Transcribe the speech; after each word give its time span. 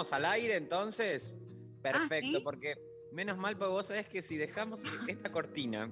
¿Estamos? 0.00 0.06
¿Estamos 0.06 0.12
al 0.12 0.32
aire 0.32 0.56
entonces? 0.56 1.38
Perfecto, 1.82 2.38
¿sí? 2.38 2.40
porque 2.44 2.76
menos 3.12 3.36
mal, 3.36 3.56
porque 3.56 3.72
vos 3.72 3.86
sabés 3.86 4.06
que 4.06 4.22
si 4.22 4.36
dejamos 4.36 4.80
esta 5.08 5.32
cortina, 5.32 5.90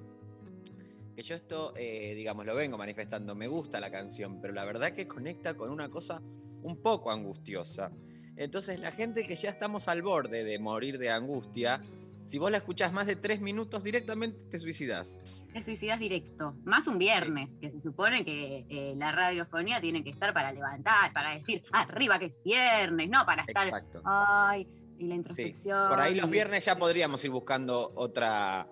que 1.15 1.21
yo 1.23 1.35
esto, 1.35 1.73
eh, 1.75 2.13
digamos, 2.15 2.45
lo 2.45 2.55
vengo 2.55 2.77
manifestando, 2.77 3.35
me 3.35 3.47
gusta 3.47 3.79
la 3.79 3.91
canción, 3.91 4.39
pero 4.39 4.53
la 4.53 4.63
verdad 4.65 4.93
que 4.93 5.07
conecta 5.07 5.55
con 5.55 5.69
una 5.71 5.89
cosa 5.89 6.21
un 6.61 6.81
poco 6.81 7.11
angustiosa. 7.11 7.91
Entonces 8.37 8.79
la 8.79 8.91
gente 8.91 9.25
que 9.25 9.35
ya 9.35 9.49
estamos 9.49 9.87
al 9.87 10.01
borde 10.01 10.43
de 10.43 10.59
morir 10.59 10.99
de 10.99 11.09
angustia, 11.09 11.83
si 12.27 12.37
vos 12.37 12.51
la 12.51 12.57
escuchás 12.57 12.91
más 12.93 13.07
de 13.07 13.15
tres 13.15 13.41
minutos, 13.41 13.83
directamente 13.83 14.37
te 14.51 14.59
suicidás. 14.59 15.17
El 15.53 15.63
suicidas 15.63 15.97
directo. 15.99 16.55
Más 16.65 16.87
un 16.87 16.99
viernes, 16.99 17.57
que 17.57 17.69
se 17.69 17.79
supone 17.79 18.23
que 18.25 18.65
eh, 18.69 18.93
la 18.97 19.11
radiofonía 19.11 19.81
tiene 19.81 20.03
que 20.03 20.09
estar 20.11 20.33
para 20.33 20.51
levantar, 20.51 21.11
para 21.13 21.31
decir 21.33 21.63
arriba 21.71 22.19
que 22.19 22.25
es 22.25 22.41
viernes, 22.43 23.09
no 23.09 23.25
para 23.25 23.41
estar. 23.43 23.65
Exacto. 23.67 24.01
Ay, 24.05 24.67
y 24.99 25.05
la 25.05 25.13
Sí. 25.13 25.17
introspección. 25.17 25.89
Por 25.89 25.99
ahí 25.99 26.13
los 26.15 26.29
viernes 26.29 26.65
ya 26.65 26.77
podríamos 26.77 27.23
ir 27.23 27.31
buscando 27.31 27.91
otra 27.95 28.67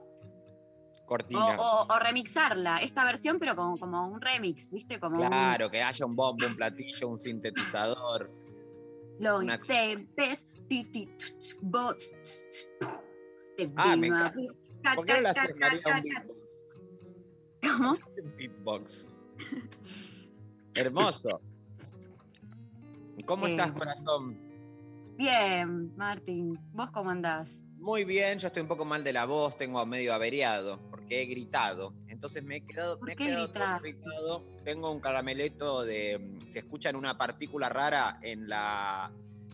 cortina. 1.06 1.56
O, 1.60 1.84
o- 1.84 1.88
o 1.96 2.00
remixarla, 2.00 2.78
esta 2.78 3.06
versión, 3.06 3.38
pero 3.40 3.56
como, 3.56 3.78
como 3.78 4.08
un 4.08 4.20
remix, 4.20 4.72
¿viste? 4.72 5.00
Como 5.00 5.22
un- 5.22 5.28
Claro, 5.28 5.70
que 5.70 5.82
haya 5.84 6.06
un 6.06 6.16
bombo, 6.16 6.46
un 6.48 6.56
platillo, 6.56 7.08
un 7.10 7.20
sintetizador. 7.20 8.32
Lo 9.20 9.42
intempes, 9.42 10.48
ti, 10.68 10.84
ti, 10.92 11.06
tch, 11.16 11.40
tch, 11.40 11.56
bo, 11.62 11.94
tch, 11.96 12.10
tch, 12.22 12.40
tch, 12.50 12.68
te 13.56 13.72
Ah, 13.76 13.96
me 13.96 14.08
encanta. 14.08 14.34
¿Por 14.96 15.06
qué 15.06 15.14
no 15.14 15.22
le 15.22 15.30
haces, 15.30 15.56
María, 15.60 15.82
un 15.86 16.04
beatbox? 16.04 16.30
¿Cómo? 17.78 17.96
Beatbox. 18.38 19.10
Hermoso. 20.76 21.42
¿Cómo 23.26 23.48
estás, 23.48 23.72
corazón? 23.72 24.38
Bien, 25.18 25.96
Martín, 25.96 26.60
¿vos 26.74 26.92
cómo 26.92 27.10
andás? 27.10 27.62
Muy 27.78 28.04
bien, 28.04 28.38
yo 28.40 28.48
estoy 28.48 28.62
un 28.62 28.68
poco 28.68 28.84
mal 28.86 29.04
de 29.04 29.14
la 29.14 29.26
voz, 29.26 29.56
tengo 29.58 29.84
medio 29.86 30.14
averiado, 30.14 30.80
porque 30.90 31.22
he 31.22 31.26
gritado. 31.26 31.94
Entonces 32.08 32.44
me 32.44 32.58
he 32.58 32.62
quedado, 32.66 32.98
¿Por 33.00 33.08
me 33.08 33.14
he 33.14 33.16
quedado 33.16 33.50
todo 33.50 33.64
irritado. 33.80 34.44
Tengo 34.64 34.92
un 34.92 35.00
carameleto 35.00 35.84
de. 35.84 36.20
mm, 36.20 36.48
Si 36.48 36.60
escuchan 36.60 36.96
una 36.96 37.18
partícula 37.18 37.70
rara 37.70 38.20
en 38.22 38.50
la, 38.50 39.12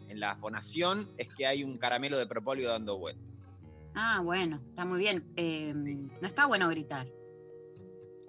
en 0.07 0.19
la 0.19 0.35
fonación, 0.35 1.11
es 1.17 1.29
que 1.33 1.45
hay 1.45 1.63
un 1.63 1.77
caramelo 1.77 2.17
de 2.17 2.25
propóleo 2.25 2.69
dando 2.69 2.97
vuelta. 2.97 3.21
Ah, 3.93 4.21
bueno, 4.23 4.61
está 4.69 4.85
muy 4.85 4.99
bien. 4.99 5.31
Eh, 5.35 5.73
no 5.73 6.27
está 6.27 6.45
bueno 6.45 6.67
gritar. 6.69 7.07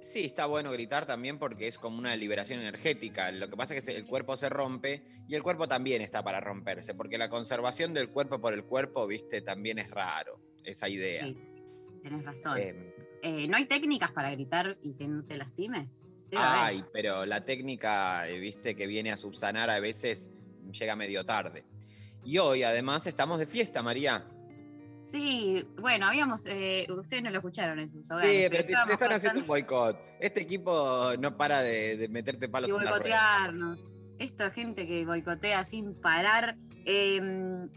Sí, 0.01 0.25
está 0.25 0.47
bueno 0.47 0.73
gritar 0.73 1.07
también 1.07 1.39
porque 1.39 1.69
es 1.69 1.79
como 1.79 1.97
una 1.99 2.17
liberación 2.17 2.59
energética. 2.59 3.31
Lo 3.31 3.49
que 3.49 3.57
pasa 3.57 3.77
es 3.77 3.85
que 3.85 3.97
el 3.97 4.05
cuerpo 4.05 4.37
se 4.37 4.49
rompe 4.49 5.05
y 5.29 5.37
el 5.37 5.45
cuerpo 5.45 5.69
también 5.69 6.03
está 6.03 6.25
para 6.25 6.41
romperse, 6.41 6.95
porque 6.95 7.19
la 7.19 7.31
conservación 7.31 7.95
del 7.95 8.11
cuerpo 8.11 8.41
por 8.41 8.53
el 8.53 8.65
cuerpo, 8.65 9.07
viste, 9.07 9.43
también 9.43 9.79
es 9.79 9.89
raro, 9.91 10.41
esa 10.65 10.89
idea. 10.89 11.25
Sí, 11.25 11.39
tenés 12.03 12.25
razón. 12.25 12.59
Eh, 12.59 12.95
Eh, 13.23 13.47
¿No 13.47 13.57
hay 13.57 13.67
técnicas 13.67 14.11
para 14.11 14.33
gritar 14.33 14.77
y 14.83 14.95
que 14.95 15.07
no 15.07 15.25
te 15.25 15.37
lastime? 15.37 15.89
Debe 16.29 16.43
haber. 16.43 16.61
ay, 16.61 16.85
pero 16.93 17.25
la 17.25 17.45
técnica, 17.45 18.29
eh, 18.29 18.41
viste, 18.41 18.75
que 18.75 18.89
viene 18.89 19.13
a 19.13 19.17
subsanar 19.17 19.71
a 19.71 19.79
veces 19.79 20.33
llega 20.73 20.97
medio 20.97 21.25
tarde. 21.25 21.65
Y 22.25 22.39
hoy 22.39 22.65
además 22.65 23.07
estamos 23.07 23.39
de 23.39 23.47
fiesta, 23.47 23.81
María. 23.83 24.27
Sí, 25.03 25.67
bueno, 25.81 26.07
habíamos. 26.07 26.47
eh, 26.47 26.87
ustedes 26.97 27.23
no 27.23 27.31
lo 27.31 27.39
escucharon 27.39 27.79
en 27.79 27.89
sus 27.89 28.11
hogares. 28.11 28.31
Sí, 28.31 28.37
pero 28.49 28.51
te, 28.51 28.57
te 28.69 28.73
estábamos 28.73 28.93
están 28.93 29.13
haciendo 29.13 29.41
un 29.41 29.47
boicot. 29.47 29.99
Este 30.21 30.41
equipo 30.43 31.11
no 31.19 31.37
para 31.37 31.63
de, 31.63 31.97
de 31.97 32.09
meterte 32.09 32.49
palos 32.49 32.71
y 32.71 32.73
en 32.73 32.85
la 32.85 32.91
boicotearnos. 32.93 33.81
Esto 34.19 34.45
es 34.47 34.53
gente 34.53 34.87
que 34.87 35.05
boicotea 35.05 35.65
sin 35.65 35.95
parar. 36.01 36.57
Eh, 36.85 37.17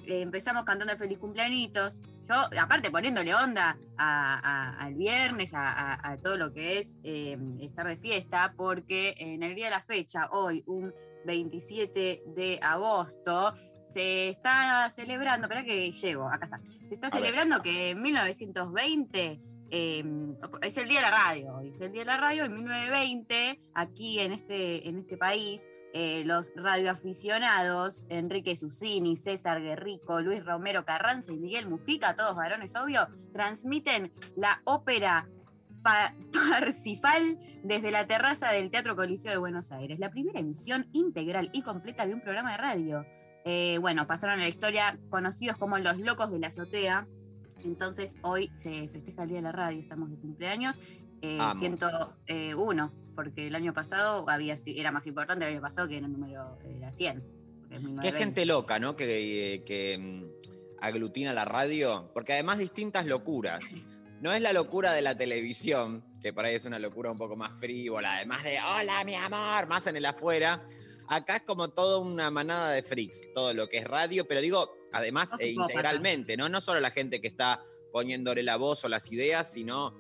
eh, 0.06 0.22
empezamos 0.22 0.64
cantando 0.64 0.96
feliz 0.98 1.18
cumpleañitos. 1.18 2.02
Yo, 2.28 2.36
aparte, 2.60 2.90
poniéndole 2.90 3.34
onda 3.36 3.78
a- 3.98 4.40
a- 4.80 4.80
al 4.84 4.96
viernes, 4.96 5.54
a, 5.54 5.70
a- 5.94 6.12
a 6.12 6.18
todo 6.18 6.38
lo 6.38 6.54
que 6.54 6.80
es 6.80 6.98
eh, 7.04 7.38
estar 7.60 7.88
de 7.88 7.98
fiesta, 7.98 8.54
porque 8.58 9.14
en 9.20 9.44
el 9.44 9.54
día 9.56 9.66
de 9.66 9.72
la 9.72 9.82
fecha, 9.82 10.28
hoy, 10.32 10.64
un 10.66 10.94
27 11.26 12.24
de 12.36 12.60
agosto, 12.62 13.54
se 13.86 14.30
está 14.30 14.90
celebrando, 14.90 15.46
espera 15.48 15.64
que 15.64 15.92
llego, 15.92 16.28
acá 16.28 16.46
está. 16.46 16.60
Se 16.88 16.94
está 16.94 17.08
A 17.08 17.10
ver. 17.12 17.20
celebrando 17.20 17.62
que 17.62 17.92
en 17.92 18.02
1920 18.02 19.40
eh, 19.72 20.04
es 20.62 20.78
el 20.78 20.88
día 20.88 21.00
de 21.02 21.06
la 21.10 21.12
radio, 21.12 21.60
es 21.62 21.80
el 21.82 21.92
día 21.92 22.02
de 22.02 22.06
la 22.06 22.18
radio, 22.18 22.46
en 22.46 22.54
1920, 22.54 23.58
aquí 23.74 24.20
en 24.20 24.32
este, 24.32 24.88
en 24.88 24.98
este 24.98 25.18
país, 25.18 25.64
eh, 25.94 26.24
los 26.26 26.52
radioaficionados, 26.56 28.06
Enrique 28.10 28.56
Susini, 28.56 29.16
César 29.16 29.62
Guerrico, 29.62 30.22
Luis 30.22 30.44
Romero 30.46 30.86
Carranza 30.86 31.32
y 31.32 31.38
Miguel 31.38 31.70
Mujica, 31.70 32.16
todos 32.16 32.36
varones 32.36 32.76
obvio, 32.76 33.08
transmiten 33.34 34.12
la 34.36 34.62
ópera 34.66 35.28
Pa- 35.84 36.14
Parsifal 36.52 37.38
desde 37.64 37.92
la 37.92 38.08
terraza 38.08 38.52
del 38.52 38.70
Teatro 38.70 38.96
Coliseo 38.96 39.32
de 39.32 39.38
Buenos 39.38 39.72
Aires, 39.72 40.00
la 40.00 40.10
primera 40.10 40.40
emisión 40.40 40.88
integral 40.94 41.50
y 41.54 41.62
completa 41.62 42.06
de 42.06 42.14
un 42.14 42.22
programa 42.22 42.52
de 42.52 42.58
radio. 42.58 43.06
Eh, 43.46 43.78
bueno, 43.80 44.08
pasaron 44.08 44.40
a 44.40 44.42
la 44.42 44.48
historia 44.48 45.00
conocidos 45.10 45.56
como 45.58 45.78
los 45.78 46.00
locos 46.00 46.32
de 46.32 46.40
la 46.40 46.48
azotea. 46.48 47.08
Entonces 47.64 48.18
hoy 48.24 48.50
se 48.56 48.90
festeja 48.90 49.24
el 49.24 49.30
Día 49.30 49.38
de 49.38 49.44
la 49.44 49.52
Radio, 49.52 49.80
estamos 49.80 50.10
de 50.10 50.18
cumpleaños, 50.18 50.80
eh, 51.22 51.38
Amo. 51.40 51.60
101, 51.60 52.92
porque 53.16 53.48
el 53.48 53.56
año 53.56 53.72
pasado 53.74 54.28
había, 54.30 54.56
era 54.66 54.92
más 54.92 55.06
importante 55.08 55.46
el 55.46 55.52
año 55.54 55.62
pasado 55.62 55.88
que 55.88 55.98
era 55.98 56.08
el 56.08 56.12
número, 56.12 56.58
era 56.66 56.92
100. 56.92 57.24
porque 57.62 57.76
es 57.76 57.82
Qué 57.82 57.86
1920. 57.88 58.18
gente 58.18 58.46
loca, 58.46 58.80
¿no? 58.80 58.96
Que, 58.96 59.64
que, 59.66 59.98
mm, 59.98 60.84
aglutina 60.84 61.32
la 61.34 61.46
radio, 61.46 62.10
porque 62.14 62.34
además 62.34 62.58
distintas 62.58 63.06
locuras. 63.06 63.64
No 64.22 64.32
es 64.32 64.42
la 64.42 64.54
locura 64.54 64.94
de 64.94 65.02
la 65.02 65.16
televisión, 65.16 66.04
que 66.22 66.32
por 66.34 66.46
ahí 66.46 66.56
es 66.56 66.64
una 66.64 66.80
locura 66.80 67.12
un 67.12 67.18
poco 67.18 67.36
más 67.36 67.60
frívola, 67.60 68.16
además 68.16 68.44
de 68.44 68.58
hola 68.60 69.04
mi 69.04 69.14
amor, 69.14 69.68
más 69.68 69.86
en 69.88 69.98
el 69.98 70.06
afuera. 70.06 70.64
Acá 71.08 71.38
es 71.38 71.44
como 71.44 71.70
toda 71.70 72.00
una 72.00 72.32
manada 72.32 72.72
de 72.72 72.82
freaks, 72.84 73.28
todo 73.34 73.54
lo 73.54 73.68
que 73.68 73.78
es 73.78 73.86
radio, 73.86 74.28
pero 74.28 74.42
digo, 74.42 74.76
además 74.92 75.30
Todos 75.30 75.42
eh, 75.42 75.50
integralmente, 75.52 76.38
¿no? 76.38 76.50
No 76.50 76.62
solo 76.62 76.80
la 76.80 76.92
gente 76.92 77.22
que 77.22 77.28
está 77.28 77.62
poniéndole 77.92 78.44
la 78.44 78.58
voz 78.58 78.84
o 78.86 78.90
las 78.90 79.12
ideas, 79.12 79.52
sino 79.52 79.94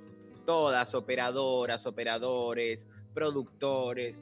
todas, 0.45 0.95
operadoras, 0.95 1.85
operadores, 1.85 2.87
productores, 3.13 4.21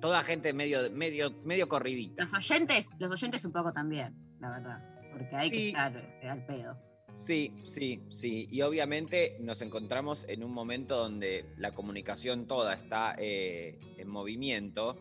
toda 0.00 0.22
gente 0.24 0.52
medio, 0.52 0.78
medio, 0.92 1.30
medio 1.44 1.68
corridita. 1.68 2.24
Los 2.24 2.34
oyentes, 2.34 2.90
los 2.98 3.10
oyentes 3.12 3.44
un 3.44 3.52
poco 3.52 3.72
también, 3.72 4.14
la 4.40 4.50
verdad, 4.50 5.10
porque 5.12 5.36
hay 5.36 5.50
que 5.50 5.56
Sí. 5.56 5.66
estar 5.68 5.96
eh, 6.22 6.28
al 6.28 6.44
pedo. 6.46 6.76
Sí, 7.14 7.54
sí, 7.62 8.02
sí. 8.10 8.48
Y 8.50 8.62
obviamente 8.62 9.36
nos 9.40 9.62
encontramos 9.62 10.24
en 10.28 10.42
un 10.42 10.52
momento 10.52 10.96
donde 10.96 11.46
la 11.58 11.72
comunicación 11.72 12.46
toda 12.46 12.74
está 12.74 13.14
eh, 13.18 13.78
en 13.98 14.08
movimiento. 14.08 14.96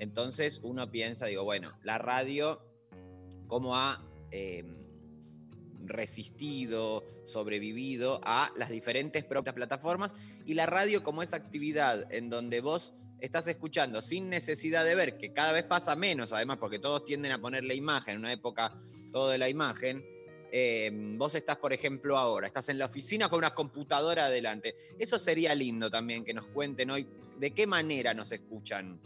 Entonces 0.00 0.60
uno 0.62 0.90
piensa, 0.90 1.26
digo, 1.26 1.44
bueno, 1.44 1.72
la 1.82 1.98
radio, 1.98 2.60
¿cómo 3.46 3.76
ha 3.76 4.02
eh, 4.32 4.64
resistido, 5.84 7.04
sobrevivido 7.24 8.20
a 8.24 8.50
las 8.56 8.70
diferentes 8.70 9.24
plataformas? 9.24 10.12
Y 10.46 10.54
la 10.54 10.66
radio 10.66 11.02
como 11.02 11.22
esa 11.22 11.36
actividad 11.36 12.12
en 12.12 12.30
donde 12.30 12.60
vos 12.60 12.94
estás 13.20 13.46
escuchando 13.46 14.00
sin 14.00 14.30
necesidad 14.30 14.84
de 14.84 14.94
ver, 14.94 15.18
que 15.18 15.32
cada 15.34 15.52
vez 15.52 15.64
pasa 15.64 15.94
menos, 15.94 16.32
además, 16.32 16.56
porque 16.56 16.78
todos 16.78 17.04
tienden 17.04 17.32
a 17.32 17.40
ponerle 17.40 17.74
imagen, 17.74 18.14
en 18.14 18.20
una 18.20 18.32
época 18.32 18.72
todo 19.12 19.28
de 19.28 19.36
la 19.36 19.50
imagen. 19.50 20.02
Eh, 20.50 20.90
vos 21.16 21.34
estás, 21.34 21.58
por 21.58 21.74
ejemplo, 21.74 22.16
ahora, 22.16 22.46
estás 22.46 22.70
en 22.70 22.78
la 22.78 22.86
oficina 22.86 23.28
con 23.28 23.38
una 23.38 23.54
computadora 23.54 24.26
adelante. 24.26 24.74
Eso 24.98 25.18
sería 25.18 25.54
lindo 25.54 25.90
también 25.90 26.24
que 26.24 26.32
nos 26.32 26.46
cuenten 26.48 26.90
hoy 26.90 27.06
¿De 27.40 27.52
qué 27.52 27.66
manera 27.66 28.12
nos 28.12 28.32
escuchan? 28.32 29.00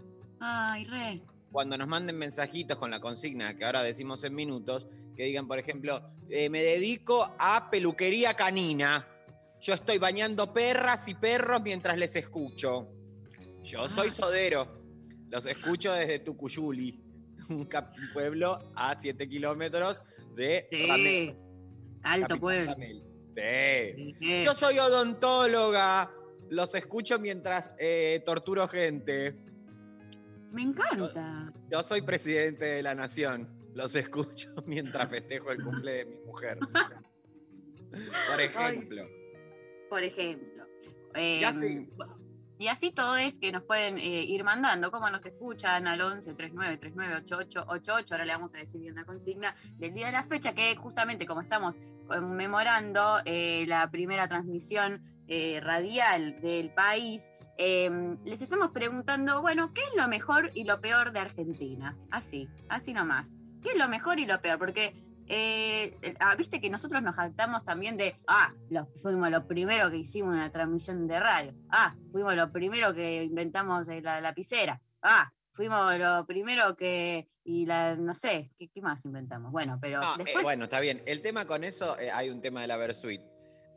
Ay, 0.47 0.85
re. 0.85 1.23
Cuando 1.51 1.79
nos 1.79 1.89
manden 1.89 2.19
mensajitos 2.19 2.77
con 2.77 2.91
la 2.91 3.01
consigna 3.01 3.57
que 3.57 3.65
ahora 3.65 3.83
decimos 3.83 4.23
en 4.25 4.35
minutos, 4.35 4.87
que 5.17 5.25
digan, 5.25 5.49
por 5.49 5.59
ejemplo, 5.59 6.03
eh, 6.29 6.51
me 6.51 6.63
dedico 6.63 7.35
a 7.39 7.71
peluquería 7.71 8.35
canina. 8.35 9.09
Yo 9.61 9.73
estoy 9.73 9.97
bañando 9.99 10.53
perras 10.53 11.09
y 11.09 11.15
perros 11.15 11.63
mientras 11.63 11.97
les 11.97 12.15
escucho. 12.17 12.89
Yo 13.63 13.89
soy 13.89 14.09
Ah. 14.09 14.13
sodero. 14.13 14.83
Los 15.31 15.47
escucho 15.47 15.93
desde 15.93 16.19
Tucuyuli, 16.19 17.01
un 17.49 17.67
pueblo 18.13 18.71
a 18.77 18.95
7 18.95 19.27
kilómetros 19.29 20.03
de 20.37 20.69
Ramel, 20.89 21.29
Sí. 21.31 21.37
Alto 22.03 22.39
pueblo. 22.39 22.73
Ramel. 22.73 23.03
Sí. 23.35 24.15
Sí. 24.19 24.45
Yo 24.45 24.55
soy 24.55 24.79
odontóloga. 24.79 26.11
Los 26.51 26.75
escucho 26.75 27.19
mientras 27.19 27.71
eh, 27.79 28.23
torturo 28.27 28.69
gente. 28.69 29.37
Me 30.55 30.63
encanta. 30.63 31.53
Yo 31.71 31.83
soy 31.83 32.03
presidente 32.03 32.65
de 32.65 32.83
la 32.83 32.95
nación. 32.95 33.49
Los 33.75 33.95
escucho 33.97 34.55
mientras 34.67 35.11
festejo 35.11 35.51
el 35.51 35.63
cumple 35.63 35.93
de 35.93 36.05
mi 36.07 36.17
mujer. 36.25 36.59
Por 38.31 38.41
ejemplo. 38.41 39.09
Por 39.91 40.03
ejemplo. 40.03 40.67
Eh, 41.15 41.41
Y 41.41 41.45
así. 41.45 41.89
Y 42.57 42.69
así 42.69 42.93
todo 42.93 43.17
es 43.17 43.39
que 43.41 43.51
nos 43.51 43.65
pueden 43.65 43.99
eh, 43.99 44.23
ir 44.23 44.45
mandando 44.45 44.93
cómo 44.93 45.11
nos 45.11 45.27
escuchan 45.27 45.89
al 45.89 46.01
11 46.01 46.35
39 46.35 46.77
39 46.79 47.17
88 47.17 47.65
88. 47.69 48.15
Ahora 48.15 48.25
le 48.25 48.33
vamos 48.33 48.55
a 48.55 48.59
decir 48.59 48.81
bien 48.81 48.95
la 48.95 49.05
consigna 49.05 49.55
del 49.77 49.93
día 49.93 50.07
de 50.07 50.13
la 50.13 50.23
fecha, 50.23 50.55
que 50.55 50.75
justamente 50.77 51.27
como 51.27 51.41
estamos 51.41 51.77
conmemorando 52.07 53.19
eh, 53.25 53.65
la 53.67 53.91
primera 53.91 54.29
transmisión 54.29 55.03
eh, 55.27 55.59
radial 55.63 56.41
del 56.41 56.73
país, 56.73 57.33
eh, 57.59 58.17
les 58.25 58.43
estamos 58.43 58.71
preguntando, 58.71 59.41
bueno, 59.43 59.73
¿qué 59.75 59.81
es 59.83 59.97
lo 59.97 60.09
mejor 60.09 60.51
y 60.55 60.65
lo 60.65 60.81
peor 60.81 61.13
de 61.13 61.21
Argentina? 61.21 61.97
Así, 62.11 62.49
así 62.69 62.93
nomás. 62.93 63.37
¿Qué 63.63 63.71
es 63.73 63.79
lo 63.79 63.89
mejor 63.89 64.19
y 64.19 64.27
lo 64.27 64.41
peor? 64.41 64.59
Porque 64.59 64.95
eh, 65.27 65.97
ah, 66.21 66.35
viste 66.37 66.61
que 66.61 66.69
nosotros 66.69 67.03
nos 67.03 67.15
jactamos 67.17 67.65
también 67.65 67.97
de, 67.97 68.21
ah, 68.27 68.53
lo- 68.71 68.87
fuimos 69.03 69.31
lo 69.31 69.47
primero 69.47 69.91
que 69.91 69.97
hicimos 69.99 70.35
una 70.35 70.51
transmisión 70.51 71.07
de 71.07 71.19
radio, 71.19 71.55
ah, 71.71 71.97
fuimos 72.13 72.35
lo 72.37 72.53
primero 72.53 72.93
que 72.93 73.25
inventamos 73.25 73.89
eh, 73.89 74.03
la 74.03 74.21
lapicera, 74.21 74.81
ah, 75.03 75.33
fuimos 75.53 75.97
lo 75.99 76.27
primero 76.27 76.77
que, 76.77 77.31
y 77.43 77.65
la, 77.65 77.97
no 77.97 78.13
sé, 78.13 78.51
¿qué, 78.59 78.69
qué 78.69 78.83
más 78.83 79.05
inventamos? 79.07 79.51
Bueno, 79.51 79.79
pero 79.81 80.01
No, 80.03 80.17
eh, 80.27 80.35
bueno, 80.43 80.65
está 80.65 80.81
bien. 80.81 81.03
El 81.07 81.23
tema 81.23 81.47
con 81.47 81.65
eso, 81.65 81.99
eh, 81.99 82.11
hay 82.11 82.29
un 82.29 82.43
tema 82.43 82.61
de 82.61 82.67
la 82.67 82.77
Versuit, 82.77 83.23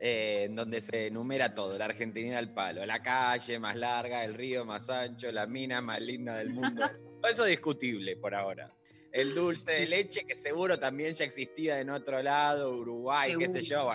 eh, 0.00 0.44
en 0.46 0.54
donde 0.54 0.80
se 0.80 1.08
enumera 1.08 1.54
todo, 1.54 1.76
la 1.76 1.86
Argentina 1.86 2.38
al 2.38 2.54
palo, 2.54 2.86
la 2.86 3.02
calle 3.02 3.58
más 3.58 3.74
larga, 3.74 4.24
el 4.24 4.34
río 4.34 4.64
más 4.64 4.88
ancho, 4.90 5.32
la 5.32 5.46
mina 5.46 5.80
más 5.80 6.00
linda 6.00 6.36
del 6.36 6.50
mundo. 6.50 6.88
Todo 7.20 7.30
eso 7.32 7.42
es 7.44 7.50
discutible 7.50 8.16
por 8.16 8.32
ahora. 8.32 8.72
El 9.10 9.34
dulce 9.34 9.72
de 9.72 9.86
leche, 9.86 10.24
que 10.24 10.36
seguro 10.36 10.78
también 10.78 11.14
ya 11.14 11.24
existía 11.24 11.80
en 11.80 11.90
otro 11.90 12.22
lado, 12.22 12.76
Uruguay, 12.76 13.34
qué 13.36 13.48
sé 13.48 13.62
yo. 13.62 13.90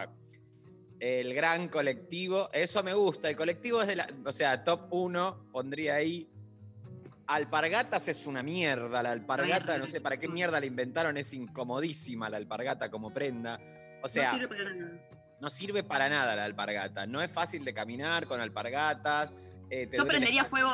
El 1.00 1.34
gran 1.34 1.70
colectivo, 1.70 2.50
eso 2.52 2.84
me 2.84 2.94
gusta. 2.94 3.30
El 3.30 3.38
colectivo 3.38 3.82
es 3.82 3.88
de 3.88 3.96
la, 3.96 4.08
o 4.26 4.32
sea, 4.34 4.62
top 4.64 4.88
1, 4.92 5.52
pondría 5.54 5.96
ahí. 5.96 6.30
Alpargatas 7.28 8.10
es 8.10 8.28
una 8.28 8.44
mierda, 8.44 9.02
la 9.02 9.12
alpargata, 9.12 9.78
no 9.78 9.88
sé 9.88 10.02
para 10.02 10.18
qué 10.18 10.28
mierda 10.28 10.60
la 10.60 10.66
inventaron, 10.66 11.16
es 11.16 11.34
incomodísima 11.34 12.30
la 12.30 12.36
alpargata 12.36 12.92
como 12.92 13.14
prenda. 13.14 13.58
O 14.02 14.10
sea, 14.10 14.34
no 14.34 14.38
sirve 14.38 14.48
para 14.50 14.74
nada. 14.74 15.10
No 15.44 15.50
sirve 15.50 15.84
para 15.84 16.08
nada 16.08 16.38
la 16.38 16.46
alpargata. 16.46 17.06
No 17.06 17.22
es 17.22 17.30
fácil 17.30 17.66
de 17.66 17.74
caminar 17.74 18.28
con 18.28 18.40
alpargatas. 18.40 19.30
eh, 19.70 19.88
te 19.88 19.98
Yo 19.98 20.08
prendería 20.08 20.46
fuego 20.46 20.70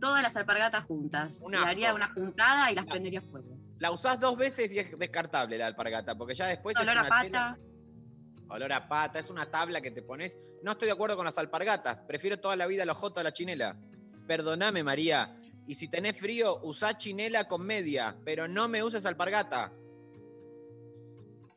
todas 0.00 0.22
las 0.24 0.36
alpargatas 0.36 0.82
juntas. 0.84 1.38
Un 1.40 1.52
Le 1.52 1.58
daría 1.60 1.88
asco. 1.90 1.96
una 1.96 2.12
juntada 2.12 2.72
y 2.72 2.74
las 2.74 2.84
La- 2.86 2.90
prendería 2.90 3.22
fuego. 3.22 3.56
La 3.78 3.92
usás 3.92 4.18
dos 4.18 4.36
veces 4.36 4.72
y 4.72 4.80
es 4.80 4.98
descartable 4.98 5.56
la 5.56 5.68
alpargata, 5.68 6.16
porque 6.18 6.34
ya 6.34 6.46
después 6.48 6.74
es 6.76 6.82
Olor 6.82 6.96
a 6.96 7.00
una 7.02 7.08
pata. 7.08 7.22
tela- 7.22 7.58
olor 8.48 8.72
a 8.72 8.88
pata, 8.88 9.18
es 9.20 9.30
una 9.30 9.46
tabla 9.46 9.80
que 9.80 9.92
te 9.92 10.02
pones. 10.02 10.36
No 10.64 10.72
estoy 10.72 10.86
de 10.86 10.92
acuerdo 10.92 11.14
con 11.16 11.24
las 11.24 11.38
alpargatas. 11.38 11.98
Prefiero 12.08 12.40
toda 12.40 12.56
la 12.56 12.66
vida 12.66 12.84
los 12.84 12.96
jotos 12.96 13.20
a 13.20 13.24
la 13.24 13.32
chinela. 13.32 13.76
Perdóname, 14.26 14.82
María. 14.82 15.36
Y 15.68 15.76
si 15.76 15.86
tenés 15.86 16.18
frío, 16.18 16.58
usá 16.64 16.96
chinela 16.96 17.46
con 17.46 17.62
media, 17.64 18.16
pero 18.24 18.48
no 18.48 18.66
me 18.68 18.82
uses 18.82 19.06
alpargata. 19.06 19.72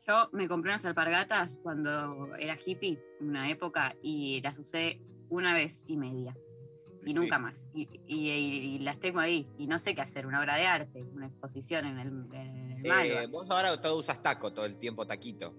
Yo 0.06 0.28
me 0.32 0.48
compré 0.48 0.72
unas 0.72 0.84
alpargatas 0.84 1.60
cuando 1.62 2.34
era 2.36 2.56
hippie, 2.56 3.00
una 3.20 3.48
época, 3.50 3.94
y 4.02 4.40
las 4.42 4.58
usé 4.58 5.00
una 5.28 5.54
vez 5.54 5.84
y 5.86 5.96
media. 5.96 6.36
Y 7.04 7.08
Sí. 7.08 7.14
nunca 7.14 7.38
más. 7.38 7.68
Y, 7.72 7.88
y- 8.06 8.30
y 8.30 8.78
las 8.80 8.98
tengo 8.98 9.20
ahí. 9.20 9.48
Y 9.58 9.66
no 9.66 9.78
sé 9.78 9.94
qué 9.94 10.00
hacer, 10.00 10.26
una 10.26 10.40
obra 10.40 10.56
de 10.56 10.66
arte, 10.66 11.02
una 11.04 11.26
exposición 11.26 11.86
en 11.86 11.98
el, 11.98 12.08
en 12.34 12.72
el 12.72 12.86
Eh, 12.86 13.26
vos 13.28 13.48
ahora 13.50 13.80
todo 13.80 13.96
usas 13.98 14.20
taco 14.22 14.52
todo 14.52 14.64
el 14.66 14.76
tiempo, 14.76 15.06
taquito. 15.06 15.54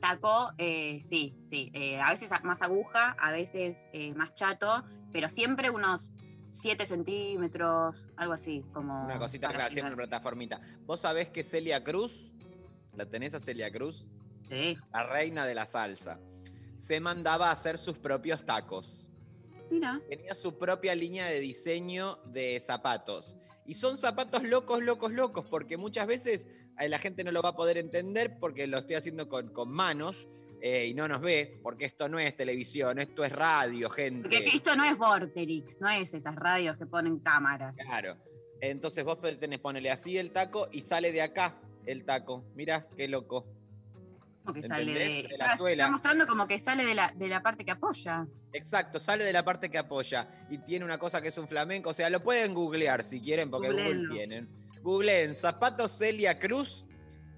Taco, 0.00 0.52
eh, 0.58 0.98
sí, 1.00 1.36
sí. 1.40 1.70
eh, 1.74 2.00
a 2.00 2.10
veces 2.10 2.30
más 2.42 2.62
aguja, 2.62 3.16
a 3.18 3.30
veces 3.30 3.86
más 4.16 4.34
chato, 4.34 4.84
pero 5.12 5.28
siempre 5.28 5.70
unos 5.70 6.10
7 6.48 6.84
centímetros, 6.84 8.06
algo 8.16 8.32
así, 8.34 8.64
como. 8.72 9.04
Una 9.04 9.18
cosita 9.18 9.48
clara, 9.48 9.68
siempre 9.70 9.94
una 9.94 9.96
plataformita. 9.96 10.60
¿Vos 10.84 11.00
sabés 11.00 11.28
que 11.30 11.44
Celia 11.44 11.84
Cruz, 11.84 12.32
la 12.94 13.06
tenés 13.06 13.34
a 13.34 13.40
Celia 13.40 13.70
Cruz? 13.70 14.06
Sí. 14.48 14.76
la 14.92 15.06
reina 15.06 15.46
de 15.46 15.54
la 15.54 15.64
salsa, 15.64 16.20
se 16.76 17.00
mandaba 17.00 17.48
a 17.48 17.52
hacer 17.52 17.78
sus 17.78 17.96
propios 17.96 18.44
tacos. 18.44 19.08
Mira. 19.70 20.02
Tenía 20.10 20.34
su 20.34 20.58
propia 20.58 20.94
línea 20.94 21.26
de 21.26 21.40
diseño 21.40 22.18
de 22.26 22.60
zapatos. 22.60 23.36
Y 23.64 23.74
son 23.74 23.96
zapatos 23.96 24.42
locos, 24.42 24.82
locos, 24.82 25.12
locos, 25.12 25.46
porque 25.48 25.78
muchas 25.78 26.06
veces 26.06 26.48
eh, 26.78 26.88
la 26.88 26.98
gente 26.98 27.24
no 27.24 27.32
lo 27.32 27.40
va 27.40 27.50
a 27.50 27.56
poder 27.56 27.78
entender 27.78 28.38
porque 28.38 28.66
lo 28.66 28.78
estoy 28.78 28.96
haciendo 28.96 29.28
con, 29.28 29.48
con 29.48 29.70
manos 29.70 30.28
eh, 30.60 30.86
y 30.86 30.94
no 30.94 31.08
nos 31.08 31.20
ve, 31.20 31.58
porque 31.62 31.84
esto 31.84 32.08
no 32.08 32.18
es 32.18 32.36
televisión, 32.36 32.98
esto 32.98 33.24
es 33.24 33.32
radio, 33.32 33.88
gente. 33.88 34.28
Porque 34.28 34.48
esto 34.54 34.76
no 34.76 34.84
es 34.84 34.96
Vorterix, 34.98 35.80
no 35.80 35.88
es 35.88 36.12
esas 36.14 36.36
radios 36.36 36.76
que 36.76 36.86
ponen 36.86 37.18
cámaras. 37.18 37.76
Claro. 37.78 38.16
Entonces 38.60 39.02
vos 39.02 39.18
tenés, 39.40 39.58
ponele 39.58 39.90
así 39.90 40.18
el 40.18 40.30
taco 40.30 40.68
y 40.70 40.82
sale 40.82 41.10
de 41.10 41.22
acá 41.22 41.60
el 41.86 42.04
taco. 42.04 42.44
Mirá, 42.54 42.86
qué 42.96 43.08
loco. 43.08 43.46
Como 44.44 44.54
que 44.54 44.62
sale 44.62 44.92
de. 44.92 45.28
De 45.28 45.36
la 45.38 45.52
Ah, 45.52 45.56
suela. 45.56 45.84
Está 45.84 45.92
mostrando 45.92 46.26
como 46.26 46.46
que 46.48 46.58
sale 46.58 46.84
de 46.84 46.94
la, 46.94 47.12
de 47.14 47.28
la 47.28 47.42
parte 47.42 47.64
que 47.64 47.70
apoya. 47.70 48.26
Exacto, 48.52 48.98
sale 48.98 49.24
de 49.24 49.32
la 49.32 49.44
parte 49.44 49.70
que 49.70 49.78
apoya 49.78 50.28
y 50.50 50.58
tiene 50.58 50.84
una 50.84 50.98
cosa 50.98 51.20
que 51.22 51.28
es 51.28 51.38
un 51.38 51.46
flamenco. 51.48 51.90
O 51.90 51.94
sea, 51.94 52.10
lo 52.10 52.22
pueden 52.22 52.52
googlear 52.54 53.02
si 53.04 53.20
quieren, 53.20 53.50
porque 53.50 53.68
Google 53.70 54.08
tienen. 54.10 54.48
Googleen 54.82 55.34
zapatos 55.36 55.96
Celia 55.96 56.38
Cruz 56.40 56.84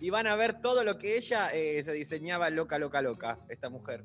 y 0.00 0.09
van 0.11 0.26
a 0.26 0.35
ver 0.35 0.61
todo 0.61 0.83
lo 0.83 0.99
que 0.99 1.16
ella 1.19 1.50
eh, 1.52 1.83
se 1.83 1.92
diseñaba 1.92 2.49
loca, 2.50 2.78
loca, 2.78 3.02
loca, 3.02 3.38
esta 3.50 3.69
mujer. 3.69 4.02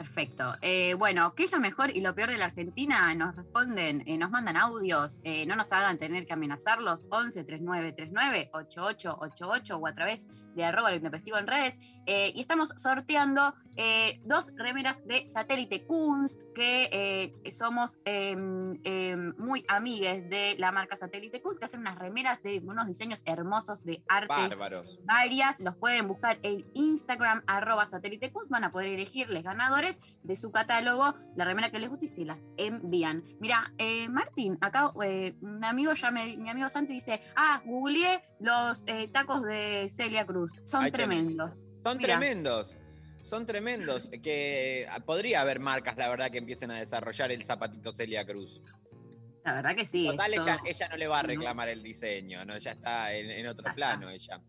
Perfecto. 0.00 0.56
Eh, 0.62 0.94
bueno, 0.94 1.34
¿qué 1.34 1.44
es 1.44 1.52
lo 1.52 1.60
mejor 1.60 1.94
y 1.94 2.00
lo 2.00 2.14
peor 2.14 2.30
de 2.30 2.38
la 2.38 2.46
Argentina? 2.46 3.14
Nos 3.14 3.36
responden, 3.36 4.02
eh, 4.06 4.16
nos 4.16 4.30
mandan 4.30 4.56
audios, 4.56 5.20
eh, 5.24 5.44
no 5.44 5.56
nos 5.56 5.72
hagan 5.72 5.98
tener 5.98 6.24
que 6.24 6.32
amenazarlos. 6.32 7.06
11 7.10 7.44
3939 7.44 8.48
8888 8.54 9.76
o 9.76 9.86
a 9.86 9.92
través 9.92 10.28
de 10.54 10.64
arroba 10.64 10.94
intempestivo 10.94 11.38
en 11.38 11.46
redes. 11.46 11.78
Eh, 12.06 12.32
y 12.34 12.40
estamos 12.40 12.72
sorteando 12.76 13.54
eh, 13.76 14.20
dos 14.24 14.52
remeras 14.56 15.06
de 15.06 15.28
satélite 15.28 15.86
Kunst, 15.86 16.42
que 16.54 16.88
eh, 16.92 17.50
somos 17.50 17.98
eh, 18.04 18.36
eh, 18.84 19.16
muy 19.38 19.64
amigues 19.68 20.28
de 20.28 20.56
la 20.58 20.72
marca 20.72 20.96
Satélite 20.96 21.40
Kunst, 21.40 21.58
que 21.58 21.64
hacen 21.64 21.80
unas 21.80 21.98
remeras 21.98 22.42
de 22.42 22.60
unos 22.64 22.86
diseños 22.86 23.22
hermosos 23.26 23.84
de 23.84 24.02
artes 24.08 24.28
Bárbaros. 24.58 24.98
varias, 25.06 25.60
los 25.60 25.76
pueden 25.76 26.08
buscar 26.08 26.38
en 26.42 26.66
Instagram, 26.74 27.42
arroba 27.46 27.86
satélite 27.86 28.32
Kunst, 28.32 28.50
van 28.50 28.64
a 28.64 28.72
poder 28.72 28.88
elegirles 28.88 29.44
ganadores 29.44 30.18
de 30.22 30.36
su 30.36 30.50
catálogo, 30.50 31.14
la 31.36 31.44
remera 31.44 31.70
que 31.70 31.78
les 31.78 31.90
guste 31.90 32.06
y 32.06 32.08
se 32.08 32.24
las 32.24 32.44
envían. 32.56 33.24
Mira, 33.40 33.72
Martín, 34.10 34.58
acá 34.60 34.90
un 34.94 35.64
amigo 35.64 35.92
ya 35.94 36.10
me, 36.10 36.36
mi 36.36 36.48
amigo 36.48 36.68
Santi 36.68 36.92
dice, 36.92 37.20
ah, 37.36 37.62
googleé 37.64 38.22
los 38.40 38.84
tacos 39.12 39.42
de 39.42 39.88
Celia 39.90 40.26
Cruz, 40.26 40.39
son 40.48 40.84
Ahí 40.84 40.90
tenés. 40.90 41.08
tremendos. 41.08 41.66
Son 41.84 41.96
Mirá. 41.98 42.18
tremendos. 42.18 42.76
Son 43.20 43.46
tremendos. 43.46 44.08
Que 44.22 44.86
ah, 44.90 45.00
podría 45.00 45.40
haber 45.42 45.60
marcas, 45.60 45.96
la 45.96 46.08
verdad, 46.08 46.30
que 46.30 46.38
empiecen 46.38 46.70
a 46.70 46.78
desarrollar 46.78 47.30
el 47.32 47.44
zapatito 47.44 47.92
Celia 47.92 48.24
Cruz. 48.26 48.62
La 49.44 49.54
verdad 49.54 49.74
que 49.74 49.84
sí. 49.84 50.06
Total, 50.06 50.32
ella, 50.34 50.58
ella 50.64 50.88
no 50.88 50.96
le 50.96 51.06
va 51.06 51.18
a 51.20 51.22
¿no? 51.22 51.28
reclamar 51.28 51.68
el 51.68 51.82
diseño, 51.82 52.44
¿no? 52.44 52.58
Ya 52.58 52.72
está 52.72 53.14
en, 53.14 53.30
en 53.30 53.46
otro 53.46 53.72
plano 53.74 54.10
ella. 54.10 54.40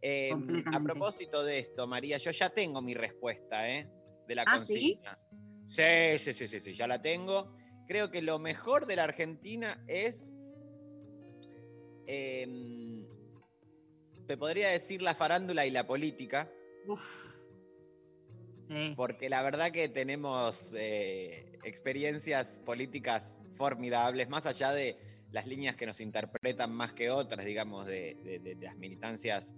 Eh, 0.00 0.32
a 0.72 0.80
propósito 0.80 1.44
de 1.44 1.60
esto, 1.60 1.86
María, 1.86 2.16
yo 2.18 2.32
ya 2.32 2.50
tengo 2.50 2.82
mi 2.82 2.92
respuesta, 2.94 3.68
¿eh? 3.70 3.88
De 4.26 4.34
la 4.34 4.42
¿Ah, 4.46 4.58
sí? 4.58 4.98
consigna. 5.00 5.18
Sí, 5.64 6.18
sí, 6.18 6.32
sí, 6.32 6.46
sí, 6.48 6.58
sí, 6.60 6.72
ya 6.72 6.88
la 6.88 7.00
tengo. 7.00 7.54
Creo 7.86 8.10
que 8.10 8.20
lo 8.20 8.38
mejor 8.40 8.86
de 8.86 8.96
la 8.96 9.04
Argentina 9.04 9.82
es. 9.86 10.32
em, 12.06 12.81
te 14.32 14.38
podría 14.38 14.70
decir 14.70 15.02
la 15.02 15.14
farándula 15.14 15.66
y 15.66 15.70
la 15.70 15.86
política. 15.86 16.50
Uf. 16.86 17.26
Sí. 18.70 18.94
porque 18.96 19.28
la 19.28 19.42
verdad 19.42 19.70
que 19.70 19.90
tenemos 19.90 20.72
eh, 20.74 21.58
experiencias 21.62 22.58
políticas 22.64 23.36
formidables, 23.52 24.30
más 24.30 24.46
allá 24.46 24.72
de 24.72 24.96
las 25.30 25.46
líneas 25.46 25.76
que 25.76 25.84
nos 25.84 26.00
interpretan 26.00 26.72
más 26.72 26.94
que 26.94 27.10
otras, 27.10 27.44
digamos, 27.44 27.86
de, 27.86 28.14
de- 28.24 28.38
de 28.38 28.54
las 28.54 28.76
militancias 28.78 29.54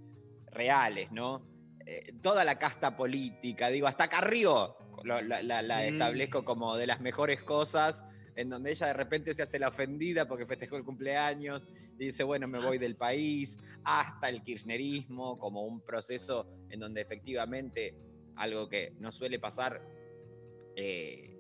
reales, 0.47 1.13
¿no? 1.13 1.47
Eh, 1.87 2.13
toda 2.23 2.43
la 2.45 2.59
casta 2.59 2.97
política, 2.97 3.69
digo, 3.69 3.87
hasta 3.87 4.09
Carrió 4.09 4.77
lo- 5.05 5.21
la, 5.23 5.43
la- 5.43 5.63
la 5.63 5.83
Sí. 5.83 5.89
establezco 5.91 6.45
como 6.45 6.77
de 6.77 6.89
las 6.89 7.01
mejores 7.01 7.41
cosas, 7.45 8.05
en 8.37 8.49
donde 8.49 8.73
ella 8.73 8.89
de 8.89 8.93
repente 8.93 9.35
se 9.35 9.43
hace 9.43 9.59
la 9.59 9.69
ofendida 9.69 10.27
porque 10.27 10.47
festejó 10.47 10.77
el 10.77 10.85
cumpleaños 10.85 11.69
y 11.99 12.07
dice, 12.07 12.25
bueno, 12.25 12.49
me 12.49 12.59
voy 12.59 12.79
del 12.79 12.97
país, 12.97 13.59
hasta 13.85 14.29
el 14.29 14.43
kirchnerismo 14.43 15.39
como 15.39 15.65
un 15.65 15.81
proceso 15.81 16.49
en 16.71 16.81
donde 16.81 17.01
efectivamente 17.01 17.97
algo 18.37 18.69
que 18.69 18.95
no 18.99 19.13
suele 19.13 19.39
pasar 19.39 19.83
eh, 20.77 21.39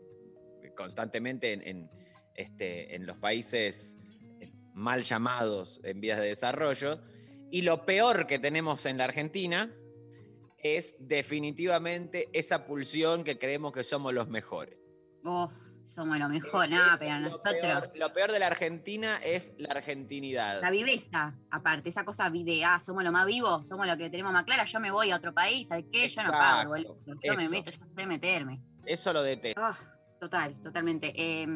constantemente 0.76 1.52
en, 1.52 1.62
en, 1.62 1.90
este, 2.34 2.94
en 2.94 3.06
los 3.06 3.18
países 3.18 3.96
eh, 4.40 4.52
mal 4.72 5.02
llamados 5.02 5.80
en 5.84 6.00
vías 6.00 6.20
de 6.20 6.26
desarrollo. 6.26 7.00
Y 7.50 7.62
lo 7.62 7.84
peor 7.84 8.26
que 8.26 8.38
tenemos 8.38 8.86
en 8.86 8.98
la 8.98 9.04
Argentina 9.04 9.72
es 10.58 10.96
definitivamente 10.98 12.28
esa 12.32 12.66
pulsión 12.66 13.22
que 13.22 13.38
creemos 13.38 13.72
que 13.72 13.84
somos 13.84 14.14
los 14.14 14.28
mejores. 14.28 14.76
Uf, 15.22 15.52
somos 15.86 16.18
lo 16.18 16.28
mejor, 16.28 16.68
nada, 16.68 16.96
pero 16.98 17.18
lo 17.18 17.30
nosotros. 17.30 17.54
peor- 17.60 17.90
lo 17.94 18.12
peor 18.12 18.32
de 18.32 18.38
la 18.38 18.46
Argentina 18.48 19.16
es 19.24 19.52
la 19.58 19.68
argentinidad. 19.74 20.60
La 20.60 20.70
viveza, 20.70 21.34
aparte, 21.50 21.88
esa 21.88 22.04
cosa 22.04 22.30
de, 22.30 22.64
ah, 22.64 22.80
somos 22.80 23.04
lo 23.04 23.12
más 23.12 23.26
vivo, 23.26 23.62
somos 23.62 23.86
lo 23.86 23.96
que 23.96 24.10
tenemos 24.10 24.32
más 24.32 24.44
clara, 24.44 24.64
yo 24.64 24.80
me 24.80 24.90
voy 24.90 25.10
a 25.10 25.16
otro 25.16 25.32
país, 25.32 25.68
¿sabes 25.68 25.84
qué? 25.92 26.08
Yo 26.08 26.22
no 26.22 26.30
pago, 26.32 26.70
boludo, 26.70 26.98
yo 27.22 27.34
me 27.34 27.48
meto, 27.48 27.70
yo 27.70 27.78
sé 27.96 28.06
meterme. 28.06 28.60
Eso 28.86 29.12
lo 29.12 29.22
detesto. 29.22 29.60
Ah, 29.62 29.76
total, 30.20 30.60
totalmente. 30.62 31.12
Eh, 31.16 31.46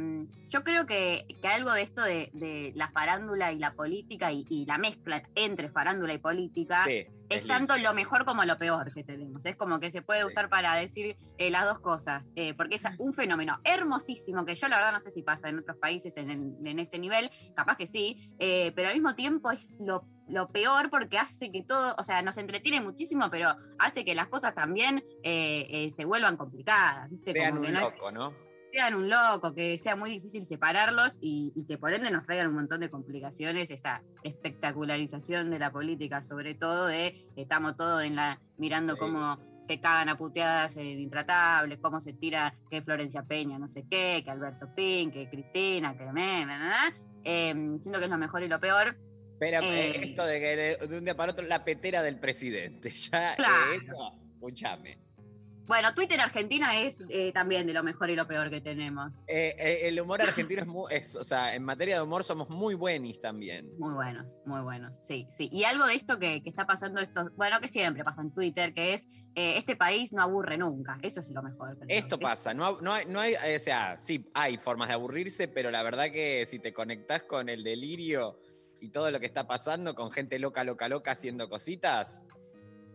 yo 0.49 0.62
creo 0.64 0.87
que, 0.87 1.26
que 1.42 1.49
algo 1.49 1.73
de 1.73 1.82
esto 1.82 2.02
de, 2.02 2.30
de 2.32 2.73
la 2.75 2.90
farándula 2.90 3.52
y 3.52 3.58
la 3.58 3.75
política 3.75 4.30
y, 4.32 4.44
y 4.49 4.66
la 4.66 4.78
mezcla 4.78 5.23
entre 5.35 5.68
farándula 5.68 6.12
y 6.14 6.18
política 6.18 6.85
Sí, 6.87 7.06
es 7.28 7.47
tanto 7.47 7.76
lo 7.78 7.94
mejor 7.94 8.25
como 8.25 8.44
lo 8.44 8.58
peor 8.58 8.92
que 8.92 9.04
tenemos. 9.04 9.44
Es 9.47 9.56
como 9.56 9.80
que 9.80 9.90
se 9.90 10.02
puede 10.02 10.20
Sí. 10.20 10.26
usar 10.26 10.49
para 10.49 10.75
decir 10.75 11.16
eh, 11.38 11.50
las 11.50 11.64
dos 11.66 11.80
cosas, 11.80 12.32
eh, 12.37 12.54
porque 12.54 12.76
es 12.76 12.85
un 12.99 13.12
fenómeno 13.12 13.61
hermosísimo 13.64 14.44
que 14.44 14.54
yo 14.54 14.68
la 14.68 14.76
verdad 14.76 14.92
no 14.92 15.00
sé 15.00 15.11
si 15.11 15.23
pasa 15.23 15.49
en 15.49 15.58
otros 15.58 15.76
países 15.78 16.16
en, 16.16 16.30
en- 16.30 16.66
en 16.66 16.78
este 16.78 16.99
nivel, 16.99 17.30
capaz 17.54 17.76
que 17.76 17.87
sí, 17.87 18.32
eh, 18.38 18.73
pero 18.75 18.88
al 18.88 18.94
mismo 18.94 19.14
tiempo 19.14 19.50
es 19.50 19.76
lo, 19.80 20.06
lo 20.28 20.49
peor 20.50 20.90
porque 20.90 21.18
hace 21.18 21.50
que 21.52 21.62
todo, 21.62 21.94
o 21.99 22.04
sea, 22.04 22.23
nos 22.23 22.38
entretiene 22.38 22.80
muchísimo, 22.80 23.30
pero 23.30 23.54
hace 23.78 24.04
que 24.04 24.14
las 24.14 24.28
cosas 24.28 24.54
también 24.54 25.04
eh, 25.23 25.66
eh, 25.70 25.90
se 25.90 26.04
vuelvan 26.04 26.37
complicadas, 26.37 27.08
¿viste? 27.11 27.32
Vean 27.32 27.50
Como 27.50 27.62
que 27.62 27.68
un 27.68 27.75
no 27.75 27.80
es- 27.80 27.85
loco, 27.94 28.12
¿no? 28.12 28.48
Sean 28.72 28.94
un 28.94 29.08
loco, 29.08 29.54
que 29.54 29.78
sea 29.78 29.96
muy 29.96 30.10
difícil 30.10 30.44
separarlos 30.44 31.18
y, 31.20 31.52
y 31.56 31.64
que 31.66 31.78
por 31.78 31.92
ende 31.94 32.10
nos 32.10 32.25
traigan 32.25 32.48
un 32.48 32.54
montón 32.54 32.80
de 32.80 32.90
complicaciones, 32.90 33.70
esta 33.70 34.02
espectacularización 34.22 35.50
de 35.50 35.58
la 35.58 35.70
política, 35.72 36.22
sobre 36.22 36.54
todo 36.54 36.87
de 36.87 37.14
estamos 37.37 37.76
todos 37.76 38.02
en 38.04 38.16
la 38.16 38.40
mirando 38.58 38.94
Sí. 38.94 39.00
cómo 39.00 39.38
se 39.60 39.80
cagan 39.80 40.08
a 40.08 40.16
puteadas 40.18 40.76
en 40.76 40.98
Intratables, 41.00 41.78
cómo 41.80 42.00
se 42.00 42.12
tira 42.12 42.54
que 42.70 42.82
Florencia 42.82 43.22
Peña, 43.22 43.58
no 43.58 43.68
sé 43.68 43.84
qué, 43.90 44.20
que 44.25 44.30
Alberto 44.30 44.68
Pin, 44.76 45.10
que 45.10 45.28
Cristina, 45.28 45.96
que 45.96 46.12
me. 46.12 46.44
Eh, 47.25 47.52
siento 47.80 47.98
que 47.98 48.04
es 48.04 48.10
lo 48.10 48.18
mejor 48.18 48.42
y 48.42 48.48
lo 48.48 48.60
peor. 48.60 48.96
Pero 49.40 49.60
eh, 49.62 49.90
Eh. 49.90 50.00
esto 50.10 50.26
de 50.26 50.40
que 50.40 50.56
de, 50.56 50.87
de 50.88 50.98
un 50.98 51.04
día 51.04 51.16
para 51.16 51.32
otro 51.32 51.46
la 51.46 51.64
petera 51.64 52.02
del 52.02 52.18
presidente, 52.18 52.90
ya 53.12 53.32
eh, 53.32 53.37
Claro. 53.37 53.72
eso, 53.72 54.12
escúchame. 54.34 54.98
Bueno, 55.68 55.94
Twitter 55.94 56.18
Argentina 56.18 56.80
es 56.80 57.04
eh, 57.10 57.30
también 57.32 57.66
de 57.66 57.75
lo 57.75 57.82
mejor 57.82 58.08
y 58.08 58.16
lo 58.16 58.26
peor 58.26 58.48
que 58.48 58.62
tenemos. 58.62 59.12
Eh, 59.26 59.54
eh, 59.58 59.80
el 59.88 60.00
humor 60.00 60.22
argentino 60.22 60.62
es 60.62 60.66
muy, 60.66 60.92
es, 60.94 61.14
o 61.14 61.22
sea, 61.22 61.54
en 61.54 61.62
materia 61.62 61.96
de 61.96 62.02
humor 62.02 62.25
somos 62.25 62.48
muy 62.48 62.75
buenos 62.75 63.20
también. 63.20 63.70
Muy 63.78 63.92
buenos, 63.92 64.26
muy 64.46 64.62
buenos, 64.62 64.98
sí, 65.02 65.26
sí. 65.30 65.50
Y 65.52 65.64
algo 65.64 65.87
de 65.87 65.94
esto 65.94 66.18
que, 66.18 66.42
que 66.42 66.48
está 66.48 66.66
pasando, 66.66 67.00
esto, 67.02 67.30
bueno, 67.37 67.60
que 67.60 67.68
siempre 67.68 68.02
pasa 68.02 68.22
en 68.22 68.32
Twitter, 68.32 68.72
que 68.72 68.94
es, 68.94 69.06
eh, 69.34 69.58
este 69.58 69.76
país 69.76 70.12
no 70.14 70.22
aburre 70.22 70.56
nunca, 70.56 70.96
eso 71.02 71.20
es 71.20 71.28
lo 71.30 71.42
mejor. 71.42 71.76
creo. 71.76 71.87
Esto 71.88 72.14
Es- 72.16 72.22
pasa, 72.22 72.54
no, 72.54 72.80
no 72.80 72.94
hay, 72.94 73.04
no 73.04 73.20
hay, 73.20 73.34
eh, 73.44 73.56
o 73.56 73.60
sea, 73.60 73.98
sí, 73.98 74.26
hay 74.32 74.56
formas 74.56 74.88
de 74.88 74.94
aburrirse, 74.94 75.48
pero 75.48 75.70
la 75.70 75.82
verdad 75.82 76.06
que 76.10 76.46
si 76.46 76.58
te 76.58 76.72
conectás 76.72 77.25
con 77.25 77.50
el 77.50 77.62
delirio 77.62 78.40
y 78.80 78.88
todo 78.88 79.10
lo 79.10 79.20
que 79.20 79.26
está 79.26 79.46
pasando, 79.46 79.94
con 79.94 80.10
gente 80.12 80.38
loca, 80.38 80.64
loca, 80.64 80.88
loca 80.88 81.10
haciendo 81.10 81.50
cositas, 81.50 82.25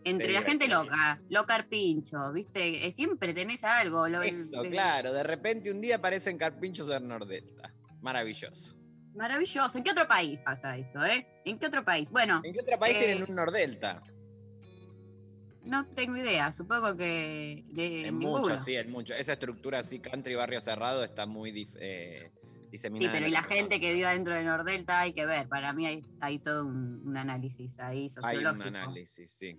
Entre 0.06 0.34
la 0.34 0.42
gente 0.42 0.68
loca, 0.68 1.22
loca 1.30 1.56
arpincho, 1.56 2.32
¿viste? 2.34 2.86
Eh, 2.86 2.92
siempre 2.92 3.34
tenés 3.34 3.64
algo. 3.64 4.08
lo- 4.08 4.22
eso, 4.22 4.62
claro, 4.64 5.14
de 5.14 5.24
repente 5.24 5.72
un 5.72 5.80
día 5.82 5.96
aparecen 5.98 6.38
carpinchos 6.38 6.90
en 6.90 7.08
Nordelta. 7.08 7.74
Maravilloso. 8.02 8.76
Maravilloso. 9.16 9.78
¿En 9.78 9.84
qué 9.84 9.92
otro 9.92 10.08
país 10.08 10.40
pasa 10.44 10.76
eso, 10.78 11.06
eh? 11.06 11.26
¿En 11.46 11.58
qué 11.60 11.68
otro 11.68 11.86
país? 11.86 12.10
Bueno, 12.12 12.42
¿En 12.44 12.52
qué 12.54 12.60
otro 12.62 12.78
país 12.80 12.96
Eh, 12.96 13.00
tienen 13.00 13.24
un 13.30 13.36
Nordelta? 13.36 14.04
no 15.66 15.86
tengo 15.88 16.18
idea, 16.18 16.52
supongo 16.52 16.98
que 16.98 17.64
de 17.70 18.08
En 18.08 18.20
ninguno. 18.20 18.40
muchos, 18.42 18.64
sí, 18.66 18.76
en 18.76 18.92
muchos. 18.92 19.18
Esa 19.18 19.34
estructura 19.34 19.80
así, 19.80 20.00
country, 20.00 20.36
barrio 20.36 20.60
cerrado, 20.60 21.04
está 21.06 21.26
muy 21.26 21.52
dif- 21.54 21.78
eh, 21.80 22.32
Sí, 22.34 22.68
diseminada. 22.72 23.14
pero 23.14 23.26
en 23.28 23.30
y 23.30 23.34
la 23.34 23.44
gente 23.44 23.80
que 23.80 23.94
vive 23.94 24.06
adentro 24.06 24.34
de 24.36 24.44
Nordelta 24.44 25.00
hay 25.00 25.14
que 25.14 25.26
ver. 25.26 25.48
Para 25.48 25.72
mí 25.72 25.86
hay, 25.86 26.00
hay 26.20 26.40
todo 26.40 26.66
un, 26.66 27.02
un 27.08 27.16
análisis 27.16 27.80
ahí 27.80 28.04
Hay 28.04 28.10
sociológico. 28.10 28.68
un 28.68 28.76
análisis, 28.76 29.32
sí. 29.32 29.58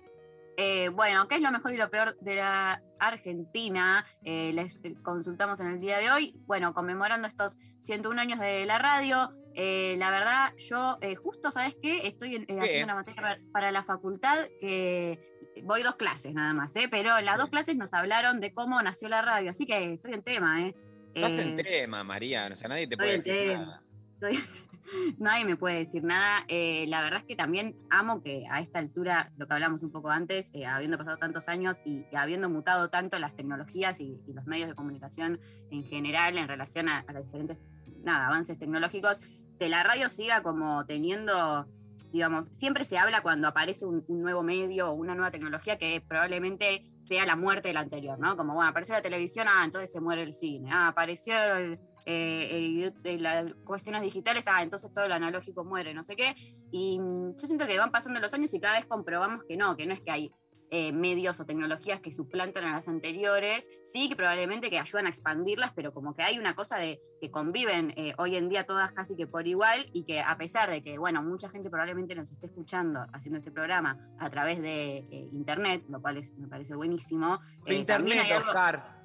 Eh, 0.56 0.88
bueno, 0.90 1.26
¿qué 1.28 1.36
es 1.36 1.40
lo 1.40 1.50
mejor 1.50 1.74
y 1.74 1.76
lo 1.76 1.90
peor 1.90 2.16
de 2.20 2.36
la 2.36 2.80
Argentina? 3.00 4.04
Eh, 4.24 4.52
les 4.54 4.80
consultamos 5.02 5.58
en 5.60 5.66
el 5.68 5.80
día 5.80 5.98
de 5.98 6.10
hoy. 6.10 6.34
Bueno, 6.46 6.72
conmemorando 6.74 7.26
estos 7.26 7.56
101 7.80 8.20
años 8.20 8.38
de 8.38 8.64
la 8.66 8.78
radio. 8.78 9.30
eh, 9.56 9.94
la 9.98 10.10
verdad, 10.10 10.52
yo 10.56 10.98
justo, 11.22 11.50
¿sabes 11.52 11.76
qué? 11.80 12.06
Estoy 12.08 12.44
haciendo 12.60 12.84
una 12.84 12.94
materia 12.96 13.22
para, 13.22 13.38
para 13.52 13.70
la 13.72 13.82
facultad 13.84 14.36
que 14.60 15.32
voy 15.62 15.82
dos 15.82 15.94
clases 15.96 16.34
nada 16.34 16.52
más, 16.54 16.74
¿eh? 16.76 16.88
Pero 16.90 17.16
en 17.18 17.24
las 17.24 17.38
dos 17.38 17.48
clases 17.48 17.76
nos 17.76 17.92
hablaron 17.94 18.40
de 18.40 18.52
cómo 18.52 18.82
nació 18.82 19.08
la 19.08 19.22
radio, 19.22 19.50
así 19.50 19.64
que 19.66 19.92
estoy 19.94 20.14
en 20.14 20.22
tema, 20.22 20.62
¿eh? 20.62 20.74
Estás 21.14 21.32
en 21.32 21.54
tema, 21.54 22.02
María. 22.02 22.48
O 22.50 22.56
sea, 22.56 22.68
nadie 22.68 22.88
te 22.88 22.96
puede 22.96 23.12
decir 23.12 23.32
tema. 23.34 23.62
nada. 23.64 23.82
Estoy- 24.14 24.64
Nadie 25.18 25.44
me 25.44 25.56
puede 25.56 25.78
decir 25.78 26.02
nada. 26.02 26.44
Eh, 26.48 26.86
la 26.88 27.00
verdad 27.00 27.20
es 27.20 27.24
que 27.24 27.36
también 27.36 27.76
amo 27.90 28.22
que 28.22 28.44
a 28.50 28.60
esta 28.60 28.78
altura, 28.78 29.32
lo 29.36 29.46
que 29.46 29.54
hablamos 29.54 29.82
un 29.82 29.90
poco 29.90 30.10
antes, 30.10 30.50
eh, 30.54 30.66
habiendo 30.66 30.98
pasado 30.98 31.16
tantos 31.18 31.48
años 31.48 31.82
y, 31.84 32.04
habiendo 32.14 32.48
mutado 32.48 32.90
tanto 32.90 33.18
las 33.18 33.36
tecnologías 33.36 34.00
y, 34.00 34.20
los 34.26 34.46
medios 34.46 34.68
de 34.68 34.74
comunicación 34.74 35.40
en 35.70 35.84
general 35.84 36.36
en 36.38 36.48
relación 36.48 36.88
a, 36.88 37.04
los 37.12 37.24
diferentes 37.24 37.62
nada, 38.02 38.26
avances 38.26 38.58
tecnológicos, 38.58 39.20
que 39.58 39.68
la 39.68 39.82
radio 39.82 40.08
siga 40.08 40.42
como 40.42 40.84
teniendo, 40.84 41.68
digamos, 42.12 42.46
siempre 42.46 42.84
se 42.84 42.98
habla 42.98 43.22
cuando 43.22 43.48
aparece 43.48 43.86
un, 43.86 44.04
un 44.08 44.20
nuevo 44.20 44.42
medio 44.42 44.90
o 44.90 44.92
una 44.92 45.14
nueva 45.14 45.30
tecnología 45.30 45.78
que 45.78 46.02
probablemente 46.06 46.84
sea 47.00 47.24
la 47.24 47.36
muerte 47.36 47.68
de 47.68 47.74
la 47.74 47.80
anterior, 47.80 48.18
¿no? 48.18 48.36
Como, 48.36 48.54
bueno, 48.54 48.68
apareció 48.68 48.94
la 48.94 49.02
televisión, 49.02 49.46
ah, 49.48 49.62
entonces 49.64 49.90
se 49.90 50.00
muere 50.00 50.22
el 50.22 50.32
cine, 50.32 50.70
ah, 50.72 50.88
apareció 50.88 51.34
el, 51.54 51.78
eh, 52.06 52.92
eh, 53.04 53.18
las 53.18 53.52
cuestiones 53.64 54.02
digitales, 54.02 54.44
ah, 54.46 54.62
entonces 54.62 54.92
todo 54.92 55.08
lo 55.08 55.14
analógico 55.14 55.64
muere, 55.64 55.94
no 55.94 56.02
sé 56.02 56.16
qué. 56.16 56.34
Y 56.70 56.98
mm, 57.00 57.36
yo 57.36 57.46
siento 57.46 57.66
que 57.66 57.78
van 57.78 57.90
pasando 57.92 58.20
los 58.20 58.34
años 58.34 58.52
y 58.54 58.60
cada 58.60 58.76
vez 58.76 58.86
comprobamos 58.86 59.44
que 59.44 59.56
no, 59.56 59.76
que 59.76 59.86
no 59.86 59.94
es 59.94 60.00
que 60.00 60.10
hay 60.10 60.32
eh, 60.70 60.92
medios 60.92 61.38
o 61.38 61.46
tecnologías 61.46 62.00
que 62.00 62.10
suplantan 62.10 62.64
a 62.64 62.72
las 62.72 62.88
anteriores, 62.88 63.68
sí 63.84 64.08
que 64.08 64.16
probablemente 64.16 64.70
que 64.70 64.78
ayudan 64.78 65.06
a 65.06 65.08
expandirlas, 65.08 65.72
pero 65.72 65.92
como 65.92 66.16
que 66.16 66.24
hay 66.24 66.38
una 66.38 66.54
cosa 66.54 66.76
de 66.78 67.00
que 67.20 67.30
conviven 67.30 67.92
eh, 67.96 68.12
hoy 68.18 68.34
en 68.34 68.48
día 68.48 68.64
todas 68.64 68.92
casi 68.92 69.14
que 69.14 69.26
por 69.26 69.46
igual 69.46 69.86
y 69.92 70.04
que 70.04 70.20
a 70.20 70.36
pesar 70.36 70.70
de 70.70 70.80
que, 70.80 70.98
bueno, 70.98 71.22
mucha 71.22 71.48
gente 71.48 71.70
probablemente 71.70 72.14
nos 72.16 72.32
esté 72.32 72.46
escuchando 72.46 73.06
haciendo 73.12 73.38
este 73.38 73.52
programa 73.52 73.98
a 74.18 74.28
través 74.30 74.60
de 74.60 75.06
internet, 75.32 75.84
lo 75.88 76.02
cual 76.02 76.16
es, 76.16 76.32
me 76.34 76.48
parece 76.48 76.74
buenísimo. 76.74 77.38
también 77.58 77.80
Internet, 77.80 78.18
hay 78.24 78.32
algo- 78.32 78.48
Oscar. 78.48 79.03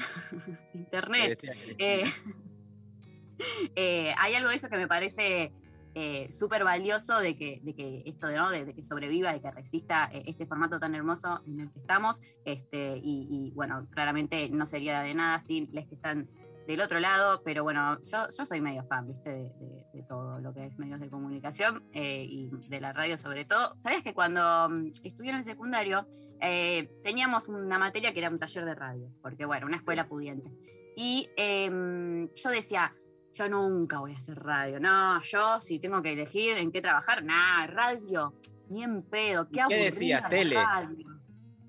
internet. 0.74 1.40
Eh, 1.78 2.04
eh, 3.76 4.14
hay 4.18 4.34
algo 4.34 4.50
de 4.50 4.56
eso 4.56 4.68
que 4.68 4.76
me 4.76 4.88
parece 4.88 5.52
eh, 5.94 6.30
súper 6.30 6.62
valioso 6.62 7.18
de 7.18 7.36
que, 7.36 7.60
de 7.64 7.74
que 7.74 8.02
esto 8.06 8.28
de, 8.28 8.36
¿no? 8.36 8.48
de, 8.50 8.64
de 8.64 8.74
que 8.74 8.82
sobreviva, 8.82 9.32
de 9.32 9.40
que 9.40 9.50
resista 9.50 10.08
eh, 10.12 10.22
este 10.26 10.46
formato 10.46 10.78
tan 10.78 10.94
hermoso 10.94 11.42
en 11.46 11.60
el 11.60 11.72
que 11.72 11.80
estamos. 11.80 12.20
Este, 12.44 12.96
y, 13.02 13.26
y, 13.28 13.50
bueno, 13.56 13.88
claramente 13.90 14.48
no 14.50 14.66
sería 14.66 15.00
de 15.00 15.14
nada 15.14 15.40
sin 15.40 15.68
les 15.72 15.88
que 15.88 15.94
están 15.94 16.30
del 16.72 16.80
otro 16.80 17.00
lado, 17.00 17.42
pero 17.44 17.62
bueno, 17.62 17.98
yo, 18.02 18.18
yo 18.36 18.46
soy 18.46 18.60
medio 18.60 18.84
fan, 18.84 19.06
¿viste? 19.06 19.30
De, 19.30 19.42
de- 19.58 19.80
de 19.92 20.02
todo 20.04 20.38
lo 20.40 20.54
que 20.54 20.66
es 20.66 20.78
medios 20.78 21.00
de 21.00 21.10
comunicación 21.10 21.84
eh, 21.92 22.24
y 22.24 22.48
de 22.68 22.80
la 22.80 22.92
radio 22.92 23.18
sobre 23.18 23.44
todo. 23.44 23.74
¿Sabías 23.80 24.02
que 24.02 24.14
cuando 24.14 24.68
mm, 24.68 24.90
estudié 25.04 25.30
en 25.30 25.36
el 25.38 25.44
secundario 25.44 26.06
eh, 26.40 26.88
teníamos 27.02 27.48
una 27.48 27.78
materia 27.78 28.12
que 28.12 28.20
era 28.20 28.30
un 28.30 28.38
taller 28.38 28.64
de 28.64 28.74
radio? 28.74 29.10
Porque 29.20 29.44
bueno, 29.44 29.66
una 29.66 29.76
escuela 29.76 30.08
pudiente. 30.08 30.50
Y 30.96 31.28
em, 31.36 32.28
yo 32.34 32.50
decía, 32.50 32.94
yo 33.34 33.48
nunca 33.48 33.98
voy 33.98 34.12
a 34.14 34.16
hacer 34.16 34.38
radio. 34.38 34.78
No, 34.80 35.20
yo 35.22 35.60
si 35.60 35.78
tengo 35.80 36.02
que 36.02 36.12
elegir 36.12 36.56
en 36.56 36.70
qué 36.72 36.80
trabajar, 36.80 37.24
nada, 37.24 37.66
radio, 37.66 38.34
ni 38.68 38.82
en 38.84 39.02
pedo. 39.02 39.48
Qué, 39.50 39.62
¿Qué 39.68 39.84
decías, 39.84 40.28
tele? 40.28 40.54
radio. 40.54 41.06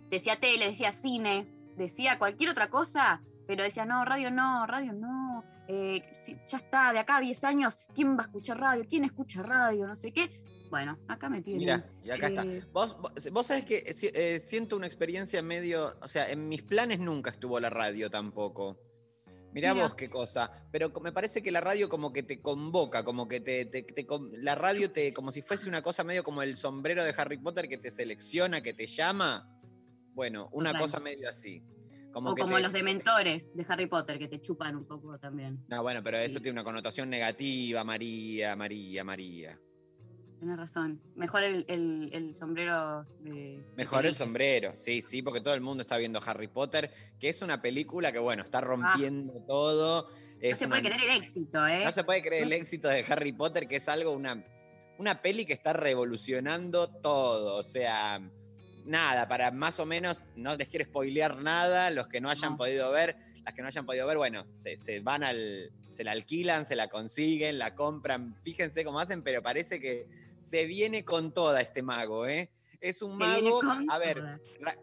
Decía 0.09 0.39
tele, 0.39 0.67
decía 0.67 0.91
cine, 0.91 1.47
decía 1.77 2.19
cualquier 2.19 2.49
otra 2.51 2.69
cosa, 2.69 3.21
pero 3.47 3.63
decía, 3.63 3.85
no, 3.85 4.03
radio 4.05 4.31
no, 4.31 4.65
radio 4.67 4.93
no, 4.93 5.43
eh, 5.67 6.01
si- 6.11 6.37
ya 6.47 6.57
está, 6.57 6.91
de 6.93 6.99
acá 6.99 7.17
a 7.17 7.21
10 7.21 7.43
años, 7.43 7.85
¿quién 7.93 8.15
va 8.17 8.21
a 8.21 8.25
escuchar 8.25 8.59
radio? 8.59 8.85
¿Quién 8.87 9.03
escucha 9.05 9.41
radio? 9.43 9.87
No 9.87 9.95
sé 9.95 10.11
qué. 10.11 10.29
Bueno, 10.69 10.97
acá 11.09 11.27
me 11.29 11.41
tienen. 11.41 11.59
Mira, 11.59 11.89
y 12.03 12.11
acá 12.11 12.27
está. 12.29 12.45
Eh, 12.45 12.63
Vos, 12.71 12.95
vos, 13.01 13.11
vos 13.33 13.45
sabés 13.45 13.65
que 13.65 13.77
eh, 13.79 13.95
eh, 14.13 14.39
siento 14.39 14.77
una 14.77 14.85
experiencia 14.87 15.41
medio. 15.41 15.97
O 16.01 16.07
sea, 16.07 16.29
en 16.29 16.47
mis 16.47 16.61
planes 16.63 16.99
nunca 16.99 17.29
estuvo 17.29 17.59
la 17.59 17.69
radio 17.69 18.09
tampoco. 18.09 18.79
Mirá 19.53 19.73
Mira. 19.73 19.87
vos 19.87 19.95
qué 19.95 20.09
cosa. 20.09 20.49
Pero 20.71 20.93
me 21.01 21.11
parece 21.11 21.43
que 21.43 21.51
la 21.51 21.59
radio 21.59 21.89
como 21.89 22.13
que 22.13 22.23
te 22.23 22.41
convoca, 22.41 23.03
como 23.03 23.27
que 23.27 23.41
te, 23.41 23.65
te- 23.65 23.83
te 23.83 24.05
con- 24.05 24.31
La 24.33 24.55
radio 24.55 24.89
te. 24.91 25.11
como 25.11 25.33
si 25.33 25.41
fuese 25.41 25.67
una 25.67 25.81
cosa 25.81 26.05
medio 26.05 26.23
como 26.23 26.41
el 26.41 26.55
sombrero 26.55 27.03
de 27.03 27.13
Harry 27.17 27.37
Potter 27.37 27.67
que 27.67 27.77
te 27.77 27.91
selecciona, 27.91 28.61
que 28.61 28.73
te 28.73 28.87
llama. 28.87 29.49
Bueno, 30.13 30.47
una 30.53 30.71
cosa 30.79 31.01
medio 31.01 31.29
así. 31.29 31.61
Como 32.11 32.31
o 32.31 32.35
que 32.35 32.41
como 32.41 32.57
te- 32.57 32.63
los 32.63 32.73
dementores 32.73 33.55
de 33.55 33.65
Harry 33.67 33.87
Potter, 33.87 34.19
que 34.19 34.27
te 34.27 34.39
chupan 34.41 34.75
un 34.75 34.85
poco 34.85 35.17
también. 35.17 35.63
No, 35.69 35.81
bueno, 35.81 36.01
pero 36.03 36.17
eso 36.17 36.37
Sí. 36.37 36.43
tiene 36.43 36.59
una 36.59 36.63
connotación 36.63 37.09
negativa, 37.09 37.83
María, 37.83 38.55
María, 38.55 39.03
María. 39.03 39.59
Tienes 40.39 40.57
razón. 40.57 40.99
Mejor 41.15 41.43
el, 41.43 41.65
el- 41.67 42.09
el 42.13 42.33
sombrero 42.33 43.01
de. 43.19 43.63
Mejor 43.77 44.05
el 44.07 44.15
sombrero, 44.15 44.75
sí, 44.75 45.01
sí, 45.03 45.21
porque 45.21 45.39
todo 45.39 45.53
el 45.53 45.61
mundo 45.61 45.81
está 45.81 45.97
viendo 45.97 46.19
Harry 46.25 46.47
Potter, 46.47 46.91
que 47.19 47.29
es 47.29 47.41
una 47.43 47.61
película 47.61 48.11
que, 48.11 48.17
bueno, 48.19 48.41
Ah. 48.41 48.45
está 48.45 48.59
rompiendo 48.59 49.33
todo. 49.47 50.09
No 50.41 50.55
se 50.55 50.65
una- 50.65 50.77
puede 50.79 50.89
creer 50.89 51.09
el 51.11 51.21
éxito, 51.21 51.67
¿eh? 51.67 51.85
no 51.85 51.91
se 51.91 52.03
puede 52.03 52.23
creer 52.23 52.43
el 52.43 52.53
éxito 52.53 52.87
de 52.87 53.05
Harry 53.07 53.31
Potter, 53.33 53.67
que 53.67 53.75
es 53.75 53.87
algo, 53.87 54.11
una, 54.13 54.43
una 54.97 55.21
peli 55.21 55.45
que 55.45 55.53
está 55.53 55.73
revolucionando 55.73 56.87
todo. 56.89 57.57
O 57.59 57.63
sea, 57.63 58.19
nada, 58.85 59.27
para 59.27 59.51
más 59.51 59.79
o 59.79 59.85
menos, 59.85 60.23
no 60.35 60.55
les 60.55 60.67
quiero 60.67 60.85
spoilear 60.85 61.37
nada, 61.37 61.89
los 61.91 62.07
que 62.07 62.21
no 62.21 62.29
hayan 62.29 62.51
No. 62.53 62.57
podido 62.57 62.91
ver, 62.91 63.15
las 63.43 63.53
que 63.53 63.61
no 63.61 63.67
hayan 63.67 63.85
podido 63.85 64.05
ver, 64.07 64.17
bueno, 64.17 64.45
se, 64.53 64.77
se 64.77 64.99
van 64.99 65.23
al. 65.23 65.71
se 65.93 66.03
la 66.05 66.11
alquilan, 66.13 66.65
se 66.65 66.75
la 66.75 66.87
consiguen, 66.87 67.59
la 67.59 67.75
compran, 67.75 68.35
fíjense 68.41 68.83
cómo 68.85 68.99
hacen, 69.01 69.23
pero 69.23 69.41
parece 69.43 69.79
que 69.81 70.07
se 70.37 70.65
viene 70.65 71.03
con 71.03 71.33
toda 71.33 71.59
este 71.61 71.81
mago, 71.83 72.25
¿eh? 72.27 72.49
Es 72.79 73.01
un 73.01 73.17
mago. 73.17 73.59
A 73.89 73.97
ver, 73.99 74.23
ra- 74.61 74.77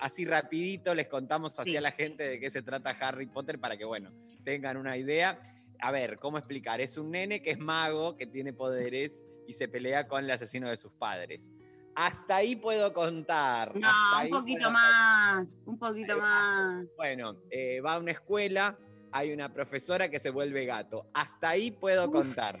así 0.00 0.24
rapidito 0.24 0.94
les 0.94 1.06
contamos 1.08 1.52
Sí. 1.52 1.58
hacia 1.60 1.80
la 1.82 1.92
gente 1.92 2.26
de 2.26 2.40
qué 2.40 2.50
se 2.50 2.62
trata 2.62 2.90
Harry 2.90 3.26
Potter 3.26 3.58
para 3.60 3.76
que, 3.76 3.84
bueno, 3.84 4.10
tengan 4.42 4.76
una 4.78 4.96
idea. 4.96 5.38
A 5.78 5.92
ver, 5.92 6.18
¿cómo 6.18 6.38
explicar? 6.38 6.80
Es 6.80 6.96
un 6.96 7.10
nene 7.10 7.42
que 7.42 7.50
es 7.52 7.58
mago, 7.58 8.16
que 8.16 8.26
tiene 8.26 8.52
poderes 8.52 9.26
y 9.46 9.52
se 9.52 9.68
pelea 9.68 10.08
con 10.08 10.24
el 10.24 10.30
asesino 10.30 10.68
de 10.70 10.76
sus 10.78 10.92
padres. 10.92 11.52
Hasta 11.94 12.36
ahí 12.36 12.56
puedo 12.56 12.92
contar. 12.92 13.76
No, 13.76 13.88
hasta 13.88 14.22
un 14.24 14.30
poquito 14.30 14.70
más. 14.70 15.60
Un 15.66 15.78
poquito 15.78 16.18
más. 16.18 16.86
Bueno, 16.96 17.36
eh, 17.50 17.80
va 17.80 17.94
a 17.94 17.98
una 17.98 18.12
escuela, 18.12 18.78
hay 19.12 19.32
una 19.32 19.52
profesora 19.52 20.08
que 20.08 20.20
se 20.20 20.30
vuelve 20.30 20.64
gato. 20.66 21.10
Hasta 21.14 21.50
ahí 21.50 21.70
puedo 21.70 22.06
Uf. 22.06 22.12
contar. 22.12 22.58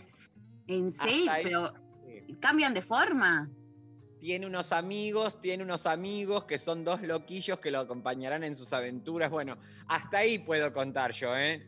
En 0.66 0.90
serio, 0.90 1.30
ahí. 1.32 1.44
pero 1.44 1.72
Sí. 2.06 2.36
cambian 2.40 2.74
de 2.74 2.82
forma. 2.82 3.50
Tiene 4.20 4.46
unos 4.46 4.72
amigos, 4.72 5.40
tiene 5.40 5.64
unos 5.64 5.86
amigos 5.86 6.44
que 6.44 6.58
son 6.58 6.84
dos 6.84 7.00
loquillos 7.02 7.58
que 7.58 7.70
lo 7.70 7.78
acompañarán 7.80 8.44
en 8.44 8.54
sus 8.56 8.72
aventuras. 8.74 9.30
Bueno, 9.30 9.56
hasta 9.88 10.18
ahí 10.18 10.38
puedo 10.38 10.72
contar 10.72 11.12
yo, 11.12 11.34
¿eh? 11.36 11.66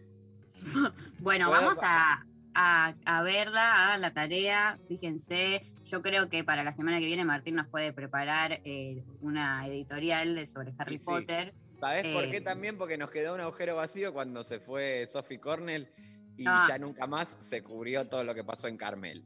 Bueno, 1.22 1.48
Puedo- 1.48 1.60
vamos 1.62 1.78
a, 1.82 2.26
a- 2.54 2.94
a 3.06 3.22
verla, 3.22 3.86
hagan 3.86 4.00
la 4.02 4.12
tarea, 4.12 4.78
fíjense. 4.86 5.62
Yo 5.84 6.00
creo 6.02 6.28
que 6.28 6.44
para 6.44 6.62
la 6.62 6.72
semana 6.72 7.00
que 7.00 7.06
viene 7.06 7.24
Martín 7.24 7.56
nos 7.56 7.66
puede 7.66 7.92
preparar 7.92 8.60
eh, 8.64 9.02
una 9.20 9.66
editorial 9.66 10.34
de, 10.36 10.46
sobre 10.46 10.72
Harry 10.78 10.98
sí. 10.98 11.04
Potter. 11.04 11.52
¿Sabés 11.80 12.06
por 12.14 12.30
qué 12.30 12.36
Eh. 12.36 12.40
también? 12.40 12.78
Porque 12.78 12.96
nos 12.96 13.10
quedó 13.10 13.34
un 13.34 13.40
agujero 13.40 13.74
vacío 13.76 14.12
cuando 14.12 14.44
se 14.44 14.60
fue 14.60 15.06
Sophie 15.08 15.40
Cornell 15.40 15.90
y 16.36 16.44
Ah. 16.46 16.64
ya 16.68 16.78
nunca 16.78 17.06
más 17.06 17.36
se 17.40 17.62
cubrió 17.62 18.08
todo 18.08 18.22
lo 18.24 18.34
que 18.34 18.44
pasó 18.44 18.68
en 18.68 18.76
Carmel. 18.76 19.24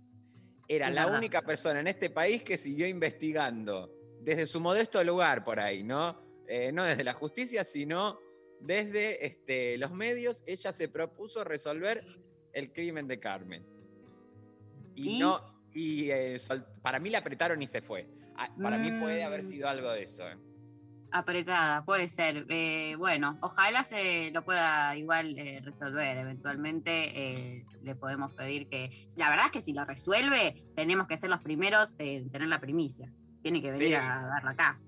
Era 0.69 0.89
Es 0.89 0.95
la 0.95 1.05
verdad. 1.05 1.19
única 1.19 1.43
persona 1.43 1.81
en 1.81 1.87
este 1.89 2.09
país 2.11 2.43
que 2.43 2.57
siguió 2.59 2.87
investigando 2.89 3.93
desde 4.23 4.47
su 4.47 4.61
modesto 4.61 5.05
lugar 5.05 5.45
por 5.45 5.61
ahí, 5.61 5.85
¿no? 5.85 6.21
Eh, 6.49 6.73
no 6.73 6.83
desde 6.85 7.05
la 7.05 7.13
justicia, 7.13 7.63
sino 7.65 8.19
desde 8.61 9.25
este, 9.27 9.77
los 9.79 9.93
medios. 9.93 10.43
Ella 10.47 10.73
se 10.73 10.89
propuso 10.89 11.45
resolver 11.45 12.05
el 12.53 12.73
crimen 12.73 13.07
de 13.07 13.21
Carmen. 13.21 13.65
Y, 14.95 15.17
¿Y? 15.17 15.19
no, 15.19 15.56
y 15.77 16.11
eh, 16.11 16.37
para 16.83 16.99
mí 16.99 17.11
la 17.11 17.19
apretaron 17.19 17.61
y 17.63 17.67
se 17.67 17.83
fue. 17.83 18.09
Ah, 18.37 18.51
Para 18.61 18.79
mí 18.79 18.91
puede 19.01 19.23
haber 19.25 19.43
Mm. 19.45 19.49
sido 19.49 19.69
algo 19.69 19.93
de 19.93 20.03
eso. 20.03 20.29
¿eh? 20.29 20.37
Apretada, 21.13 21.85
puede 21.85 22.09
ser. 22.09 22.45
Eh, 22.49 22.95
bueno, 22.99 23.39
ojalá 23.41 23.85
se 23.85 24.31
lo 24.33 24.45
pueda 24.45 24.97
igual 24.97 25.39
eh, 25.39 25.61
resolver. 25.63 26.19
Eventualmente 26.19 27.65
le 27.83 27.95
podemos 27.95 28.33
pedir 28.33 28.69
que. 28.69 28.91
La 29.17 29.31
verdad 29.31 29.47
es 29.47 29.53
que 29.53 29.61
si 29.61 29.73
lo 29.73 29.85
resuelve, 29.85 30.55
tenemos 30.75 31.07
que 31.07 31.17
ser 31.17 31.31
los 31.31 31.41
primeros 31.41 31.95
en 31.99 32.29
tener 32.31 32.49
la 32.49 32.61
primicia. 32.61 33.11
Tiene 33.43 33.63
que 33.63 33.71
venir 33.71 33.89
Sí. 33.89 33.95
a 33.95 34.21
darla 34.29 34.51
acá. 34.51 34.81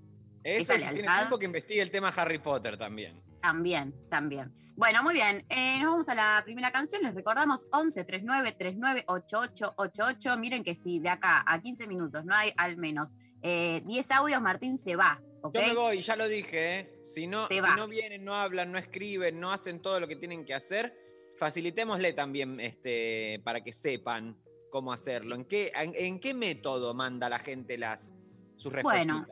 Eso 0.43 0.73
Esa 0.75 0.89
si 0.89 0.95
tiene 0.95 1.09
tiempo 1.17 1.39
que 1.39 1.47
investigue 1.47 1.83
el 1.83 1.91
tema 1.91 2.09
Harry 2.09 2.39
Potter 2.39 2.77
también. 2.77 3.23
También, 3.41 3.95
también. 4.11 4.53
Bueno, 4.77 5.03
muy 5.03 5.15
bien. 5.15 5.45
Eh, 5.49 5.79
nos 5.81 5.93
vamos 5.93 6.09
a 6.09 6.15
la 6.15 6.43
primera 6.45 6.73
canción. 6.73 7.03
Les 7.03 7.15
recordamos 7.15 7.69
11 7.73 8.05
39 8.05 8.53
39 8.53 9.05
88 9.07 9.75
88. 9.77 10.37
Miren 10.39 10.65
que 10.65 10.75
si 10.75 10.99
de 11.01 11.09
acá 11.09 11.45
a 11.47 11.61
15 11.61 11.87
minutos 11.87 12.25
no 12.25 12.35
hay 12.35 12.53
al 12.57 12.77
menos 12.77 13.15
eh, 13.43 13.83
10 13.87 14.11
audios, 14.13 14.41
Martín 14.43 14.77
se 14.77 14.97
va. 14.97 15.23
¿ok? 15.43 15.55
Yo 15.55 15.61
me 15.61 15.75
voy, 15.75 16.01
ya 16.01 16.17
lo 16.17 16.27
dije, 16.27 16.79
¿eh? 16.79 17.01
Si 17.05 17.27
no, 17.27 17.47
si 17.47 17.61
no 17.61 17.87
vienen, 17.87 18.25
no 18.25 18.35
hablan, 18.35 18.73
no 18.73 18.79
escriben, 18.79 19.39
no 19.39 19.53
hacen 19.53 19.81
todo 19.81 20.01
lo 20.01 20.09
que 20.09 20.17
tienen 20.17 20.45
que 20.45 20.55
hacer, 20.55 20.95
facilitémosle 21.37 22.13
también 22.13 22.59
este, 22.61 23.41
para 23.45 23.63
que 23.63 23.73
sepan 23.73 24.37
cómo 24.71 24.93
hacerlo. 24.93 25.37
¿En 25.37 25.45
qué, 25.45 25.73
en, 25.75 25.93
en 25.95 26.19
qué 26.19 26.35
método 26.35 26.95
manda 26.95 27.29
la 27.29 27.39
gente 27.39 27.79
las, 27.79 28.11
sus 28.57 28.73
Bueno. 28.83 29.27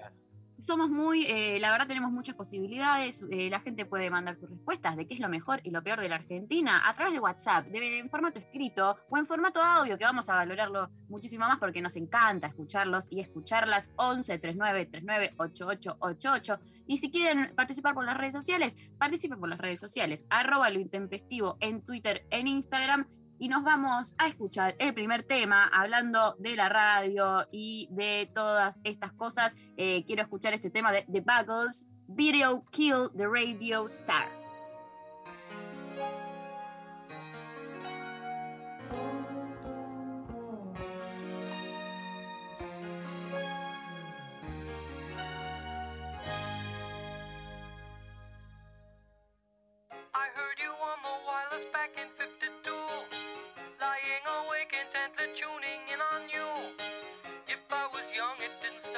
Somos 0.67 0.91
muy, 0.91 1.25
eh, 1.27 1.61
la 1.61 1.71
verdad 1.71 1.87
tenemos 1.87 2.11
muchas 2.11 2.35
posibilidades. 2.35 3.23
eh, 3.31 3.49
la 3.49 3.61
gente 3.61 3.87
puede 3.87 4.11
mandar 4.11 4.35
sus 4.35 4.51
respuestas 4.51 4.97
de 4.97 5.07
qué 5.07 5.15
es 5.15 5.21
lo 5.21 5.29
mejor 5.29 5.61
y 5.63 5.71
lo 5.71 5.81
peor 5.81 6.01
de 6.01 6.09
la 6.09 6.17
Argentina 6.17 6.89
a 6.89 6.93
través 6.93 7.13
de 7.13 7.21
WhatsApp, 7.21 7.69
de, 7.69 8.01
en 8.01 8.09
formato 8.09 8.41
escrito 8.41 8.97
o 9.09 9.17
en 9.17 9.27
formato 9.27 9.63
audio, 9.63 9.97
que 9.97 10.05
vamos 10.05 10.29
a 10.29 10.35
valorarlo 10.35 10.91
muchísimo 11.09 11.47
más 11.47 11.59
porque 11.59 11.81
nos 11.81 11.95
encanta 11.95 12.49
escucharlos 12.49 13.07
y 13.13 13.21
escucharlas 13.21 13.93
11 13.95 14.39
39 14.41 14.87
39 14.87 15.35
88 15.37 15.99
88. 16.01 16.59
Y 16.89 16.99
si 16.99 17.13
quieren 17.13 17.55
participar 17.55 17.95
por 17.95 18.05
las 18.05 18.17
redes 18.17 18.35
sociales, 18.35 18.91
participen 18.99 19.39
por 19.39 19.49
las 19.49 19.61
redes 19.61 19.79
sociales, 19.79 20.27
arroba 20.31 20.69
lo 20.71 20.81
intempestivo 20.81 21.59
en 21.61 21.83
Twitter, 21.83 22.27
en 22.31 22.49
Instagram. 22.49 23.07
Y 23.39 23.49
nos 23.49 23.63
vamos 23.63 24.15
a 24.19 24.29
escuchar 24.29 24.77
el 24.79 24.95
primer 24.95 25.23
tema 25.23 25.65
hablando 25.73 26.37
de 26.39 26.57
la 26.57 26.69
radio 26.69 27.47
y 27.53 27.89
de 27.91 28.31
todas 28.35 28.81
estas 28.85 29.13
cosas. 29.13 29.57
Eh, 29.77 30.05
quiero 30.07 30.23
escuchar 30.23 30.55
este 30.55 30.71
tema 30.71 30.91
de 30.91 31.03
The 31.13 31.21
Buggles, 31.21 31.87
Video 32.09 32.65
Kill 32.71 33.11
the 33.17 33.27
Radio 33.27 33.85
Star. 33.87 34.36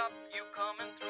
Stop 0.09 0.12
you 0.35 0.42
coming 0.55 0.92
through. 1.01 1.08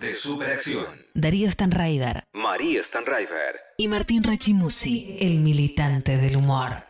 De 0.00 0.14
Superacción. 0.14 0.84
Darío 1.14 1.50
Stanraiver 1.50 2.24
María 2.34 2.82
Stanraiver. 2.82 3.60
y 3.78 3.88
Martín 3.88 4.22
Rechimusi, 4.22 5.16
el 5.20 5.38
militante 5.38 6.16
del 6.18 6.36
humor. 6.36 6.84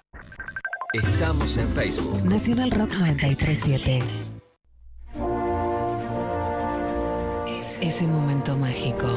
Estamos 0.92 1.56
en 1.56 1.68
Facebook. 1.72 2.24
Nacional 2.24 2.70
Rock 2.70 2.94
937. 2.94 3.98
Es 7.48 7.78
ese 7.80 8.06
momento 8.06 8.56
mágico. 8.56 9.08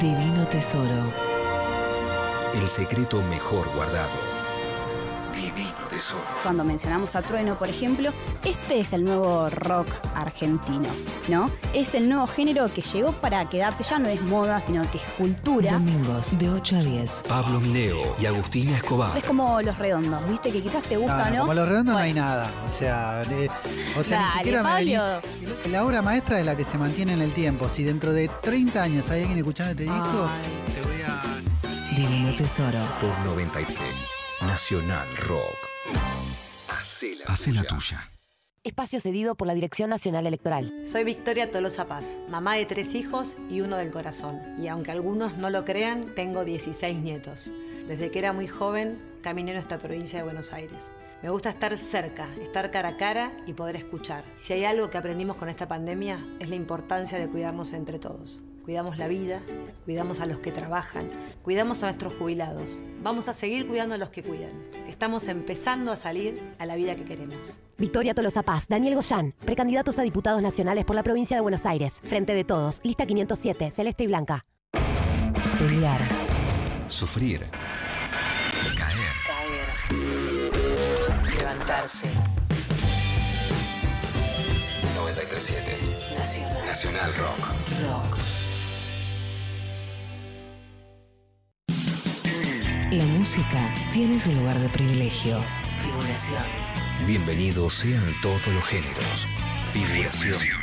Divino 0.00 0.48
tesoro. 0.48 1.12
El 2.54 2.68
secreto 2.68 3.22
mejor 3.22 3.68
guardado. 3.74 4.31
Divino 5.32 5.72
Tesoro. 5.90 6.22
Cuando 6.42 6.64
mencionamos 6.64 7.14
a 7.16 7.22
Trueno, 7.22 7.56
por 7.56 7.68
ejemplo, 7.68 8.10
este 8.44 8.80
es 8.80 8.92
el 8.92 9.04
nuevo 9.04 9.48
rock 9.50 9.88
argentino, 10.14 10.88
¿no? 11.28 11.50
Es 11.72 11.94
el 11.94 12.08
nuevo 12.08 12.26
género 12.26 12.72
que 12.72 12.82
llegó 12.82 13.12
para 13.12 13.44
quedarse, 13.46 13.82
ya 13.84 13.98
no 13.98 14.08
es 14.08 14.20
moda, 14.22 14.60
sino 14.60 14.82
que 14.90 14.98
es 14.98 15.04
cultura. 15.16 15.72
Domingos 15.72 16.36
de 16.38 16.48
8 16.50 16.76
a 16.76 16.82
10. 16.82 17.24
Pablo 17.28 17.60
Mineo 17.60 18.14
y 18.20 18.26
Agustina 18.26 18.76
Escobar. 18.76 19.16
Es 19.16 19.24
como 19.24 19.60
los 19.62 19.76
redondos, 19.78 20.28
¿viste? 20.28 20.50
Que 20.52 20.62
quizás 20.62 20.82
te 20.84 20.96
gusta, 20.96 21.30
¿no? 21.30 21.40
Como 21.42 21.54
los 21.54 21.68
redondos 21.68 21.94
no 21.94 22.00
hay 22.00 22.12
nada. 22.14 22.50
O 22.64 22.68
sea, 22.68 23.18
de- 23.24 23.50
o 23.98 24.02
sea 24.02 24.26
ni 24.26 24.32
siquiera 24.38 24.62
me 24.62 24.70
venís- 24.70 25.70
La 25.70 25.84
obra 25.84 26.02
maestra 26.02 26.40
es 26.40 26.46
la 26.46 26.56
que 26.56 26.64
se 26.64 26.76
mantiene 26.78 27.12
en 27.14 27.22
el 27.22 27.32
tiempo. 27.32 27.68
Si 27.68 27.82
dentro 27.84 28.12
de 28.12 28.28
30 28.28 28.82
años 28.82 29.10
hay 29.10 29.20
alguien 29.20 29.38
escuchando 29.38 29.70
este 29.72 29.84
disco, 29.84 30.28
Ay. 30.28 30.72
te 30.74 30.82
voy 30.88 31.02
a. 31.02 31.22
Divino 31.96 32.34
tesoro. 32.36 32.78
Por 33.00 33.18
93. 33.26 33.78
Nacional 34.46 35.06
Rock. 35.28 35.56
Hacé 36.68 37.52
la, 37.52 37.62
tuya. 37.62 38.10
Espacio 38.64 38.98
cedido 38.98 39.36
por 39.36 39.46
la 39.46 39.54
Dirección 39.54 39.88
Nacional 39.88 40.26
Electoral. 40.26 40.72
Soy 40.84 41.04
Victoria 41.04 41.52
Tolosa 41.52 41.86
Paz, 41.86 42.18
mamá 42.28 42.56
de 42.56 42.66
tres 42.66 42.96
hijos 42.96 43.36
y 43.48 43.60
uno 43.60 43.76
del 43.76 43.92
corazón. 43.92 44.40
Y 44.58 44.66
aunque 44.66 44.90
algunos 44.90 45.38
no 45.38 45.48
lo 45.48 45.64
crean, 45.64 46.02
tengo 46.16 46.44
16 46.44 47.00
nietos. 47.00 47.52
Desde 47.86 48.10
que 48.10 48.18
era 48.18 48.32
muy 48.32 48.48
joven, 48.48 49.00
caminé 49.22 49.52
en 49.52 49.58
esta 49.58 49.78
provincia 49.78 50.18
de 50.18 50.24
Buenos 50.24 50.52
Aires. 50.52 50.92
Me 51.22 51.30
gusta 51.30 51.50
estar 51.50 51.78
cerca, 51.78 52.28
estar 52.40 52.72
cara 52.72 52.90
a 52.90 52.96
cara 52.96 53.32
y 53.46 53.52
poder 53.52 53.76
escuchar. 53.76 54.24
Si 54.34 54.52
hay 54.52 54.64
algo 54.64 54.90
que 54.90 54.98
aprendimos 54.98 55.36
con 55.36 55.50
esta 55.50 55.68
pandemia, 55.68 56.18
es 56.40 56.48
la 56.48 56.56
importancia 56.56 57.18
de 57.18 57.28
cuidarnos 57.28 57.72
entre 57.74 58.00
todos. 58.00 58.42
Cuidamos 58.64 58.96
la 58.96 59.08
vida, 59.08 59.40
cuidamos 59.84 60.20
a 60.20 60.26
los 60.26 60.38
que 60.38 60.52
trabajan, 60.52 61.10
cuidamos 61.42 61.82
a 61.82 61.86
nuestros 61.86 62.14
jubilados. 62.14 62.80
Vamos 63.02 63.28
a 63.28 63.32
seguir 63.32 63.66
cuidando 63.66 63.96
a 63.96 63.98
los 63.98 64.10
que 64.10 64.22
cuidan. 64.22 64.52
Estamos 64.86 65.26
empezando 65.26 65.90
a 65.90 65.96
salir 65.96 66.54
a 66.60 66.66
la 66.66 66.76
vida 66.76 66.94
que 66.94 67.04
queremos. 67.04 67.58
Victoria 67.76 68.14
Tolosa 68.14 68.44
Paz, 68.44 68.68
Daniel 68.68 68.94
Goyán, 68.94 69.34
precandidatos 69.44 69.98
a 69.98 70.02
diputados 70.02 70.42
nacionales 70.42 70.84
por 70.84 70.94
la 70.94 71.02
provincia 71.02 71.36
de 71.36 71.40
Buenos 71.40 71.66
Aires. 71.66 71.98
Frente 72.04 72.34
de 72.34 72.44
todos, 72.44 72.80
lista 72.84 73.04
507, 73.04 73.72
celeste 73.72 74.04
y 74.04 74.06
blanca. 74.06 74.46
Pelear. 75.58 76.00
Sufrir. 76.86 77.50
Caer. 78.78 79.12
Caer. 79.26 79.66
Levantarse. 81.36 82.06
937. 84.94 86.14
Nacional 86.16 86.64
Nacional 86.64 87.12
Rock. 87.16 87.38
Rock. 87.84 88.41
La 92.92 93.06
música 93.06 93.74
tiene 93.90 94.20
su 94.20 94.30
lugar 94.32 94.58
de 94.58 94.68
privilegio. 94.68 95.42
Figuración. 95.78 96.42
Bienvenidos 97.06 97.72
sean 97.72 98.14
todos 98.20 98.46
los 98.48 98.64
géneros. 98.64 99.26
Figuración. 99.72 100.61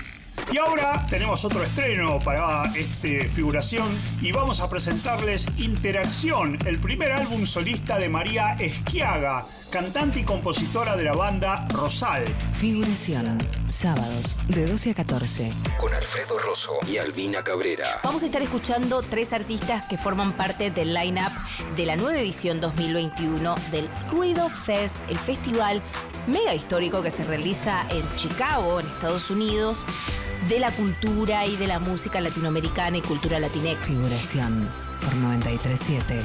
Y 0.52 0.58
ahora 0.58 1.06
tenemos 1.10 1.46
otro 1.46 1.64
estreno 1.64 2.20
para 2.24 2.64
este 2.76 3.30
figuración 3.30 3.88
y 4.20 4.32
vamos 4.32 4.62
a 4.62 4.70
presentarles 4.70 5.46
Interacción, 5.58 6.58
el 6.66 6.80
primer 6.80 7.12
álbum 7.12 7.46
solista 7.46 8.00
de 8.00 8.10
María 8.10 8.56
Esquiaga, 8.60 9.46
cantante 9.70 10.22
y 10.22 10.24
compositora 10.24 10.96
de 10.96 11.04
la 11.04 11.14
banda 11.14 11.68
Rosal. 11.70 12.26
Figuración. 12.56 13.38
Sábados 13.68 14.36
de 14.48 14.66
12 14.66 14.90
a 14.90 14.94
14. 14.96 15.52
Con 15.80 15.94
Alfredo 15.94 16.40
Rosso 16.40 16.80
y 16.92 16.98
Albina 16.98 17.44
Cabrera. 17.44 18.00
Vamos 18.04 18.24
a 18.24 18.26
estar 18.26 18.42
escuchando 18.42 19.04
tres 19.04 19.34
artistas 19.34 19.86
que 19.86 20.00
forman 20.00 20.36
parte 20.36 20.72
del 20.72 20.96
line-up 20.96 21.32
de 21.76 21.86
la 21.86 21.96
nueva 21.96 22.20
edición 22.20 22.60
2021 22.60 23.54
del 23.72 23.88
Ruido 24.10 24.50
Fest, 24.50 24.96
el 25.10 25.20
festival 25.20 25.84
mega 26.26 26.56
histórico 26.56 27.04
que 27.04 27.12
se 27.12 27.24
realiza 27.24 27.86
en 27.92 28.04
Chicago, 28.16 28.80
en 28.80 28.88
Estados 28.88 29.30
Unidos, 29.30 29.86
de 30.48 30.60
la 30.60 30.72
cultura 30.72 31.46
y 31.46 31.56
de 31.58 31.68
la 31.68 31.80
música 31.80 32.22
latinoamericana 32.22 32.98
y 32.98 33.02
cultura 33.02 33.40
latinex. 33.40 33.88
Figuración 33.88 34.68
por 35.02 35.16
937. 35.16 36.20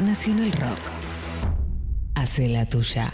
Nacional 0.00 0.52
Rock. 0.52 0.78
Hace 2.14 2.48
la 2.48 2.68
tuya. 2.68 3.12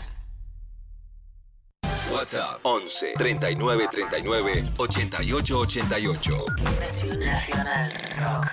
WhatsApp 2.13 2.59
11 2.65 3.13
39 3.17 3.89
39 3.91 4.65
88 4.79 5.59
88. 5.59 6.45
Nacional 7.19 7.93
Rock. 8.19 8.47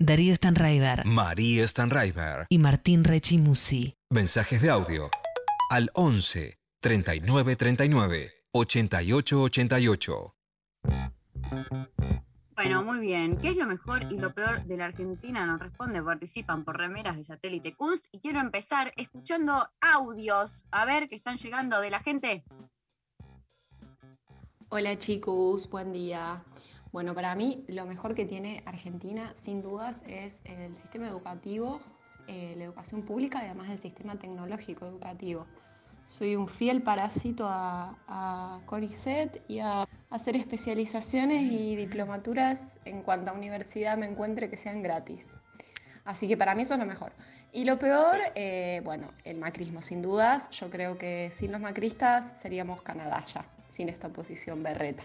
Darío 0.00 0.34
Stanraiver 0.36 1.04
María 1.04 1.66
Stanraiver. 1.66 2.46
y 2.48 2.58
Martín 2.58 3.02
Rechimusi. 3.02 3.96
Mensajes 4.10 4.62
de 4.62 4.70
audio 4.70 5.10
al 5.70 5.90
11 5.94 6.56
39 6.80 7.56
39 7.56 8.30
88 8.52 9.42
88. 9.42 10.34
Bueno, 12.54 12.82
muy 12.82 12.98
bien. 13.00 13.38
¿Qué 13.38 13.50
es 13.50 13.56
lo 13.56 13.66
mejor 13.66 14.12
y 14.12 14.18
lo 14.18 14.34
peor 14.34 14.64
de 14.64 14.76
la 14.76 14.86
Argentina? 14.86 15.46
Nos 15.46 15.60
responde, 15.60 16.02
participan 16.02 16.64
por 16.64 16.76
remeras 16.76 17.16
de 17.16 17.24
satélite 17.24 17.74
Kunst. 17.74 18.06
Y 18.12 18.18
quiero 18.18 18.40
empezar 18.40 18.92
escuchando 18.96 19.70
audios. 19.80 20.66
A 20.72 20.84
ver 20.84 21.08
qué 21.08 21.14
están 21.14 21.36
llegando 21.36 21.80
de 21.80 21.90
la 21.90 22.00
gente. 22.00 22.44
Hola 24.70 24.98
chicos, 24.98 25.70
buen 25.70 25.92
día. 25.92 26.44
Bueno, 26.90 27.14
para 27.14 27.34
mí 27.34 27.64
lo 27.68 27.86
mejor 27.86 28.14
que 28.14 28.24
tiene 28.24 28.62
Argentina, 28.66 29.30
sin 29.34 29.62
dudas, 29.62 30.02
es 30.06 30.42
el 30.44 30.74
sistema 30.74 31.06
educativo, 31.06 31.80
eh, 32.26 32.54
la 32.56 32.64
educación 32.64 33.02
pública 33.02 33.40
y 33.42 33.46
además 33.46 33.70
el 33.70 33.78
sistema 33.78 34.18
tecnológico 34.18 34.84
educativo. 34.84 35.46
Soy 36.08 36.36
un 36.36 36.48
fiel 36.48 36.82
parásito 36.82 37.46
a, 37.46 37.94
a 38.08 38.62
CONICET 38.64 39.42
y 39.46 39.58
a 39.58 39.86
hacer 40.08 40.36
especializaciones 40.36 41.42
y 41.42 41.76
diplomaturas 41.76 42.78
en 42.86 43.02
cuanto 43.02 43.30
a 43.30 43.34
universidad 43.34 43.98
me 43.98 44.06
encuentre 44.06 44.48
que 44.48 44.56
sean 44.56 44.82
gratis. 44.82 45.28
Así 46.06 46.26
que 46.26 46.38
para 46.38 46.54
mí 46.54 46.62
eso 46.62 46.72
es 46.72 46.80
lo 46.80 46.86
mejor. 46.86 47.12
Y 47.52 47.66
lo 47.66 47.78
peor, 47.78 48.18
eh, 48.34 48.80
bueno, 48.84 49.12
el 49.24 49.36
macrismo, 49.36 49.82
sin 49.82 50.00
dudas. 50.00 50.48
Yo 50.48 50.70
creo 50.70 50.96
que 50.96 51.30
sin 51.30 51.52
los 51.52 51.60
macristas 51.60 52.38
seríamos 52.40 52.80
Canadá 52.80 53.22
ya, 53.26 53.44
sin 53.68 53.90
esta 53.90 54.06
oposición 54.06 54.62
berreta. 54.62 55.02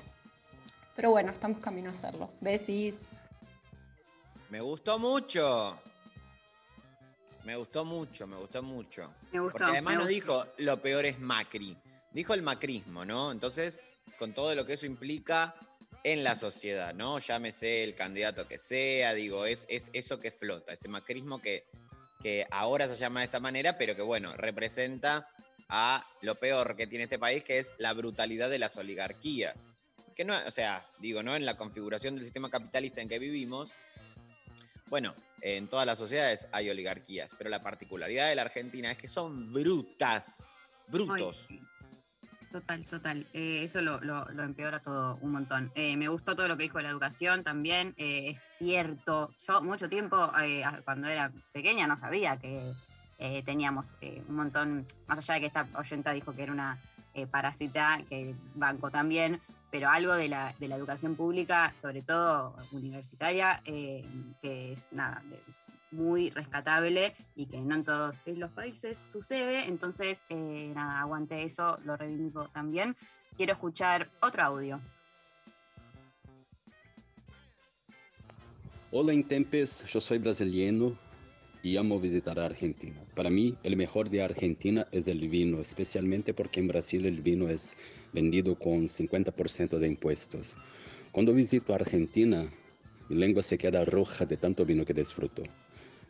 Pero 0.95 1.11
bueno, 1.11 1.33
estamos 1.33 1.59
camino 1.59 1.89
a 1.89 1.91
hacerlo. 1.91 2.31
Besis. 2.39 2.99
Me 4.49 4.61
gustó 4.61 4.99
mucho. 4.99 5.77
Me 7.45 7.55
gustó 7.55 7.83
mucho, 7.83 8.25
me 8.25 8.37
gustó 8.37 8.63
mucho. 8.63 9.13
Me 9.31 9.39
gustó, 9.39 9.57
Porque 9.57 9.71
además 9.71 9.95
me 9.97 10.03
no 10.03 10.07
dijo 10.07 10.43
lo 10.57 10.81
peor 10.81 11.05
es 11.05 11.19
Macri. 11.19 11.77
Dijo 12.11 12.33
el 12.33 12.43
macrismo, 12.43 13.05
¿no? 13.05 13.31
Entonces, 13.31 13.83
con 14.19 14.33
todo 14.33 14.53
lo 14.53 14.65
que 14.65 14.73
eso 14.73 14.85
implica 14.85 15.55
en 16.03 16.23
la 16.23 16.35
sociedad, 16.35 16.93
¿no? 16.93 17.19
Llámese 17.19 17.83
el 17.83 17.95
candidato 17.95 18.47
que 18.47 18.57
sea, 18.57 19.13
digo, 19.13 19.45
es, 19.45 19.65
es 19.69 19.89
eso 19.93 20.19
que 20.19 20.31
flota, 20.31 20.73
ese 20.73 20.87
macrismo 20.87 21.41
que, 21.41 21.65
que 22.21 22.45
ahora 22.51 22.87
se 22.87 22.97
llama 22.97 23.21
de 23.21 23.25
esta 23.25 23.39
manera, 23.39 23.77
pero 23.77 23.95
que 23.95 24.01
bueno, 24.01 24.35
representa 24.35 25.27
a 25.69 26.05
lo 26.21 26.35
peor 26.35 26.75
que 26.75 26.87
tiene 26.87 27.05
este 27.05 27.17
país, 27.17 27.43
que 27.43 27.57
es 27.59 27.73
la 27.77 27.93
brutalidad 27.93 28.49
de 28.49 28.59
las 28.59 28.77
oligarquías. 28.77 29.67
Que 30.15 30.23
no, 30.23 30.35
o 30.45 30.51
sea, 30.51 30.85
digo, 30.99 31.23
¿no? 31.23 31.35
En 31.35 31.45
la 31.45 31.57
configuración 31.57 32.15
del 32.15 32.23
sistema 32.23 32.51
capitalista 32.51 33.01
en 33.01 33.09
que 33.09 33.17
vivimos, 33.17 33.71
bueno, 34.87 35.15
en 35.41 35.67
todas 35.67 35.85
las 35.85 35.97
sociedades 35.97 36.47
hay 36.51 36.69
oligarquías, 36.69 37.35
pero 37.37 37.49
la 37.49 37.61
particularidad 37.61 38.29
de 38.29 38.35
la 38.35 38.43
Argentina 38.43 38.91
es 38.91 38.97
que 38.97 39.07
son 39.07 39.51
brutas, 39.51 40.51
brutos. 40.87 41.47
Total, 42.53 42.85
total. 42.85 43.27
Eh, 43.33 43.63
eso 43.63 43.81
lo, 43.81 44.29
empeora 44.43 44.79
todo 44.79 45.17
un 45.21 45.31
montón. 45.31 45.71
Eh, 45.73 45.97
me 45.97 46.07
gustó 46.07 46.35
todo 46.35 46.47
lo 46.47 46.55
que 46.55 46.63
dijo 46.63 46.77
de 46.77 46.83
la 46.83 46.91
educación 46.91 47.43
también. 47.43 47.95
eh, 47.97 48.29
es 48.29 48.45
cierto. 48.47 49.33
Yo 49.47 49.63
mucho 49.63 49.89
tiempo, 49.89 50.31
cuando 50.85 51.07
era 51.07 51.33
pequeña, 51.51 51.87
no 51.87 51.97
sabía 51.97 52.37
que 52.37 52.73
teníamos 53.43 53.95
un 54.27 54.35
montón, 54.35 54.85
más 55.07 55.17
allá 55.17 55.35
de 55.35 55.39
que 55.39 55.47
esta 55.47 55.67
oyenta 55.75 56.13
dijo 56.13 56.35
que 56.35 56.43
era 56.43 56.51
una 56.51 56.79
eh, 57.13 57.27
parásita, 57.27 58.01
que 58.09 58.35
banco 58.55 58.89
también, 58.91 59.39
pero 59.71 59.89
algo 59.89 60.13
de 60.13 60.29
la, 60.29 60.55
de 60.59 60.67
la 60.67 60.75
educación 60.75 61.15
pública, 61.15 61.73
sobre 61.75 62.01
todo 62.01 62.55
universitaria, 62.71 63.61
eh, 63.65 64.05
que 64.41 64.71
es 64.71 64.89
nada, 64.91 65.23
muy 65.91 66.29
rescatable 66.31 67.13
y 67.35 67.45
que 67.45 67.61
no 67.61 67.75
en 67.75 67.83
todos 67.83 68.23
los 68.25 68.51
países 68.51 69.03
sucede. 69.07 69.67
Entonces, 69.67 70.25
eh, 70.29 70.71
nada, 70.75 70.99
aguante 71.01 71.43
eso, 71.43 71.79
lo 71.85 71.95
reivindico 71.95 72.49
también. 72.49 72.95
Quiero 73.37 73.53
escuchar 73.53 74.09
otro 74.21 74.43
audio. 74.43 74.81
Hola 78.91 79.13
Intempes, 79.13 79.83
yo 79.85 79.99
soy 79.99 80.19
brasileño 80.19 80.95
y 81.63 81.77
amo 81.77 81.99
visitar 81.99 82.37
a 82.39 82.45
Argentina. 82.45 83.01
Para 83.15 83.29
mí, 83.29 83.55
el 83.63 83.77
mejor 83.77 84.09
de 84.09 84.21
Argentina 84.21 84.85
es 84.91 85.07
el 85.07 85.27
vino, 85.29 85.61
especialmente 85.61 86.33
porque 86.33 86.59
en 86.59 86.67
Brasil 86.67 87.05
el 87.05 87.21
vino 87.21 87.47
es 87.47 87.75
vendido 88.11 88.59
con 88.59 88.87
50% 88.89 89.79
de 89.79 89.87
impuestos. 89.87 90.57
Cuando 91.13 91.33
visito 91.33 91.73
Argentina, 91.73 92.51
mi 93.07 93.15
lengua 93.15 93.41
se 93.43 93.57
queda 93.57 93.85
roja 93.85 94.25
de 94.25 94.35
tanto 94.35 94.65
vino 94.65 94.83
que 94.83 94.93
disfruto. 94.93 95.43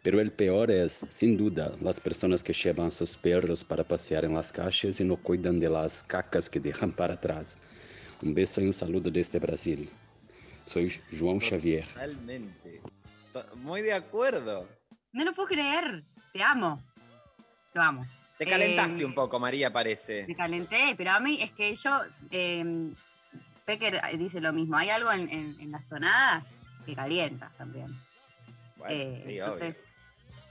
Pero 0.02 0.20
el 0.20 0.32
peor 0.32 0.72
es, 0.72 1.06
sin 1.10 1.38
duda, 1.38 1.72
las 1.82 2.00
personas 2.00 2.44
que 2.44 2.52
llevan 2.52 2.88
a 2.88 2.92
sus 2.92 3.16
perros 3.16 3.64
para 3.64 3.84
pasear 3.84 4.26
en 4.26 4.34
las 4.34 4.52
calles 4.52 5.00
y 5.00 5.04
no 5.04 5.18
cuidan 5.18 5.60
de 5.60 5.70
las 5.70 6.04
cacas 6.04 6.50
que 6.50 6.60
dejan 6.60 6.92
para 6.92 7.14
atrás. 7.14 7.58
Un 8.22 8.34
beso 8.34 8.60
y 8.60 8.66
un 8.66 8.74
saludo 8.74 9.10
desde 9.12 9.40
Brasil. 9.40 9.88
Soy 10.66 10.88
João 11.12 11.40
Xavier. 11.40 11.86
Totalmente. 11.86 12.82
To- 13.32 13.56
Muy 13.58 13.82
de 13.82 13.94
acuerdo. 13.94 14.68
No 15.14 15.24
lo 15.24 15.34
puedo 15.34 15.48
creer. 15.50 16.04
Te 16.32 16.44
amo. 16.44 16.82
Lo 17.74 17.82
amo. 17.82 18.06
Te 18.38 18.46
calentaste 18.46 19.02
Eh, 19.04 19.06
un 19.06 19.14
poco, 19.14 19.40
María, 19.40 19.72
parece. 19.72 20.26
Me 20.28 20.36
calenté, 20.36 20.96
pero 20.98 21.12
a 21.12 21.20
mí 21.20 21.38
es 21.42 21.52
que 21.52 21.76
yo. 21.76 22.02
Eh, 22.32 22.92
Pecker 23.66 24.02
dice 24.18 24.42
lo 24.42 24.52
mismo. 24.52 24.76
Hay 24.76 24.90
algo 24.90 25.12
en, 25.12 25.30
en- 25.30 25.58
en 25.60 25.72
las 25.72 25.88
tonadas 25.88 26.58
que 26.86 26.96
calienta 26.96 27.52
también. 27.58 27.88
Bueno, 28.76 28.94
Eh, 28.94 29.16
sí, 29.20 29.24
obvio. 29.30 29.44
entonces, 29.46 29.88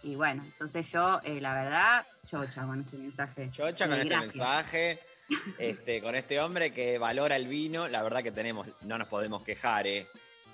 y 0.03 0.15
bueno, 0.15 0.43
entonces 0.45 0.91
yo, 0.91 1.21
eh, 1.25 1.41
la 1.41 1.53
verdad, 1.55 2.07
chocha 2.25 2.63
con 2.65 2.81
este 2.81 2.97
mensaje. 2.97 3.51
Chocha 3.51 3.87
con 3.89 3.99
este 4.01 4.17
mensaje, 4.17 5.01
este, 5.59 6.01
con 6.01 6.15
este 6.15 6.41
hombre 6.41 6.73
que 6.73 6.97
valora 6.99 7.37
el 7.37 7.49
vino. 7.49 7.87
La 7.89 8.03
verdad 8.03 8.23
que 8.23 8.33
tenemos, 8.33 8.67
no 8.83 8.97
nos 8.97 9.09
podemos 9.09 9.43
quejar, 9.43 9.87
¿eh? 9.87 10.09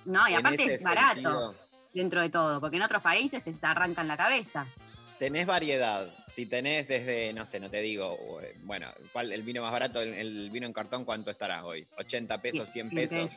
No, 0.07 0.27
y 0.29 0.33
En 0.33 0.38
aparte 0.40 0.75
es 0.75 0.83
barato 0.83 1.14
sentido, 1.14 1.55
dentro 1.94 2.20
de 2.20 2.31
todo, 2.31 2.61
porque 2.61 2.77
en 2.77 2.83
otros 2.83 3.03
países 3.03 3.42
te 3.42 3.53
arrancan 3.66 4.07
la 4.09 4.16
cabeza. 4.16 4.66
Tenés 5.18 5.46
variedad. 5.46 6.14
Si 6.29 6.46
tenés 6.46 6.87
desde, 6.87 7.33
no 7.33 7.44
sé, 7.44 7.59
no 7.59 7.68
te 7.68 7.81
digo, 7.81 8.40
eh, 8.40 8.57
bueno, 8.62 8.87
¿cuál, 9.12 9.33
el 9.33 9.42
vino 9.42 9.62
más 9.62 9.72
barato, 9.72 10.01
el, 10.01 10.14
el 10.14 10.51
vino 10.51 10.66
en 10.66 10.72
cartón, 10.72 11.05
¿cuánto 11.05 11.31
estará 11.31 11.64
hoy? 11.64 11.87
¿80 11.98 12.40
pesos, 12.40 12.68
100 12.68 12.90
pesos? 12.90 13.31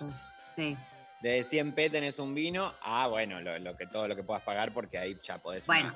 Sí. 0.55 0.77
De 1.21 1.43
100 1.43 1.73
p 1.73 1.89
tenés 1.89 2.19
un 2.19 2.35
vino, 2.35 2.73
ah, 2.81 3.07
bueno, 3.07 3.41
lo, 3.41 3.57
lo 3.59 3.75
que, 3.75 3.87
todo 3.87 4.07
lo 4.07 4.15
que 4.15 4.23
puedas 4.23 4.43
pagar 4.43 4.73
porque 4.73 4.97
ahí 4.99 5.17
ya 5.23 5.37
podés 5.39 5.65
Bueno. 5.65 5.95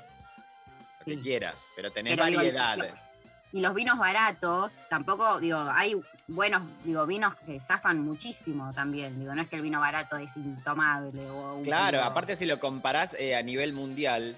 lo 1.00 1.06
que 1.06 1.20
quieras, 1.20 1.56
pero 1.76 1.92
tenés 1.92 2.16
Pero 2.16 2.28
digo, 2.28 2.42
el- 2.42 2.54
variedad. 2.56 2.96
Y 3.56 3.62
los 3.62 3.74
vinos 3.74 3.98
baratos, 3.98 4.82
tampoco, 4.90 5.40
digo, 5.40 5.58
hay 5.72 5.96
buenos, 6.28 6.64
digo, 6.84 7.06
vinos 7.06 7.36
que 7.36 7.58
zafan 7.58 8.02
muchísimo 8.02 8.74
también. 8.74 9.18
Digo, 9.18 9.34
no 9.34 9.42
es 9.42 9.48
que 9.48 9.56
el 9.56 9.62
vino 9.62 9.80
barato 9.80 10.18
es 10.18 10.36
intomable 10.36 11.30
o 11.30 11.54
un 11.54 11.64
Claro, 11.64 12.04
aparte 12.04 12.36
si 12.36 12.46
lo 12.46 12.60
comparás 12.60 13.16
eh, 13.18 13.34
a 13.34 13.42
nivel 13.42 13.72
mundial, 13.72 14.38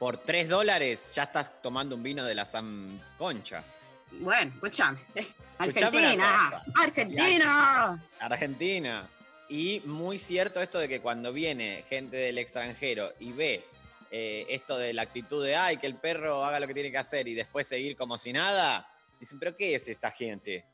por 0.00 0.16
3 0.16 0.48
dólares 0.48 1.12
ya 1.14 1.22
estás 1.22 1.62
tomando 1.62 1.94
un 1.94 2.02
vino 2.02 2.24
de 2.24 2.34
la 2.34 2.46
San 2.46 3.00
Concha. 3.16 3.62
Bueno, 4.10 4.54
escúchame. 4.54 4.98
Argentina. 5.58 6.64
Argentina. 6.74 8.08
Argentina. 8.18 9.08
Y 9.48 9.82
muy 9.84 10.18
cierto 10.18 10.60
esto 10.60 10.80
de 10.80 10.88
que 10.88 11.00
cuando 11.00 11.32
viene 11.32 11.84
gente 11.88 12.16
del 12.16 12.38
extranjero 12.38 13.12
y 13.20 13.30
ve 13.30 13.64
eh, 14.10 14.46
esto 14.48 14.76
de 14.76 14.92
la 14.92 15.02
actitud 15.02 15.44
de, 15.44 15.56
ay, 15.56 15.76
que 15.76 15.86
el 15.86 15.96
perro 15.96 16.44
haga 16.44 16.60
lo 16.60 16.66
que 16.66 16.74
tiene 16.74 16.90
que 16.90 16.98
hacer 16.98 17.28
y 17.28 17.34
después 17.34 17.66
seguir 17.66 17.96
como 17.96 18.18
si 18.18 18.32
nada, 18.32 18.88
dicen, 19.18 19.38
pero 19.38 19.54
¿qué 19.54 19.74
es 19.74 19.88
esta 19.88 20.10
gente? 20.10 20.66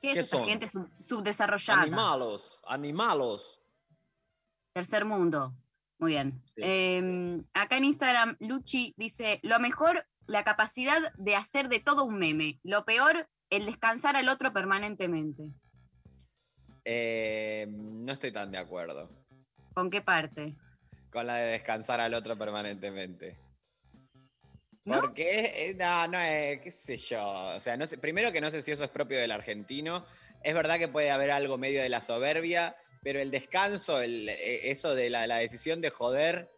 ¿Qué 0.00 0.08
es 0.08 0.14
¿Qué 0.14 0.20
esa 0.20 0.36
son? 0.36 0.46
gente 0.46 0.68
sub- 0.68 0.90
subdesarrollada? 1.00 1.82
Animalos, 1.82 2.60
animalos. 2.66 3.60
Tercer 4.72 5.04
mundo. 5.04 5.54
Muy 5.98 6.12
bien. 6.12 6.42
Eh, 6.56 7.38
acá 7.54 7.76
en 7.76 7.84
Instagram, 7.84 8.36
Luchi 8.40 8.92
dice: 8.96 9.38
Lo 9.42 9.60
mejor, 9.60 10.04
la 10.26 10.42
capacidad 10.42 11.12
de 11.14 11.36
hacer 11.36 11.68
de 11.68 11.78
todo 11.78 12.02
un 12.04 12.18
meme. 12.18 12.58
Lo 12.64 12.84
peor, 12.84 13.28
el 13.50 13.66
descansar 13.66 14.16
al 14.16 14.28
otro 14.28 14.52
permanentemente. 14.52 15.44
Eh, 16.84 17.66
no 17.70 18.12
estoy 18.12 18.32
tan 18.32 18.50
de 18.50 18.58
acuerdo 18.58 19.08
¿Con 19.74 19.88
qué 19.88 20.00
parte? 20.02 20.56
Con 21.12 21.26
la 21.26 21.36
de 21.36 21.52
descansar 21.52 22.00
al 22.00 22.14
otro 22.14 22.36
permanentemente. 22.36 23.38
Porque, 24.84 25.52
eh, 25.70 25.74
no, 25.78 26.08
no 26.08 26.18
es, 26.18 26.60
qué 26.60 26.70
sé 26.72 26.96
yo. 26.96 27.24
O 27.56 27.60
sea, 27.60 27.76
no 27.76 27.86
sé, 27.86 27.98
primero 27.98 28.32
que 28.32 28.40
no 28.40 28.50
sé 28.50 28.62
si 28.62 28.72
eso 28.72 28.82
es 28.82 28.90
propio 28.90 29.18
del 29.20 29.30
argentino. 29.30 30.04
Es 30.42 30.54
verdad 30.54 30.78
que 30.78 30.88
puede 30.88 31.10
haber 31.12 31.30
algo 31.30 31.56
medio 31.56 31.82
de 31.82 31.88
la 31.88 32.00
soberbia, 32.00 32.74
pero 33.02 33.20
el 33.20 33.30
descanso, 33.30 34.00
el- 34.00 34.28
eh, 34.28 34.70
eso 34.72 34.94
de 34.96 35.08
la, 35.10 35.26
la 35.28 35.36
decisión 35.36 35.80
de 35.80 35.90
joder, 35.90 36.50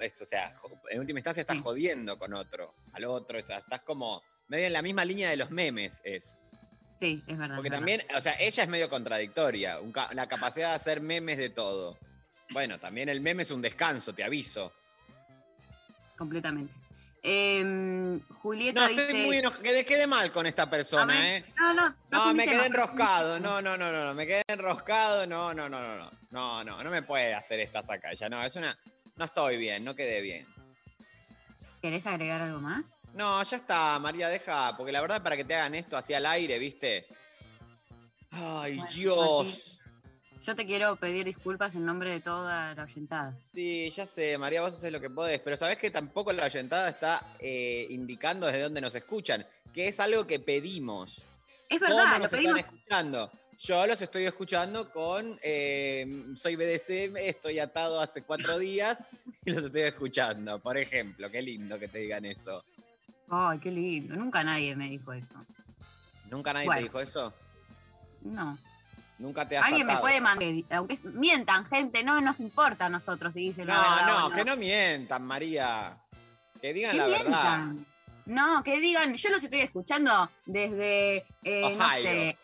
es, 0.00 0.20
o 0.20 0.24
sea, 0.24 0.52
en 0.90 0.98
última 1.00 1.20
instancia 1.20 1.40
estás 1.42 1.60
jodiendo 1.60 2.18
con 2.18 2.34
otro, 2.34 2.74
al 2.92 3.04
otro, 3.04 3.38
o 3.38 3.46
sea, 3.46 3.58
estás 3.58 3.80
como 3.82 4.20
medio 4.48 4.66
en 4.66 4.72
la 4.72 4.82
misma 4.82 5.04
línea 5.04 5.30
de 5.30 5.36
los 5.36 5.50
memes, 5.50 6.02
es. 6.04 6.40
Sí, 7.00 7.22
es 7.26 7.38
verdad. 7.38 7.54
Porque 7.56 7.68
es 7.68 7.70
verdad. 7.70 7.78
también, 7.78 8.02
o 8.16 8.20
sea, 8.20 8.34
ella 8.40 8.62
es 8.64 8.68
medio 8.68 8.88
contradictoria, 8.90 9.80
un 9.80 9.92
la 10.12 10.26
capacidad 10.26 10.70
de 10.70 10.74
hacer 10.76 11.00
memes 11.00 11.38
de 11.38 11.48
todo. 11.50 11.96
Bueno, 12.50 12.78
también 12.78 13.08
el 13.08 13.20
meme 13.20 13.42
es 13.42 13.50
un 13.50 13.60
descanso, 13.60 14.14
te 14.14 14.22
aviso. 14.24 14.72
Completamente. 16.16 16.74
Eh, 17.22 18.20
Julieta 18.40 18.82
No, 18.82 18.88
dice. 18.88 19.02
estoy 19.02 19.22
muy 19.26 19.36
enojado. 19.38 19.62
Quedé, 19.62 19.84
quedé 19.84 20.06
mal 20.06 20.30
con 20.30 20.46
esta 20.46 20.70
persona, 20.70 21.36
¿eh? 21.36 21.44
No, 21.56 21.74
no, 21.74 21.88
no. 21.88 21.96
No, 22.10 22.34
me 22.34 22.44
quedé 22.46 22.66
enroscado. 22.66 23.40
No, 23.40 23.60
no, 23.60 23.76
no, 23.76 23.90
no, 23.90 24.04
no. 24.04 24.14
Me 24.14 24.26
quedé 24.26 24.42
enroscado. 24.46 25.26
No, 25.26 25.52
no, 25.52 25.68
no, 25.68 25.80
no, 25.82 25.96
no. 25.96 26.10
No, 26.30 26.62
no, 26.64 26.84
no 26.84 26.90
me 26.90 27.02
puede 27.02 27.34
hacer 27.34 27.58
esta 27.60 27.82
saca 27.82 28.14
ya. 28.14 28.28
No, 28.28 28.42
es 28.44 28.54
una. 28.54 28.78
No 29.16 29.24
estoy 29.24 29.56
bien, 29.56 29.82
no 29.82 29.94
quedé 29.94 30.20
bien. 30.20 30.46
¿Querés 31.82 32.06
agregar 32.06 32.40
algo 32.42 32.60
más? 32.60 32.98
No, 33.14 33.42
ya 33.42 33.56
está, 33.56 33.98
María, 33.98 34.28
deja. 34.28 34.76
Porque 34.76 34.92
la 34.92 35.00
verdad, 35.00 35.22
para 35.22 35.36
que 35.36 35.44
te 35.44 35.54
hagan 35.54 35.74
esto 35.74 35.96
así 35.96 36.14
al 36.14 36.26
aire, 36.26 36.58
¿viste? 36.58 37.06
Ay, 38.30 38.80
Dios. 38.94 39.75
Yo 40.46 40.54
te 40.54 40.64
quiero 40.64 40.94
pedir 40.96 41.24
disculpas 41.24 41.74
en 41.74 41.84
nombre 41.84 42.10
de 42.10 42.20
toda 42.20 42.72
la 42.74 42.84
oyentada. 42.84 43.36
Sí, 43.40 43.90
ya 43.90 44.06
sé, 44.06 44.38
María, 44.38 44.60
vos 44.60 44.74
haces 44.74 44.92
lo 44.92 45.00
que 45.00 45.10
podés, 45.10 45.40
pero 45.40 45.56
sabés 45.56 45.76
que 45.76 45.90
tampoco 45.90 46.32
la 46.32 46.44
oyentada 46.44 46.88
está 46.88 47.36
eh, 47.40 47.86
indicando 47.90 48.46
desde 48.46 48.62
dónde 48.62 48.80
nos 48.80 48.94
escuchan, 48.94 49.44
que 49.72 49.88
es 49.88 49.98
algo 49.98 50.24
que 50.26 50.38
pedimos. 50.38 51.24
Es 51.68 51.80
¿Cómo 51.80 51.96
verdad, 51.96 52.12
lo 52.12 52.18
nos 52.22 52.30
pedimos. 52.30 52.60
están 52.60 52.74
escuchando? 52.76 53.32
Yo 53.58 53.86
los 53.86 54.00
estoy 54.00 54.24
escuchando 54.24 54.92
con. 54.92 55.36
eh, 55.42 56.26
soy 56.36 56.54
BDC, 56.54 57.16
estoy 57.16 57.58
atado 57.58 58.00
hace 58.00 58.22
cuatro 58.22 58.56
días 58.58 59.08
y 59.44 59.50
los 59.50 59.64
estoy 59.64 59.82
escuchando, 59.82 60.60
por 60.60 60.76
ejemplo. 60.76 61.28
Qué 61.30 61.42
lindo 61.42 61.76
que 61.78 61.88
te 61.88 61.98
digan 62.00 62.24
eso. 62.24 62.62
Ay, 63.28 63.58
qué 63.58 63.72
lindo. 63.72 64.14
Nunca 64.14 64.44
nadie 64.44 64.76
me 64.76 64.88
dijo 64.88 65.12
eso. 65.12 65.34
¿Nunca 66.30 66.52
nadie 66.52 66.66
Bueno. 66.66 66.78
te 66.80 66.84
dijo 66.84 67.00
eso? 67.00 67.32
No. 68.20 68.56
Nunca 69.18 69.48
te 69.48 69.56
has 69.56 69.66
Alguien 69.66 69.86
me 69.86 69.96
puede 69.96 70.20
mandar, 70.20 70.48
aunque 70.70 70.98
mientan, 71.14 71.64
gente, 71.64 72.02
no 72.02 72.20
nos 72.20 72.40
importa 72.40 72.86
a 72.86 72.88
nosotros 72.88 73.32
si 73.32 73.40
dicen 73.40 73.66
la 73.66 73.78
verdad. 73.80 74.06
No, 74.06 74.28
no, 74.28 74.36
que 74.36 74.44
no 74.44 74.56
mientan, 74.56 75.24
María. 75.24 75.98
Que 76.60 76.72
digan 76.72 76.92
Que 76.92 76.96
la 76.98 77.06
verdad. 77.06 77.58
mientan. 77.58 77.86
No, 78.26 78.62
que 78.62 78.80
digan, 78.80 79.14
yo 79.14 79.30
los 79.30 79.42
estoy 79.42 79.60
escuchando 79.60 80.30
desde, 80.44 81.24
eh, 81.44 81.76
no 81.78 81.90
sé, 81.92 82.36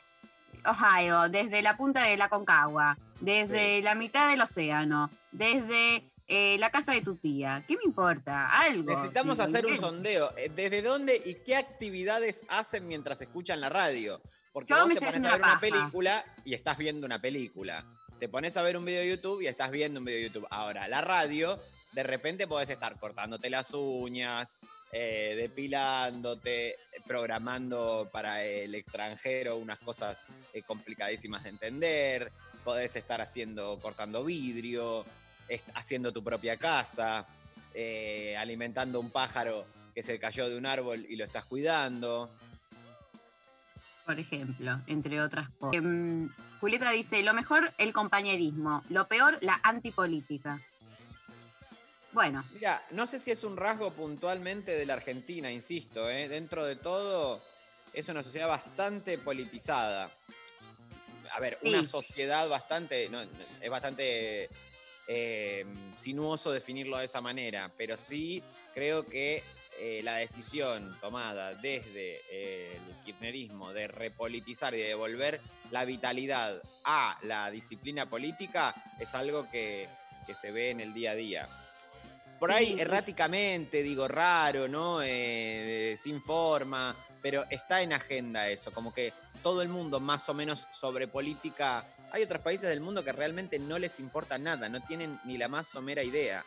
Ohio, 0.65 1.29
desde 1.29 1.61
la 1.61 1.77
punta 1.77 2.05
de 2.05 2.17
la 2.17 2.29
Concagua, 2.29 2.97
desde 3.21 3.83
la 3.83 3.95
mitad 3.95 4.31
del 4.31 4.41
océano, 4.41 5.11
desde 5.33 6.09
eh, 6.29 6.57
la 6.59 6.71
casa 6.71 6.93
de 6.93 7.01
tu 7.01 7.17
tía. 7.17 7.65
¿Qué 7.67 7.77
me 7.77 7.83
importa? 7.85 8.49
Algo. 8.61 8.91
Necesitamos 8.91 9.41
hacer 9.41 9.67
un 9.67 9.77
sondeo. 9.77 10.33
Eh, 10.37 10.51
¿Desde 10.55 10.83
dónde 10.83 11.21
y 11.25 11.35
qué 11.45 11.57
actividades 11.57 12.45
hacen 12.49 12.87
mientras 12.87 13.21
escuchan 13.21 13.61
la 13.61 13.69
radio? 13.69 14.23
Porque 14.53 14.75
Yo 14.75 14.85
vos 14.85 14.95
te 14.95 15.01
pones 15.01 15.17
a 15.17 15.31
ver 15.31 15.41
una 15.41 15.47
paja. 15.47 15.61
película 15.61 16.25
y 16.45 16.55
estás 16.55 16.77
viendo 16.77 17.07
una 17.07 17.21
película. 17.21 17.85
Te 18.19 18.29
pones 18.29 18.57
a 18.57 18.62
ver 18.62 18.77
un 18.77 18.85
video 18.85 19.01
de 19.01 19.11
YouTube 19.11 19.43
y 19.43 19.47
estás 19.47 19.71
viendo 19.71 19.99
un 19.99 20.05
video 20.05 20.19
de 20.21 20.29
YouTube. 20.29 20.47
Ahora, 20.51 20.87
la 20.88 21.01
radio, 21.01 21.61
de 21.93 22.03
repente 22.03 22.47
podés 22.47 22.71
estar 22.71 22.99
cortándote 22.99 23.51
las 23.51 23.73
uñas, 23.73 24.59
eh, 24.93 25.35
depilándote, 25.37 26.77
programando 27.07 28.11
para 28.12 28.45
el 28.45 28.75
extranjero 28.75 29.57
unas 29.57 29.79
cosas 29.79 30.23
eh, 30.53 30.62
complicadísimas 30.62 31.43
de 31.45 31.49
entender. 31.49 32.31
Podés 32.62 32.95
estar 32.95 33.21
haciendo, 33.21 33.81
cortando 33.81 34.23
vidrio, 34.23 35.05
haciendo 35.75 36.12
tu 36.12 36.23
propia 36.23 36.59
casa, 36.59 37.27
eh, 37.75 38.37
alimentando 38.37 39.01
un 39.01 39.11
pájaro 39.11 39.67
que 39.95 40.03
se 40.03 40.19
cayó 40.19 40.49
de 40.49 40.57
un 40.57 40.67
árbol 40.67 41.07
y 41.09 41.17
lo 41.17 41.25
estás 41.25 41.45
cuidando. 41.47 42.31
Por 44.05 44.19
ejemplo, 44.19 44.81
entre 44.87 45.21
otras 45.21 45.49
cosas. 45.59 45.77
Em, 45.77 46.29
Julieta 46.61 46.91
dice, 46.91 47.23
lo 47.23 47.35
mejor 47.35 47.73
el 47.79 47.93
compañerismo, 47.93 48.83
lo 48.88 49.07
peor 49.09 49.38
la 49.43 49.61
antipolítica. 49.62 50.61
Bueno, 52.12 52.45
Mira, 52.53 52.85
no 52.91 53.07
sé 53.07 53.19
si 53.19 53.31
es 53.31 53.43
un 53.43 53.57
rasgo 53.57 53.93
puntualmente 53.95 54.73
de 54.73 54.85
la 54.85 54.95
Argentina, 54.95 55.51
insisto, 55.51 56.11
¿eh? 56.11 56.29
dentro 56.29 56.65
de 56.67 56.77
todo 56.77 57.43
es 57.93 58.09
una 58.09 58.23
sociedad 58.23 58.49
bastante 58.49 59.17
politizada. 59.19 60.11
A 61.33 61.41
ver, 61.41 61.59
Sí. 61.62 61.69
una 61.71 61.85
sociedad 61.87 62.47
bastante, 62.49 63.09
no, 63.09 63.23
es 63.23 63.71
bastante 63.71 64.51
eh, 65.09 65.65
sinuoso 65.97 66.53
definirlo 66.53 66.99
de 66.99 67.07
esa 67.07 67.21
manera, 67.21 67.73
pero 67.79 67.97
sí 67.97 68.43
creo 68.75 69.07
que 69.07 69.43
eh, 69.79 70.01
la 70.03 70.17
decisión 70.17 70.97
tomada 71.01 71.55
desde 71.55 72.23
eh, 72.31 72.77
el 72.77 73.05
kirchnerismo 73.05 73.73
de 73.73 73.89
repolitizar 73.89 74.75
y 74.75 74.79
de 74.79 74.89
devolver 74.89 75.41
la 75.71 75.85
vitalidad 75.85 76.63
a 76.85 77.19
la 77.23 77.51
disciplina 77.51 78.09
política 78.09 78.75
es 78.99 79.15
algo 79.15 79.49
que, 79.49 79.89
que 80.27 80.35
se 80.35 80.51
ve 80.53 80.71
en 80.71 80.81
el 80.81 80.95
día 80.95 81.13
a 81.13 81.15
día. 81.15 81.49
Por 82.39 82.51
Sí, 82.51 82.57
ahí, 82.57 82.81
erráticamente, 82.81 83.83
digo, 83.83 84.09
raro, 84.09 84.69
¿no? 84.69 85.01
Eh, 85.03 85.97
sin 85.99 86.21
forma, 86.21 86.97
pero 87.21 87.45
está 87.51 87.83
en 87.83 87.93
agenda 87.93 88.49
eso, 88.49 88.73
como 88.73 88.93
que 88.93 89.13
todo 89.43 89.63
el 89.63 89.69
mundo 89.69 90.01
más 90.01 90.29
o 90.29 90.35
menos 90.35 90.67
sobre 90.71 91.09
política. 91.09 91.87
Hay 92.11 92.23
otros 92.23 92.43
países 92.43 92.69
del 92.69 92.81
mundo 92.81 93.05
que 93.05 93.13
realmente 93.13 93.59
no 93.59 93.79
les 93.79 94.01
importa 94.01 94.39
nada, 94.39 94.69
no 94.69 94.81
tienen 94.81 95.21
ni 95.25 95.39
la 95.39 95.49
más 95.49 95.69
somera 95.69 96.03
idea. 96.03 96.45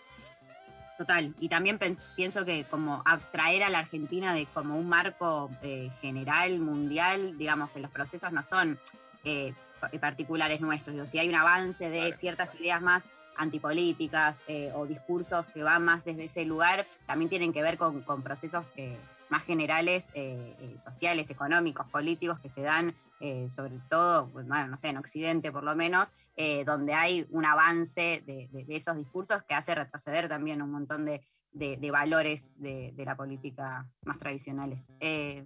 Total, 0.98 1.36
y 1.40 1.50
también 1.50 1.78
pienso 2.16 2.46
que 2.46 2.64
como 2.66 3.02
abstraer 3.06 3.64
a 3.64 3.70
la 3.70 3.80
Argentina 3.80 4.34
de 4.34 4.46
como 4.46 4.78
un 4.78 4.88
marco 4.88 5.52
eh, 5.62 5.90
general, 6.00 6.60
mundial, 6.60 7.38
digamos 7.38 7.70
que 7.72 7.82
los 7.82 7.92
procesos 7.92 8.32
no 8.32 8.42
son 8.44 8.80
eh, 9.26 9.54
pa- 9.82 9.90
particulares 10.00 10.62
nuestros. 10.62 10.94
Digo, 10.94 11.06
si 11.06 11.20
hay 11.20 11.28
un 11.28 11.36
avance 11.36 11.90
de 11.90 12.14
ciertas 12.14 12.56
ideas 12.56 12.82
más 12.82 13.10
antipolíticas 13.36 14.46
eh, 14.48 14.72
o 14.74 14.86
discursos 14.86 15.46
que 15.48 15.64
van 15.64 15.84
más 15.84 16.06
desde 16.06 16.24
ese 16.26 16.46
lugar, 16.46 16.88
también 17.06 17.30
tienen 17.30 17.52
que 17.52 17.62
ver 17.62 17.78
con, 17.78 18.02
con 18.04 18.22
procesos 18.24 18.72
eh, 18.78 18.98
más 19.30 19.44
generales, 19.44 20.12
eh, 20.14 20.56
eh, 20.62 20.78
sociales, 20.78 21.30
económicos, 21.30 21.88
políticos 21.90 22.40
que 22.40 22.48
se 22.48 22.62
dan 22.62 22.96
eh, 23.26 23.50
sobre 23.50 23.80
todo, 23.90 24.28
bueno, 24.28 24.68
no 24.68 24.78
sé, 24.78 24.90
en 24.90 24.98
Occidente 24.98 25.52
por 25.52 25.64
lo 25.64 25.76
menos, 25.76 26.12
eh, 26.36 26.64
donde 26.66 26.94
hay 26.94 27.26
un 27.32 27.44
avance 27.46 28.24
de, 28.26 28.48
de- 28.52 28.66
de 28.66 28.76
esos 28.76 28.96
discursos 28.98 29.42
que 29.44 29.56
hace 29.56 29.74
retroceder 29.74 30.28
también 30.30 30.62
un 30.62 30.72
montón 30.72 31.06
de, 31.06 31.22
de- 31.52 31.78
de 31.78 31.92
valores 31.92 32.52
de, 32.58 32.92
de 32.96 33.06
la 33.06 33.16
política 33.18 33.90
más 34.06 34.20
tradicionales. 34.20 34.92
Eh, 35.00 35.44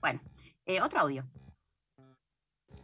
bueno, 0.00 0.20
eh, 0.66 0.80
otro 0.80 1.00
audio. 1.00 1.24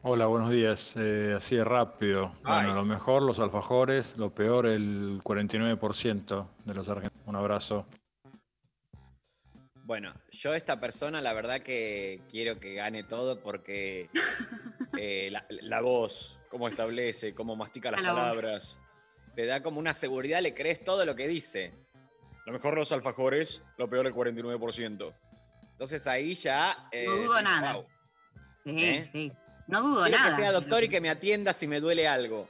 Hola, 0.02 0.26
buenos 0.26 0.48
días. 0.50 0.94
Eh, 0.96 1.34
así 1.36 1.56
de 1.56 1.64
rápido. 1.64 2.32
Bueno, 2.42 2.74
lo 2.74 2.84
mejor 2.86 3.22
los 3.22 3.38
alfajores, 3.38 4.16
lo 4.16 4.34
peor 4.34 4.66
el 4.66 5.20
49% 5.22 6.48
de 6.64 6.74
los 6.74 6.88
argentinos. 6.88 7.26
Un 7.26 7.36
abrazo. 7.36 7.86
Bueno, 9.90 10.12
yo 10.30 10.54
esta 10.54 10.78
persona 10.78 11.20
la 11.20 11.32
verdad 11.32 11.62
que 11.62 12.22
quiero 12.30 12.60
que 12.60 12.74
gane 12.74 13.02
todo 13.02 13.40
porque 13.40 14.08
eh, 14.96 15.30
la, 15.32 15.44
la 15.48 15.80
voz, 15.80 16.40
cómo 16.48 16.68
establece, 16.68 17.34
cómo 17.34 17.56
mastica 17.56 17.90
las 17.90 18.00
La 18.00 18.12
voz. 18.12 18.20
palabras, 18.20 18.78
te 19.34 19.46
da 19.46 19.64
como 19.64 19.80
una 19.80 19.92
seguridad, 19.92 20.42
le 20.42 20.54
crees 20.54 20.84
todo 20.84 21.04
lo 21.04 21.16
que 21.16 21.26
dice. 21.26 21.74
Lo 22.46 22.52
mejor 22.52 22.76
los 22.76 22.92
alfajores, 22.92 23.64
lo 23.78 23.90
peor 23.90 24.06
el 24.06 24.14
49%. 24.14 25.12
Entonces 25.72 26.06
ahí 26.06 26.36
ya... 26.36 26.88
eh, 26.92 27.06
No 27.06 27.16
dudo 27.16 27.32
decís, 27.32 27.42
nada. 27.42 27.72
"Wow". 27.72 27.86
Sí, 28.66 28.84
¿Eh? 28.84 29.08
sí. 29.10 29.32
No 29.66 29.82
dudo 29.82 30.02
Quiero 30.04 30.18
nada. 30.18 30.36
que 30.36 30.40
sea 30.44 30.52
doctor 30.52 30.84
y 30.84 30.88
que 30.88 31.00
me 31.00 31.10
atienda 31.10 31.52
si 31.52 31.66
me 31.66 31.80
duele 31.80 32.06
algo. 32.06 32.48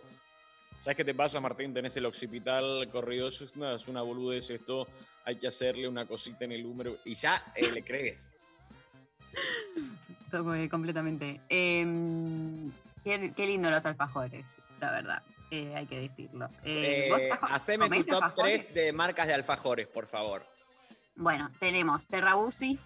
¿Sabes 0.81 0.94
qué 0.98 1.05
te 1.07 1.14
pasa, 1.14 1.40
Martín? 1.40 1.72
Tenés 1.72 1.96
el 1.96 2.05
occipital 2.05 2.87
corrido, 2.90 3.29
es 3.29 3.40
una, 3.57 3.76
es 3.76 3.88
una 3.88 4.03
boludez 4.03 4.50
esto, 4.50 4.87
hay 5.24 5.37
que 5.37 5.46
hacerle 5.48 5.88
una 5.88 6.06
cosita 6.06 6.44
en 6.44 6.52
el 6.52 6.64
húmero 6.66 6.98
y 7.04 7.14
ya 7.14 7.52
eh, 7.54 7.70
le 7.70 7.83
crees. 7.83 8.35
Todo, 10.30 10.54
eh, 10.54 10.68
completamente. 10.68 11.40
Em, 11.48 12.70
qué, 13.04 13.33
qué 13.35 13.46
lindo 13.46 13.70
los 13.70 13.85
alfajores, 13.87 14.59
la 14.80 14.92
verdad. 14.92 15.22
eh, 15.50 15.72
hay 15.74 15.87
que 15.87 16.00
decirlo. 16.00 16.48
¿vos 17.11 17.22
haceme 17.42 17.88
tu 17.88 18.04
top 18.04 18.22
alfajores? 18.22 18.64
3 18.66 18.74
de 18.74 18.92
marcas 18.92 19.26
de 19.26 19.35
alfajores, 19.35 19.88
por 19.88 20.06
favor. 20.06 20.46
Bueno, 21.16 21.50
tenemos 21.59 22.06
Terrabusi, 22.06 22.78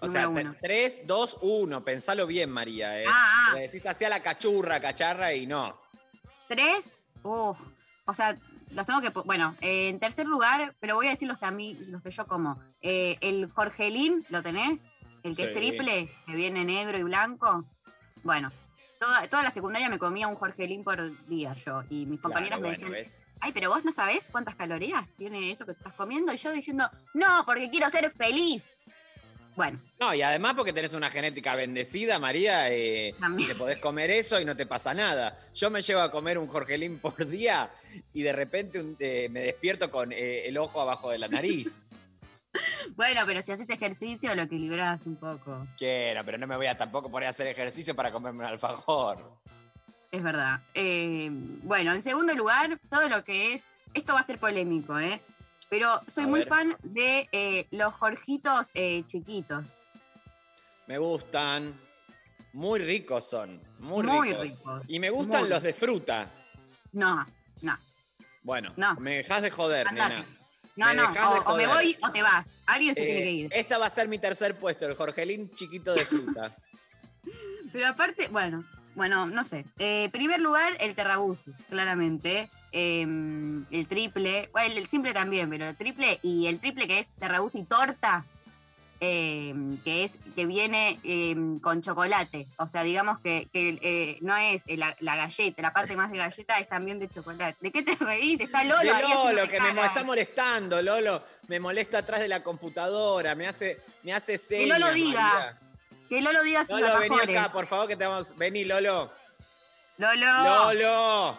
O 0.00 0.08
sea, 0.08 0.28
uno. 0.28 0.56
3, 0.60 1.02
2, 1.06 1.38
1. 1.42 1.84
Pensalo 1.84 2.26
bien, 2.26 2.50
María. 2.50 2.92
Ah, 3.08 3.50
ah. 3.50 3.52
Le 3.54 3.62
decís 3.62 3.86
así 3.86 4.04
a 4.04 4.08
la 4.08 4.20
cachurra, 4.22 4.80
cacharra 4.80 5.32
y 5.34 5.46
no. 5.46 5.80
Tres, 6.48 6.98
uf, 7.22 7.58
o 8.06 8.14
sea, 8.14 8.36
los 8.70 8.86
tengo 8.86 9.00
que. 9.00 9.10
Bueno, 9.24 9.56
eh, 9.60 9.88
en 9.88 9.98
tercer 9.98 10.26
lugar, 10.26 10.74
pero 10.80 10.94
voy 10.94 11.06
a 11.06 11.10
decir 11.10 11.28
los 11.28 11.38
que 11.38 11.46
a 11.46 11.50
mí, 11.50 11.76
los 11.88 12.02
que 12.02 12.10
yo 12.10 12.26
como. 12.26 12.60
Eh, 12.80 13.16
el 13.20 13.50
Jorgelín, 13.50 14.26
¿lo 14.28 14.42
tenés? 14.42 14.90
El 15.22 15.36
que 15.36 15.44
es 15.44 15.52
triple, 15.52 16.10
que 16.26 16.34
viene 16.34 16.64
negro 16.64 16.96
y 16.96 17.02
blanco. 17.02 17.64
Bueno, 18.22 18.50
toda, 18.98 19.26
toda 19.28 19.42
la 19.42 19.50
secundaria 19.50 19.88
me 19.88 19.98
comía 19.98 20.28
un 20.28 20.36
Jorgelín 20.36 20.82
por 20.82 21.26
día 21.26 21.54
yo. 21.54 21.82
Y 21.90 22.06
mis 22.06 22.20
compañeras 22.20 22.58
Claro, 22.58 22.78
me 22.78 22.98
decían, 22.98 23.24
ay, 23.40 23.52
pero 23.52 23.70
vos 23.70 23.84
no 23.84 23.92
sabés 23.92 24.28
cuántas 24.30 24.56
calorías 24.56 25.10
tiene 25.16 25.50
eso 25.50 25.66
que 25.66 25.72
te 25.72 25.78
estás 25.78 25.94
comiendo. 25.94 26.32
Y 26.32 26.36
yo 26.36 26.52
diciendo, 26.52 26.88
no, 27.14 27.44
porque 27.44 27.70
quiero 27.70 27.90
ser 27.90 28.10
feliz. 28.10 28.79
Bueno, 29.56 29.78
No, 30.00 30.14
y 30.14 30.22
además 30.22 30.54
porque 30.56 30.72
tenés 30.72 30.92
una 30.94 31.10
genética 31.10 31.54
bendecida, 31.56 32.18
María, 32.18 32.70
eh, 32.70 33.14
te 33.46 33.54
podés 33.54 33.78
comer 33.78 34.10
eso 34.10 34.40
y 34.40 34.44
no 34.44 34.56
te 34.56 34.64
pasa 34.64 34.94
nada. 34.94 35.36
Yo 35.54 35.70
me 35.70 35.82
llevo 35.82 36.00
a 36.00 36.10
comer 36.10 36.38
un 36.38 36.46
Jorgelín 36.46 36.98
por 36.98 37.26
día 37.26 37.70
y 38.12 38.22
de 38.22 38.32
repente 38.32 38.80
un- 38.80 38.96
eh, 39.00 39.28
me 39.30 39.40
despierto 39.40 39.90
con 39.90 40.12
eh, 40.12 40.46
el 40.46 40.56
ojo 40.56 40.80
abajo 40.80 41.10
de 41.10 41.18
la 41.18 41.28
nariz. 41.28 41.86
bueno, 42.96 43.22
pero 43.26 43.42
si 43.42 43.52
haces 43.52 43.68
ejercicio 43.70 44.34
lo 44.34 44.42
equilibrás 44.42 45.06
un 45.06 45.16
poco. 45.16 45.66
Quiero, 45.76 46.24
pero 46.24 46.38
no 46.38 46.46
me 46.46 46.56
voy 46.56 46.66
a 46.66 46.76
tampoco 46.78 47.10
poner 47.10 47.26
a 47.26 47.30
hacer 47.30 47.46
ejercicio 47.46 47.94
para 47.94 48.10
comerme 48.10 48.44
un 48.44 48.50
alfajor. 48.50 49.32
Es 50.10 50.22
verdad. 50.22 50.60
Eh, 50.74 51.28
bueno, 51.30 51.92
en 51.92 52.02
segundo 52.02 52.34
lugar, 52.34 52.80
todo 52.88 53.08
lo 53.08 53.24
que 53.24 53.52
es. 53.54 53.70
Esto 53.94 54.14
va 54.14 54.20
a 54.20 54.24
ser 54.24 54.38
polémico, 54.38 54.98
¿eh? 54.98 55.20
Pero 55.70 56.02
soy 56.08 56.24
A 56.24 56.26
muy 56.26 56.40
ver. 56.40 56.48
fan 56.48 56.76
de 56.82 57.28
eh, 57.32 57.66
los 57.70 57.94
Jorgitos 57.94 58.70
eh, 58.74 59.04
chiquitos. 59.06 59.80
Me 60.86 60.98
gustan. 60.98 61.80
Muy 62.52 62.80
ricos 62.80 63.30
son. 63.30 63.62
Muy, 63.78 64.04
Muy 64.04 64.28
ricos. 64.32 64.42
ricos, 64.42 64.82
Y 64.88 64.98
me 64.98 65.08
gustan 65.10 65.42
muy 65.42 65.48
los 65.50 65.62
de 65.62 65.72
fruta. 65.72 66.28
No, 66.92 67.24
no. 67.62 67.78
Bueno, 68.42 68.72
No. 68.76 68.96
me 68.96 69.18
dejas 69.18 69.42
de 69.42 69.50
joder, 69.50 69.86
Andate. 69.86 70.14
nena. 70.14 70.36
No, 70.76 70.86
Me 70.86 70.94
no. 70.94 71.12
O, 71.46 71.52
o 71.52 71.56
me 71.56 71.66
voy 71.68 71.96
o 72.02 72.10
te 72.10 72.22
vas. 72.22 72.58
Alguien 72.66 72.94
se 72.96 73.02
Eh, 73.02 73.06
tiene 73.06 73.22
que 73.22 73.30
ir. 73.30 73.48
Esta 73.52 73.78
va 73.78 73.86
a 73.86 73.90
ser 73.90 74.08
mi 74.08 74.18
tercer 74.18 74.58
puesto, 74.58 74.86
el 74.86 74.96
Jorgelín 74.96 75.52
chiquito 75.54 75.94
de 75.94 76.04
fruta. 76.04 76.56
Pero 77.72 77.86
aparte, 77.86 78.26
bueno, 78.28 78.64
bueno, 79.00 79.24
no 79.24 79.46
sé. 79.46 79.64
Eh, 79.78 80.10
primer 80.12 80.42
lugar, 80.42 80.76
el 80.78 80.94
Terrabusi, 80.94 81.52
claramente. 81.70 82.50
Eh, 82.70 83.00
el 83.00 83.88
triple, 83.88 84.50
bueno, 84.52 84.74
el 84.76 84.86
simple 84.86 85.14
también, 85.14 85.48
pero 85.48 85.66
el 85.66 85.74
triple 85.74 86.20
y 86.22 86.48
el 86.48 86.60
triple 86.60 86.86
que 86.86 86.98
es 86.98 87.12
Terrabusi 87.14 87.64
torta, 87.64 88.26
eh, 89.00 89.54
que 89.86 90.04
es 90.04 90.18
que 90.36 90.44
viene 90.44 91.00
eh, 91.02 91.34
con 91.62 91.80
chocolate. 91.80 92.46
O 92.58 92.68
sea, 92.68 92.82
digamos 92.82 93.20
que, 93.20 93.48
que, 93.50 93.78
eh, 93.80 94.18
no 94.20 94.36
es 94.36 94.64
la, 94.66 94.94
la 95.00 95.16
galleta, 95.16 95.62
la 95.62 95.72
parte 95.72 95.96
más 95.96 96.12
de 96.12 96.18
galleta 96.18 96.58
es 96.58 96.68
también 96.68 96.98
de 96.98 97.08
chocolate. 97.08 97.56
¿De 97.58 97.72
qué 97.72 97.82
te 97.82 97.94
reís? 97.94 98.38
Está 98.38 98.64
Lolo 98.64 98.80
De 98.80 99.02
Lolo, 99.08 99.48
que 99.48 99.62
me 99.62 99.70
está 99.82 100.04
molestando, 100.04 100.82
Lolo. 100.82 101.24
Me 101.48 101.58
molesta 101.58 102.00
atrás 102.00 102.20
de 102.20 102.28
la 102.28 102.42
computadora, 102.42 103.34
me 103.34 103.46
hace, 103.46 103.80
me 104.02 104.12
hace 104.12 104.32
Que 104.32 104.38
señas, 104.38 104.78
Lolo 104.78 104.92
diga. 104.92 105.22
María. 105.22 105.69
Que 106.10 106.20
Lolo 106.20 106.42
diga 106.42 106.64
sus 106.64 106.80
Lolo, 106.80 106.98
vení 106.98 107.16
acá, 107.20 107.52
por 107.52 107.66
favor, 107.68 107.86
que 107.88 107.96
te 107.96 108.04
vamos. 108.04 108.36
Vení, 108.36 108.64
Lolo. 108.64 109.12
Lolo. 109.96 110.26
Lolo. 110.74 111.38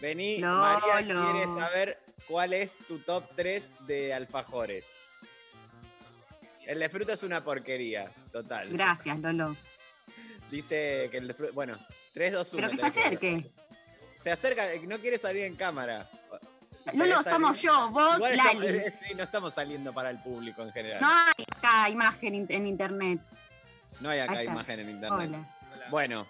Vení, 0.00 0.40
María 0.40 1.00
Lolo. 1.02 1.30
quiere 1.32 1.46
saber 1.46 2.02
cuál 2.26 2.52
es 2.52 2.78
tu 2.88 2.98
top 2.98 3.24
3 3.36 3.72
de 3.86 4.12
alfajores. 4.12 4.86
El 6.66 6.80
de 6.80 6.88
fruta 6.88 7.12
es 7.12 7.22
una 7.22 7.44
porquería, 7.44 8.12
total. 8.32 8.70
Gracias, 8.70 9.18
Lolo. 9.20 9.56
Dice 10.50 11.08
que 11.12 11.18
el 11.18 11.28
de 11.28 11.34
fruta. 11.34 11.52
Bueno, 11.54 11.78
3, 12.12 12.32
2, 12.32 12.54
1. 12.54 12.60
Pero 12.68 12.82
que 12.82 12.90
se 12.90 13.00
acerque. 13.00 13.52
Se 14.14 14.30
acerca, 14.32 14.64
no 14.88 14.98
quiere 14.98 15.18
salir 15.18 15.44
en 15.44 15.54
cámara. 15.56 16.10
Lolo, 16.86 17.04
¿Querés 17.04 17.18
estamos 17.20 17.62
yo, 17.62 17.90
vos, 17.90 18.16
Igual 18.16 18.36
Lali. 18.36 18.66
eh, 18.66 18.90
sí, 18.90 19.14
no 19.14 19.22
estamos 19.22 19.54
saliendo 19.54 19.94
para 19.94 20.10
el 20.10 20.20
público 20.20 20.62
en 20.62 20.72
general. 20.72 21.00
No 21.00 21.08
hay 21.08 21.44
acá 21.56 21.88
imagen 21.88 22.34
in- 22.34 22.46
en 22.48 22.66
internet. 22.66 23.20
No 24.02 24.10
hay 24.10 24.18
acá 24.20 24.42
imagen 24.42 24.80
en 24.80 24.90
internet. 24.90 25.28
Hola. 25.30 25.88
Bueno, 25.90 26.26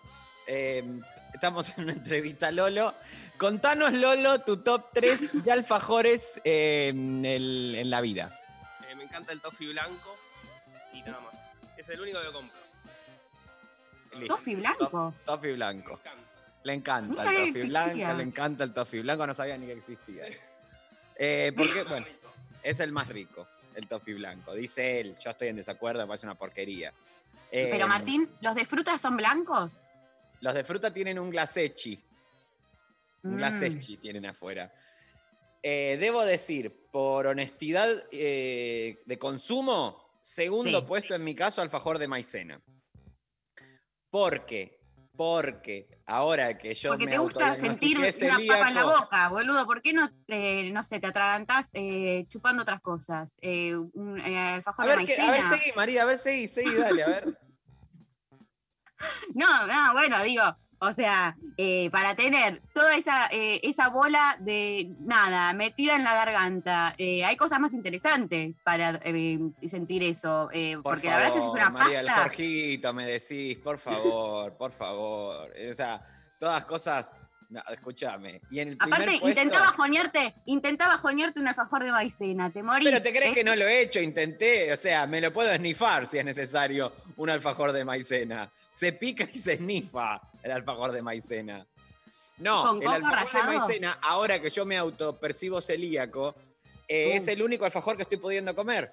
eh, 0.46 0.84
estamos 1.32 1.70
en 1.78 1.84
una 1.84 1.92
entrevista, 1.92 2.50
Lolo. 2.50 2.94
Contanos, 3.38 3.92
Lolo, 3.94 4.40
tu 4.40 4.58
top 4.58 4.90
3 4.92 5.42
de 5.42 5.52
alfajores 5.52 6.38
eh, 6.44 6.88
en, 6.88 7.24
el- 7.24 7.74
en 7.76 7.88
la 7.90 8.00
vida. 8.02 8.38
Eh, 8.88 8.94
me 8.94 9.04
encanta 9.04 9.32
el 9.32 9.40
toffee 9.40 9.68
blanco 9.68 10.16
y 10.92 11.00
nada 11.02 11.20
más. 11.20 11.34
Es 11.78 11.88
el 11.88 12.00
único 12.00 12.20
que 12.20 12.30
compro. 12.32 12.58
Listo. 14.18 14.36
¿Toffee 14.36 14.56
blanco? 14.56 15.14
Toffee 15.24 15.54
blanco. 15.54 15.98
Le 16.64 16.74
encanta 16.74 17.24
No 17.24 17.30
el 17.30 17.46
toffee 17.52 17.66
blanco, 17.68 18.14
le 18.16 18.22
encanta 18.22 18.64
el 18.64 18.72
toffee 18.74 19.00
blanco, 19.02 19.26
no 19.26 19.34
sabía 19.34 19.56
ni 19.56 19.66
que 19.66 19.72
existía. 19.72 20.24
Eh, 21.24 21.52
porque, 21.54 21.82
bueno, 21.84 22.06
es 22.62 22.80
el 22.80 22.90
más 22.90 23.06
rico, 23.06 23.46
el 23.74 23.86
toffee 23.86 24.14
blanco. 24.14 24.54
Dice 24.54 24.98
él, 24.98 25.14
yo 25.18 25.30
estoy 25.30 25.48
en 25.48 25.56
desacuerdo, 25.56 26.00
me 26.00 26.06
parece 26.08 26.26
una 26.26 26.34
porquería. 26.36 26.92
Eh, 27.54 27.68
Pero 27.70 27.86
Martín, 27.86 28.34
¿los 28.40 28.54
de 28.54 28.64
fruta 28.64 28.96
son 28.98 29.16
blancos? 29.18 29.80
Los 30.40 30.54
de 30.54 30.64
fruta 30.64 30.92
tienen 30.92 31.18
un 31.18 31.30
glasechi. 31.30 32.02
Un 33.24 33.34
Mm. 33.34 33.36
glasechi 33.36 33.98
tienen 33.98 34.24
afuera. 34.26 34.72
Eh, 35.62 35.96
debo 36.00 36.24
decir, 36.24 36.88
por 36.90 37.26
honestidad 37.26 37.88
eh, 38.10 39.02
de 39.04 39.18
consumo, 39.18 40.02
segundo 40.20 40.80
Sí. 40.80 40.86
puesto 40.86 41.14
en 41.14 41.22
mi 41.22 41.34
caso, 41.34 41.60
alfajor 41.62 41.98
de 41.98 42.08
maicena. 42.08 42.60
Porque, 44.10 44.80
porque 45.16 45.88
ahora 46.06 46.56
que 46.56 46.74
yo 46.74 46.90
Porque 46.90 47.04
me 47.04 47.10
te 47.12 47.18
gusta 47.18 47.54
sentir 47.54 47.98
una 47.98 48.08
papa 48.08 48.68
en 48.68 48.74
la 48.74 48.82
celíaco- 48.82 49.00
boca, 49.00 49.28
boludo. 49.28 49.66
¿Por 49.66 49.82
qué 49.82 49.92
no, 49.92 50.10
eh, 50.28 50.70
no 50.72 50.82
sé, 50.82 51.00
te 51.00 51.06
atragantás 51.06 51.70
eh, 51.74 52.24
chupando 52.28 52.62
otras 52.62 52.80
cosas? 52.80 53.36
Eh, 53.40 53.74
un 53.76 54.18
eh, 54.18 54.38
alfajor 54.38 54.84
A 54.84 54.88
de 54.88 54.96
ver, 54.96 55.06
qué- 55.06 55.16
maicena. 55.18 55.28
a 55.28 55.50
ver, 55.50 55.58
seguí, 55.60 55.72
María, 55.76 56.02
a 56.02 56.06
ver, 56.06 56.18
seguí, 56.18 56.48
seguí, 56.48 56.74
dale, 56.74 57.02
a 57.02 57.08
ver. 57.08 57.38
No, 59.34 59.66
no, 59.66 59.92
bueno, 59.94 60.22
digo, 60.22 60.44
o 60.82 60.92
sea, 60.92 61.36
eh, 61.56 61.90
para 61.90 62.16
tener 62.16 62.60
toda 62.74 62.96
esa, 62.96 63.28
eh, 63.30 63.60
esa 63.62 63.88
bola 63.88 64.36
de 64.40 64.90
nada 64.98 65.52
metida 65.52 65.94
en 65.94 66.02
la 66.02 66.12
garganta, 66.14 66.92
eh, 66.98 67.24
hay 67.24 67.36
cosas 67.36 67.60
más 67.60 67.72
interesantes 67.72 68.60
para 68.62 69.00
sentir 69.64 70.02
eso. 70.02 70.48
Por 70.50 70.82
porque 70.82 71.08
la 71.08 71.18
verdad 71.18 71.38
es 71.38 71.44
una 71.44 71.70
María, 71.70 72.00
el 72.00 72.06
pasta. 72.06 72.22
Jorgito, 72.22 72.92
me 72.92 73.06
decís, 73.06 73.58
por 73.58 73.78
favor, 73.78 74.56
por 74.56 74.72
favor. 74.72 75.52
O 75.70 75.74
sea, 75.74 76.04
todas 76.40 76.64
cosas. 76.64 77.12
No, 77.48 77.62
escúchame. 77.70 78.40
Y 78.50 78.60
en 78.60 78.68
el 78.70 78.76
Aparte, 78.80 79.04
puesto- 79.20 79.28
intentaba 79.28 79.66
joñarte, 79.66 80.34
intentaba 80.46 80.96
joñarte 80.98 81.38
un 81.38 81.46
alfajor 81.48 81.84
de 81.84 81.92
maicena, 81.92 82.50
te 82.50 82.62
morís. 82.62 82.88
Pero 82.88 83.02
te 83.02 83.12
crees 83.12 83.34
que 83.34 83.44
no 83.44 83.54
lo 83.54 83.68
he 83.68 83.82
hecho, 83.82 84.00
intenté. 84.00 84.72
O 84.72 84.76
sea, 84.76 85.06
me 85.06 85.20
lo 85.20 85.32
puedo 85.32 85.52
esnifar 85.52 86.06
si 86.06 86.18
es 86.18 86.24
necesario 86.24 86.92
un 87.16 87.28
alfajor 87.30 87.72
de 87.72 87.84
maicena. 87.84 88.50
Se 88.72 88.94
pica 88.94 89.28
y 89.32 89.38
se 89.38 89.52
esnifa 89.52 90.22
el 90.42 90.50
alfajor 90.52 90.92
de 90.92 91.02
maicena. 91.02 91.66
No, 92.38 92.62
¿Con 92.62 92.82
el 92.82 92.88
alfajor 92.88 93.12
rallado? 93.32 93.52
de 93.52 93.58
maicena, 93.58 93.98
ahora 94.02 94.40
que 94.40 94.50
yo 94.50 94.66
me 94.66 94.76
autopercibo 94.76 95.60
celíaco, 95.60 96.34
eh, 96.88 97.10
Uh. 97.14 97.16
es 97.18 97.28
el 97.28 97.42
único 97.42 97.64
alfajor 97.64 97.96
que 97.96 98.02
estoy 98.02 98.18
pudiendo 98.18 98.54
comer. 98.54 98.92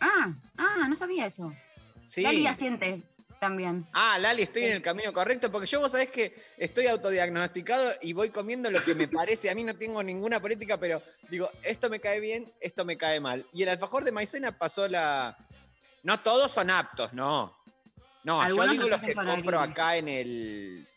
Ah, 0.00 0.32
ah, 0.56 0.86
no 0.88 0.96
sabía 0.96 1.26
eso. 1.26 1.52
Sí. 2.06 2.22
Lali 2.22 2.46
asiente 2.46 3.02
también. 3.38 3.86
Ah, 3.92 4.16
Lali, 4.18 4.42
estoy 4.42 4.64
en 4.64 4.72
el 4.72 4.82
camino 4.82 5.12
correcto, 5.12 5.50
porque 5.52 5.66
yo 5.66 5.80
vos 5.80 5.92
sabés 5.92 6.08
que 6.10 6.34
estoy 6.56 6.86
autodiagnosticado 6.86 7.92
y 8.00 8.12
voy 8.12 8.30
comiendo 8.30 8.70
lo 8.70 8.82
que 8.82 8.94
me 8.94 9.06
parece. 9.08 9.50
A 9.50 9.54
mí 9.54 9.62
no 9.64 9.74
tengo 9.74 10.02
ninguna 10.02 10.40
política, 10.40 10.78
pero 10.78 11.02
digo, 11.28 11.50
esto 11.62 11.90
me 11.90 12.00
cae 12.00 12.20
bien, 12.20 12.52
esto 12.60 12.84
me 12.84 12.96
cae 12.96 13.20
mal. 13.20 13.46
Y 13.52 13.62
el 13.64 13.68
alfajor 13.68 14.04
de 14.04 14.12
maicena 14.12 14.56
pasó 14.58 14.88
la. 14.88 15.36
No 16.02 16.20
todos 16.20 16.50
son 16.52 16.70
aptos, 16.70 17.12
no. 17.12 17.54
No, 18.24 18.46
yo 18.48 18.68
digo 18.68 18.88
los 18.88 19.00
que 19.00 19.14
compro 19.14 19.58
harina. 19.58 19.62
acá 19.62 19.96
en 19.96 20.08
el, 20.08 20.88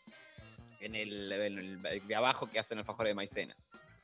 en 0.80 0.94
el. 0.94 1.32
en 1.32 1.58
el 1.58 2.06
de 2.06 2.14
abajo 2.14 2.50
que 2.50 2.58
hacen 2.58 2.78
alfajor 2.78 3.06
de 3.06 3.14
maicena. 3.14 3.56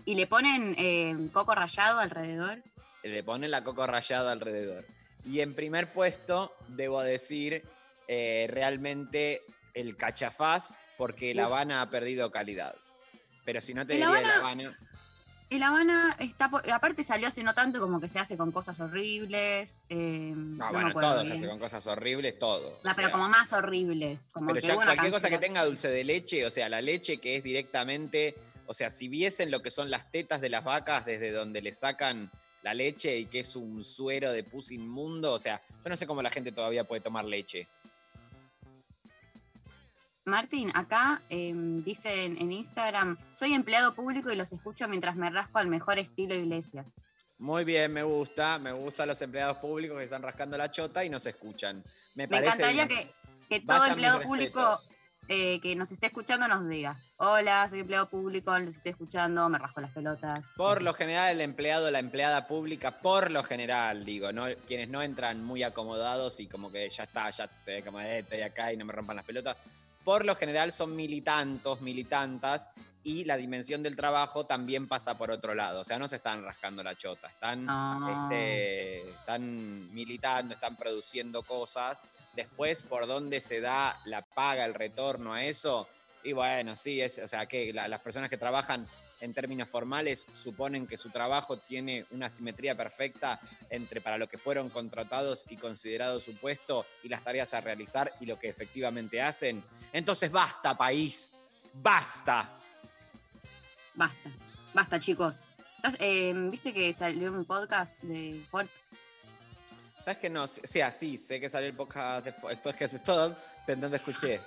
Y 0.05 0.15
le 0.15 0.27
ponen 0.27 0.75
eh, 0.79 1.15
coco 1.33 1.55
rallado 1.55 2.01
alrededor. 2.01 2.63
Le 3.03 3.23
ponen 3.23 3.51
la 3.51 3.65
coco 3.65 3.87
rallado 3.87 4.31
alrededor. 4.31 4.87
Y 5.25 5.41
en 5.41 5.55
primer 5.55 5.93
puesto, 5.93 6.57
debo 6.69 7.03
decir, 7.03 7.65
eh, 8.07 8.47
realmente 8.51 9.43
el 9.75 9.97
cachafaz, 9.97 10.79
porque 10.97 11.35
la. 11.35 11.45
Habana 11.45 11.83
ha 11.83 11.91
perdido 11.91 12.31
calidad. 12.31 12.75
Pero 13.45 13.61
si 13.61 13.75
no 13.75 13.87
te 13.87 13.95
diría 13.95 14.21
la 14.21 14.39
Habana. 14.39 14.79
El 15.51 15.63
Habana 15.63 16.15
está. 16.19 16.51
Aparte 16.75 17.03
salió 17.03 17.27
hace 17.29 17.43
no 17.43 17.55
tanto 17.55 17.81
como 17.81 18.01
que 18.01 18.09
se 18.09 18.19
hace 18.19 18.37
con 18.37 18.53
cosas 18.53 18.79
horribles. 18.81 19.83
eh, 19.89 20.33
No, 20.35 20.67
no 20.67 20.73
bueno, 20.73 20.93
todo 20.93 21.25
se 21.25 21.33
hace 21.33 21.49
con 21.49 21.59
cosas 21.59 21.87
horribles, 21.87 22.39
todo. 22.39 22.81
No, 22.85 22.93
pero 22.95 23.09
sea, 23.09 23.13
como 23.13 23.29
más 23.29 23.53
horribles. 23.53 24.29
Como 24.33 24.49
pero 24.49 24.61
que 24.61 24.67
ya 24.67 24.75
cualquier 24.75 25.13
cosa 25.13 25.31
que 25.31 25.39
tenga 25.39 25.65
dulce 25.65 25.89
de 25.89 26.05
leche, 26.05 26.45
o 26.47 26.51
sea, 26.51 26.69
la 26.69 26.83
leche 26.83 27.19
que 27.19 27.37
es 27.37 27.43
directamente, 27.43 28.37
o 28.67 28.75
sea, 28.75 28.91
si 28.91 29.09
viesen 29.09 29.51
lo 29.51 29.63
que 29.63 29.71
son 29.71 29.91
las 29.91 30.11
tetas 30.11 30.41
de 30.41 30.51
las 30.51 30.65
vacas 30.65 31.07
desde 31.07 31.31
donde 31.33 31.63
le 31.63 31.73
sacan 31.73 32.31
la 32.63 32.75
leche 32.75 33.17
y 33.17 33.27
que 33.27 33.41
es 33.41 33.57
un 33.57 33.83
suero 33.83 34.33
de 34.33 34.45
pus 34.45 34.73
inmundo, 34.73 35.33
o 35.33 35.39
sea, 35.39 35.63
yo 35.83 35.89
no 35.89 35.97
sé 35.97 36.07
cómo 36.07 36.21
la 36.21 36.31
gente 36.31 36.53
todavía 36.53 36.85
puede 36.87 37.01
tomar 37.01 37.25
leche. 37.25 37.69
Martín, 40.29 40.71
acá 40.75 41.23
eh, 41.29 41.53
dicen 41.55 42.37
en 42.41 42.53
Instagram: 42.53 43.17
soy 43.33 43.55
empleado 43.55 43.95
público 43.95 44.31
y 44.31 44.37
los 44.37 44.53
escucho 44.53 44.89
mientras 44.89 45.17
me 45.17 45.31
rasco 45.31 45.59
al 45.59 45.69
mejor 45.69 45.99
estilo 45.99 46.35
Iglesias. 46.35 46.95
Muy 47.39 47.65
bien, 47.65 47.93
me 47.93 48.03
gusta, 48.03 48.59
me 48.59 48.73
gustan 48.73 49.09
los 49.09 49.23
empleados 49.23 49.59
públicos 49.59 49.97
que 49.97 50.05
están 50.05 50.23
rascando 50.23 50.57
la 50.57 50.71
chota 50.71 51.05
y 51.05 51.11
nos 51.11 51.25
escuchan. 51.25 51.85
Me, 52.15 52.27
Me 52.27 52.29
parece 52.29 52.57
encantaría 52.57 52.87
bien. 52.87 53.09
que, 53.49 53.59
que 53.61 53.67
todo 53.67 53.85
empleado 53.85 54.23
público 54.23 54.79
eh, 55.29 55.61
que 55.61 55.77
nos 55.77 55.93
esté 55.93 56.07
escuchando 56.07 56.49
nos 56.49 56.69
diga: 56.69 57.01
Hola, 57.19 57.69
soy 57.69 57.81
empleado 57.81 58.09
público, 58.09 58.59
los 58.59 58.77
estoy 58.77 58.91
escuchando, 58.91 59.49
me 59.49 59.59
rasco 59.59 59.81
las 59.81 59.93
pelotas. 59.93 60.53
Por 60.57 60.83
lo 60.83 60.93
general, 60.95 61.33
el 61.33 61.41
empleado, 61.41 61.91
la 61.91 61.99
empleada 61.99 62.47
pública, 62.47 62.99
por 63.01 63.31
lo 63.31 63.43
general, 63.43 64.05
digo, 64.05 64.33
no, 64.33 64.47
quienes 64.67 64.89
no 64.89 65.03
entran 65.03 65.45
muy 65.45 65.63
acomodados 65.63 66.41
y 66.41 66.47
como 66.49 66.73
que 66.73 66.89
ya 66.91 67.05
está, 67.05 67.31
ya 67.31 67.45
estoy, 67.45 67.83
como, 67.83 68.01
eh, 68.01 68.21
estoy 68.21 68.41
acá 68.41 68.73
y 68.73 68.77
no 68.77 68.85
me 68.85 68.93
rompan 68.93 69.17
las 69.17 69.25
pelotas, 69.25 69.57
por 70.09 70.25
lo 70.25 70.35
general 70.35 70.73
son 70.73 70.97
militantos, 70.97 71.83
militantas, 71.83 72.71
y 73.03 73.27
la 73.27 73.37
dimensión 73.37 73.83
del 73.83 73.95
trabajo 73.95 74.47
también 74.47 74.89
pasa 74.89 75.19
por 75.19 75.31
otro 75.31 75.55
lado. 75.55 75.83
O 75.83 75.85
sea, 75.85 75.99
no 75.99 76.09
se 76.09 76.17
están 76.17 76.43
rascando 76.43 76.83
la 76.83 76.95
chota, 76.97 77.27
están, 77.29 77.67
Ah. 77.69 78.23
este, 78.31 79.11
están 79.11 79.93
militando, 79.93 80.55
están 80.55 80.77
produciendo 80.79 81.43
cosas. 81.43 82.05
Después, 82.35 82.81
por 82.81 83.07
dónde 83.07 83.43
se 83.43 83.61
da 83.61 84.01
la 84.07 84.23
paga, 84.23 84.65
el 84.65 84.73
retorno 84.73 85.35
a 85.35 85.45
eso, 85.45 85.87
y 86.25 86.33
bueno, 86.33 86.75
sí, 86.75 87.03
es, 87.03 87.19
o 87.19 87.29
sea, 87.29 87.45
que 87.45 87.75
la- 87.75 87.87
las 87.87 88.01
personas 88.01 88.31
que 88.31 88.39
trabajan 88.39 88.89
en 89.21 89.35
términos 89.35 89.69
formales 89.69 90.27
suponen 90.33 90.87
que 90.87 90.97
su 90.97 91.11
trabajo 91.11 91.59
tiene 91.59 92.07
una 92.11 92.31
simetría 92.31 92.77
perfecta 92.77 93.41
entre 93.71 94.01
para 94.01 94.19
lo 94.19 94.29
que 94.29 94.39
fueron 94.39 94.71
contratados 94.71 95.47
y 95.49 95.57
considerado 95.57 96.21
su 96.21 96.37
puesto 96.37 96.87
y 97.03 97.09
las 97.09 97.23
tareas 97.23 97.55
a 97.55 97.61
realizar 97.61 98.15
y 98.21 98.27
lo 98.27 98.39
que 98.39 98.49
efectivamente 98.49 99.21
hacen. 99.23 99.65
Entonces 99.93 100.31
basta, 100.31 100.77
país, 100.77 101.37
basta. 101.75 102.55
Basta, 103.95 104.31
basta, 104.75 105.01
chicos. 105.01 105.43
Entonces, 105.77 106.01
eh, 106.03 106.33
¿Viste 106.51 106.73
que 106.73 106.93
salió 106.93 107.33
un 107.33 107.45
podcast 107.45 107.97
de 108.03 108.45
Ford? 108.51 108.69
¿Sabes 109.99 110.19
que 110.19 110.31
no? 110.31 110.45
O 110.45 110.47
sea, 110.47 110.93
sí, 110.93 111.19
sé 111.19 111.41
que 111.41 111.51
salió 111.51 111.69
el 111.69 111.77
podcast 111.77 112.25
de, 112.25 112.35
el 112.51 112.59
podcast 112.59 112.93
de 112.93 112.99
todos, 113.01 113.37
pero 113.67 113.89
no 113.89 113.95
escuché. 113.95 114.41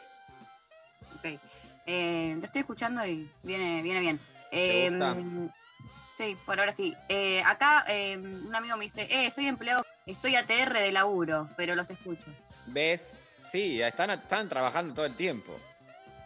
Ok. 1.17 1.39
Eh, 1.85 2.35
lo 2.37 2.45
estoy 2.45 2.61
escuchando 2.61 3.05
y 3.05 3.29
viene, 3.43 3.81
viene 3.81 3.99
bien. 3.99 4.19
¿Te 4.51 4.85
Eh, 4.85 4.89
gusta? 4.89 5.15
sí, 6.13 6.37
por 6.45 6.59
ahora 6.59 6.71
sí. 6.71 6.93
Eh, 7.09 7.41
acá 7.43 7.85
eh, 7.87 8.17
un 8.17 8.53
amigo 8.53 8.77
me 8.77 8.83
dice, 8.83 9.07
eh, 9.09 9.31
soy 9.31 9.47
empleado, 9.47 9.83
estoy 10.05 10.35
ATR 10.35 10.73
de 10.73 10.91
laburo, 10.91 11.49
pero 11.57 11.73
los 11.75 11.89
escucho. 11.89 12.27
¿Ves? 12.67 13.17
Sí, 13.39 13.81
están, 13.81 14.11
están 14.11 14.47
trabajando 14.49 14.93
todo 14.93 15.05
el 15.05 15.15
tiempo. 15.15 15.57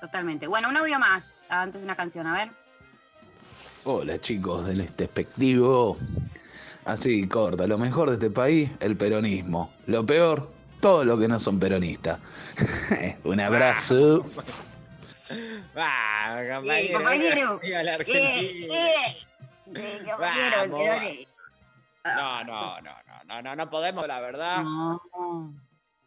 Totalmente. 0.01 0.47
Bueno, 0.47 0.69
un 0.69 0.75
audio 0.77 0.99
más 0.99 1.33
antes 1.49 1.79
de 1.81 1.85
una 1.85 1.95
canción, 1.95 2.27
a 2.27 2.33
ver. 2.33 2.51
Hola 3.85 4.19
chicos 4.19 4.65
del 4.65 4.81
espectivo. 4.81 5.97
Así 6.85 7.27
corta, 7.27 7.65
lo 7.67 7.77
mejor 7.77 8.09
de 8.09 8.15
este 8.15 8.29
país, 8.29 8.69
el 8.79 8.97
peronismo. 8.97 9.73
Lo 9.87 10.05
peor, 10.05 10.51
todo 10.81 11.05
lo 11.05 11.17
que 11.17 11.27
no 11.27 11.39
son 11.39 11.59
peronistas. 11.59 12.19
Un 13.23 13.39
abrazo. 13.39 14.25
¡Ah, 15.75 16.41
Eh, 16.41 16.91
compañero. 16.93 17.59
¡Viva 17.63 17.83
la 17.83 17.91
Eh, 17.91 17.95
Argentina! 17.95 18.73
eh, 18.75 19.27
eh, 19.75 20.01
compañero. 20.09 20.61
Perone. 20.61 21.27
No, 22.03 22.43
no, 22.43 22.81
no, 22.81 22.91
no, 23.07 23.23
no, 23.25 23.41
no, 23.41 23.55
no 23.55 23.69
podemos, 23.69 24.07
la 24.07 24.19
verdad. 24.19 24.63
No, 24.63 25.01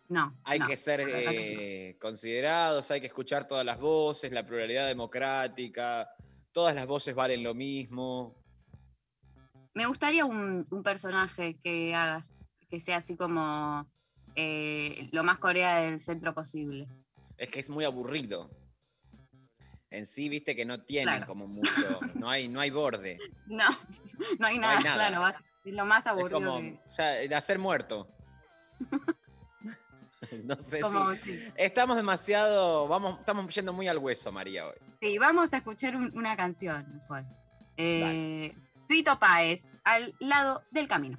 no. 0.08 0.38
Hay 0.44 0.58
no, 0.60 0.66
que 0.68 0.76
ser 0.76 1.00
eh, 1.06 1.96
considerados, 2.00 2.90
hay 2.90 3.00
que 3.00 3.08
escuchar 3.08 3.48
todas 3.48 3.66
las 3.66 3.78
voces, 3.80 4.30
la 4.30 4.46
pluralidad 4.46 4.86
democrática, 4.86 6.08
todas 6.52 6.74
las 6.74 6.86
voces 6.86 7.14
valen 7.14 7.42
lo 7.42 7.52
mismo. 7.54 8.36
Me 9.74 9.86
gustaría 9.86 10.24
un, 10.24 10.66
un 10.70 10.82
personaje 10.84 11.58
que 11.62 11.94
hagas, 11.94 12.36
que 12.70 12.78
sea 12.80 12.98
así 12.98 13.16
como 13.16 13.86
eh, 14.36 15.08
lo 15.12 15.24
más 15.24 15.38
Corea 15.38 15.80
del 15.80 15.98
centro 15.98 16.32
posible. 16.32 16.86
Es 17.36 17.48
que 17.50 17.58
es 17.60 17.68
muy 17.70 17.84
aburrido. 17.84 18.50
En 19.90 20.04
sí, 20.04 20.28
viste 20.28 20.54
que 20.54 20.64
no 20.66 20.82
tienen 20.82 21.14
Claro. 21.16 21.26
como 21.26 21.46
mucho, 21.46 21.72
no 22.14 22.28
hay, 22.28 22.48
no 22.48 22.60
hay 22.60 22.70
borde. 22.70 23.18
No, 23.46 23.64
no 24.38 24.46
hay 24.46 24.56
No 24.56 24.62
nada, 24.62 24.78
hay 24.78 24.84
nada. 24.84 24.94
claro, 25.08 25.20
vas- 25.22 25.36
es 25.64 25.74
lo 25.74 25.84
más 25.86 26.04
Es 26.06 26.12
aburrido 26.12 26.40
como, 26.40 26.58
que. 26.60 26.80
o 26.86 26.90
sea, 26.90 27.20
el 27.20 27.32
hacer 27.34 27.58
muerto. 27.58 28.08
no 30.44 30.56
sé 30.56 30.80
Como- 30.80 31.14
si. 31.16 31.44
Estamos 31.56 31.96
demasiado. 31.96 32.86
Vamos, 32.88 33.18
estamos 33.20 33.54
yendo 33.54 33.72
muy 33.72 33.88
al 33.88 33.98
hueso, 33.98 34.30
María, 34.32 34.66
hoy. 34.66 34.74
Sí, 35.00 35.16
vamos 35.18 35.52
a 35.54 35.58
escuchar 35.58 35.96
un- 35.96 36.12
una 36.16 36.36
canción 36.36 36.86
mejor. 36.94 37.24
Eh, 37.76 38.54
Fito 38.88 39.18
Páez, 39.18 39.72
al 39.84 40.14
lado 40.18 40.62
del 40.70 40.88
camino. 40.88 41.18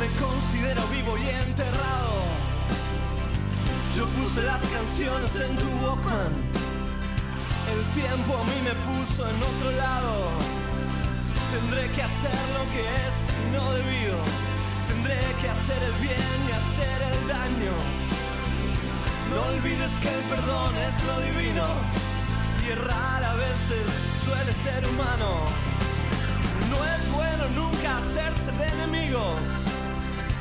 Me 0.00 0.06
considero 0.12 0.80
vivo 0.86 1.18
y 1.18 1.28
enterrado. 1.28 2.24
Yo 3.94 4.06
puse 4.06 4.42
las 4.44 4.62
canciones 4.62 5.36
en 5.36 5.54
tu 5.56 5.68
Walkman. 5.84 6.32
El 7.68 7.84
tiempo 7.92 8.38
a 8.38 8.44
mí 8.44 8.58
me 8.64 8.72
puso 8.88 9.28
en 9.28 9.36
otro 9.36 9.70
lado. 9.72 10.30
Tendré 11.52 11.86
que 11.92 12.02
hacer 12.02 12.40
lo 12.56 12.64
que 12.72 12.80
es 12.80 13.16
no 13.52 13.72
debido. 13.74 14.16
Tendré 14.88 15.20
que 15.38 15.50
hacer 15.50 15.82
el 15.82 15.96
bien 16.00 16.32
y 16.48 16.52
hacer 16.60 16.98
el 17.12 17.28
daño. 17.28 17.76
No 19.28 19.38
olvides 19.52 19.92
que 20.00 20.08
el 20.08 20.22
perdón 20.32 20.72
es 20.88 20.96
lo 21.04 21.20
divino 21.28 21.66
y 22.64 22.70
errar 22.70 23.22
a 23.22 23.34
veces 23.34 23.84
suele 24.24 24.52
ser 24.64 24.80
humano. 24.88 25.28
No 26.72 26.78
es 26.88 27.12
bueno 27.12 27.44
nunca 27.54 27.98
hacerse 27.98 28.50
de 28.56 28.66
enemigos 28.80 29.60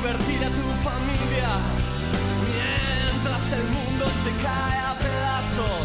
divertir 0.00 0.42
a 0.42 0.48
tu 0.48 0.66
familia 0.88 1.48
mientras 2.48 3.42
el 3.52 3.64
mundo 3.76 4.04
se 4.24 4.30
cae 4.42 4.78
a 4.88 4.94
pedazos. 4.94 5.80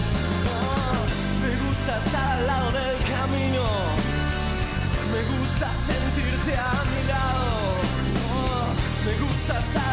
Oh, 0.55 1.03
me 1.43 1.51
gusta 1.63 1.91
estar 2.05 2.37
al 2.37 2.47
lado 2.47 2.71
del 2.71 2.97
camino. 3.11 3.63
Me 5.11 5.21
gusta 5.35 5.67
sentirte 5.89 6.53
a 6.55 6.73
mi 6.91 7.01
lado. 7.11 7.49
Oh, 8.31 8.67
me 9.05 9.13
gusta 9.25 9.59
estar 9.59 9.84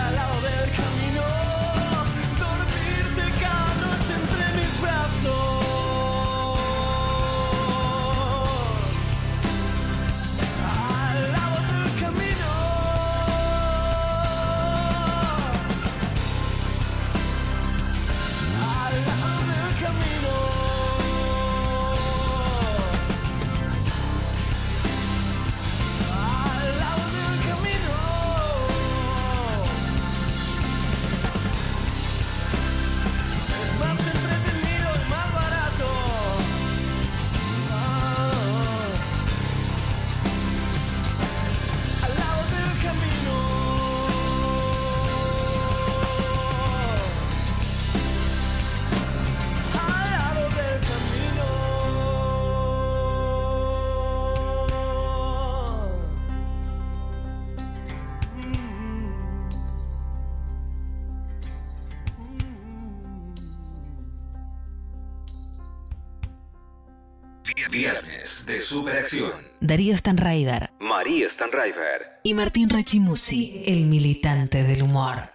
Superacción. 68.73 69.31
Darío 69.61 69.97
Stanraiver 69.97 70.71
María 70.81 71.29
Stanraiver. 71.29 72.21
y 72.23 72.35
Martín 72.35 72.69
Rachimusi, 72.71 73.63
el 73.67 73.85
militante 73.85 74.63
del 74.65 74.83
humor. 74.83 75.31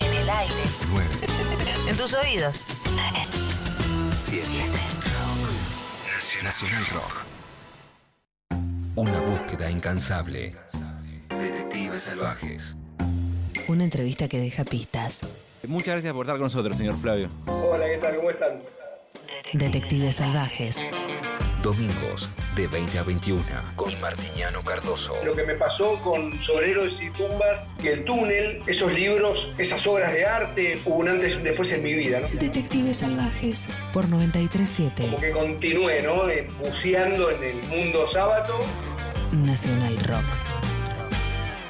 En 0.00 0.12
el 0.12 0.30
aire. 0.30 0.54
9, 0.90 1.08
En 1.88 1.96
tus 1.96 2.14
oídos. 2.14 2.64
7. 4.16 4.64
Nacional 6.42 6.86
Rock. 6.86 7.24
Una 8.94 9.20
búsqueda 9.20 9.70
incansable. 9.70 10.54
Detectives 11.28 12.00
salvajes. 12.00 12.76
Una 13.66 13.84
entrevista 13.84 14.28
que 14.28 14.38
deja 14.38 14.64
pistas. 14.64 15.26
Muchas 15.66 15.94
gracias 15.94 16.12
por 16.14 16.24
estar 16.24 16.36
con 16.36 16.44
nosotros, 16.44 16.76
señor 16.76 16.98
Flavio. 17.00 17.28
Hola, 17.46 17.86
¿qué 17.86 17.98
tal? 17.98 18.16
¿Cómo 18.16 18.30
están? 18.30 18.58
Detectives 19.52 20.16
salvajes. 20.16 20.78
Domingos 21.62 22.30
de 22.54 22.66
20 22.66 22.98
a 22.98 23.02
21 23.02 23.42
con 23.76 24.00
Martiniano 24.00 24.62
Cardoso. 24.62 25.14
Lo 25.24 25.34
que 25.34 25.44
me 25.44 25.54
pasó 25.54 26.00
con 26.00 26.40
Sobreros 26.42 27.00
y 27.00 27.10
Tumbas 27.10 27.70
y 27.82 27.88
El 27.88 28.04
Túnel, 28.04 28.62
esos 28.66 28.92
libros, 28.92 29.50
esas 29.58 29.86
obras 29.86 30.12
de 30.12 30.24
arte, 30.24 30.82
hubo 30.84 30.96
un 30.96 31.08
antes 31.08 31.34
y 31.34 31.36
un 31.38 31.44
después 31.44 31.70
en 31.72 31.82
mi 31.82 31.94
vida, 31.94 32.20
¿no? 32.20 32.28
Detectives 32.28 32.98
salvajes 32.98 33.68
por 33.92 34.08
937 34.08 35.02
Como 35.02 35.20
que 35.20 35.30
continué, 35.30 36.02
¿no? 36.02 36.28
Eh, 36.28 36.48
Buceando 36.58 37.30
en 37.30 37.42
el 37.42 37.62
mundo 37.68 38.06
sábado. 38.06 38.58
Nacional 39.32 39.98
Rock. 39.98 40.24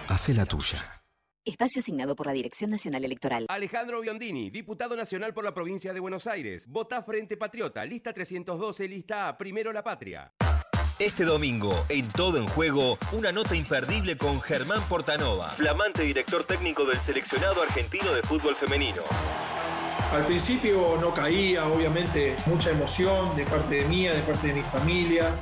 Hace 0.08 0.34
la 0.34 0.46
tuya. 0.46 0.97
Espacio 1.48 1.80
asignado 1.80 2.14
por 2.14 2.26
la 2.26 2.34
Dirección 2.34 2.70
Nacional 2.70 3.06
Electoral. 3.06 3.46
Alejandro 3.48 4.02
Biondini, 4.02 4.50
diputado 4.50 4.94
nacional 4.94 5.32
por 5.32 5.44
la 5.44 5.54
provincia 5.54 5.94
de 5.94 6.00
Buenos 6.00 6.26
Aires. 6.26 6.66
Vota 6.66 7.02
Frente 7.02 7.38
Patriota, 7.38 7.86
lista 7.86 8.12
312, 8.12 8.86
lista 8.86 9.28
A, 9.28 9.38
primero 9.38 9.72
la 9.72 9.82
patria. 9.82 10.30
Este 10.98 11.24
domingo, 11.24 11.86
en 11.88 12.06
Todo 12.08 12.36
en 12.36 12.46
Juego, 12.48 12.98
una 13.12 13.32
nota 13.32 13.56
imperdible 13.56 14.18
con 14.18 14.42
Germán 14.42 14.86
Portanova, 14.90 15.48
flamante 15.48 16.02
director 16.02 16.44
técnico 16.44 16.84
del 16.84 16.98
seleccionado 16.98 17.62
argentino 17.62 18.12
de 18.12 18.20
fútbol 18.20 18.54
femenino. 18.54 19.02
Al 20.12 20.26
principio 20.26 20.98
no 21.00 21.14
caía, 21.14 21.66
obviamente, 21.68 22.36
mucha 22.44 22.70
emoción 22.70 23.34
de 23.36 23.46
parte 23.46 23.76
de 23.76 23.84
mía, 23.86 24.14
de 24.14 24.20
parte 24.20 24.48
de 24.48 24.54
mi 24.54 24.62
familia. 24.62 25.38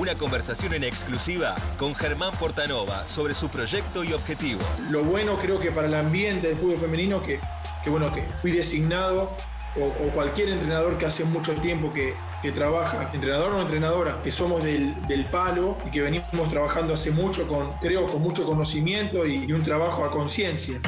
Una 0.00 0.14
conversación 0.14 0.72
en 0.72 0.82
exclusiva 0.82 1.54
con 1.76 1.94
Germán 1.94 2.32
Portanova 2.38 3.06
sobre 3.06 3.34
su 3.34 3.50
proyecto 3.50 4.02
y 4.02 4.14
objetivo. 4.14 4.62
Lo 4.88 5.04
bueno 5.04 5.36
creo 5.36 5.60
que 5.60 5.70
para 5.72 5.88
el 5.88 5.94
ambiente 5.94 6.48
del 6.48 6.56
fútbol 6.56 6.78
femenino, 6.78 7.22
que, 7.22 7.38
que 7.84 7.90
bueno, 7.90 8.10
que 8.10 8.22
fui 8.34 8.50
designado, 8.50 9.30
o, 9.76 9.84
o 9.84 10.10
cualquier 10.14 10.48
entrenador 10.48 10.96
que 10.96 11.04
hace 11.04 11.22
mucho 11.24 11.54
tiempo 11.56 11.92
que, 11.92 12.14
que 12.40 12.50
trabaja, 12.50 13.10
entrenador 13.12 13.52
o 13.52 13.60
entrenadora, 13.60 14.22
que 14.22 14.32
somos 14.32 14.64
del, 14.64 14.94
del 15.06 15.26
palo 15.26 15.76
y 15.86 15.90
que 15.90 16.00
venimos 16.00 16.48
trabajando 16.48 16.94
hace 16.94 17.10
mucho, 17.10 17.46
con, 17.46 17.76
creo, 17.80 18.06
con 18.06 18.22
mucho 18.22 18.46
conocimiento 18.46 19.26
y, 19.26 19.44
y 19.44 19.52
un 19.52 19.62
trabajo 19.62 20.06
a 20.06 20.10
conciencia. 20.10 20.80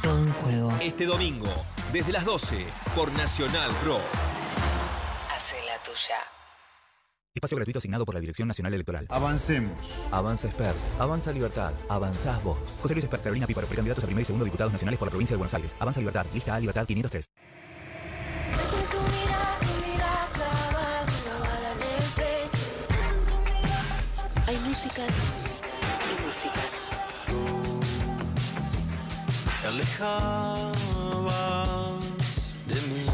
Todo 0.00 0.16
en 0.16 0.32
juego. 0.32 0.72
Este 0.80 1.06
domingo, 1.06 1.48
desde 1.92 2.12
las 2.12 2.24
12, 2.24 2.66
por 2.94 3.10
Nacional 3.14 3.72
Rock. 3.84 4.02
Hace 5.34 5.56
la 5.66 5.76
tuya. 5.82 6.33
Espacio 7.36 7.56
gratuito 7.56 7.80
asignado 7.80 8.04
por 8.06 8.14
la 8.14 8.20
Dirección 8.20 8.46
Nacional 8.46 8.74
Electoral. 8.74 9.06
Avancemos. 9.10 9.76
Avanza 10.12 10.46
Expert. 10.46 10.76
Avanza 11.00 11.32
Libertad. 11.32 11.72
Avanzás 11.88 12.40
vos. 12.44 12.56
José 12.80 12.94
Luis 12.94 13.02
Expert, 13.02 13.24
Carolina 13.24 13.48
Píparo, 13.48 13.66
precandidatos 13.66 14.04
a 14.04 14.06
primer 14.06 14.22
y 14.22 14.24
segundo 14.24 14.44
diputados 14.44 14.72
nacionales 14.72 15.00
por 15.00 15.08
la 15.08 15.10
provincia 15.10 15.34
de 15.34 15.38
Buenos 15.38 15.52
Aires. 15.52 15.74
Avanza 15.80 15.98
Libertad. 15.98 16.26
Lista 16.32 16.54
A, 16.54 16.60
Libertad 16.60 16.86
503. 16.86 17.28
Hay 24.46 24.58
músicas 24.58 25.38
y 26.12 26.24
músicas. 26.24 26.82
Te 29.60 29.66
alejabas 29.66 30.86
de 32.68 32.74
mí. 32.74 33.06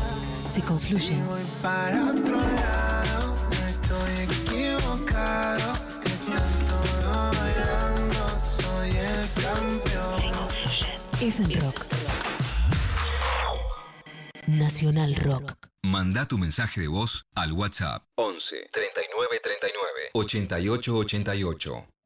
Se 0.52 0.60
confluyen. 0.60 1.20
Y 1.20 1.22
voy 1.22 1.40
para 1.62 2.04
otro 2.10 2.36
lado, 2.36 3.34
Es 11.20 11.38
en 11.38 11.60
rock. 11.60 11.86
Nacional 14.46 15.14
Rock. 15.16 15.68
Manda 15.82 16.26
tu 16.26 16.38
mensaje 16.38 16.80
de 16.80 16.88
voz 16.88 17.26
al 17.34 17.52
WhatsApp 17.52 18.04
11 18.16 18.68
39 18.72 19.40
39 19.42 20.10
88 20.14 20.96
88. 20.96 21.99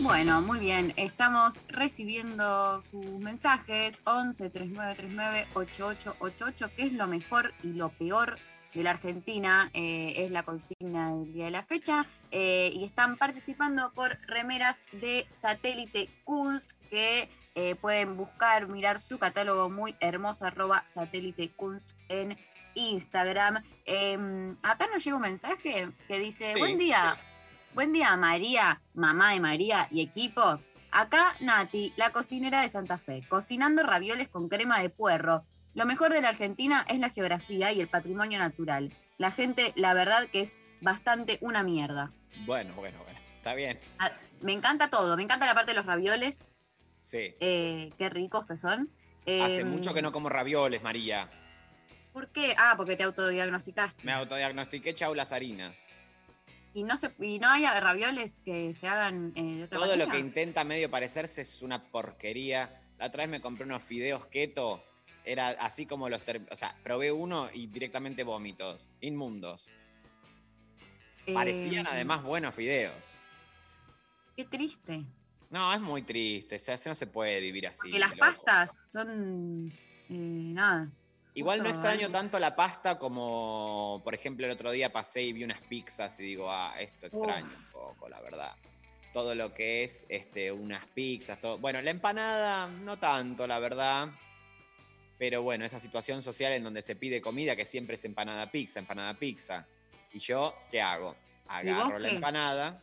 Bueno, 0.00 0.40
muy 0.42 0.60
bien. 0.60 0.92
Estamos 0.96 1.58
recibiendo 1.68 2.82
sus 2.82 3.04
mensajes 3.18 4.00
11 4.04 4.50
39 4.50 4.94
39 4.94 5.46
8888, 5.54 6.70
que 6.76 6.82
es 6.84 6.92
lo 6.92 7.06
mejor 7.06 7.52
y 7.62 7.72
lo 7.72 7.88
peor 7.90 8.38
de 8.74 8.82
la 8.84 8.90
Argentina, 8.90 9.70
eh, 9.72 10.14
es 10.18 10.30
la 10.30 10.44
consigna 10.44 11.14
del 11.16 11.32
día 11.32 11.46
de 11.46 11.50
la 11.50 11.62
fecha. 11.64 12.06
eh, 12.30 12.70
y 12.74 12.84
están 12.84 13.16
participando 13.16 13.90
por 13.94 14.18
remeras 14.26 14.82
de 14.92 15.26
satélite 15.32 16.10
Kunst, 16.24 16.72
que 16.90 17.28
eh, 17.54 17.74
pueden 17.76 18.16
buscar, 18.18 18.68
mirar 18.68 18.98
su 18.98 19.18
catálogo 19.18 19.70
muy 19.70 19.96
hermoso, 20.00 20.44
arroba 20.44 20.82
satélite 20.86 21.50
Kunst 21.56 21.92
en 22.08 22.38
Instagram. 22.74 23.64
Eh, 23.86 24.54
acá 24.62 24.86
nos 24.92 25.02
llega 25.02 25.16
un 25.16 25.22
mensaje 25.22 25.88
que 26.06 26.18
dice: 26.18 26.52
Sí. 26.54 26.60
Buen 26.60 26.78
día. 26.78 27.16
Buen 27.78 27.92
día, 27.92 28.16
María, 28.16 28.82
mamá 28.94 29.34
de 29.34 29.38
María 29.38 29.86
y 29.92 30.00
equipo. 30.02 30.42
Acá 30.90 31.36
Nati, 31.38 31.92
la 31.94 32.10
cocinera 32.10 32.60
de 32.62 32.68
Santa 32.68 32.98
Fe, 32.98 33.22
cocinando 33.28 33.84
ravioles 33.84 34.26
con 34.28 34.48
crema 34.48 34.80
de 34.80 34.90
puerro. 34.90 35.46
Lo 35.74 35.86
mejor 35.86 36.12
de 36.12 36.20
la 36.20 36.30
Argentina 36.30 36.84
es 36.88 36.98
la 36.98 37.08
geografía 37.08 37.70
y 37.70 37.80
el 37.80 37.86
patrimonio 37.86 38.40
natural. 38.40 38.92
La 39.16 39.30
gente, 39.30 39.72
la 39.76 39.94
verdad 39.94 40.26
que 40.26 40.40
es 40.40 40.58
bastante 40.80 41.38
una 41.40 41.62
mierda. 41.62 42.10
Bueno, 42.46 42.74
bueno, 42.74 42.98
bueno. 43.04 43.20
Está 43.36 43.54
bien. 43.54 43.78
Ah, 44.00 44.10
Me 44.40 44.50
encanta 44.54 44.90
todo, 44.90 45.16
me 45.16 45.22
encanta 45.22 45.46
la 45.46 45.54
parte 45.54 45.70
de 45.70 45.76
los 45.76 45.86
ravioles, 45.86 46.48
Sí. 46.98 47.36
eh, 47.38 47.92
qué 47.96 48.10
ricos 48.10 48.44
que 48.44 48.56
son. 48.56 48.90
Hace 49.22 49.60
Eh, 49.60 49.64
mucho 49.64 49.94
que 49.94 50.02
no 50.02 50.10
como 50.10 50.28
ravioles, 50.28 50.82
María. 50.82 51.30
¿Por 52.12 52.26
qué? 52.32 52.56
Ah, 52.58 52.74
porque 52.76 52.96
te 52.96 53.04
autodiagnosticaste. 53.04 54.02
Me 54.02 54.12
autodiagnostiqué, 54.14 54.96
chau 54.96 55.14
las 55.14 55.30
harinas. 55.30 55.90
¿Y 56.74 56.82
no, 56.84 56.96
se, 56.96 57.12
y 57.20 57.38
no 57.38 57.48
hay 57.48 57.64
ravioles 57.64 58.40
que 58.44 58.72
se 58.74 58.86
hagan 58.88 59.32
eh, 59.34 59.42
de 59.42 59.64
otra 59.64 59.78
Todo 59.78 59.88
manera? 59.88 60.04
lo 60.06 60.12
que 60.12 60.18
intenta 60.18 60.64
medio 60.64 60.90
parecerse 60.90 61.42
es 61.42 61.62
una 61.62 61.90
porquería. 61.90 62.80
La 62.98 63.06
otra 63.06 63.22
vez 63.22 63.30
me 63.30 63.40
compré 63.40 63.64
unos 63.64 63.82
fideos 63.82 64.26
keto. 64.26 64.84
Era 65.24 65.48
así 65.50 65.86
como 65.86 66.08
los... 66.08 66.22
O 66.50 66.56
sea, 66.56 66.76
probé 66.82 67.10
uno 67.12 67.48
y 67.52 67.66
directamente 67.66 68.22
vómitos. 68.22 68.88
Inmundos. 69.00 69.68
Parecían 71.32 71.86
Eh, 71.86 71.90
además 71.92 72.22
buenos 72.22 72.54
fideos. 72.54 72.94
Qué 74.36 74.44
triste. 74.44 75.04
No, 75.50 75.72
es 75.74 75.80
muy 75.80 76.02
triste. 76.02 76.56
O 76.56 76.58
sea, 76.58 76.78
no 76.86 76.94
se 76.94 77.06
puede 77.06 77.40
vivir 77.40 77.66
así. 77.66 77.78
Porque 77.82 77.98
las 77.98 78.10
loco. 78.10 78.20
pastas 78.20 78.78
son. 78.84 79.72
eh, 80.08 80.52
nada. 80.54 80.90
Igual 81.38 81.62
no 81.62 81.68
extraño 81.68 82.10
tanto 82.10 82.38
la 82.38 82.56
pasta 82.56 82.98
como, 82.98 84.00
por 84.04 84.14
ejemplo, 84.14 84.44
el 84.46 84.52
otro 84.52 84.70
día 84.70 84.92
pasé 84.92 85.22
y 85.22 85.32
vi 85.32 85.44
unas 85.44 85.60
pizzas 85.60 86.18
y 86.20 86.24
digo, 86.24 86.50
ah, 86.50 86.74
esto 86.78 87.06
extraño 87.06 87.46
Uf. 87.46 87.66
un 87.66 87.72
poco, 87.72 88.08
la 88.08 88.20
verdad. 88.20 88.56
Todo 89.12 89.34
lo 89.34 89.54
que 89.54 89.84
es 89.84 90.04
este, 90.08 90.50
unas 90.52 90.84
pizzas, 90.86 91.40
todo. 91.40 91.58
Bueno, 91.58 91.80
la 91.80 91.90
empanada, 91.90 92.66
no 92.66 92.98
tanto, 92.98 93.46
la 93.46 93.58
verdad. 93.58 94.08
Pero 95.18 95.42
bueno, 95.42 95.64
esa 95.64 95.80
situación 95.80 96.22
social 96.22 96.52
en 96.52 96.62
donde 96.64 96.82
se 96.82 96.96
pide 96.96 97.20
comida, 97.20 97.56
que 97.56 97.64
siempre 97.66 97.94
es 97.96 98.04
empanada 98.04 98.50
pizza, 98.50 98.78
empanada 98.80 99.14
pizza. 99.18 99.66
Y 100.12 100.18
yo, 100.18 100.54
¿qué 100.70 100.80
hago? 100.82 101.16
¿Y 101.62 101.70
vos 101.70 101.76
Agarro 101.84 101.98
la 101.98 102.08
empanada, 102.10 102.82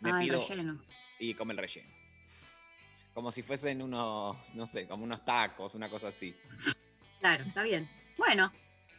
me 0.00 0.10
Ah, 0.10 0.18
pido 0.20 0.40
relleno. 0.48 0.82
y 1.18 1.34
come 1.34 1.52
el 1.52 1.58
relleno. 1.58 1.94
Como 3.14 3.30
si 3.30 3.42
fuesen 3.42 3.80
unos, 3.82 4.54
no 4.54 4.66
sé, 4.66 4.86
como 4.86 5.04
unos 5.04 5.24
tacos, 5.24 5.74
una 5.74 5.88
cosa 5.88 6.08
así. 6.08 6.34
Claro, 7.26 7.42
está 7.42 7.64
bien. 7.64 7.90
Bueno, 8.18 8.52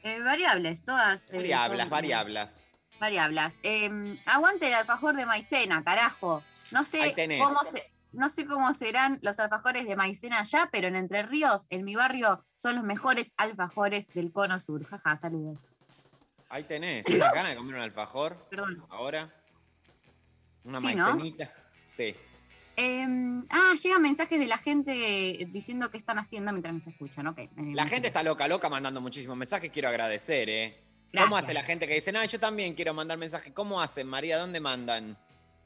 eh, 0.04 0.20
variables, 0.20 0.84
todas. 0.84 1.30
eh, 1.30 1.38
Variables, 1.38 1.90
variables. 1.90 2.68
Variables. 3.00 3.58
Eh, 3.64 4.20
aguante 4.26 4.68
el 4.68 4.74
alfajor 4.74 5.16
de 5.16 5.26
maicena, 5.26 5.82
carajo. 5.82 6.44
No 6.72 6.84
sé 6.84 7.16
cómo 7.42 7.62
se- 7.64 7.90
no 8.12 8.30
sé 8.30 8.46
cómo 8.46 8.74
serán 8.74 9.18
los 9.22 9.40
alfajores 9.40 9.88
de 9.88 9.96
maicena 9.96 10.40
allá, 10.40 10.68
pero 10.74 10.90
en 10.90 10.98
Entre 10.98 11.24
Ríos, 11.24 11.68
en 11.70 11.86
mi 11.86 11.96
barrio, 11.96 12.44
son 12.58 12.76
los 12.76 12.84
mejores 12.84 13.34
alfajores 13.38 14.10
del 14.10 14.34
cono 14.34 14.60
sur. 14.60 14.84
Jaja, 14.86 15.16
saludos. 15.16 15.62
Ahí 16.50 16.64
tenés. 16.64 17.06
¿Tienes 17.06 17.32
ganas 17.32 17.52
de 17.52 17.56
comer 17.56 17.76
un 17.76 17.82
alfajor? 17.82 18.46
Perdón. 18.50 18.86
Ahora. 18.90 19.34
Una 20.66 20.82
Sí, 20.82 20.96
¿no? 20.96 21.12
maicenita. 21.14 21.50
Sí. 21.88 22.14
Em, 22.80 23.44
ah, 23.50 23.74
llegan 23.82 24.04
mensajes 24.04 24.40
de 24.40 24.46
la 24.46 24.60
gente 24.60 25.48
diciendo 25.52 25.90
qué 25.90 25.98
están 25.98 26.20
haciendo 26.20 26.52
mientras 26.52 26.76
nos 26.76 26.86
escuchan. 26.86 27.26
Ok. 27.26 27.40
eh, 27.40 27.50
La 27.74 27.88
gente 27.88 28.08
está 28.08 28.22
loca, 28.22 28.48
loca 28.48 28.70
mandando 28.70 29.02
muchísimos 29.02 29.36
mensajes. 29.36 29.72
Quiero 29.72 29.90
agradecer, 29.90 30.48
¿eh? 30.50 30.84
¿Cómo 31.18 31.38
hace 31.38 31.56
la 31.56 31.64
gente 31.64 31.88
que 31.88 31.96
dice, 31.96 32.12
no, 32.12 32.24
yo 32.24 32.40
también 32.40 32.76
quiero 32.76 32.94
mandar 32.94 33.18
mensajes? 33.18 33.52
¿Cómo 33.54 33.82
hacen, 33.82 34.08
María? 34.08 34.38
¿Dónde 34.38 34.60
mandan? 34.60 35.18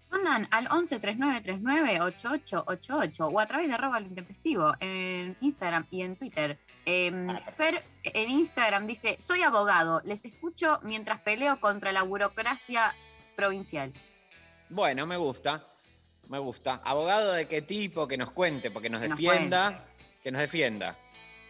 Mandan 0.10 0.48
al 0.52 0.68
11 0.72 1.00
3939 1.00 2.00
8888 2.02 3.28
o 3.28 3.40
a 3.40 3.46
través 3.46 3.68
de 3.68 3.74
arroba 3.74 4.00
lo 4.00 4.08
intempestivo 4.08 4.74
en 4.80 5.36
Instagram 5.42 5.88
y 5.90 6.04
en 6.04 6.16
Twitter. 6.16 6.60
Em, 6.86 7.28
Fer 7.58 7.84
en 8.04 8.30
Instagram 8.30 8.88
dice: 8.88 9.18
Soy 9.20 9.42
abogado, 9.42 10.02
les 10.06 10.24
escucho 10.24 10.80
mientras 10.84 11.20
peleo 11.20 11.60
contra 11.60 11.92
la 11.92 12.04
burocracia 12.04 12.96
provincial. 13.36 13.92
Bueno, 14.70 15.06
me 15.06 15.18
gusta. 15.18 15.68
Me 16.28 16.40
gusta. 16.40 16.82
¿Abogado 16.86 17.34
de 17.34 17.48
qué 17.48 17.62
tipo? 17.62 18.08
Que 18.08 18.18
nos 18.18 18.32
cuente, 18.32 18.72
porque 18.72 18.90
nos 18.90 19.02
Que 19.02 19.10
nos 19.10 19.18
defienda. 19.18 19.86
Que 20.24 20.32
nos 20.32 20.42
defienda. 20.42 20.98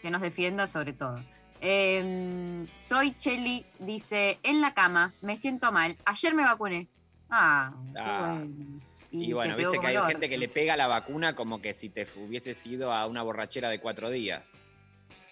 Que 0.01 0.09
nos 0.09 0.21
defienda 0.21 0.67
sobre 0.67 0.93
todo. 0.93 1.23
Em, 1.59 2.67
soy 2.75 3.11
Cheli, 3.11 3.63
dice: 3.79 4.39
En 4.43 4.61
la 4.61 4.73
cama, 4.73 5.13
me 5.21 5.37
siento 5.37 5.71
mal. 5.71 5.95
Ayer 6.05 6.33
me 6.33 6.43
vacuné. 6.43 6.87
Ah, 7.29 7.71
qué 7.93 7.99
Ah. 7.99 8.35
bueno. 8.39 8.81
Y, 9.13 9.33
bueno, 9.33 9.57
viste 9.57 9.77
que 9.79 9.87
hay 9.87 9.97
gente 10.07 10.29
que 10.29 10.37
le 10.37 10.47
pega 10.47 10.77
la 10.77 10.87
vacuna 10.87 11.35
como 11.35 11.61
que 11.61 11.73
si 11.73 11.89
te 11.89 12.07
hubieses 12.15 12.65
ido 12.65 12.93
a 12.93 13.05
una 13.07 13.21
borrachera 13.21 13.69
de 13.69 13.79
cuatro 13.81 14.09
días. 14.09 14.57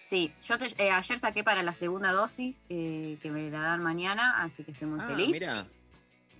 Sí, 0.02 0.32
yo 0.44 0.58
te- 0.58 0.66
eh, 0.84 0.90
ayer 0.90 1.18
saqué 1.18 1.42
para 1.42 1.62
la 1.62 1.72
segunda 1.72 2.12
dosis, 2.12 2.66
eh, 2.68 3.18
que 3.22 3.30
me 3.30 3.50
la 3.50 3.60
dan 3.60 3.82
mañana, 3.82 4.42
así 4.42 4.64
que 4.64 4.72
estoy 4.72 4.88
muy 4.88 5.00
Ah, 5.02 5.08
feliz. 5.08 5.30
mira. 5.32 5.66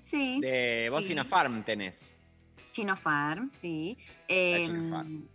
Sí. 0.03 0.39
De 0.41 0.83
sí. 0.87 0.91
Bocina 0.91 1.25
Farm 1.25 1.63
tenés. 1.63 2.17
Chino 2.73 2.97
Farm, 2.97 3.51
sí. 3.51 3.97
La 4.01 4.14
Eh, 4.29 4.62
Chino 4.66 4.89
Farm. 4.91 5.29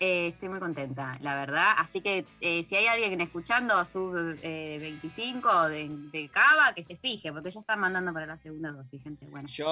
eh, 0.00 0.26
estoy 0.28 0.48
muy 0.50 0.58
contenta, 0.60 1.16
la 1.20 1.34
verdad. 1.36 1.72
Así 1.78 2.00
que 2.00 2.26
eh, 2.40 2.62
si 2.64 2.76
hay 2.76 2.86
alguien 2.86 3.20
escuchando 3.20 3.82
sub 3.84 4.38
eh, 4.42 4.78
25 4.80 5.68
de, 5.68 5.88
de 6.12 6.28
Cava, 6.28 6.74
que 6.74 6.84
se 6.84 6.96
fije, 6.96 7.32
porque 7.32 7.50
ya 7.50 7.60
están 7.60 7.80
mandando 7.80 8.12
para 8.12 8.26
la 8.26 8.36
segunda 8.38 8.70
dosis, 8.72 9.02
gente. 9.02 9.26
Bueno, 9.26 9.48
Yo 9.48 9.64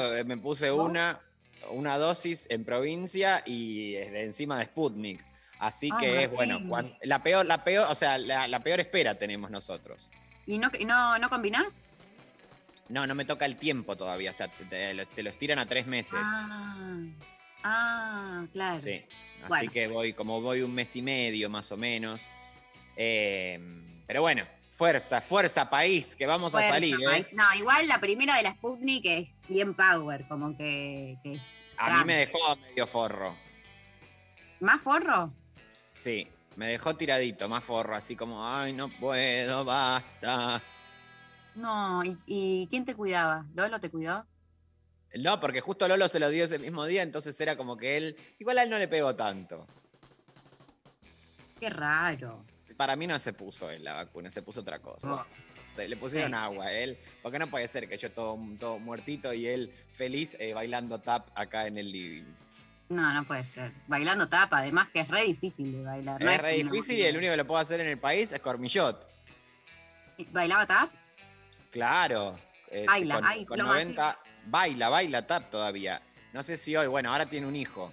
eso. 0.00 0.16
eh, 0.16 0.24
me 0.24 0.36
puse 0.36 0.70
¿Vos? 0.70 0.88
una, 0.88 1.20
una 1.70 1.96
dosis 1.98 2.46
en 2.50 2.64
provincia 2.64 3.42
y 3.46 3.92
de 3.92 4.24
encima 4.24 4.58
de 4.58 4.64
Sputnik. 4.66 5.24
Así 5.60 5.90
Ah, 5.92 5.96
que 5.98 6.24
es 6.24 6.30
bueno, 6.30 6.60
la 7.02 7.22
peor, 7.22 7.44
la 7.44 7.64
peor, 7.64 7.86
o 7.90 7.94
sea, 7.94 8.16
la, 8.18 8.46
la 8.46 8.62
peor 8.62 8.78
espera 8.80 9.18
tenemos 9.18 9.50
nosotros. 9.50 10.08
¿Y 10.46 10.56
no, 10.58 10.70
no, 10.86 11.18
no 11.18 11.28
combinás? 11.28 11.80
No, 12.88 13.06
no 13.06 13.14
me 13.14 13.24
toca 13.24 13.44
el 13.44 13.56
tiempo 13.56 13.96
todavía, 13.96 14.30
o 14.30 14.34
sea, 14.34 14.48
te, 14.48 14.64
te 14.64 14.94
lo- 14.94 15.06
te 15.06 15.22
los 15.22 15.36
tiran 15.36 15.58
a 15.58 15.66
tres 15.66 15.86
meses. 15.86 16.14
Ah, 16.22 17.04
ah, 17.64 18.46
claro. 18.52 18.80
Sí. 18.80 19.04
Así 19.42 19.48
Bueno. 19.48 19.70
que 19.72 19.86
voy, 19.88 20.12
como 20.14 20.40
voy 20.40 20.62
un 20.62 20.74
mes 20.74 20.96
y 20.96 21.02
medio 21.02 21.48
más 21.50 21.70
o 21.70 21.76
menos. 21.76 22.28
Eh, 22.96 23.60
pero 24.06 24.22
bueno, 24.22 24.44
fuerza, 24.70 25.20
fuerza 25.20 25.68
país, 25.70 26.16
que 26.16 26.26
vamos 26.26 26.50
Fuerza, 26.52 26.70
a 26.70 26.72
salir, 26.72 26.96
¿eh? 27.12 27.26
No, 27.32 27.44
igual 27.56 27.86
la 27.86 28.00
primera 28.00 28.36
de 28.36 28.42
la 28.42 28.52
Sputnik 28.52 29.04
es 29.06 29.36
bien 29.48 29.74
power, 29.74 30.26
como 30.26 30.56
que... 30.56 31.18
que 31.22 31.38
A 31.76 31.98
mí 31.98 32.04
me 32.06 32.16
dejó 32.16 32.56
medio 32.56 32.86
forro. 32.86 33.36
¿Más 34.60 34.80
forro? 34.80 35.32
Sí, 35.92 36.26
me 36.56 36.66
dejó 36.66 36.96
tiradito, 36.96 37.48
más 37.48 37.62
forro, 37.64 37.94
así 37.94 38.16
como, 38.16 38.44
ay, 38.44 38.72
no 38.72 38.88
puedo, 38.88 39.64
basta. 39.64 40.60
No, 41.58 42.04
¿y, 42.04 42.16
y 42.26 42.66
quién 42.68 42.84
te 42.84 42.94
cuidaba? 42.94 43.44
¿Lolo 43.54 43.80
te 43.80 43.90
cuidó? 43.90 44.24
No, 45.18 45.40
porque 45.40 45.60
justo 45.60 45.88
Lolo 45.88 46.08
se 46.08 46.20
lo 46.20 46.28
dio 46.30 46.44
ese 46.44 46.58
mismo 46.58 46.84
día, 46.84 47.02
entonces 47.02 47.38
era 47.40 47.56
como 47.56 47.76
que 47.76 47.96
él, 47.96 48.16
igual 48.38 48.58
a 48.58 48.62
él 48.62 48.70
no 48.70 48.78
le 48.78 48.86
pegó 48.86 49.16
tanto. 49.16 49.66
Qué 51.58 51.68
raro. 51.70 52.44
Para 52.76 52.94
mí 52.94 53.06
no 53.08 53.18
se 53.18 53.32
puso 53.32 53.70
en 53.70 53.82
la 53.82 53.94
vacuna, 53.94 54.30
se 54.30 54.42
puso 54.42 54.60
otra 54.60 54.78
cosa. 54.78 55.12
Oh. 55.12 55.26
Se 55.72 55.88
le 55.88 55.96
pusieron 55.96 56.30
Sí. 56.30 56.36
agua 56.36 56.66
a 56.66 56.72
él, 56.72 56.98
porque 57.22 57.38
no 57.38 57.50
puede 57.50 57.66
ser 57.66 57.88
que 57.88 57.96
yo 57.96 58.12
todo, 58.12 58.38
todo 58.60 58.78
muertito 58.78 59.32
y 59.32 59.46
él 59.46 59.72
feliz 59.92 60.36
eh, 60.38 60.54
bailando 60.54 61.00
tap 61.00 61.28
acá 61.34 61.66
en 61.66 61.78
el 61.78 61.90
living. 61.90 62.24
No, 62.90 63.12
no 63.12 63.26
puede 63.26 63.44
ser. 63.44 63.72
Bailando 63.86 64.28
tapa, 64.28 64.58
además 64.58 64.88
que 64.88 65.00
es 65.00 65.08
re 65.08 65.24
difícil 65.24 65.72
de 65.72 65.82
bailar. 65.82 66.22
no 66.22 66.30
es 66.30 66.40
re 66.40 66.52
difícil 66.52 66.96
y 66.98 67.02
el 67.02 67.16
único 67.16 67.32
que 67.32 67.36
lo 67.36 67.46
puedo 67.46 67.60
hacer 67.60 67.80
en 67.80 67.88
el 67.88 67.98
país 67.98 68.30
es 68.32 68.40
Cormillot. 68.40 69.08
¿Bailaba 70.32 70.66
tap? 70.66 70.90
Claro. 71.70 72.38
eh, 72.70 72.84
Baila, 72.86 73.14
con, 73.16 73.24
ay, 73.26 73.44
con 73.46 73.58
lo 73.58 73.64
90, 73.64 74.18
baila, 74.46 74.88
baila 74.88 75.26
tap 75.26 75.50
todavía. 75.50 76.02
No 76.32 76.42
sé 76.42 76.56
si 76.56 76.76
hoy, 76.76 76.86
bueno, 76.86 77.10
ahora 77.12 77.26
tiene 77.26 77.46
un 77.46 77.56
hijo. 77.56 77.92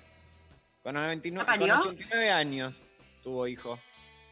Con, 0.83 0.95
99, 0.95 1.45
¿Ya 1.47 1.57
con 1.57 1.59
parió? 1.67 1.79
89 1.89 2.31
años 2.31 2.85
tuvo 3.23 3.47
hijo. 3.47 3.79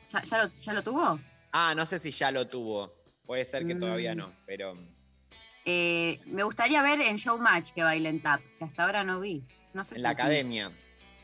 ¿Ya, 0.09 0.21
ya 0.21 0.43
lo, 0.43 0.55
ya 0.55 0.73
lo 0.73 0.83
tuvo? 0.83 1.19
Ah, 1.51 1.73
no 1.75 1.85
sé 1.85 1.99
si 1.99 2.11
ya 2.11 2.29
lo 2.31 2.47
tuvo. 2.47 2.93
Puede 3.25 3.45
ser 3.45 3.65
que 3.65 3.75
todavía 3.75 4.13
Mm. 4.13 4.17
no, 4.17 4.33
pero 4.45 4.77
Eh, 5.65 6.19
me 6.25 6.43
gustaría 6.43 6.81
ver 6.83 6.99
en 6.99 7.15
Showmatch 7.15 7.71
que 7.71 7.83
bailen 7.83 8.21
tap, 8.21 8.41
que 8.59 8.65
hasta 8.65 8.83
ahora 8.83 9.03
no 9.05 9.21
vi. 9.21 9.45
No 9.73 9.83
sé 9.85 9.95
en 9.95 9.99
si 9.99 10.03
la 10.03 10.09
academia. 10.09 10.71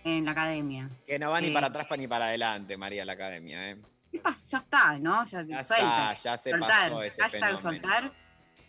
En 0.06 0.24
la 0.24 0.32
academia. 0.32 0.90
Que 1.06 1.20
no 1.20 1.30
va 1.30 1.42
ni 1.42 1.50
Eh. 1.50 1.54
para 1.54 1.68
atrás 1.68 1.88
pa- 1.88 1.98
ni 1.98 2.08
para 2.08 2.28
adelante, 2.28 2.78
María, 2.78 3.04
la 3.04 3.14
academia, 3.14 3.70
¿eh? 3.72 3.78
Ya 4.12 4.58
está, 4.58 4.98
¿no? 5.00 5.24
Ya, 5.26 5.42
Ya 5.44 5.64
suelta. 5.64 6.14
está, 6.14 6.32
ya 6.32 6.38
se 6.38 6.52
soltar. 6.52 6.70
pasó 6.70 7.04
ese 7.04 7.22
Hashtag 7.22 7.42
fenómeno. 7.60 7.62
soltar. 7.62 8.14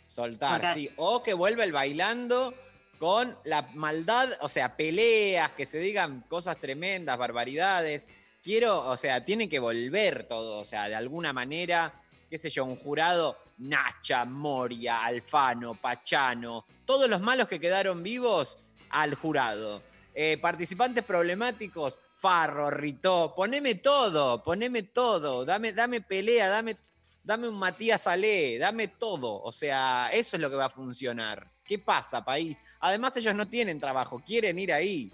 Soltar, 0.07 0.61
Porque- 0.61 0.75
sí. 0.75 0.91
O 0.97 1.23
que 1.23 1.35
vuelva 1.35 1.65
el 1.65 1.73
bailando 1.73 2.55
con 2.99 3.37
la 3.45 3.63
maldad, 3.75 4.29
o 4.41 4.49
sea, 4.49 4.77
peleas, 4.77 5.53
que 5.53 5.65
se 5.67 5.79
digan 5.79 6.23
cosas 6.29 6.59
tremendas, 6.59 7.17
barbaridades. 7.17 8.07
Quiero, 8.43 8.87
o 8.89 8.97
sea, 8.97 9.25
tiene 9.25 9.49
que 9.49 9.59
volver 9.59 10.25
todo, 10.25 10.61
o 10.61 10.65
sea, 10.65 10.89
de 10.89 10.95
alguna 10.95 11.33
manera, 11.33 12.03
qué 12.29 12.39
sé 12.39 12.51
yo, 12.51 12.65
un 12.65 12.77
jurado, 12.77 13.39
Nacha, 13.59 14.25
Moria, 14.25 15.05
Alfano, 15.05 15.75
Pachano, 15.75 16.65
todos 16.87 17.09
los 17.09 17.21
malos 17.21 17.49
que 17.49 17.61
quedaron 17.61 18.03
vivos 18.03 18.59
al 18.91 19.15
jurado. 19.15 19.83
Eh, 20.15 20.39
participantes 20.39 21.05
problemáticos, 21.05 21.99
Farro, 22.15 22.71
Ritó, 22.71 23.33
poneme 23.37 23.77
todo, 23.77 24.43
poneme 24.43 24.83
todo, 24.83 25.45
dame, 25.45 25.73
dame 25.73 26.01
pelea, 26.01 26.49
dame, 26.49 26.77
dame 27.23 27.49
un 27.49 27.59
Matías 27.59 28.07
Ale, 28.07 28.59
dame 28.59 28.89
todo. 28.89 29.41
O 29.43 29.53
sea, 29.53 30.11
eso 30.13 30.37
es 30.37 30.43
lo 30.43 30.51
que 30.51 30.57
va 30.57 30.67
a 30.67 30.71
funcionar. 30.71 31.51
¿Qué 31.65 31.79
pasa, 31.79 32.25
país? 32.25 32.63
Además, 32.81 33.17
ellos 33.17 33.35
no 33.35 33.47
tienen 33.47 33.79
trabajo, 33.79 34.21
quieren 34.25 34.59
ir 34.59 34.73
ahí. 34.73 35.13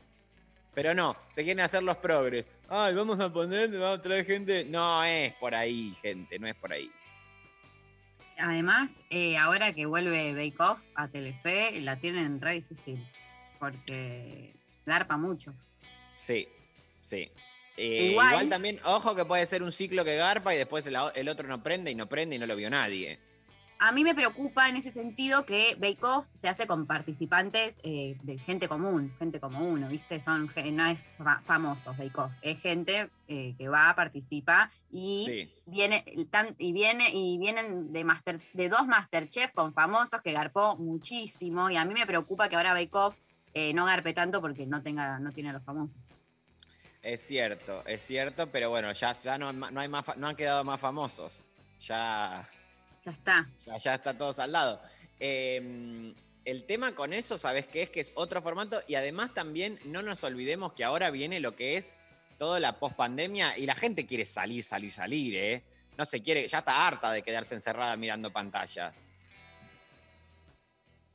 Pero 0.74 0.94
no, 0.94 1.16
se 1.30 1.44
quieren 1.44 1.64
hacer 1.64 1.82
los 1.82 1.98
progres. 1.98 2.48
Ay, 2.68 2.94
vamos 2.94 3.20
a 3.20 3.32
poner, 3.32 3.70
vamos 3.70 3.98
a 3.98 4.02
traer 4.02 4.24
gente. 4.24 4.64
No 4.64 5.04
es 5.04 5.34
por 5.34 5.54
ahí, 5.54 5.94
gente, 6.00 6.38
no 6.38 6.46
es 6.46 6.54
por 6.56 6.72
ahí. 6.72 6.90
Además, 8.38 9.02
eh, 9.10 9.36
ahora 9.38 9.72
que 9.72 9.86
vuelve 9.86 10.34
Bake 10.34 10.62
Off 10.62 10.82
a 10.94 11.08
Telefe, 11.08 11.80
la 11.80 11.96
tienen 12.00 12.40
re 12.40 12.54
difícil. 12.54 13.06
Porque 13.58 14.55
garpa 14.86 15.16
mucho. 15.16 15.52
Sí, 16.16 16.48
sí. 17.02 17.30
Eh, 17.76 18.08
Igual- 18.12 18.30
igual... 18.30 18.48
también, 18.48 18.80
ojo 18.84 19.14
que 19.14 19.26
puede 19.26 19.44
ser 19.44 19.62
un 19.62 19.70
ciclo 19.72 20.02
que 20.04 20.16
garpa 20.16 20.54
y 20.54 20.58
después 20.58 20.86
el, 20.86 20.96
el 21.14 21.28
otro 21.28 21.46
no 21.46 21.62
prende 21.62 21.90
y 21.90 21.94
no 21.94 22.08
prende 22.08 22.36
y 22.36 22.38
no 22.38 22.46
lo 22.46 22.56
vio 22.56 22.70
nadie. 22.70 23.18
A 23.78 23.92
mí 23.92 24.04
me 24.04 24.14
preocupa 24.14 24.70
en 24.70 24.76
ese 24.76 24.90
sentido 24.90 25.44
que 25.44 25.74
Bake 25.78 26.02
Off 26.02 26.28
se 26.32 26.48
hace 26.48 26.66
con 26.66 26.86
participantes 26.86 27.80
eh, 27.82 28.16
de 28.22 28.38
gente 28.38 28.68
común, 28.68 29.14
gente 29.18 29.38
como 29.38 29.58
uno, 29.68 29.88
¿viste? 29.90 30.18
Son, 30.18 30.50
no 30.72 30.86
es 30.86 31.00
fa- 31.18 31.42
famosos 31.44 31.94
Bake 31.98 32.18
Off, 32.18 32.32
es 32.40 32.58
gente 32.62 33.10
eh, 33.28 33.54
que 33.58 33.68
va, 33.68 33.92
participa 33.94 34.72
y 34.90 35.24
Sí. 35.26 35.54
viene 35.66 36.02
y 36.58 36.72
viene 36.72 37.10
y 37.12 37.36
vienen 37.36 37.92
de 37.92 38.02
master 38.04 38.40
de 38.54 38.70
dos 38.70 38.86
Masterchef 38.86 39.52
con 39.52 39.74
famosos 39.74 40.22
que 40.22 40.32
garpó 40.32 40.76
muchísimo 40.78 41.68
y 41.68 41.76
a 41.76 41.84
mí 41.84 41.92
me 41.92 42.06
preocupa 42.06 42.48
que 42.48 42.56
ahora 42.56 42.72
Bake 42.72 42.94
Off 42.96 43.18
eh, 43.58 43.72
no 43.72 43.86
garpe 43.86 44.12
tanto 44.12 44.42
porque 44.42 44.66
no 44.66 44.82
tenga 44.82 45.18
no 45.18 45.32
tiene 45.32 45.48
a 45.48 45.54
los 45.54 45.62
famosos. 45.64 45.96
Es 47.02 47.20
cierto, 47.26 47.82
es 47.86 48.02
cierto, 48.02 48.50
pero 48.50 48.68
bueno, 48.68 48.92
ya, 48.92 49.12
ya 49.12 49.38
no, 49.38 49.50
no 49.52 49.80
hay 49.80 49.88
más, 49.88 50.14
no 50.18 50.26
han 50.28 50.36
quedado 50.36 50.62
más 50.62 50.78
famosos. 50.78 51.42
Ya, 51.80 52.46
Ya 53.02 53.12
está. 53.12 53.48
ya, 53.64 53.76
ya 53.78 53.94
está 53.94 54.18
todo 54.18 54.34
saldado. 54.34 54.82
Eh, 55.20 56.12
el 56.44 56.64
tema 56.66 56.94
con 56.94 57.14
eso, 57.14 57.38
¿sabes 57.38 57.66
qué 57.66 57.84
es? 57.84 57.90
Que 57.90 58.00
es 58.00 58.12
otro 58.14 58.42
formato 58.42 58.80
y 58.88 58.94
además 58.96 59.32
también 59.32 59.80
no 59.84 60.02
nos 60.02 60.22
olvidemos 60.22 60.74
que 60.74 60.84
ahora 60.84 61.10
viene 61.10 61.40
lo 61.40 61.56
que 61.56 61.78
es 61.78 61.96
toda 62.36 62.60
la 62.60 62.78
pospandemia 62.78 63.56
y 63.56 63.64
la 63.64 63.74
gente 63.74 64.04
quiere 64.04 64.26
salir, 64.26 64.62
salir, 64.64 64.92
salir, 64.92 65.34
¿eh? 65.34 65.64
No 65.96 66.04
se 66.04 66.20
quiere, 66.20 66.46
ya 66.46 66.58
está 66.58 66.86
harta 66.86 67.10
de 67.10 67.22
quedarse 67.22 67.54
encerrada 67.54 67.96
mirando 67.96 68.30
pantallas. 68.32 69.08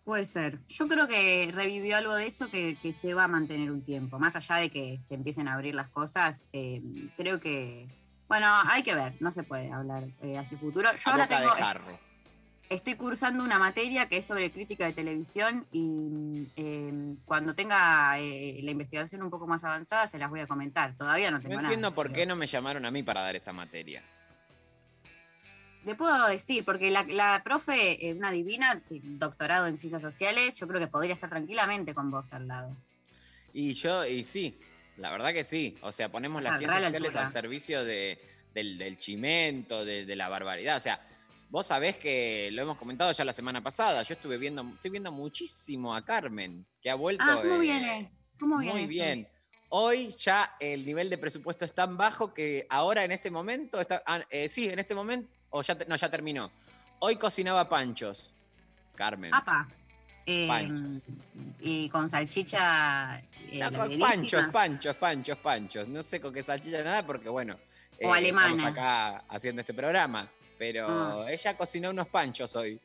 Puede 0.03 0.25
ser. 0.25 0.59
Yo 0.67 0.87
creo 0.87 1.07
que 1.07 1.51
revivió 1.53 1.95
algo 1.97 2.13
de 2.15 2.25
eso 2.25 2.49
que, 2.49 2.75
que 2.81 2.91
se 2.91 3.13
va 3.13 3.25
a 3.25 3.27
mantener 3.27 3.71
un 3.71 3.83
tiempo. 3.83 4.17
Más 4.19 4.35
allá 4.35 4.55
de 4.55 4.69
que 4.69 4.99
se 5.05 5.13
empiecen 5.13 5.47
a 5.47 5.53
abrir 5.53 5.75
las 5.75 5.89
cosas, 5.89 6.47
eh, 6.53 6.81
creo 7.17 7.39
que. 7.39 7.87
Bueno, 8.27 8.47
hay 8.65 8.81
que 8.81 8.95
ver, 8.95 9.13
no 9.19 9.31
se 9.31 9.43
puede 9.43 9.71
hablar 9.71 10.07
eh, 10.21 10.37
hacia 10.37 10.57
futuro. 10.57 10.89
Yo 10.91 11.09
A 11.09 11.11
ahora 11.11 11.27
tengo. 11.27 11.51
estoy 12.69 12.95
cursando 12.95 13.43
una 13.43 13.59
materia 13.59 14.07
que 14.07 14.17
es 14.17 14.25
sobre 14.25 14.49
crítica 14.51 14.85
de 14.85 14.93
televisión 14.93 15.67
y 15.71 16.47
eh, 16.55 17.15
cuando 17.25 17.53
tenga 17.53 18.17
eh, 18.19 18.59
la 18.63 18.71
investigación 18.71 19.21
un 19.21 19.29
poco 19.29 19.45
más 19.47 19.65
avanzada 19.65 20.07
se 20.07 20.17
las 20.17 20.29
voy 20.29 20.39
a 20.39 20.47
comentar. 20.47 20.95
Todavía 20.97 21.29
no 21.29 21.39
tengo 21.41 21.55
No 21.55 21.61
nada. 21.61 21.67
entiendo 21.73 21.93
por 21.93 22.11
qué 22.13 22.25
no 22.25 22.37
me 22.37 22.47
llamaron 22.47 22.85
a 22.85 22.91
mí 22.91 23.03
para 23.03 23.21
dar 23.21 23.35
esa 23.35 23.51
materia. 23.51 24.01
Le 25.83 25.95
puedo 25.95 26.27
decir, 26.27 26.63
porque 26.63 26.91
la, 26.91 27.03
la 27.03 27.41
profe, 27.43 28.07
eh, 28.07 28.13
una 28.13 28.29
divina, 28.31 28.81
doctorado 28.89 29.65
en 29.67 29.77
ciencias 29.79 30.01
sociales, 30.01 30.57
yo 30.59 30.67
creo 30.67 30.79
que 30.79 30.87
podría 30.87 31.13
estar 31.13 31.29
tranquilamente 31.29 31.93
con 31.95 32.11
vos 32.11 32.33
al 32.33 32.47
lado. 32.47 32.75
Y 33.53 33.73
yo, 33.73 34.05
y 34.05 34.23
sí, 34.23 34.59
la 34.97 35.09
verdad 35.11 35.33
que 35.33 35.43
sí. 35.43 35.77
O 35.81 35.91
sea, 35.91 36.11
ponemos 36.11 36.41
las 36.43 36.55
Ah, 36.55 36.57
ciencias 36.59 36.83
sociales 36.85 37.15
al 37.15 37.31
servicio 37.31 37.83
de- 37.83 38.19
del, 38.53 38.77
del 38.77 38.97
chimento, 38.97 39.83
de, 39.83 40.05
de 40.05 40.15
la 40.15 40.29
barbaridad. 40.29 40.77
O 40.77 40.79
sea, 40.79 41.01
vos 41.49 41.65
sabés 41.65 41.97
que 41.97 42.49
lo 42.51 42.61
hemos 42.61 42.77
comentado 42.77 43.11
ya 43.11 43.25
la 43.25 43.33
semana 43.33 43.63
pasada. 43.63 44.03
Yo 44.03 44.13
estuve 44.13 44.37
viendo, 44.37 44.61
estoy 44.75 44.91
viendo 44.91 45.11
muchísimo 45.11 45.95
a 45.95 46.05
Carmen, 46.05 46.65
que 46.81 46.89
ha 46.91 46.95
vuelto. 46.95 47.23
Ah, 47.27 47.39
¿cómo 47.41 47.55
eh, 47.55 47.59
viene? 47.59 48.11
¿Cómo 48.39 48.57
viene 48.59 48.73
Muy 48.73 48.81
eso? 48.83 48.89
bien. 48.89 49.27
Hoy 49.69 50.09
ya 50.19 50.55
el 50.59 50.85
nivel 50.85 51.09
de 51.09 51.17
presupuesto 51.17 51.65
es 51.65 51.73
tan 51.73 51.95
bajo 51.97 52.33
que 52.33 52.67
ahora 52.69 53.03
en 53.03 53.11
este 53.13 53.31
momento 53.31 53.79
está. 53.81 54.03
ah, 54.05 54.21
eh, 54.29 54.47
sí, 54.47 54.69
en 54.69 54.77
este 54.79 54.93
momento. 54.93 55.29
O 55.51 55.61
ya 55.61 55.77
no, 55.87 55.95
ya 55.95 56.09
terminó. 56.09 56.51
Hoy 56.99 57.15
cocinaba 57.17 57.67
panchos. 57.69 58.33
Carmen. 58.95 59.33
Apa. 59.33 59.67
Eh, 60.25 60.47
Panchos. 60.47 61.07
y 61.61 61.89
con 61.89 62.09
salchicha. 62.09 63.19
eh, 63.19 63.59
No, 63.59 63.71
con 63.77 63.99
panchos, 63.99 64.47
panchos, 64.49 64.95
panchos, 64.95 65.37
panchos. 65.37 65.87
No 65.87 66.03
sé 66.03 66.21
con 66.21 66.31
qué 66.33 66.43
salchicha 66.43 66.83
nada 66.83 67.05
porque, 67.05 67.27
bueno. 67.29 67.57
eh, 67.97 68.05
O 68.07 68.13
alemanas. 68.13 68.51
Estamos 68.53 68.71
acá 68.71 69.17
haciendo 69.29 69.61
este 69.61 69.73
programa. 69.73 70.29
Pero 70.57 70.87
Ah. 71.23 71.31
ella 71.31 71.57
cocinó 71.57 71.89
unos 71.89 72.07
panchos 72.07 72.55
hoy. 72.55 72.79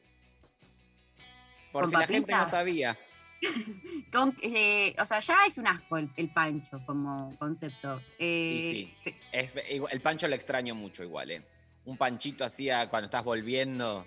Por 1.72 1.82
¿Con 1.82 1.90
si 1.90 1.96
la 1.98 2.06
gente 2.06 2.32
no 2.32 2.46
sabía. 2.48 2.98
Con- 4.12 4.34
eh, 4.42 4.96
o 4.98 5.04
sea, 5.04 5.20
ya 5.20 5.36
es 5.46 5.58
un 5.58 5.66
asco 5.66 5.98
el, 5.98 6.10
el 6.16 6.32
pancho 6.32 6.80
como 6.86 7.36
concepto. 7.38 8.00
Y 8.18 8.24
Eh, 8.24 8.94
sí. 9.04 9.14
Es- 9.30 9.54
el 9.90 10.00
pancho 10.00 10.26
lo 10.26 10.34
extraño 10.34 10.74
mucho 10.74 11.02
igual, 11.04 11.30
¿eh? 11.32 11.42
Un 11.86 11.96
panchito 11.96 12.44
así 12.44 12.68
a- 12.70 12.88
cuando 12.88 13.06
estás 13.06 13.24
volviendo. 13.24 14.06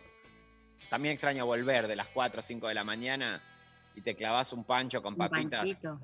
También 0.89 1.13
extraño 1.13 1.45
volver 1.45 1.87
de 1.87 1.95
las 1.95 2.09
4 2.09 2.39
o 2.39 2.43
5 2.43 2.67
de 2.67 2.73
la 2.73 2.83
mañana 2.83 3.41
y 3.95 4.01
te 4.01 4.15
clavas 4.15 4.53
un 4.53 4.63
pancho 4.63 5.01
con 5.01 5.13
un 5.13 5.17
papitas. 5.19 5.59
panchito. 5.59 5.99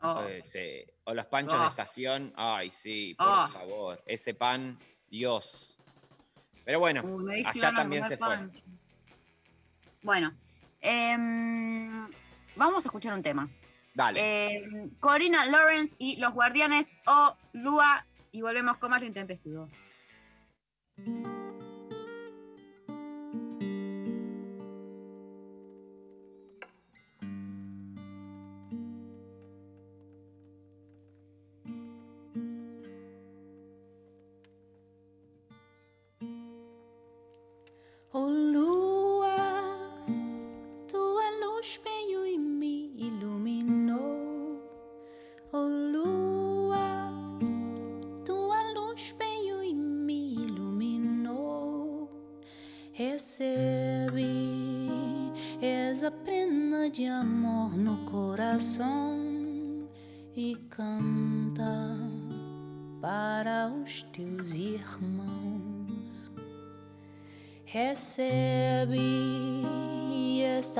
Oh, 0.00 0.22
Eh, 0.28 0.42
sí. 0.46 0.84
O 1.04 1.14
los 1.14 1.26
panchos 1.26 1.58
de 1.58 1.66
Oh. 1.66 1.68
estación. 1.68 2.32
Ay, 2.36 2.70
sí, 2.70 3.14
por 3.18 3.26
Oh. 3.28 3.48
favor. 3.48 4.02
Ese 4.06 4.34
pan, 4.34 4.78
Dios. 5.08 5.76
Pero 6.64 6.78
bueno, 6.80 7.02
Uy, 7.04 7.44
allá 7.44 7.72
también 7.74 8.06
se 8.08 8.16
fue. 8.16 8.38
Bueno, 10.02 10.32
em, 10.80 12.08
vamos 12.56 12.84
a 12.84 12.88
escuchar 12.88 13.14
un 13.14 13.22
tema. 13.22 13.48
Dale. 13.94 14.56
Em, 14.56 14.88
Corina 15.00 15.44
Lawrence 15.46 15.96
y 15.98 16.16
los 16.16 16.32
guardianes 16.32 16.94
o 17.06 17.36
Lua 17.52 18.06
y 18.32 18.40
volvemos 18.42 18.78
con 18.78 18.90
más 18.90 19.00
lo 19.00 19.06
intempestivo. 19.06 19.68
Oh 21.04 21.41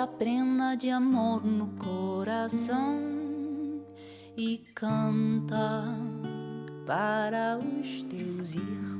essa 0.02 0.06
prenda 0.06 0.74
de 0.74 0.90
amor 0.90 1.44
no 1.44 1.68
coração 1.78 2.98
e 4.36 4.58
canta 4.74 5.84
para 6.84 7.56
os 7.58 8.02
teus 8.02 8.54
irmãos. 8.56 8.91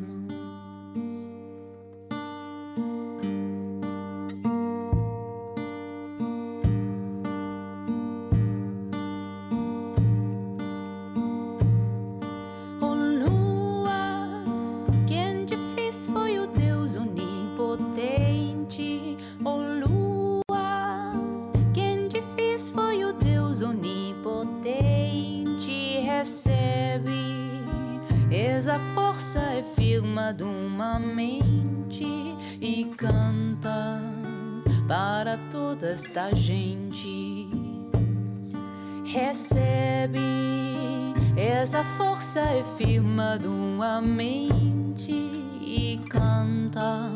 Força 42.33 42.41
é 42.41 42.65
firma 42.79 43.39
de 43.39 43.47
uma 43.47 44.01
mente 44.01 45.13
e 45.61 46.01
canta 46.09 47.11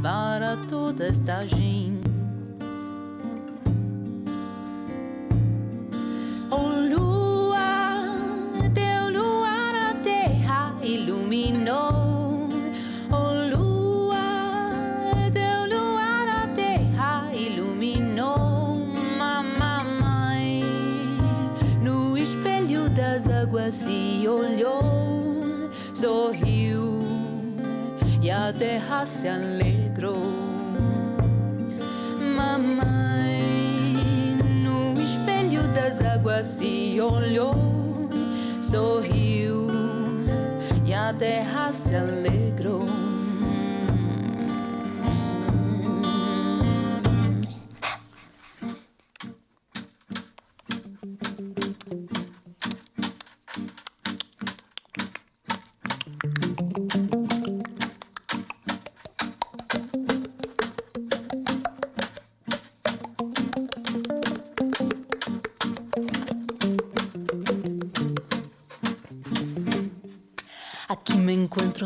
para 0.00 0.56
toda 0.68 1.06
esta 1.06 1.44
gente. 1.44 1.81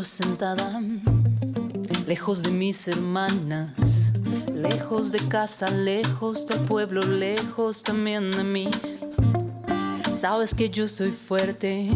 Sentada, 0.03 0.81
lejos 2.05 2.43
de 2.43 2.51
mis 2.51 2.87
hermanas, 2.87 4.13
lejos 4.53 5.11
de 5.11 5.19
casa, 5.27 5.69
lejos 5.69 6.45
del 6.47 6.59
pueblo, 6.59 7.01
lejos 7.01 7.83
también 7.83 8.31
de 8.31 8.43
mí. 8.43 8.69
Sabes 10.13 10.53
que 10.53 10.69
yo 10.69 10.87
soy 10.87 11.11
fuerte, 11.11 11.89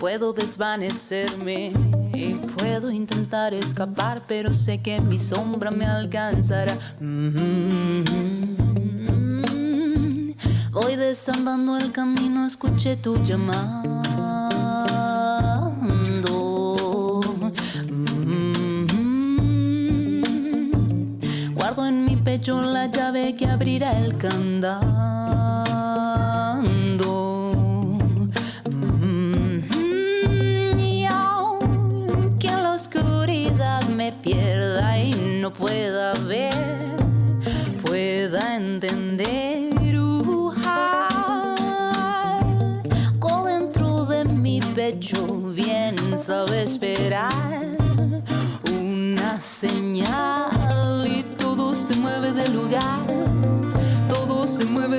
puedo 0.00 0.32
desvanecerme 0.32 1.72
Y 2.14 2.34
puedo 2.34 2.90
intentar 2.90 3.54
escapar, 3.54 4.22
pero 4.26 4.54
sé 4.54 4.80
que 4.82 5.00
mi 5.00 5.18
sombra 5.18 5.70
me 5.70 5.84
alcanzará. 5.84 6.76
Mm-hmm. 7.00 8.38
Voy 10.72 10.96
desandando 10.96 11.76
el 11.76 11.92
camino, 11.92 12.46
escuché 12.46 12.96
tu 12.96 13.22
llamado. 13.22 14.17
La 22.56 22.86
llave 22.86 23.34
que 23.34 23.46
abrirá 23.46 23.98
el 23.98 24.16
candado. 24.16 25.57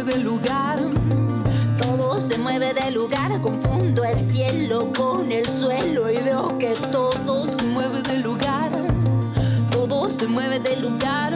Del 0.10 0.24
lugar. 0.24 0.80
Todo 1.78 2.20
se 2.20 2.38
mueve 2.38 2.74
de 2.74 2.92
lugar, 2.92 3.40
confundo 3.42 4.04
el 4.04 4.20
cielo 4.20 4.92
con 4.96 5.32
el 5.32 5.46
suelo 5.46 6.10
y 6.10 6.18
veo 6.18 6.58
que 6.58 6.74
todo 6.92 7.46
se 7.46 7.64
mueve 7.68 8.02
del 8.02 8.22
lugar. 8.24 8.72
Todo 9.72 10.10
se 10.10 10.26
mueve 10.28 10.60
del 10.60 10.82
lugar. 10.82 11.34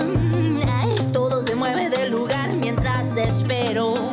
Ay, 0.68 0.96
todo 1.12 1.42
se 1.44 1.56
mueve 1.56 1.90
del 1.90 2.12
lugar 2.12 2.54
mientras 2.54 3.16
espero. 3.16 4.10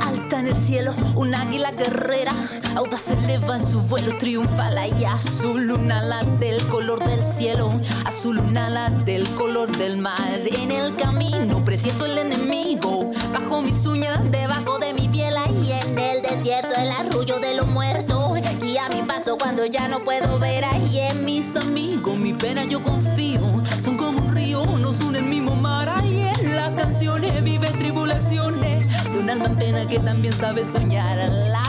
Alta 0.00 0.40
en 0.40 0.46
el 0.46 0.56
cielo, 0.56 0.94
un 1.16 1.34
águila 1.34 1.72
guerrera. 1.72 2.32
Audaz 2.76 3.10
eleva 3.10 3.56
en 3.56 3.66
su 3.66 3.80
vuelo 3.80 4.18
triunfal 4.18 4.76
y 5.00 5.06
azul 5.06 5.70
un 5.70 5.90
ala 5.90 6.22
del 6.38 6.62
color 6.66 7.02
del 7.02 7.24
cielo, 7.24 7.72
azul 8.04 8.38
un 8.38 8.58
ala 8.58 8.90
del 8.90 9.26
color 9.30 9.74
del 9.78 9.96
mar. 9.96 10.40
En 10.44 10.70
el 10.70 10.94
camino 10.94 11.64
presiento 11.64 12.04
el 12.04 12.18
enemigo, 12.18 13.10
bajo 13.32 13.62
mis 13.62 13.86
uñas, 13.86 14.20
Debajo 14.30 14.78
de 14.78 14.92
mi 14.92 15.08
piel 15.08 15.36
y 15.64 15.72
en 15.72 15.98
el 15.98 16.20
desierto 16.20 16.74
el 16.76 16.90
arrullo 16.90 17.38
de 17.38 17.54
los 17.54 17.66
muertos. 17.66 18.32
Guía 18.60 18.90
mi 18.90 19.00
paso 19.02 19.38
cuando 19.38 19.64
ya 19.64 19.88
no 19.88 20.00
puedo 20.00 20.38
ver 20.38 20.66
ahí 20.66 20.98
en 20.98 21.24
mis 21.24 21.56
amigos, 21.56 22.18
mi 22.18 22.34
pena 22.34 22.64
yo 22.64 22.82
confío, 22.82 23.40
son 23.82 23.96
como 23.96 24.18
un 24.18 24.34
río, 24.34 24.66
nos 24.66 25.00
une 25.00 25.20
el 25.20 25.24
mismo 25.24 25.54
mar. 25.54 25.88
Ahí 25.88 26.28
en 26.40 26.54
las 26.54 26.74
canciones 26.74 27.42
vive 27.42 27.68
tribulaciones 27.68 29.04
de 29.04 29.18
un 29.18 29.30
alma 29.30 29.46
en 29.46 29.56
pena 29.56 29.88
que 29.88 29.98
también 29.98 30.34
sabe 30.34 30.62
soñar. 30.62 31.16
Las 31.16 31.68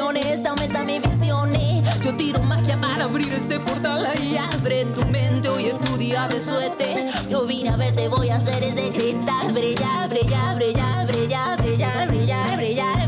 emociones, 0.00 0.44
aumenta 0.46 0.84
mis 0.84 1.02
visiones. 1.02 1.60
Eh. 1.60 1.82
Yo 2.02 2.14
tiro 2.16 2.42
magia 2.42 2.80
para 2.80 3.04
abrir 3.04 3.32
ese 3.34 3.60
portal 3.60 4.06
y 4.22 4.36
abre 4.36 4.84
tu 4.86 5.04
mente. 5.06 5.48
Hoy 5.48 5.66
es 5.66 5.78
tu 5.78 5.96
día 5.96 6.26
de 6.28 6.40
suerte. 6.40 7.08
Yo 7.28 7.46
vine 7.46 7.70
a 7.70 7.76
verte, 7.76 8.08
voy 8.08 8.30
a 8.30 8.36
hacer 8.36 8.62
ese 8.62 8.90
gritar, 8.90 9.52
brillar, 9.52 10.08
brillar, 10.08 10.56
brillar, 10.56 11.06
brillar, 11.06 11.58
brillar, 11.58 12.08
brillar, 12.08 12.56
brillar. 12.56 12.99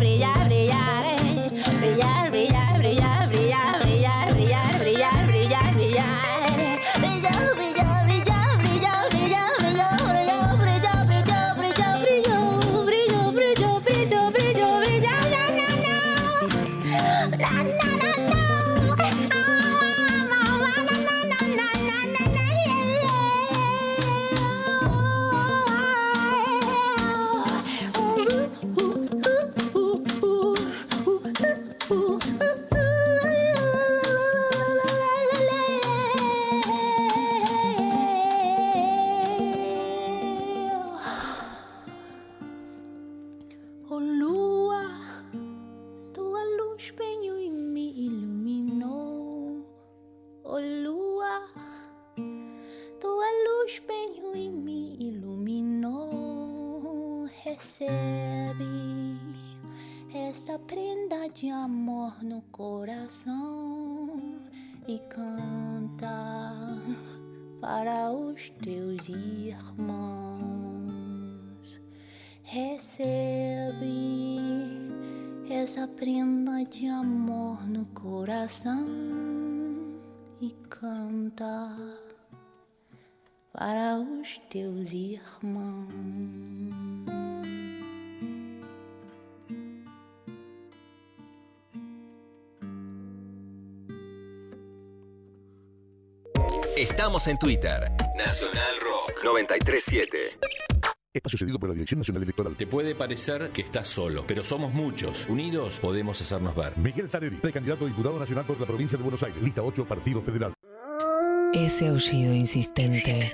Recebe 57.62 58.66
essa 60.12 60.58
prenda 60.58 61.28
de 61.28 61.48
amor 61.48 62.20
no 62.24 62.42
coração 62.50 64.40
e 64.88 64.98
canta 64.98 66.10
para 67.60 68.10
os 68.10 68.50
teus 68.64 69.08
irmãos. 69.08 70.00
Recebe 72.42 73.94
essa 75.48 75.86
prenda 75.86 76.64
de 76.64 76.88
amor 76.88 77.64
no 77.68 77.86
coração 77.86 78.88
e 80.40 80.50
canta 80.68 81.76
para 83.52 84.00
os 84.00 84.38
teus 84.50 84.92
irmãos. 84.92 86.81
Estamos 96.82 97.28
en 97.28 97.38
Twitter. 97.38 97.80
Nacional 98.18 98.74
Rock 98.80 99.22
937. 99.22 100.18
Espacio 101.14 101.38
cedido 101.38 101.56
por 101.56 101.68
la 101.68 101.74
Dirección 101.74 102.00
Nacional 102.00 102.24
Electoral. 102.24 102.56
Te 102.56 102.66
puede 102.66 102.96
parecer 102.96 103.50
que 103.52 103.62
estás 103.62 103.86
solo, 103.86 104.24
pero 104.26 104.42
somos 104.42 104.74
muchos. 104.74 105.28
Unidos 105.28 105.78
podemos 105.80 106.20
hacernos 106.20 106.56
ver. 106.56 106.76
Miguel 106.78 107.08
Zaneri, 107.08 107.36
precandidato 107.36 107.84
a 107.84 107.88
diputado 107.88 108.18
nacional 108.18 108.44
por 108.46 108.58
la 108.58 108.66
provincia 108.66 108.98
de 108.98 109.04
Buenos 109.04 109.22
Aires. 109.22 109.40
Lista 109.40 109.62
8, 109.62 109.84
Partido 109.84 110.20
Federal. 110.22 110.54
Ese 111.54 111.86
aullido 111.86 112.34
insistente. 112.34 113.32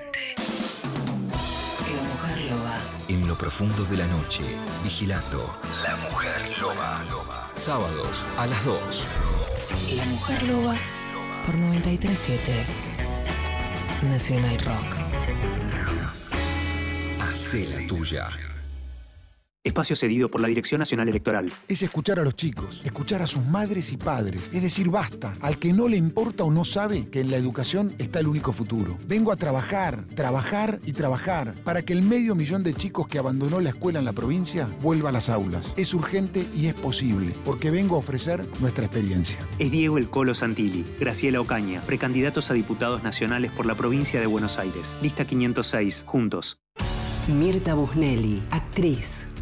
La 1.87 2.03
mujer 2.03 2.51
loba. 2.51 2.79
En 3.09 3.27
lo 3.27 3.39
profundo 3.39 3.83
de 3.85 3.97
la 3.97 4.07
noche, 4.09 4.43
vigilando. 4.85 5.59
La 5.85 5.97
mujer 5.97 6.59
loba. 6.61 7.51
Sábados 7.55 8.27
a 8.37 8.47
las 8.47 8.63
2. 8.67 9.07
La 9.97 10.05
mujer 10.05 10.43
loba 10.43 10.77
por 11.47 11.55
937 11.55 12.88
Nacional 14.03 14.59
Rock. 14.61 14.97
Hacé 17.21 17.67
la 17.69 17.87
tuya. 17.89 18.48
Espacio 19.69 19.97
cedido 19.97 20.29
por 20.29 20.41
la 20.41 20.49
Dirección 20.49 20.79
Nacional 20.81 21.09
Electoral. 21.09 21.53
Es 21.69 21.83
escuchar 21.83 22.19
a 22.19 22.25
los 22.25 22.35
chicos, 22.35 22.83
escuchar 22.85 23.23
a 23.23 23.27
sus 23.27 23.45
madres 23.47 23.93
y 23.93 23.97
padres. 23.97 24.51
Es 24.53 24.63
decir, 24.63 24.89
basta. 24.89 25.35
Al 25.41 25.59
que 25.59 25.73
no 25.73 25.89
le 25.89 25.97
importa 25.97 26.45
o 26.45 26.51
no 26.51 26.65
sabe 26.65 27.09
que 27.09 27.21
en 27.21 27.31
la 27.31 27.37
educación 27.37 27.95
está 27.99 28.21
el 28.21 28.29
único 28.29 28.53
futuro. 28.53 28.97
Vengo 29.07 29.33
a 29.33 29.37
trabajar, 29.37 30.05
trabajar 30.15 30.81
y 30.85 30.93
trabajar 30.93 31.55
para 31.65 31.83
que 31.83 31.93
el 31.93 32.03
medio 32.03 32.35
millón 32.35 32.63
de 32.63 32.75
chicos 32.75 33.07
que 33.09 33.19
abandonó 33.19 33.61
la 33.61 33.71
escuela 33.71 33.99
en 33.99 34.05
la 34.05 34.13
provincia 34.13 34.69
vuelva 34.83 35.11
a 35.11 35.13
las 35.13 35.29
aulas. 35.29 35.75
Es 35.77 35.95
urgente 35.95 36.47
y 36.55 36.67
es 36.67 36.75
posible, 36.75 37.35
porque 37.45 37.71
vengo 37.71 37.97
a 37.97 37.99
ofrecer 37.99 38.45
nuestra 38.61 38.85
experiencia. 38.85 39.39
Es 39.59 39.71
Diego 39.71 39.99
El 39.99 40.09
Colo 40.09 40.35
Santilli, 40.35 40.85
Graciela 40.99 41.41
Ocaña, 41.41 41.81
precandidatos 41.83 42.51
a 42.51 42.55
diputados 42.55 43.03
nacionales 43.03 43.53
por 43.53 43.67
la 43.67 43.75
provincia 43.75 44.21
de 44.21 44.27
Buenos 44.27 44.59
Aires. 44.59 44.97
Lista 45.03 45.25
506, 45.25 46.05
juntos. 46.07 46.59
Mirta 47.29 47.75
Busnelli, 47.75 48.43
actriz. 48.51 49.28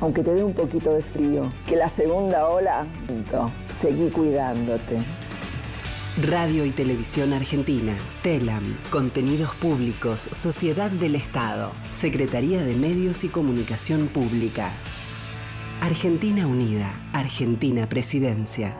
aunque 0.00 0.22
te 0.22 0.34
dé 0.34 0.44
un 0.44 0.54
poquito 0.54 0.92
de 0.92 1.02
frío. 1.02 1.52
Que 1.66 1.76
la 1.76 1.88
segunda 1.88 2.48
ola, 2.48 2.86
seguí 3.72 4.10
cuidándote. 4.10 5.04
Radio 6.22 6.64
y 6.64 6.70
Televisión 6.70 7.34
Argentina, 7.34 7.94
TELAM, 8.22 8.78
Contenidos 8.90 9.54
Públicos, 9.56 10.22
Sociedad 10.32 10.90
del 10.90 11.14
Estado, 11.14 11.72
Secretaría 11.90 12.64
de 12.64 12.74
Medios 12.74 13.22
y 13.24 13.28
Comunicación 13.28 14.08
Pública. 14.08 14.72
Argentina 15.82 16.46
Unida, 16.46 16.90
Argentina 17.12 17.86
Presidencia. 17.86 18.78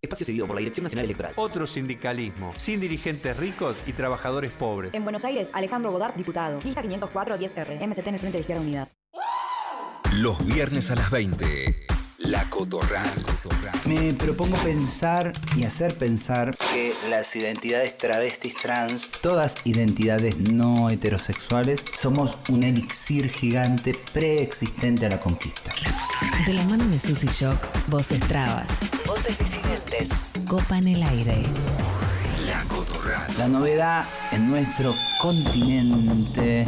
Espacio 0.00 0.24
cedido 0.24 0.46
por 0.46 0.56
la 0.56 0.60
Dirección 0.60 0.84
Nacional 0.84 1.04
Electoral. 1.04 1.32
Otro 1.36 1.66
sindicalismo, 1.66 2.52
sin 2.56 2.80
dirigentes 2.80 3.36
ricos 3.36 3.76
y 3.86 3.92
trabajadores 3.92 4.52
pobres. 4.52 4.94
En 4.94 5.04
Buenos 5.04 5.26
Aires, 5.26 5.50
Alejandro 5.52 5.92
Godard, 5.92 6.14
diputado. 6.14 6.58
Lista 6.64 6.82
504-10R, 6.82 7.86
MCT 7.86 8.06
en 8.06 8.14
el 8.14 8.20
Frente 8.20 8.38
de 8.38 8.40
Izquierda 8.40 8.62
Unidad. 8.62 8.88
Los 10.18 10.46
viernes 10.46 10.92
a 10.92 10.94
las 10.94 11.10
20. 11.10 11.86
La 12.18 12.48
Cotorral. 12.48 13.10
Me 13.84 14.14
propongo 14.14 14.56
pensar 14.58 15.32
y 15.56 15.64
hacer 15.64 15.98
pensar 15.98 16.56
que 16.72 16.94
las 17.10 17.34
identidades 17.34 17.98
travestis 17.98 18.54
trans, 18.54 19.10
todas 19.20 19.56
identidades 19.64 20.36
no 20.38 20.88
heterosexuales, 20.88 21.84
somos 22.00 22.38
un 22.48 22.62
elixir 22.62 23.28
gigante 23.28 23.92
preexistente 24.12 25.06
a 25.06 25.10
la 25.10 25.20
conquista. 25.20 25.72
De 26.46 26.52
la 26.52 26.62
mano 26.62 26.86
de 26.86 27.00
Susy 27.00 27.26
Shock, 27.26 27.58
voces 27.88 28.20
trabas, 28.28 28.82
voces 29.06 29.36
disidentes, 29.36 30.10
copa 30.46 30.78
en 30.78 30.88
el 30.88 31.02
aire. 31.02 31.42
La 32.46 32.62
Cotorral. 32.72 33.34
La 33.36 33.48
novedad 33.48 34.04
en 34.30 34.48
nuestro 34.48 34.94
continente 35.20 36.66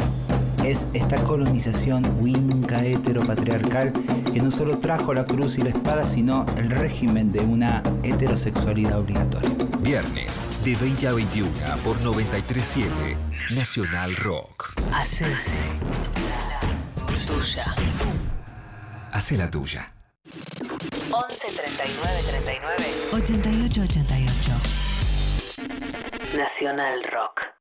es 0.67 0.85
esta 0.93 1.23
colonización 1.23 2.03
winca 2.21 2.83
heteropatriarcal 2.83 3.93
que 4.33 4.41
no 4.41 4.51
solo 4.51 4.79
trajo 4.79 5.13
la 5.13 5.25
cruz 5.25 5.57
y 5.57 5.61
la 5.61 5.69
espada, 5.69 6.05
sino 6.05 6.45
el 6.57 6.69
régimen 6.69 7.31
de 7.31 7.39
una 7.39 7.81
heterosexualidad 8.03 8.99
obligatoria. 8.99 9.49
Viernes, 9.79 10.41
de 10.65 10.75
20 10.75 11.07
a 11.07 11.13
21 11.13 11.49
por 11.85 12.01
937 12.01 13.17
Nacional 13.55 14.15
Rock. 14.17 14.73
Hace 14.91 15.25
la 15.29 15.37
tuya. 17.25 17.65
Hace 19.13 19.37
la 19.37 19.49
tuya. 19.49 19.93
11 21.11 21.47
39 21.47 22.23
39 22.29 22.83
88 23.13 23.81
88. 23.81 24.51
Nacional 26.35 27.03
Rock. 27.09 27.56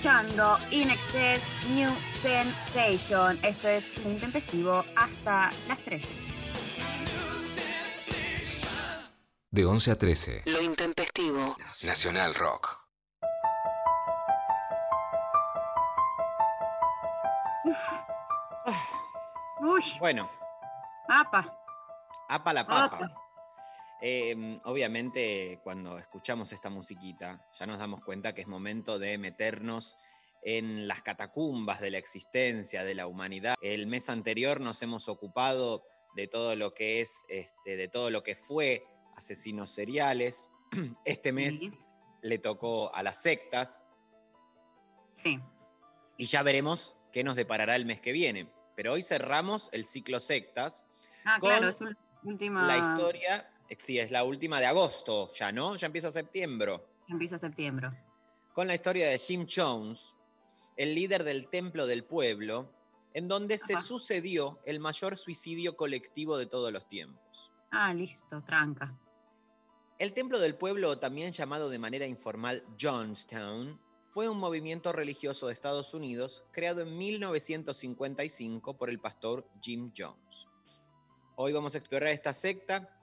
Escuchando 0.00 0.56
In 0.70 0.88
Excess 0.88 1.44
New 1.74 1.90
Sensation. 2.10 3.38
Esto 3.42 3.68
es 3.68 3.86
intempestivo 4.06 4.82
hasta 4.96 5.50
las 5.68 5.78
13. 5.80 6.08
De 9.50 9.66
11 9.66 9.90
a 9.90 9.98
13. 9.98 10.42
Lo 10.46 10.62
intempestivo. 10.62 11.54
Nacional 11.82 12.34
Rock. 12.34 12.78
Uy, 19.60 19.82
Bueno, 19.98 20.30
apa. 21.10 21.44
apa 22.30 22.52
la 22.54 22.66
papa. 22.66 22.96
Apa. 22.96 23.29
Eh, 24.02 24.60
obviamente, 24.64 25.60
cuando 25.62 25.98
escuchamos 25.98 26.52
esta 26.52 26.70
musiquita, 26.70 27.38
ya 27.58 27.66
nos 27.66 27.78
damos 27.78 28.02
cuenta 28.02 28.34
que 28.34 28.40
es 28.40 28.48
momento 28.48 28.98
de 28.98 29.18
meternos 29.18 29.96
en 30.42 30.88
las 30.88 31.02
catacumbas 31.02 31.80
de 31.80 31.90
la 31.90 31.98
existencia, 31.98 32.84
de 32.84 32.94
la 32.94 33.06
humanidad. 33.06 33.56
El 33.60 33.86
mes 33.86 34.08
anterior 34.08 34.60
nos 34.60 34.80
hemos 34.82 35.08
ocupado 35.08 35.84
de 36.16 36.28
todo 36.28 36.56
lo 36.56 36.72
que 36.72 37.00
es, 37.00 37.24
este, 37.28 37.76
de 37.76 37.88
todo 37.88 38.10
lo 38.10 38.22
que 38.22 38.36
fue 38.36 38.84
asesinos 39.16 39.70
seriales. 39.70 40.48
Este 41.04 41.32
mes 41.32 41.60
le 42.22 42.38
tocó 42.38 42.94
a 42.94 43.02
las 43.02 43.20
sectas. 43.20 43.80
Sí. 45.12 45.40
Y 46.16 46.26
ya 46.26 46.42
veremos 46.42 46.96
qué 47.12 47.24
nos 47.24 47.36
deparará 47.36 47.76
el 47.76 47.84
mes 47.84 48.00
que 48.00 48.12
viene. 48.12 48.50
Pero 48.76 48.92
hoy 48.92 49.02
cerramos 49.02 49.68
el 49.72 49.86
ciclo 49.86 50.20
sectas. 50.20 50.84
Ah, 51.24 51.38
con 51.38 51.50
claro, 51.50 51.68
es 51.68 51.80
la 51.80 51.96
última. 52.22 52.66
La 52.66 52.78
historia, 52.78 53.49
sí, 53.78 53.98
es 53.98 54.10
la 54.10 54.24
última 54.24 54.60
de 54.60 54.66
agosto, 54.66 55.28
ya, 55.32 55.52
¿no? 55.52 55.76
Ya 55.76 55.86
empieza 55.86 56.10
septiembre. 56.10 56.80
Empieza 57.08 57.38
septiembre. 57.38 57.90
Con 58.52 58.66
la 58.66 58.74
historia 58.74 59.08
de 59.08 59.18
Jim 59.18 59.46
Jones, 59.48 60.16
el 60.76 60.94
líder 60.94 61.24
del 61.24 61.48
Templo 61.48 61.86
del 61.86 62.04
Pueblo, 62.04 62.72
en 63.14 63.28
donde 63.28 63.58
se 63.58 63.78
sucedió 63.78 64.60
el 64.64 64.80
mayor 64.80 65.16
suicidio 65.16 65.76
colectivo 65.76 66.38
de 66.38 66.46
todos 66.46 66.72
los 66.72 66.86
tiempos. 66.86 67.52
Ah, 67.70 67.92
listo, 67.94 68.42
tranca. 68.42 68.98
El 69.98 70.12
Templo 70.12 70.40
del 70.40 70.56
Pueblo, 70.56 70.98
también 70.98 71.32
llamado 71.32 71.68
de 71.68 71.78
manera 71.78 72.06
informal 72.06 72.64
Jonestown, 72.80 73.80
fue 74.08 74.28
un 74.28 74.38
movimiento 74.38 74.92
religioso 74.92 75.46
de 75.46 75.52
Estados 75.52 75.94
Unidos 75.94 76.42
creado 76.50 76.82
en 76.82 76.96
1955 76.98 78.76
por 78.76 78.90
el 78.90 78.98
pastor 78.98 79.48
Jim 79.60 79.92
Jones. 79.96 80.48
Hoy 81.36 81.52
vamos 81.52 81.74
a 81.74 81.78
explorar 81.78 82.08
esta 82.08 82.32
secta 82.32 82.99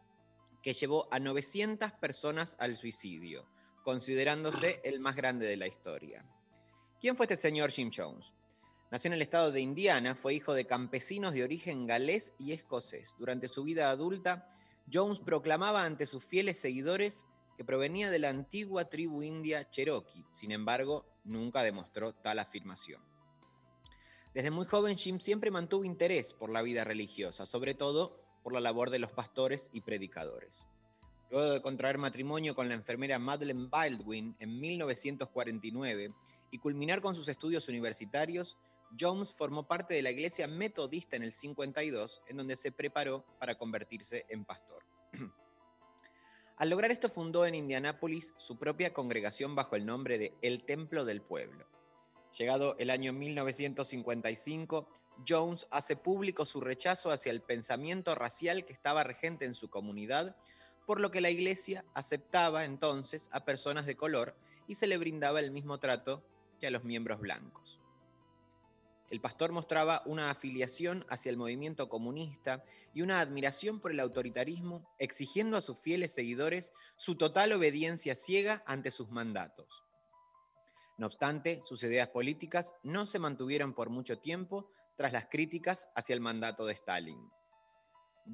que 0.67 0.73
llevó 0.73 1.07
a 1.11 1.19
900 1.21 1.93
personas 1.93 2.57
al 2.59 2.75
suicidio, 2.75 3.45
considerándose 3.85 4.81
el 4.83 4.99
más 4.99 5.15
grande 5.15 5.47
de 5.47 5.55
la 5.55 5.65
historia. 5.65 6.25
¿Quién 6.99 7.15
fue 7.15 7.23
este 7.23 7.37
señor 7.37 7.71
Jim 7.71 7.89
Jones? 7.95 8.33
Nació 8.91 9.07
en 9.07 9.13
el 9.13 9.21
estado 9.21 9.53
de 9.53 9.61
Indiana, 9.61 10.13
fue 10.13 10.33
hijo 10.33 10.53
de 10.53 10.67
campesinos 10.67 11.33
de 11.33 11.45
origen 11.45 11.87
galés 11.87 12.33
y 12.37 12.51
escocés. 12.51 13.15
Durante 13.17 13.47
su 13.47 13.63
vida 13.63 13.89
adulta, 13.89 14.53
Jones 14.91 15.21
proclamaba 15.21 15.85
ante 15.85 16.05
sus 16.05 16.25
fieles 16.25 16.59
seguidores 16.59 17.25
que 17.55 17.63
provenía 17.63 18.09
de 18.09 18.19
la 18.19 18.27
antigua 18.27 18.89
tribu 18.89 19.23
india 19.23 19.69
Cherokee. 19.69 20.25
Sin 20.31 20.51
embargo, 20.51 21.05
nunca 21.23 21.63
demostró 21.63 22.13
tal 22.13 22.39
afirmación. 22.39 23.01
Desde 24.33 24.51
muy 24.51 24.65
joven, 24.65 24.97
Jim 24.97 25.21
siempre 25.21 25.49
mantuvo 25.49 25.85
interés 25.85 26.33
por 26.33 26.49
la 26.49 26.61
vida 26.61 26.83
religiosa, 26.83 27.45
sobre 27.45 27.73
todo 27.73 28.26
por 28.47 28.53
la 28.53 28.61
labor 28.61 28.91
de 28.91 28.99
los 28.99 29.11
pastores 29.11 29.69
y 29.73 29.81
predicadores. 29.81 30.65
Luego 31.29 31.51
de 31.51 31.61
contraer 31.61 31.97
matrimonio 31.97 32.55
con 32.55 32.69
la 32.69 32.75
enfermera 32.75 33.19
Madeleine 33.19 33.67
Baldwin 33.69 34.37
en 34.39 34.57
1949 34.57 36.13
y 36.51 36.57
culminar 36.57 37.01
con 37.01 37.13
sus 37.13 37.27
estudios 37.27 37.67
universitarios, 37.67 38.57
Jones 38.97 39.33
formó 39.33 39.67
parte 39.67 39.95
de 39.95 40.01
la 40.01 40.11
iglesia 40.11 40.47
metodista 40.47 41.17
en 41.17 41.23
el 41.23 41.33
52, 41.33 42.21
en 42.29 42.37
donde 42.37 42.55
se 42.55 42.71
preparó 42.71 43.25
para 43.37 43.55
convertirse 43.55 44.25
en 44.29 44.45
pastor. 44.45 44.81
Al 46.55 46.69
lograr 46.69 46.91
esto 46.91 47.09
fundó 47.09 47.45
en 47.45 47.53
Indianápolis 47.53 48.33
su 48.37 48.57
propia 48.57 48.93
congregación 48.93 49.55
bajo 49.55 49.75
el 49.75 49.85
nombre 49.85 50.17
de 50.17 50.33
El 50.41 50.63
Templo 50.63 51.03
del 51.03 51.21
Pueblo. 51.21 51.67
Llegado 52.37 52.77
el 52.79 52.91
año 52.91 53.11
1955, 53.11 54.87
Jones 55.27 55.67
hace 55.71 55.95
público 55.95 56.45
su 56.45 56.61
rechazo 56.61 57.11
hacia 57.11 57.31
el 57.31 57.41
pensamiento 57.41 58.15
racial 58.15 58.65
que 58.65 58.73
estaba 58.73 59.03
regente 59.03 59.45
en 59.45 59.53
su 59.53 59.69
comunidad, 59.69 60.35
por 60.85 60.99
lo 60.99 61.11
que 61.11 61.21
la 61.21 61.29
iglesia 61.29 61.85
aceptaba 61.93 62.65
entonces 62.65 63.29
a 63.31 63.45
personas 63.45 63.85
de 63.85 63.95
color 63.95 64.35
y 64.67 64.75
se 64.75 64.87
le 64.87 64.97
brindaba 64.97 65.39
el 65.39 65.51
mismo 65.51 65.79
trato 65.79 66.23
que 66.59 66.67
a 66.67 66.71
los 66.71 66.83
miembros 66.83 67.19
blancos. 67.19 67.81
El 69.09 69.21
pastor 69.21 69.53
mostraba 69.53 70.01
una 70.05 70.29
afiliación 70.29 71.05
hacia 71.09 71.29
el 71.29 71.37
movimiento 71.37 71.87
comunista 71.87 72.63
y 72.93 73.01
una 73.01 73.21
admiración 73.21 73.79
por 73.79 73.91
el 73.91 74.01
autoritarismo, 74.01 74.85
exigiendo 74.99 75.55
a 75.55 75.61
sus 75.61 75.79
fieles 75.79 76.13
seguidores 76.13 76.73
su 76.97 77.15
total 77.15 77.53
obediencia 77.53 78.15
ciega 78.15 78.63
ante 78.65 78.91
sus 78.91 79.09
mandatos. 79.09 79.85
No 80.97 81.05
obstante, 81.05 81.61
sus 81.63 81.83
ideas 81.83 82.09
políticas 82.09 82.73
no 82.83 83.05
se 83.05 83.19
mantuvieron 83.19 83.73
por 83.73 83.89
mucho 83.89 84.17
tiempo 84.19 84.69
tras 84.97 85.13
las 85.13 85.27
críticas 85.27 85.87
hacia 85.95 86.13
el 86.13 86.19
mandato 86.19 86.65
de 86.65 86.73
Stalin. 86.73 87.31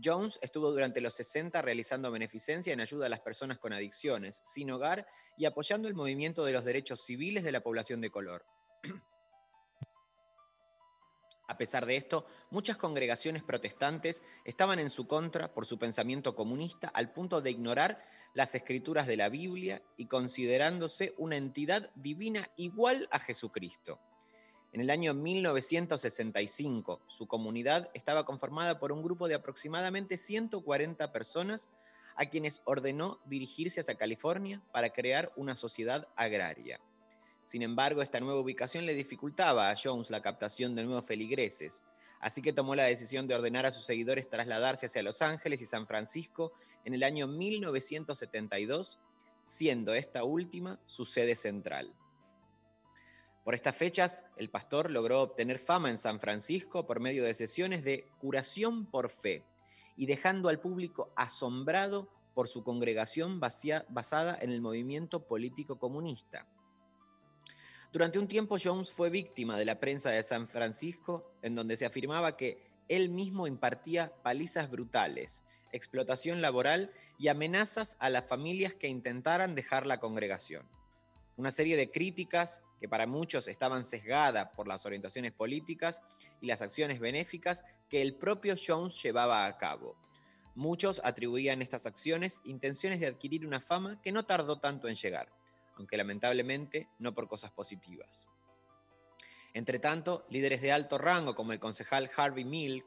Jones 0.04 0.40
estuvo 0.42 0.72
durante 0.72 1.02
los 1.02 1.14
60 1.14 1.62
realizando 1.62 2.10
beneficencia 2.10 2.74
en 2.74 2.82
ayuda 2.82 3.06
a 3.06 3.10
las 3.10 3.20
personas 3.20 3.60
con 3.60 3.74
adicciones, 3.74 4.42
sin 4.44 4.72
hogar 4.72 5.06
y 5.38 5.46
apoyando 5.46 5.88
el 5.88 5.94
movimiento 5.94 6.44
de 6.46 6.54
los 6.54 6.66
derechos 6.66 7.02
civiles 7.02 7.44
de 7.44 7.52
la 7.52 7.62
población 7.62 8.02
de 8.02 8.10
color. 8.10 8.46
A 11.48 11.58
pesar 11.58 11.86
de 11.86 11.98
esto, 11.98 12.26
muchas 12.50 12.78
congregaciones 12.78 13.44
protestantes 13.44 14.24
estaban 14.46 14.80
en 14.80 14.90
su 14.90 15.06
contra 15.08 15.54
por 15.54 15.66
su 15.66 15.78
pensamiento 15.78 16.36
comunista 16.36 16.88
al 16.88 17.12
punto 17.12 17.42
de 17.42 17.52
ignorar 17.52 18.02
las 18.34 18.56
escrituras 18.56 19.06
de 19.06 19.18
la 19.18 19.30
Biblia 19.30 19.84
y 19.98 20.08
considerándose 20.08 21.14
una 21.18 21.36
entidad 21.36 21.92
divina 21.96 22.50
igual 22.56 23.08
a 23.12 23.20
Jesucristo. 23.20 24.00
En 24.74 24.82
el 24.82 24.90
año 24.90 25.14
1965, 25.14 27.04
su 27.06 27.28
comunidad 27.28 27.92
estaba 27.94 28.26
conformada 28.26 28.80
por 28.80 28.92
un 28.92 29.04
grupo 29.04 29.28
de 29.28 29.36
aproximadamente 29.36 30.18
140 30.18 31.12
personas 31.12 31.70
a 32.16 32.26
quienes 32.26 32.64
ordenó 32.66 33.22
dirigirse 33.26 33.82
hacia 33.82 33.94
California 33.94 34.64
para 34.72 34.90
crear 34.90 35.32
una 35.36 35.56
sociedad 35.56 36.08
agraria. 36.16 36.82
Sin 37.46 37.62
embargo, 37.62 38.02
esta 38.02 38.20
nueva 38.20 38.40
ubicación 38.40 38.88
le 38.88 38.96
dificultaba 38.96 39.70
a 39.70 39.76
Jones 39.76 40.10
la 40.10 40.24
captación 40.24 40.74
de 40.74 40.86
nuevos 40.86 41.06
feligreses, 41.06 41.84
así 42.20 42.42
que 42.42 42.52
tomó 42.52 42.74
la 42.74 42.86
decisión 42.86 43.28
de 43.28 43.36
ordenar 43.36 43.68
a 43.68 43.72
sus 43.72 43.86
seguidores 43.86 44.28
trasladarse 44.28 44.88
hacia 44.88 45.04
Los 45.04 45.22
Ángeles 45.22 45.62
y 45.62 45.68
San 45.68 45.86
Francisco 45.86 46.52
en 46.84 46.96
el 46.96 47.04
año 47.04 47.28
1972, 47.28 48.98
siendo 49.46 49.94
esta 49.94 50.24
última 50.24 50.80
su 50.88 51.06
sede 51.06 51.36
central. 51.36 51.96
Por 53.44 53.56
estas 53.56 53.76
fechas, 53.76 54.24
el 54.38 54.50
pastor 54.50 54.90
logró 54.90 55.22
obtener 55.22 55.60
fama 55.60 55.90
en 55.90 55.98
San 55.98 56.20
Francisco 56.20 56.88
por 56.88 57.02
medio 57.02 57.26
de 57.26 57.34
sesiones 57.34 57.84
de 57.84 58.08
curación 58.18 58.86
por 58.86 59.10
fe 59.10 59.44
y 59.98 60.06
dejando 60.06 60.48
al 60.48 60.62
público 60.62 61.12
asombrado 61.16 62.10
por 62.34 62.48
su 62.48 62.64
congregación 62.64 63.40
basada 63.42 64.38
en 64.42 64.52
el 64.52 64.62
movimiento 64.62 65.28
político 65.28 65.78
comunista. 65.78 66.48
Durante 67.92 68.18
un 68.18 68.28
tiempo 68.28 68.58
Jones 68.62 68.92
fue 68.92 69.10
víctima 69.10 69.58
de 69.58 69.66
la 69.66 69.80
prensa 69.80 70.10
de 70.10 70.24
San 70.24 70.48
Francisco, 70.48 71.32
en 71.42 71.54
donde 71.54 71.78
se 71.78 71.86
afirmaba 71.86 72.38
que 72.38 72.66
él 72.88 73.10
mismo 73.10 73.46
impartía 73.46 74.14
palizas 74.24 74.72
brutales, 74.72 75.44
explotación 75.72 76.42
laboral 76.42 76.92
y 77.20 77.28
amenazas 77.28 77.98
a 78.00 78.10
las 78.10 78.26
familias 78.26 78.74
que 78.74 78.88
intentaran 78.88 79.54
dejar 79.54 79.86
la 79.86 80.00
congregación. 80.00 80.68
Una 81.36 81.52
serie 81.52 81.76
de 81.76 81.90
críticas 81.90 82.62
que 82.80 82.88
para 82.88 83.08
muchos 83.08 83.48
estaban 83.48 83.86
sesgadas 83.86 84.50
por 84.56 84.68
las 84.68 84.86
orientaciones 84.86 85.32
políticas 85.32 86.02
y 86.42 86.48
las 86.48 86.62
acciones 86.62 87.00
benéficas 87.00 87.64
que 87.90 88.02
el 88.02 88.16
propio 88.16 88.56
Jones 88.56 89.02
llevaba 89.02 89.46
a 89.46 89.58
cabo. 89.58 89.96
Muchos 90.56 91.02
atribuían 91.04 91.62
estas 91.62 91.86
acciones 91.86 92.42
intenciones 92.46 93.00
de 93.00 93.08
adquirir 93.08 93.48
una 93.48 93.60
fama 93.60 94.00
que 94.02 94.12
no 94.12 94.26
tardó 94.26 94.60
tanto 94.60 94.88
en 94.88 94.96
llegar 94.96 95.32
aunque 95.78 95.98
lamentablemente 95.98 96.90
no 97.00 97.14
por 97.14 97.28
cosas 97.28 97.52
positivas. 97.52 98.28
Entre 99.54 99.80
tanto, 99.80 100.26
líderes 100.30 100.62
de 100.62 100.72
alto 100.72 100.98
rango 100.98 101.36
como 101.36 101.52
el 101.54 101.60
concejal 101.60 102.10
Harvey 102.16 102.44
Milk 102.44 102.86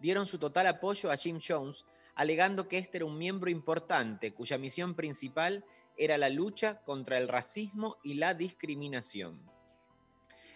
dieron 0.00 0.26
su 0.26 0.38
total 0.38 0.66
apoyo 0.66 1.10
a 1.10 1.16
Jim 1.16 1.40
Jones, 1.46 1.84
alegando 2.14 2.68
que 2.68 2.78
este 2.78 2.98
era 2.98 3.06
un 3.06 3.18
miembro 3.18 3.50
importante 3.50 4.32
cuya 4.32 4.58
misión 4.58 4.94
principal 4.94 5.64
era 5.96 6.18
la 6.18 6.28
lucha 6.28 6.82
contra 6.84 7.18
el 7.18 7.28
racismo 7.28 7.98
y 8.02 8.14
la 8.14 8.34
discriminación. 8.34 9.40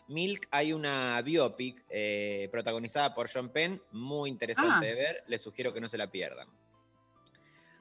Milk 0.09 0.49
hay 0.51 0.73
una 0.73 1.23
biopic 1.23 1.85
eh, 1.89 2.49
protagonizada 2.51 3.15
por 3.15 3.31
John 3.33 3.51
Penn, 3.51 3.81
muy 3.93 4.29
interesante 4.29 4.73
Ah. 4.73 4.81
de 4.81 4.95
ver, 4.95 5.25
les 5.29 5.41
sugiero 5.41 5.73
que 5.73 5.81
no 5.81 5.89
se 5.89 5.99
la 5.99 6.11
pierdan. 6.11 6.49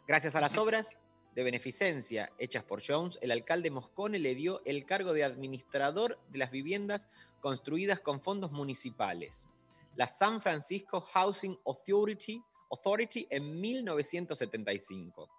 Gracias 0.08 0.36
a 0.36 0.42
las 0.42 0.58
obras, 0.58 0.98
de 1.36 1.44
beneficencia 1.44 2.32
hechas 2.38 2.64
por 2.64 2.82
Jones, 2.86 3.18
el 3.22 3.32
alcalde 3.32 3.72
Moscone 3.72 4.20
le 4.20 4.36
dio 4.36 4.62
el 4.66 4.86
cargo 4.86 5.14
de 5.14 5.24
administrador 5.24 6.20
de 6.30 6.40
las 6.40 6.52
viviendas 6.52 7.08
construidas 7.40 8.00
con 8.00 8.20
fondos 8.20 8.52
municipales. 8.52 9.48
La 9.96 10.08
San 10.08 10.42
Francisco 10.42 11.02
Housing 11.02 11.58
Authority, 11.66 12.44
Authority 12.72 13.28
en 13.30 13.60
1975. 13.60 15.30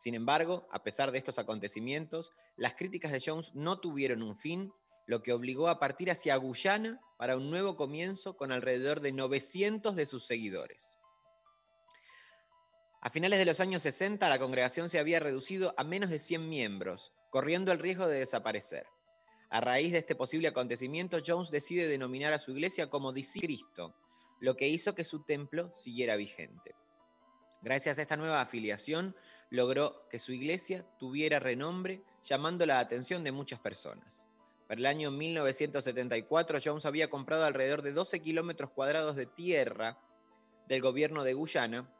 Sin 0.00 0.14
embargo, 0.14 0.66
a 0.72 0.82
pesar 0.82 1.12
de 1.12 1.18
estos 1.18 1.38
acontecimientos, 1.38 2.32
las 2.56 2.72
críticas 2.72 3.12
de 3.12 3.20
Jones 3.22 3.54
no 3.54 3.80
tuvieron 3.80 4.22
un 4.22 4.34
fin, 4.34 4.72
lo 5.04 5.20
que 5.22 5.34
obligó 5.34 5.68
a 5.68 5.78
partir 5.78 6.10
hacia 6.10 6.36
Guyana 6.36 7.02
para 7.18 7.36
un 7.36 7.50
nuevo 7.50 7.76
comienzo 7.76 8.34
con 8.34 8.50
alrededor 8.50 9.00
de 9.00 9.12
900 9.12 9.94
de 9.94 10.06
sus 10.06 10.24
seguidores. 10.24 10.96
A 13.02 13.10
finales 13.10 13.38
de 13.38 13.44
los 13.44 13.60
años 13.60 13.82
60, 13.82 14.26
la 14.26 14.38
congregación 14.38 14.88
se 14.88 14.98
había 14.98 15.20
reducido 15.20 15.74
a 15.76 15.84
menos 15.84 16.08
de 16.08 16.18
100 16.18 16.48
miembros, 16.48 17.12
corriendo 17.28 17.70
el 17.70 17.78
riesgo 17.78 18.08
de 18.08 18.20
desaparecer. 18.20 18.86
A 19.50 19.60
raíz 19.60 19.92
de 19.92 19.98
este 19.98 20.14
posible 20.14 20.48
acontecimiento, 20.48 21.18
Jones 21.22 21.50
decide 21.50 21.86
denominar 21.86 22.32
a 22.32 22.38
su 22.38 22.52
iglesia 22.52 22.88
como 22.88 23.12
Cristo, 23.12 23.94
lo 24.40 24.56
que 24.56 24.66
hizo 24.66 24.94
que 24.94 25.04
su 25.04 25.24
templo 25.24 25.70
siguiera 25.74 26.16
vigente. 26.16 26.74
Gracias 27.62 27.98
a 27.98 28.02
esta 28.02 28.16
nueva 28.16 28.40
afiliación, 28.40 29.14
logró 29.50 30.08
que 30.08 30.18
su 30.18 30.32
iglesia 30.32 30.86
tuviera 30.98 31.38
renombre, 31.38 32.02
llamando 32.22 32.64
la 32.66 32.78
atención 32.78 33.24
de 33.24 33.32
muchas 33.32 33.58
personas. 33.58 34.26
Para 34.68 34.78
el 34.78 34.86
año 34.86 35.10
1974, 35.10 36.60
Jones 36.64 36.86
había 36.86 37.10
comprado 37.10 37.44
alrededor 37.44 37.82
de 37.82 37.92
12 37.92 38.20
kilómetros 38.22 38.70
cuadrados 38.70 39.16
de 39.16 39.26
tierra 39.26 39.98
del 40.68 40.80
gobierno 40.80 41.24
de 41.24 41.34
Guyana 41.34 41.92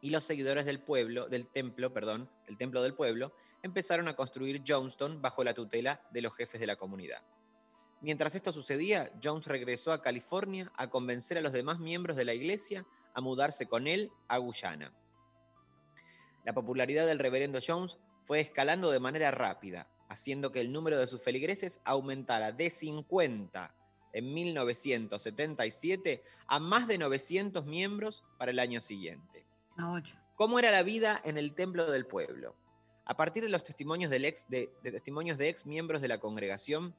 y 0.00 0.08
los 0.08 0.24
seguidores 0.24 0.64
del 0.64 0.80
pueblo, 0.80 1.28
del 1.28 1.46
templo, 1.46 1.92
perdón, 1.92 2.30
del 2.46 2.56
templo 2.56 2.82
del 2.82 2.94
pueblo, 2.94 3.34
empezaron 3.62 4.08
a 4.08 4.16
construir 4.16 4.62
Johnston 4.66 5.20
bajo 5.20 5.44
la 5.44 5.52
tutela 5.52 6.02
de 6.10 6.22
los 6.22 6.34
jefes 6.34 6.60
de 6.60 6.66
la 6.66 6.76
comunidad. 6.76 7.22
Mientras 8.00 8.34
esto 8.34 8.50
sucedía, 8.50 9.12
Jones 9.22 9.46
regresó 9.46 9.92
a 9.92 10.00
California 10.00 10.72
a 10.76 10.88
convencer 10.88 11.36
a 11.36 11.42
los 11.42 11.52
demás 11.52 11.80
miembros 11.80 12.16
de 12.16 12.24
la 12.24 12.32
iglesia 12.32 12.86
a 13.12 13.20
mudarse 13.20 13.66
con 13.66 13.86
él 13.86 14.10
a 14.26 14.38
Guyana. 14.38 14.94
La 16.44 16.54
popularidad 16.54 17.06
del 17.06 17.18
reverendo 17.18 17.58
Jones 17.64 17.98
fue 18.24 18.40
escalando 18.40 18.90
de 18.90 19.00
manera 19.00 19.30
rápida, 19.30 19.88
haciendo 20.08 20.52
que 20.52 20.60
el 20.60 20.72
número 20.72 20.98
de 20.98 21.06
sus 21.06 21.22
feligreses 21.22 21.80
aumentara 21.84 22.52
de 22.52 22.70
50 22.70 23.74
en 24.12 24.34
1977 24.34 26.22
a 26.46 26.58
más 26.58 26.88
de 26.88 26.98
900 26.98 27.64
miembros 27.66 28.24
para 28.38 28.50
el 28.50 28.58
año 28.58 28.80
siguiente. 28.80 29.46
¿Cómo 30.34 30.58
era 30.58 30.70
la 30.70 30.82
vida 30.82 31.20
en 31.24 31.38
el 31.38 31.54
templo 31.54 31.90
del 31.90 32.06
pueblo? 32.06 32.56
A 33.04 33.16
partir 33.16 33.42
de 33.42 33.48
los 33.48 33.62
testimonios, 33.62 34.10
del 34.10 34.24
ex, 34.24 34.48
de, 34.48 34.72
de 34.82 34.92
testimonios 34.92 35.38
de 35.38 35.48
ex 35.48 35.66
miembros 35.66 36.00
de 36.00 36.08
la 36.08 36.18
congregación, 36.18 36.94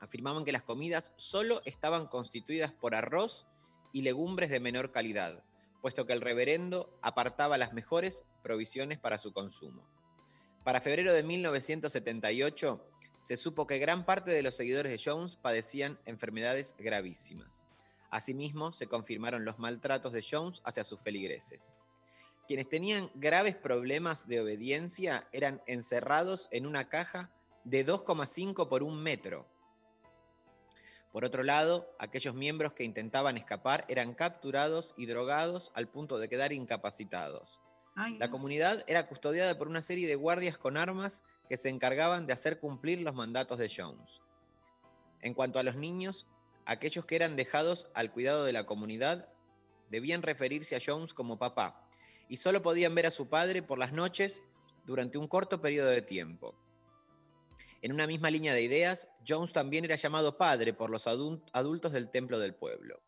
afirmaban 0.00 0.44
que 0.44 0.52
las 0.52 0.62
comidas 0.62 1.12
solo 1.16 1.60
estaban 1.64 2.06
constituidas 2.06 2.72
por 2.72 2.94
arroz 2.94 3.46
y 3.92 4.02
legumbres 4.02 4.50
de 4.50 4.60
menor 4.60 4.90
calidad, 4.92 5.44
puesto 5.80 6.06
que 6.06 6.12
el 6.12 6.20
reverendo 6.20 6.98
apartaba 7.02 7.58
las 7.58 7.72
mejores 7.72 8.24
provisiones 8.42 8.98
para 8.98 9.18
su 9.18 9.32
consumo. 9.32 9.82
Para 10.64 10.80
febrero 10.80 11.12
de 11.12 11.22
1978, 11.22 12.84
se 13.22 13.36
supo 13.36 13.66
que 13.66 13.78
gran 13.78 14.04
parte 14.04 14.30
de 14.30 14.42
los 14.42 14.54
seguidores 14.54 14.92
de 14.92 15.00
Jones 15.02 15.36
padecían 15.36 15.98
enfermedades 16.04 16.74
gravísimas. 16.78 17.66
Asimismo, 18.10 18.72
se 18.72 18.86
confirmaron 18.86 19.44
los 19.44 19.58
maltratos 19.58 20.12
de 20.12 20.24
Jones 20.28 20.62
hacia 20.64 20.84
sus 20.84 21.00
feligreses. 21.00 21.74
Quienes 22.46 22.68
tenían 22.68 23.10
graves 23.14 23.54
problemas 23.54 24.26
de 24.26 24.40
obediencia 24.40 25.28
eran 25.32 25.62
encerrados 25.66 26.48
en 26.50 26.66
una 26.66 26.88
caja 26.88 27.30
de 27.64 27.86
2,5 27.86 28.68
por 28.68 28.82
un 28.82 29.00
metro. 29.02 29.46
Por 31.12 31.24
otro 31.24 31.42
lado, 31.42 31.94
aquellos 31.98 32.34
miembros 32.34 32.72
que 32.72 32.84
intentaban 32.84 33.36
escapar 33.36 33.84
eran 33.88 34.14
capturados 34.14 34.94
y 34.96 35.06
drogados 35.06 35.72
al 35.74 35.88
punto 35.88 36.18
de 36.18 36.28
quedar 36.28 36.52
incapacitados. 36.52 37.60
La 38.18 38.30
comunidad 38.30 38.84
era 38.86 39.08
custodiada 39.08 39.58
por 39.58 39.68
una 39.68 39.82
serie 39.82 40.06
de 40.06 40.14
guardias 40.14 40.56
con 40.56 40.76
armas 40.76 41.22
que 41.48 41.56
se 41.56 41.68
encargaban 41.68 42.26
de 42.26 42.32
hacer 42.32 42.58
cumplir 42.58 43.00
los 43.00 43.14
mandatos 43.14 43.58
de 43.58 43.70
Jones. 43.74 44.22
En 45.20 45.34
cuanto 45.34 45.58
a 45.58 45.62
los 45.62 45.76
niños, 45.76 46.26
aquellos 46.64 47.04
que 47.04 47.16
eran 47.16 47.36
dejados 47.36 47.88
al 47.92 48.12
cuidado 48.12 48.44
de 48.44 48.52
la 48.52 48.64
comunidad 48.64 49.28
debían 49.90 50.22
referirse 50.22 50.76
a 50.76 50.80
Jones 50.84 51.12
como 51.12 51.38
papá, 51.38 51.88
y 52.28 52.36
solo 52.36 52.62
podían 52.62 52.94
ver 52.94 53.06
a 53.06 53.10
su 53.10 53.28
padre 53.28 53.62
por 53.62 53.78
las 53.78 53.92
noches 53.92 54.44
durante 54.86 55.18
un 55.18 55.26
corto 55.26 55.60
periodo 55.60 55.90
de 55.90 56.00
tiempo. 56.00 56.54
En 57.82 57.92
una 57.92 58.06
misma 58.06 58.30
línea 58.30 58.52
de 58.52 58.62
ideas, 58.62 59.08
Jones 59.26 59.52
también 59.52 59.84
era 59.84 59.96
llamado 59.96 60.36
padre 60.36 60.74
por 60.74 60.90
los 60.90 61.06
adultos 61.06 61.92
del 61.92 62.10
templo 62.10 62.38
del 62.38 62.54
pueblo. 62.54 63.00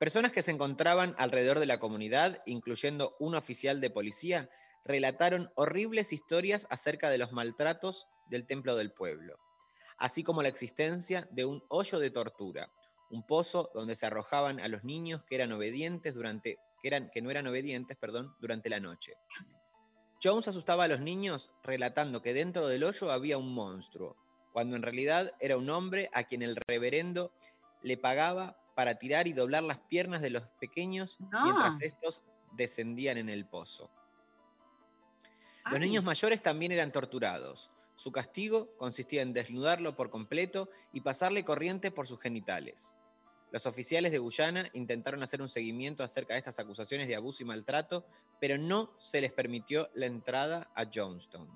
Personas 0.00 0.32
que 0.32 0.42
se 0.42 0.50
encontraban 0.50 1.14
alrededor 1.16 1.60
de 1.60 1.66
la 1.66 1.78
comunidad, 1.78 2.42
incluyendo 2.44 3.16
un 3.20 3.36
oficial 3.36 3.80
de 3.80 3.90
policía, 3.90 4.50
relataron 4.84 5.52
horribles 5.54 6.12
historias 6.12 6.66
acerca 6.70 7.08
de 7.08 7.18
los 7.18 7.32
maltratos 7.32 8.08
del 8.28 8.46
templo 8.46 8.74
del 8.74 8.92
pueblo, 8.92 9.38
así 9.96 10.24
como 10.24 10.42
la 10.42 10.48
existencia 10.48 11.28
de 11.30 11.44
un 11.44 11.62
hoyo 11.68 12.00
de 12.00 12.10
tortura, 12.10 12.72
un 13.10 13.24
pozo 13.24 13.70
donde 13.74 13.94
se 13.94 14.06
arrojaban 14.06 14.58
a 14.58 14.68
los 14.68 14.82
niños 14.82 15.24
que 15.24 15.36
eran 15.36 15.52
obedientes 15.52 16.14
durante 16.14 16.58
que, 16.82 17.08
que 17.12 17.22
no 17.22 17.30
eran 17.30 17.46
obedientes, 17.46 17.96
perdón, 17.96 18.34
durante 18.40 18.68
la 18.68 18.80
noche. 18.80 19.14
Jones 20.24 20.48
asustaba 20.48 20.84
a 20.84 20.88
los 20.88 21.00
niños 21.00 21.50
relatando 21.62 22.22
que 22.22 22.32
dentro 22.32 22.66
del 22.66 22.84
hoyo 22.84 23.12
había 23.12 23.36
un 23.36 23.52
monstruo, 23.52 24.16
cuando 24.54 24.74
en 24.74 24.82
realidad 24.82 25.32
era 25.38 25.58
un 25.58 25.68
hombre 25.68 26.08
a 26.14 26.24
quien 26.24 26.40
el 26.40 26.56
reverendo 26.56 27.30
le 27.82 27.98
pagaba 27.98 28.56
para 28.74 28.94
tirar 28.94 29.28
y 29.28 29.34
doblar 29.34 29.62
las 29.62 29.80
piernas 29.80 30.22
de 30.22 30.30
los 30.30 30.48
pequeños 30.52 31.18
mientras 31.44 31.82
estos 31.82 32.22
descendían 32.52 33.18
en 33.18 33.28
el 33.28 33.44
pozo. 33.44 33.90
Los 35.70 35.80
niños 35.80 36.04
mayores 36.04 36.42
también 36.42 36.72
eran 36.72 36.90
torturados. 36.90 37.70
Su 37.94 38.10
castigo 38.10 38.74
consistía 38.78 39.20
en 39.20 39.34
desnudarlo 39.34 39.94
por 39.94 40.08
completo 40.08 40.70
y 40.92 41.02
pasarle 41.02 41.44
corriente 41.44 41.90
por 41.90 42.06
sus 42.06 42.20
genitales. 42.20 42.94
Los 43.54 43.66
oficiales 43.66 44.10
de 44.10 44.18
Guyana 44.18 44.68
intentaron 44.72 45.22
hacer 45.22 45.40
un 45.40 45.48
seguimiento 45.48 46.02
acerca 46.02 46.34
de 46.34 46.38
estas 46.38 46.58
acusaciones 46.58 47.06
de 47.06 47.14
abuso 47.14 47.44
y 47.44 47.46
maltrato, 47.46 48.04
pero 48.40 48.58
no 48.58 48.92
se 48.98 49.20
les 49.20 49.30
permitió 49.30 49.90
la 49.94 50.06
entrada 50.06 50.72
a 50.74 50.90
Johnstown. 50.92 51.48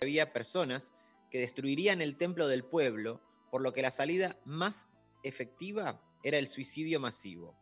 Había 0.00 0.32
personas 0.32 0.92
que 1.28 1.40
destruirían 1.40 2.02
el 2.02 2.16
templo 2.16 2.46
del 2.46 2.62
pueblo, 2.62 3.20
por 3.50 3.62
lo 3.62 3.72
que 3.72 3.82
la 3.82 3.90
salida 3.90 4.38
más 4.44 4.86
efectiva 5.24 6.00
era 6.22 6.38
el 6.38 6.46
suicidio 6.46 7.00
masivo. 7.00 7.58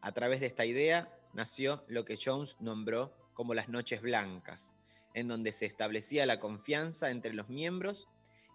A 0.00 0.10
través 0.10 0.40
de 0.40 0.46
esta 0.46 0.64
idea 0.64 1.16
nació 1.32 1.84
lo 1.86 2.04
que 2.04 2.18
Jones 2.20 2.56
nombró 2.58 3.16
como 3.34 3.54
las 3.54 3.68
noches 3.68 4.02
blancas, 4.02 4.74
en 5.14 5.28
donde 5.28 5.52
se 5.52 5.66
establecía 5.66 6.26
la 6.26 6.40
confianza 6.40 7.12
entre 7.12 7.34
los 7.34 7.48
miembros 7.48 8.08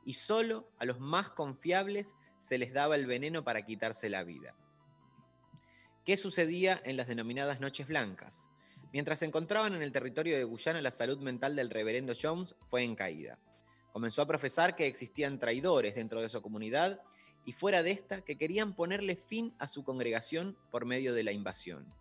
y 0.04 0.16
solo 0.16 0.70
a 0.78 0.84
los 0.84 1.00
más 1.00 1.30
confiables 1.30 2.18
se 2.40 2.57
les 2.57 2.74
daba 2.74 2.95
el 2.95 3.06
veneno 3.06 3.44
para 3.44 3.66
quitarse 3.66 4.10
la 4.10 4.24
vida. 4.24 4.56
¿Qué 6.06 6.18
sucedía 6.18 6.82
en 6.86 6.98
las 6.98 7.07
denominadas 7.07 7.60
noches 7.60 7.88
blancas? 7.88 8.49
Mientras 8.91 9.20
se 9.20 9.26
encontraban 9.26 9.76
en 9.76 9.84
el 9.84 9.91
territorio 9.91 10.36
de 10.38 10.44
Guyana, 10.44 10.82
la 10.82 10.90
salud 10.90 11.20
mental 11.20 11.56
del 11.56 11.70
reverendo 11.70 12.14
Jones 12.20 12.56
fue 12.64 12.84
en 12.84 12.95
caída. 12.95 13.38
Comenzó 13.91 14.24
a 14.24 14.28
profesar 14.28 14.76
que 14.76 14.88
existían 14.88 15.40
traidores 15.40 15.95
dentro 15.95 16.22
de 16.22 16.30
su 16.30 16.41
comunidad 16.41 16.99
y 17.45 17.52
fuera 17.52 17.84
de 17.84 17.91
esta 17.91 18.22
que 18.22 18.38
querían 18.38 18.74
ponerle 18.74 19.16
fin 19.16 19.53
a 19.60 19.68
su 19.68 19.84
congregación 19.84 20.57
por 20.72 20.86
medio 20.86 21.14
de 21.14 21.24
la 21.24 21.32
invasión. 21.32 21.94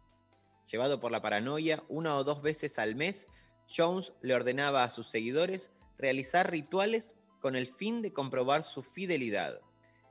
Llevado 0.70 1.00
por 1.00 1.12
la 1.12 1.22
paranoia, 1.22 1.82
una 1.88 2.16
o 2.16 2.24
dos 2.24 2.42
veces 2.42 2.78
al 2.78 2.94
mes, 2.94 3.26
Jones 3.74 4.12
le 4.22 4.34
ordenaba 4.34 4.84
a 4.84 4.90
sus 4.90 5.08
seguidores 5.08 5.70
realizar 5.98 6.50
rituales 6.50 7.16
con 7.40 7.56
el 7.56 7.66
fin 7.66 8.02
de 8.02 8.12
comprobar 8.12 8.62
su 8.62 8.82
fidelidad. 8.82 9.60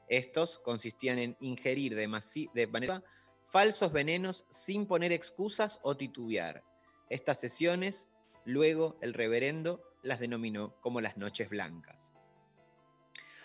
Estos 0.08 0.60
consistían 0.60 1.20
en 1.20 1.38
ingerir 1.40 1.96
de, 1.96 2.08
de 2.54 2.68
manera 2.68 3.04
falsos 3.50 3.92
venenos 3.92 4.46
sin 4.50 4.86
poner 4.86 5.12
excusas 5.12 5.80
o 5.84 5.96
titubear. 5.96 6.64
Estas 7.10 7.40
sesiones, 7.40 8.10
luego 8.46 8.98
el 9.02 9.14
reverendo 9.14 9.82
las 10.04 10.20
denominó 10.20 10.80
como 10.82 11.02
las 11.02 11.18
noches 11.18 11.50
blancas. 11.50 12.14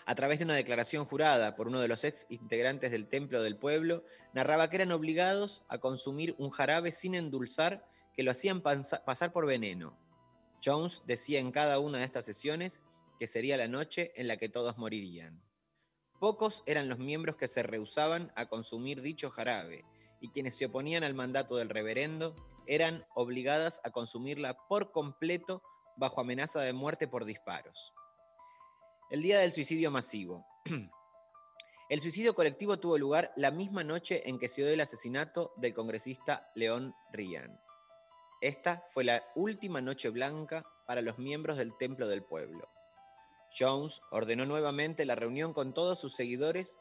A 0.05 0.15
través 0.15 0.39
de 0.39 0.45
una 0.45 0.55
declaración 0.55 1.05
jurada 1.05 1.55
por 1.55 1.67
uno 1.67 1.79
de 1.79 1.87
los 1.87 2.03
ex 2.03 2.25
integrantes 2.29 2.91
del 2.91 3.07
Templo 3.07 3.41
del 3.41 3.57
Pueblo, 3.57 4.03
narraba 4.33 4.69
que 4.69 4.75
eran 4.77 4.91
obligados 4.91 5.63
a 5.69 5.77
consumir 5.77 6.35
un 6.37 6.49
jarabe 6.49 6.91
sin 6.91 7.15
endulzar 7.15 7.87
que 8.13 8.23
lo 8.23 8.31
hacían 8.31 8.61
pasar 8.61 9.31
por 9.31 9.45
veneno. 9.45 9.97
Jones 10.63 11.03
decía 11.05 11.39
en 11.39 11.51
cada 11.51 11.79
una 11.79 11.99
de 11.99 12.05
estas 12.05 12.25
sesiones 12.25 12.81
que 13.19 13.27
sería 13.27 13.57
la 13.57 13.67
noche 13.67 14.11
en 14.15 14.27
la 14.27 14.37
que 14.37 14.49
todos 14.49 14.77
morirían. 14.77 15.42
Pocos 16.23 16.63
eran 16.65 16.87
los 16.87 16.99
miembros 16.99 17.35
que 17.35 17.49
se 17.49 17.63
rehusaban 17.63 18.31
a 18.37 18.45
consumir 18.45 19.01
dicho 19.01 19.29
jarabe, 19.29 19.83
y 20.21 20.29
quienes 20.29 20.55
se 20.55 20.67
oponían 20.67 21.03
al 21.03 21.13
mandato 21.13 21.57
del 21.57 21.67
reverendo 21.67 22.33
eran 22.65 23.05
obligadas 23.13 23.81
a 23.83 23.89
consumirla 23.89 24.57
por 24.69 24.93
completo 24.93 25.61
bajo 25.97 26.21
amenaza 26.21 26.61
de 26.61 26.71
muerte 26.71 27.09
por 27.09 27.25
disparos. 27.25 27.93
El 29.09 29.21
día 29.21 29.39
del 29.39 29.51
suicidio 29.51 29.91
masivo. 29.91 30.47
El 31.89 31.99
suicidio 31.99 32.33
colectivo 32.33 32.79
tuvo 32.79 32.97
lugar 32.97 33.33
la 33.35 33.51
misma 33.51 33.83
noche 33.83 34.29
en 34.29 34.39
que 34.39 34.47
se 34.47 34.61
dio 34.61 34.71
el 34.71 34.79
asesinato 34.79 35.51
del 35.57 35.73
congresista 35.73 36.49
León 36.55 36.95
Ryan. 37.11 37.59
Esta 38.39 38.85
fue 38.87 39.03
la 39.03 39.25
última 39.35 39.81
noche 39.81 40.07
blanca 40.07 40.63
para 40.87 41.01
los 41.01 41.19
miembros 41.19 41.57
del 41.57 41.75
Templo 41.75 42.07
del 42.07 42.23
Pueblo. 42.23 42.69
Jones 43.57 44.01
ordenó 44.09 44.45
nuevamente 44.45 45.05
la 45.05 45.15
reunión 45.15 45.53
con 45.53 45.73
todos 45.73 45.99
sus 45.99 46.15
seguidores 46.15 46.79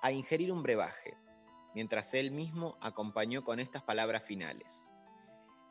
a 0.00 0.12
ingerir 0.12 0.52
un 0.52 0.62
brebaje, 0.62 1.16
mientras 1.74 2.12
él 2.14 2.30
mismo 2.30 2.76
acompañó 2.80 3.44
con 3.44 3.60
estas 3.60 3.82
palabras 3.82 4.22
finales. 4.22 4.88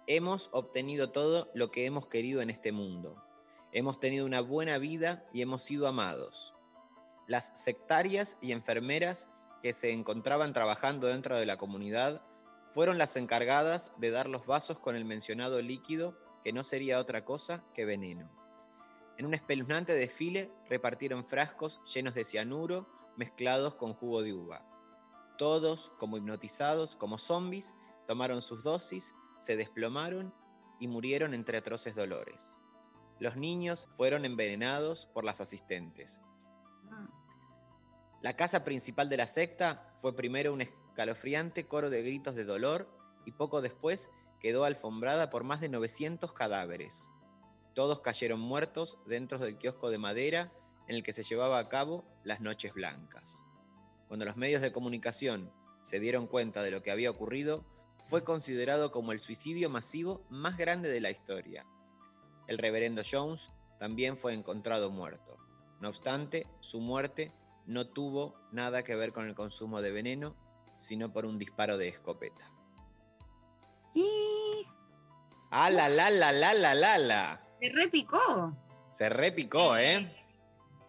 Hemos 0.07 0.49
obtenido 0.51 1.11
todo 1.11 1.49
lo 1.53 1.69
que 1.69 1.85
hemos 1.85 2.07
querido 2.07 2.41
en 2.41 2.49
este 2.49 2.71
mundo. 2.71 3.23
Hemos 3.71 3.99
tenido 3.99 4.25
una 4.25 4.41
buena 4.41 4.77
vida 4.77 5.25
y 5.31 5.41
hemos 5.41 5.63
sido 5.63 5.87
amados. 5.87 6.53
Las 7.27 7.51
sectarias 7.53 8.37
y 8.41 8.51
enfermeras 8.51 9.27
que 9.61 9.73
se 9.73 9.91
encontraban 9.91 10.53
trabajando 10.53 11.07
dentro 11.07 11.37
de 11.37 11.45
la 11.45 11.57
comunidad 11.57 12.23
fueron 12.65 12.97
las 12.97 13.15
encargadas 13.15 13.91
de 13.97 14.11
dar 14.11 14.27
los 14.27 14.45
vasos 14.45 14.79
con 14.79 14.95
el 14.95 15.05
mencionado 15.05 15.61
líquido 15.61 16.17
que 16.43 16.51
no 16.51 16.63
sería 16.63 16.99
otra 16.99 17.23
cosa 17.25 17.63
que 17.73 17.85
veneno. 17.85 18.40
En 19.17 19.25
un 19.25 19.33
espeluznante 19.33 19.93
desfile 19.93 20.51
repartieron 20.69 21.25
frascos 21.25 21.79
llenos 21.93 22.13
de 22.13 22.23
cianuro 22.23 22.87
mezclados 23.17 23.75
con 23.75 23.93
jugo 23.93 24.21
de 24.23 24.33
uva. 24.33 24.65
Todos, 25.37 25.91
como 25.97 26.17
hipnotizados, 26.17 26.95
como 26.95 27.17
zombies, 27.17 27.75
tomaron 28.07 28.41
sus 28.41 28.63
dosis, 28.63 29.13
se 29.39 29.55
desplomaron 29.55 30.33
y 30.79 30.87
murieron 30.87 31.33
entre 31.33 31.57
atroces 31.57 31.95
dolores. 31.95 32.57
Los 33.19 33.37
niños 33.37 33.87
fueron 33.91 34.25
envenenados 34.25 35.05
por 35.05 35.23
las 35.23 35.41
asistentes. 35.41 36.21
La 38.21 38.35
casa 38.35 38.63
principal 38.63 39.09
de 39.09 39.17
la 39.17 39.27
secta 39.27 39.93
fue 39.95 40.15
primero 40.15 40.53
un 40.53 40.61
escalofriante 40.61 41.67
coro 41.67 41.89
de 41.89 42.03
gritos 42.03 42.35
de 42.35 42.45
dolor 42.45 42.87
y 43.25 43.31
poco 43.31 43.61
después 43.61 44.11
quedó 44.39 44.63
alfombrada 44.63 45.29
por 45.29 45.43
más 45.43 45.61
de 45.61 45.69
900 45.69 46.33
cadáveres. 46.33 47.11
Todos 47.73 48.01
cayeron 48.01 48.39
muertos 48.39 48.97
dentro 49.05 49.37
del 49.37 49.57
kiosco 49.57 49.89
de 49.89 49.97
madera 49.97 50.51
en 50.87 50.95
el 50.95 51.03
que 51.03 51.13
se 51.13 51.23
llevaba 51.23 51.59
a 51.59 51.69
cabo 51.69 52.03
las 52.23 52.41
noches 52.41 52.73
blancas. 52.73 53.41
Cuando 54.07 54.25
los 54.25 54.35
medios 54.35 54.61
de 54.61 54.71
comunicación 54.71 55.51
se 55.81 55.99
dieron 55.99 56.27
cuenta 56.27 56.63
de 56.63 56.71
lo 56.71 56.83
que 56.83 56.91
había 56.91 57.09
ocurrido, 57.09 57.65
fue 58.09 58.23
considerado 58.23 58.91
como 58.91 59.13
el 59.13 59.19
suicidio 59.19 59.69
masivo 59.69 60.25
más 60.29 60.57
grande 60.57 60.89
de 60.89 60.99
la 60.99 61.11
historia. 61.11 61.65
El 62.47 62.57
reverendo 62.57 63.03
Jones 63.09 63.51
también 63.79 64.17
fue 64.17 64.33
encontrado 64.33 64.91
muerto. 64.91 65.37
No 65.79 65.89
obstante, 65.89 66.45
su 66.59 66.81
muerte 66.81 67.31
no 67.65 67.87
tuvo 67.87 68.35
nada 68.51 68.83
que 68.83 68.95
ver 68.95 69.13
con 69.13 69.27
el 69.27 69.35
consumo 69.35 69.81
de 69.81 69.91
veneno, 69.91 70.35
sino 70.77 71.13
por 71.13 71.25
un 71.25 71.37
disparo 71.37 71.77
de 71.77 71.87
escopeta. 71.87 72.51
Y 73.93 74.31
¡Ah, 75.53 75.69
la, 75.69 75.89
la, 75.89 76.09
la, 76.09 76.31
la, 76.31 76.53
la, 76.53 76.73
la, 76.73 76.97
la! 76.97 77.41
Se 77.61 77.69
repicó. 77.69 78.53
Se 78.93 79.09
repicó, 79.09 79.77
¿eh? 79.77 80.17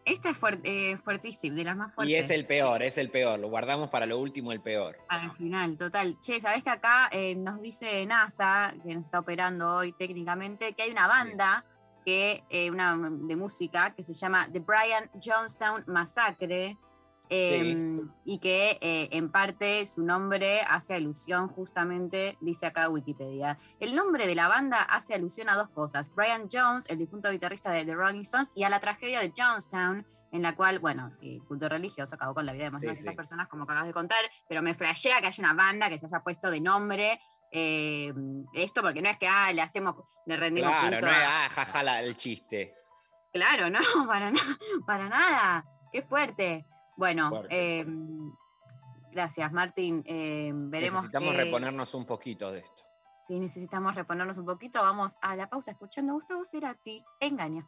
Esta 0.04 0.30
es 0.30 0.40
fuert- 0.40 0.62
eh, 0.64 0.96
fuertísima, 0.96 1.54
de 1.54 1.62
las 1.64 1.76
más 1.76 1.94
fuertes. 1.94 2.10
Y 2.10 2.16
es 2.16 2.30
el 2.30 2.44
peor, 2.44 2.82
es 2.82 2.98
el 2.98 3.08
peor. 3.08 3.38
Lo 3.38 3.48
guardamos 3.48 3.88
para 3.88 4.04
lo 4.06 4.18
último, 4.18 4.50
el 4.50 4.60
peor. 4.60 4.98
Al 5.08 5.30
final, 5.36 5.76
total. 5.76 6.18
Che, 6.18 6.40
¿sabés 6.40 6.64
que 6.64 6.70
acá 6.70 7.08
eh, 7.12 7.36
nos 7.36 7.62
dice 7.62 8.04
NASA, 8.06 8.74
que 8.82 8.94
nos 8.96 9.04
está 9.04 9.20
operando 9.20 9.76
hoy 9.76 9.92
técnicamente, 9.92 10.72
que 10.72 10.82
hay 10.82 10.90
una 10.90 11.06
banda 11.06 11.62
que, 12.04 12.42
eh, 12.50 12.68
una, 12.72 12.96
de 12.98 13.36
música 13.36 13.94
que 13.94 14.02
se 14.02 14.12
llama 14.12 14.48
The 14.52 14.58
Brian 14.58 15.08
Jonestown 15.24 15.84
Massacre? 15.86 16.76
Eh, 17.34 17.90
Y 18.24 18.38
que 18.38 18.78
eh, 18.82 19.08
en 19.12 19.30
parte 19.30 19.86
su 19.86 20.02
nombre 20.02 20.60
hace 20.68 20.94
alusión 20.94 21.48
justamente, 21.48 22.36
dice 22.40 22.66
acá 22.66 22.88
Wikipedia. 22.90 23.56
El 23.80 23.94
nombre 23.96 24.26
de 24.26 24.34
la 24.34 24.48
banda 24.48 24.82
hace 24.82 25.14
alusión 25.14 25.48
a 25.48 25.56
dos 25.56 25.68
cosas. 25.70 26.14
Brian 26.14 26.48
Jones, 26.52 26.88
el 26.90 26.98
difunto 26.98 27.30
guitarrista 27.30 27.70
de 27.72 27.84
The 27.84 27.94
Rolling 27.94 28.20
Stones, 28.20 28.52
y 28.54 28.64
a 28.64 28.68
la 28.68 28.80
tragedia 28.80 29.20
de 29.20 29.32
Jonestown, 29.36 30.06
en 30.32 30.42
la 30.42 30.54
cual, 30.54 30.78
bueno, 30.78 31.12
el 31.22 31.42
culto 31.44 31.68
religioso 31.68 32.14
acabó 32.14 32.34
con 32.34 32.44
la 32.46 32.52
vida 32.52 32.64
de 32.64 32.70
más 32.70 32.80
Sí, 32.80 32.86
de 32.86 32.92
900 32.92 33.12
sí. 33.12 33.16
personas, 33.16 33.48
como 33.48 33.64
acabas 33.64 33.86
de 33.86 33.92
contar, 33.92 34.24
pero 34.48 34.62
me 34.62 34.74
flashea 34.74 35.20
que 35.20 35.26
haya 35.28 35.42
una 35.42 35.54
banda 35.54 35.88
que 35.88 35.98
se 35.98 36.06
haya 36.06 36.20
puesto 36.20 36.50
de 36.50 36.60
nombre 36.60 37.18
eh, 37.50 38.12
esto, 38.54 38.80
porque 38.82 39.02
no 39.02 39.10
es 39.10 39.18
que 39.18 39.28
ah, 39.28 39.52
le 39.52 39.60
hacemos, 39.62 39.94
le 40.26 40.36
rendimos 40.38 40.70
Claro, 40.70 41.00
no 41.02 41.06
es, 41.06 41.16
ah, 41.26 41.48
jaja, 41.50 41.82
la- 41.82 42.02
el 42.02 42.16
chiste. 42.16 42.74
Claro, 43.32 43.68
no, 43.70 43.80
para, 44.06 44.30
na- 44.30 44.40
para 44.86 45.08
nada. 45.08 45.64
Qué 45.92 46.00
fuerte. 46.00 46.64
Bueno, 47.02 47.30
eh, 47.50 47.84
gracias, 49.10 49.52
Martín. 49.52 50.04
Eh, 50.06 50.52
veremos. 50.54 51.02
Necesitamos 51.02 51.32
qué- 51.32 51.36
reponernos 51.44 51.94
un 51.94 52.04
poquito 52.06 52.52
de 52.52 52.60
esto. 52.60 52.82
Si 53.26 53.40
necesitamos 53.40 53.94
reponernos 53.96 54.38
un 54.38 54.46
poquito, 54.46 54.80
vamos 54.82 55.16
a 55.20 55.34
la 55.34 55.48
pausa 55.50 55.72
escuchando 55.72 56.12
a 56.12 56.14
Gustavo 56.14 56.44
Cerati. 56.44 57.04
Engaña. 57.20 57.66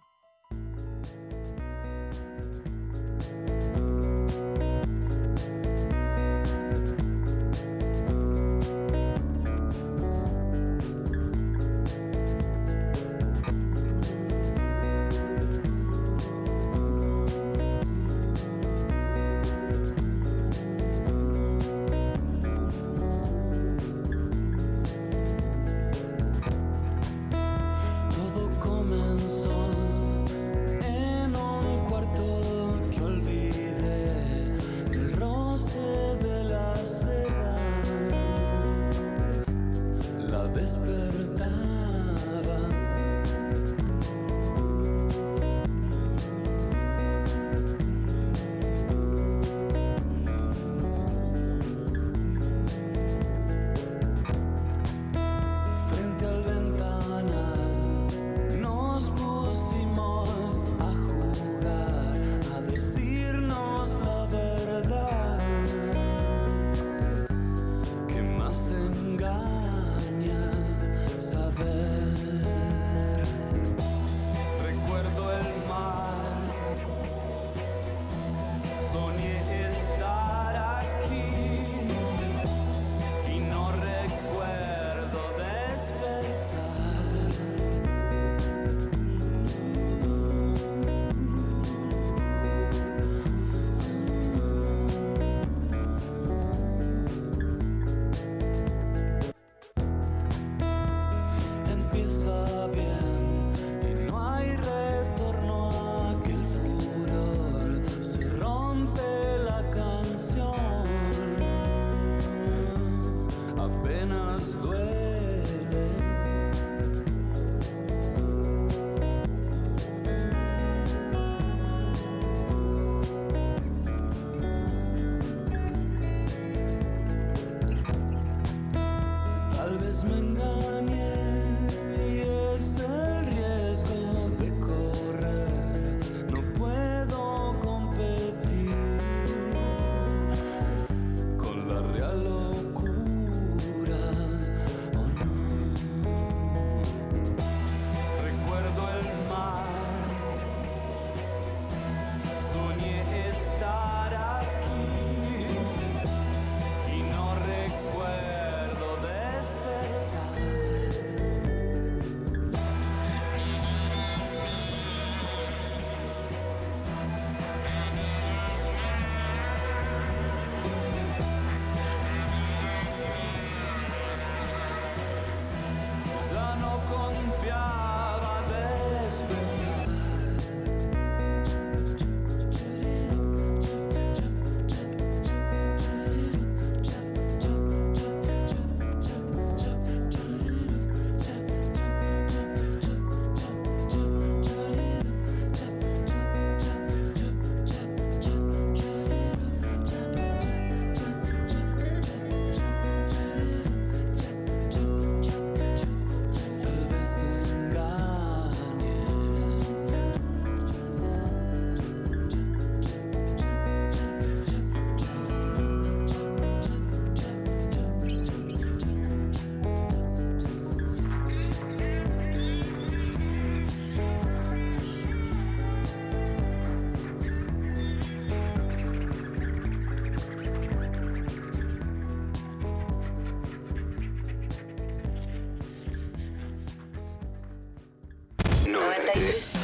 10, 239.34 239.56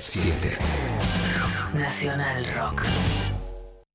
7. 0.00 0.56
Nacional 1.72 2.44
Rock. 2.56 2.82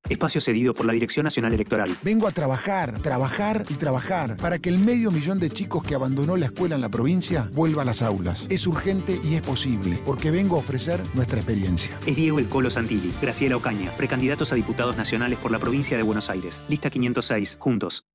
Espacio 0.08 0.40
cedido 0.40 0.72
por 0.72 0.86
la 0.86 0.94
Dirección 0.94 1.24
Nacional 1.24 1.52
Electoral. 1.52 1.94
Vengo 2.02 2.26
a 2.26 2.30
trabajar, 2.30 2.98
trabajar 3.02 3.64
y 3.68 3.74
trabajar 3.74 4.38
para 4.38 4.58
que 4.58 4.70
el 4.70 4.78
medio 4.78 5.10
millón 5.10 5.38
de 5.38 5.50
chicos 5.50 5.82
que 5.82 5.94
abandonó 5.94 6.38
la 6.38 6.46
escuela 6.46 6.74
en 6.74 6.80
la 6.80 6.88
provincia 6.88 7.50
vuelva 7.52 7.82
a 7.82 7.84
las 7.84 8.00
aulas. 8.00 8.46
Es 8.48 8.66
urgente 8.66 9.20
y 9.22 9.34
es 9.34 9.42
posible, 9.42 9.98
porque 10.06 10.30
vengo 10.30 10.56
a 10.56 10.60
ofrecer 10.60 11.02
nuestra 11.12 11.36
experiencia. 11.36 11.94
Es 12.06 12.16
Diego 12.16 12.38
El 12.38 12.48
Colo 12.48 12.70
Santilli, 12.70 13.12
Graciela 13.20 13.56
Ocaña, 13.56 13.90
precandidatos 13.98 14.52
a 14.52 14.54
diputados 14.54 14.96
nacionales 14.96 15.38
por 15.38 15.50
la 15.50 15.58
provincia 15.58 15.98
de 15.98 16.02
Buenos 16.02 16.30
Aires. 16.30 16.62
Lista 16.66 16.88
506, 16.88 17.58
juntos. 17.60 18.06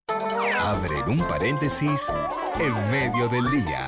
Abren 0.59 1.07
un 1.07 1.19
paréntesis 1.19 2.11
en 2.59 2.73
medio 2.89 3.29
del 3.29 3.47
día. 3.51 3.87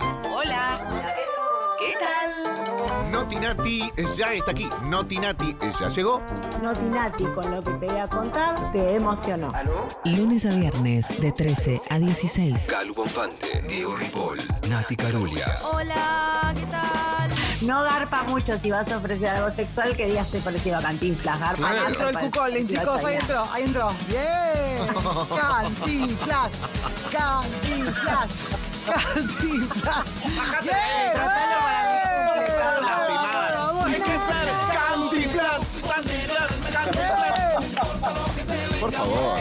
Notinati 3.27 3.91
ya 4.15 4.31
está 4.31 4.51
aquí. 4.51 4.69
Notinati 4.83 5.53
ya 5.77 5.89
llegó. 5.89 6.21
Notinati, 6.61 7.25
con 7.25 7.51
lo 7.51 7.61
que 7.61 7.71
te 7.71 7.87
voy 7.87 7.97
a 7.97 8.07
contar, 8.07 8.71
te 8.71 8.95
emocionó. 8.95 9.51
Lunes 10.05 10.45
a 10.45 10.51
viernes 10.51 11.19
de 11.19 11.33
13 11.33 11.81
a 11.89 11.99
16. 11.99 12.67
Calu 12.67 12.93
Bonfante, 12.93 13.61
Diego 13.67 13.97
Ripoll, 13.97 14.39
Nati 14.69 14.95
Carulias. 14.95 15.61
Hola, 15.73 16.53
¿qué 16.55 16.65
tal? 16.67 17.33
No 17.63 17.83
garpa 17.83 18.23
mucho 18.23 18.57
si 18.57 18.71
vas 18.71 18.89
a 18.93 18.97
ofrecer 18.97 19.27
algo 19.27 19.51
sexual 19.51 19.93
que 19.97 20.05
digas 20.05 20.29
soy 20.29 20.39
parecido 20.39 20.77
a 20.77 20.81
Cantinflas. 20.81 21.37
Garpa. 21.37 21.57
Claro. 21.57 21.75
nada, 21.75 21.87
Entró 21.89 22.07
el 22.09 22.17
Cucolín, 22.17 22.65
chicos, 22.65 23.03
ahí 23.03 23.15
entró, 23.17 23.43
ahí 23.51 23.63
entró. 23.63 23.91
¡Bien! 24.07 24.87
¡Cantinflas! 25.35 26.51
¡Cantinflas! 27.11 28.27
¡Cantinflas! 28.85 30.05
¡Bájate! 30.37 30.63
¡Bien! 30.63 31.96
Favor. 39.09 39.39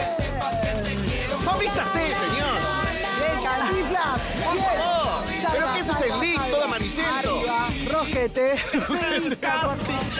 ¡Vístase, 1.59 1.99
señor! 1.99 2.59
¡Bien, 3.17 3.43
Cantinflas! 3.43 4.19
Por 4.43 4.53
¡Bien! 4.53 4.77
¿Pero 5.51 5.65
qué 5.73 5.79
es 5.79 5.89
ese 5.89 6.07
link 6.21 6.41
todo 6.49 6.63
amarillento? 6.63 7.43
Rojete. 7.91 8.55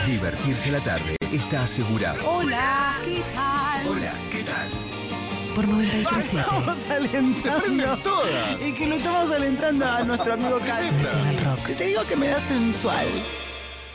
Divertirse 0.05 0.71
la 0.71 0.79
tarde 0.79 1.15
está 1.31 1.63
asegurado. 1.63 2.29
Hola, 2.29 2.99
¿qué 3.03 3.23
tal? 3.35 3.87
Hola, 3.87 4.13
¿qué 4.31 4.43
tal? 4.43 4.69
Por 5.55 5.67
93.7. 5.67 6.39
Estamos 6.39 6.77
alentando. 6.89 7.97
todas. 7.97 8.61
Y 8.61 8.73
que 8.73 8.87
lo 8.87 8.95
estamos 8.95 9.31
alentando 9.31 9.85
a 9.85 10.03
nuestro 10.03 10.33
amigo 10.33 10.59
Cal. 10.59 10.95
Nacional 10.97 11.37
Rock. 11.43 11.75
Te 11.75 11.85
digo 11.85 12.03
que 12.05 12.15
me 12.15 12.27
da 12.27 12.39
sensual. 12.39 13.07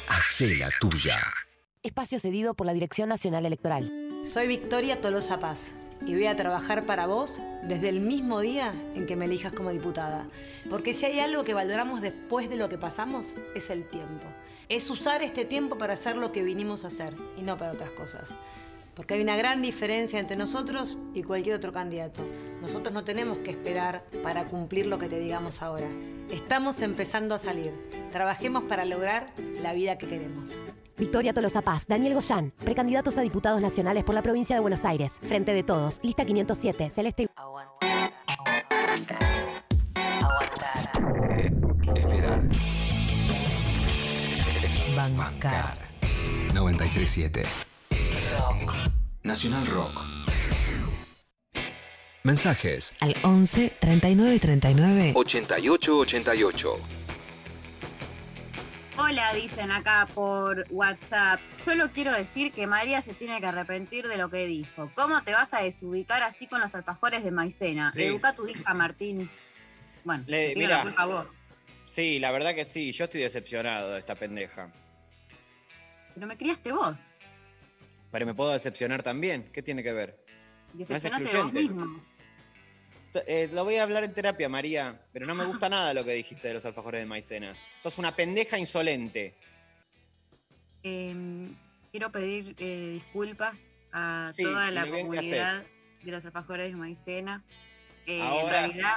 Hacé 0.09 0.57
la 0.57 0.70
tuya. 0.81 1.19
Espacio 1.83 2.19
cedido 2.19 2.55
por 2.55 2.66
la 2.66 2.73
Dirección 2.73 3.09
Nacional 3.09 3.47
Electoral. 3.47 4.11
Soy 4.24 4.47
Victoria 4.47 5.01
Tolosa 5.01 5.40
Paz 5.40 5.74
y 6.07 6.15
voy 6.15 6.27
a 6.27 6.36
trabajar 6.36 6.86
para 6.86 7.09
vos 7.09 7.40
desde 7.65 7.89
el 7.89 7.99
mismo 7.99 8.39
día 8.39 8.73
en 8.94 9.05
que 9.05 9.16
me 9.16 9.24
elijas 9.24 9.53
como 9.53 9.70
diputada. 9.70 10.28
Porque 10.70 10.94
si 10.94 11.07
hay 11.07 11.19
algo 11.19 11.43
que 11.43 11.55
valoramos 11.55 12.01
después 12.01 12.49
de 12.49 12.55
lo 12.55 12.69
que 12.69 12.78
pasamos, 12.78 13.35
es 13.57 13.69
el 13.69 13.82
tiempo. 13.82 14.24
Es 14.69 14.89
usar 14.90 15.24
este 15.24 15.44
tiempo 15.44 15.77
para 15.77 15.94
hacer 15.94 16.16
lo 16.16 16.31
que 16.31 16.44
vinimos 16.44 16.85
a 16.85 16.86
hacer 16.86 17.16
y 17.36 17.43
no 17.43 17.57
para 17.57 17.73
otras 17.73 17.90
cosas. 17.90 18.31
Porque 18.94 19.14
hay 19.14 19.23
una 19.23 19.36
gran 19.36 19.62
diferencia 19.62 20.20
entre 20.20 20.36
nosotros 20.36 20.98
y 21.14 21.23
cualquier 21.23 21.56
otro 21.56 21.73
candidato. 21.73 22.20
Nosotros 22.60 22.93
no 22.93 23.05
tenemos 23.05 23.39
que 23.39 23.51
esperar 23.51 24.05
para 24.23 24.44
cumplir 24.47 24.86
lo 24.86 24.98
que 24.98 25.09
te 25.09 25.19
digamos 25.19 25.62
ahora. 25.62 25.89
Estamos 26.31 26.82
empezando 26.82 27.35
a 27.35 27.39
salir. 27.39 27.73
Trabajemos 28.10 28.64
para 28.64 28.85
lograr 28.85 29.32
la 29.60 29.73
vida 29.73 29.98
que 29.98 30.06
queremos. 30.06 30.56
Victoria 30.97 31.32
Tolosa 31.32 31.62
Paz, 31.62 31.86
Daniel 31.89 32.14
Goyán, 32.14 32.52
precandidatos 32.64 33.16
a 33.16 33.23
diputados 33.23 33.60
nacionales 33.60 34.05
por 34.05 34.14
la 34.14 34.23
provincia 34.23 34.55
de 34.55 34.60
Buenos 34.60 34.85
Aires. 34.85 35.19
Frente 35.23 35.55
de 35.55 35.62
todos, 35.62 36.01
lista 36.02 36.24
507, 36.24 36.90
Celeste. 36.90 37.28
Esperar. 41.94 42.43
Bancar. 45.16 45.77
937. 46.55 47.72
Nacional 49.22 49.66
Rock. 49.66 50.00
Mensajes 52.22 52.94
Al 53.00 53.14
11 53.22 53.72
39 53.80 54.38
39. 54.38 55.12
88 55.14 55.96
88. 55.98 56.80
Hola, 58.98 59.34
dicen 59.34 59.70
acá 59.70 60.06
por 60.14 60.66
WhatsApp. 60.70 61.40
Solo 61.56 61.90
quiero 61.92 62.12
decir 62.12 62.52
que 62.52 62.66
María 62.66 63.02
se 63.02 63.14
tiene 63.14 63.40
que 63.40 63.46
arrepentir 63.46 64.06
de 64.09 64.16
lo 64.16 64.30
que 64.30 64.46
dijo. 64.46 64.90
¿Cómo 64.94 65.22
te 65.22 65.32
vas 65.34 65.52
a 65.54 65.62
desubicar 65.62 66.22
así 66.22 66.46
con 66.46 66.60
los 66.60 66.74
alfajores 66.74 67.24
de 67.24 67.30
maicena? 67.32 67.90
Sí. 67.90 68.04
Educa 68.04 68.28
a 68.30 68.32
tu 68.34 68.46
hija, 68.48 68.72
Martín. 68.74 69.30
Bueno, 70.04 70.24
Le- 70.26 70.48
te 70.48 70.54
tiro 70.54 70.66
mirá. 70.68 70.76
la 70.78 70.82
culpa 70.84 71.02
a 71.02 71.06
vos. 71.06 71.26
Sí, 71.86 72.18
la 72.20 72.30
verdad 72.30 72.54
que 72.54 72.64
sí. 72.64 72.92
Yo 72.92 73.04
estoy 73.04 73.20
decepcionado 73.22 73.92
de 73.92 73.98
esta 73.98 74.14
pendeja. 74.14 74.70
Pero 76.14 76.26
me 76.26 76.36
criaste 76.36 76.70
vos. 76.72 76.98
Pero 78.12 78.26
me 78.26 78.34
puedo 78.34 78.52
decepcionar 78.52 79.02
también. 79.02 79.51
¿Qué 79.52 79.62
tiene 79.62 79.82
que 79.82 79.93
ver? 79.93 80.24
De 80.74 80.84
vos 80.84 80.90
excluyente. 81.05 81.60
mismo. 81.60 82.05
Eh, 83.26 83.48
lo 83.52 83.64
voy 83.64 83.76
a 83.76 83.82
hablar 83.82 84.05
en 84.05 84.12
terapia, 84.14 84.48
María. 84.48 85.01
Pero 85.12 85.26
no 85.26 85.34
me 85.34 85.44
gusta 85.47 85.68
nada 85.68 85.93
lo 85.94 86.05
que 86.05 86.12
dijiste 86.12 86.48
de 86.48 86.55
los 86.55 86.64
alfajores 86.66 87.01
de 87.01 87.06
maicena. 87.06 87.55
Sos 87.78 87.98
una 87.98 88.14
pendeja 88.14 88.59
insolente. 88.59 89.34
Eh, 90.82 91.48
quiero 91.90 92.12
pedir 92.12 92.55
eh, 92.59 92.90
disculpas 92.94 93.70
a 93.93 94.30
Sí, 94.34 94.43
toda 94.43 94.70
la 94.70 94.86
comunidad 94.86 95.62
de 96.02 96.10
los 96.10 96.24
alfajores 96.24 96.70
de 96.70 96.76
maicena. 96.76 97.43
Eh, 98.06 98.20
En 98.20 98.48
realidad, 98.48 98.94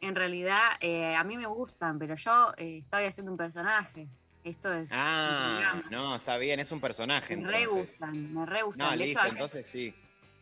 en 0.00 0.14
realidad 0.14 0.60
eh, 0.80 1.14
a 1.16 1.24
mí 1.24 1.36
me 1.36 1.46
gustan, 1.46 1.98
pero 1.98 2.14
yo 2.14 2.52
estoy 2.56 3.04
haciendo 3.04 3.32
un 3.32 3.38
personaje. 3.38 4.08
Esto 4.44 4.72
es. 4.72 4.90
Ah, 4.92 5.82
no, 5.90 6.16
está 6.16 6.36
bien, 6.36 6.58
es 6.60 6.72
un 6.72 6.80
personaje. 6.80 7.36
Me 7.36 7.46
re 7.46 7.66
gustan, 7.66 8.34
me 8.34 8.44
re 8.46 8.62
gustan. 8.62 8.86
No, 8.86 8.90
De 8.90 9.06
listo, 9.06 9.24
entonces 9.28 9.64
sí. 9.64 9.94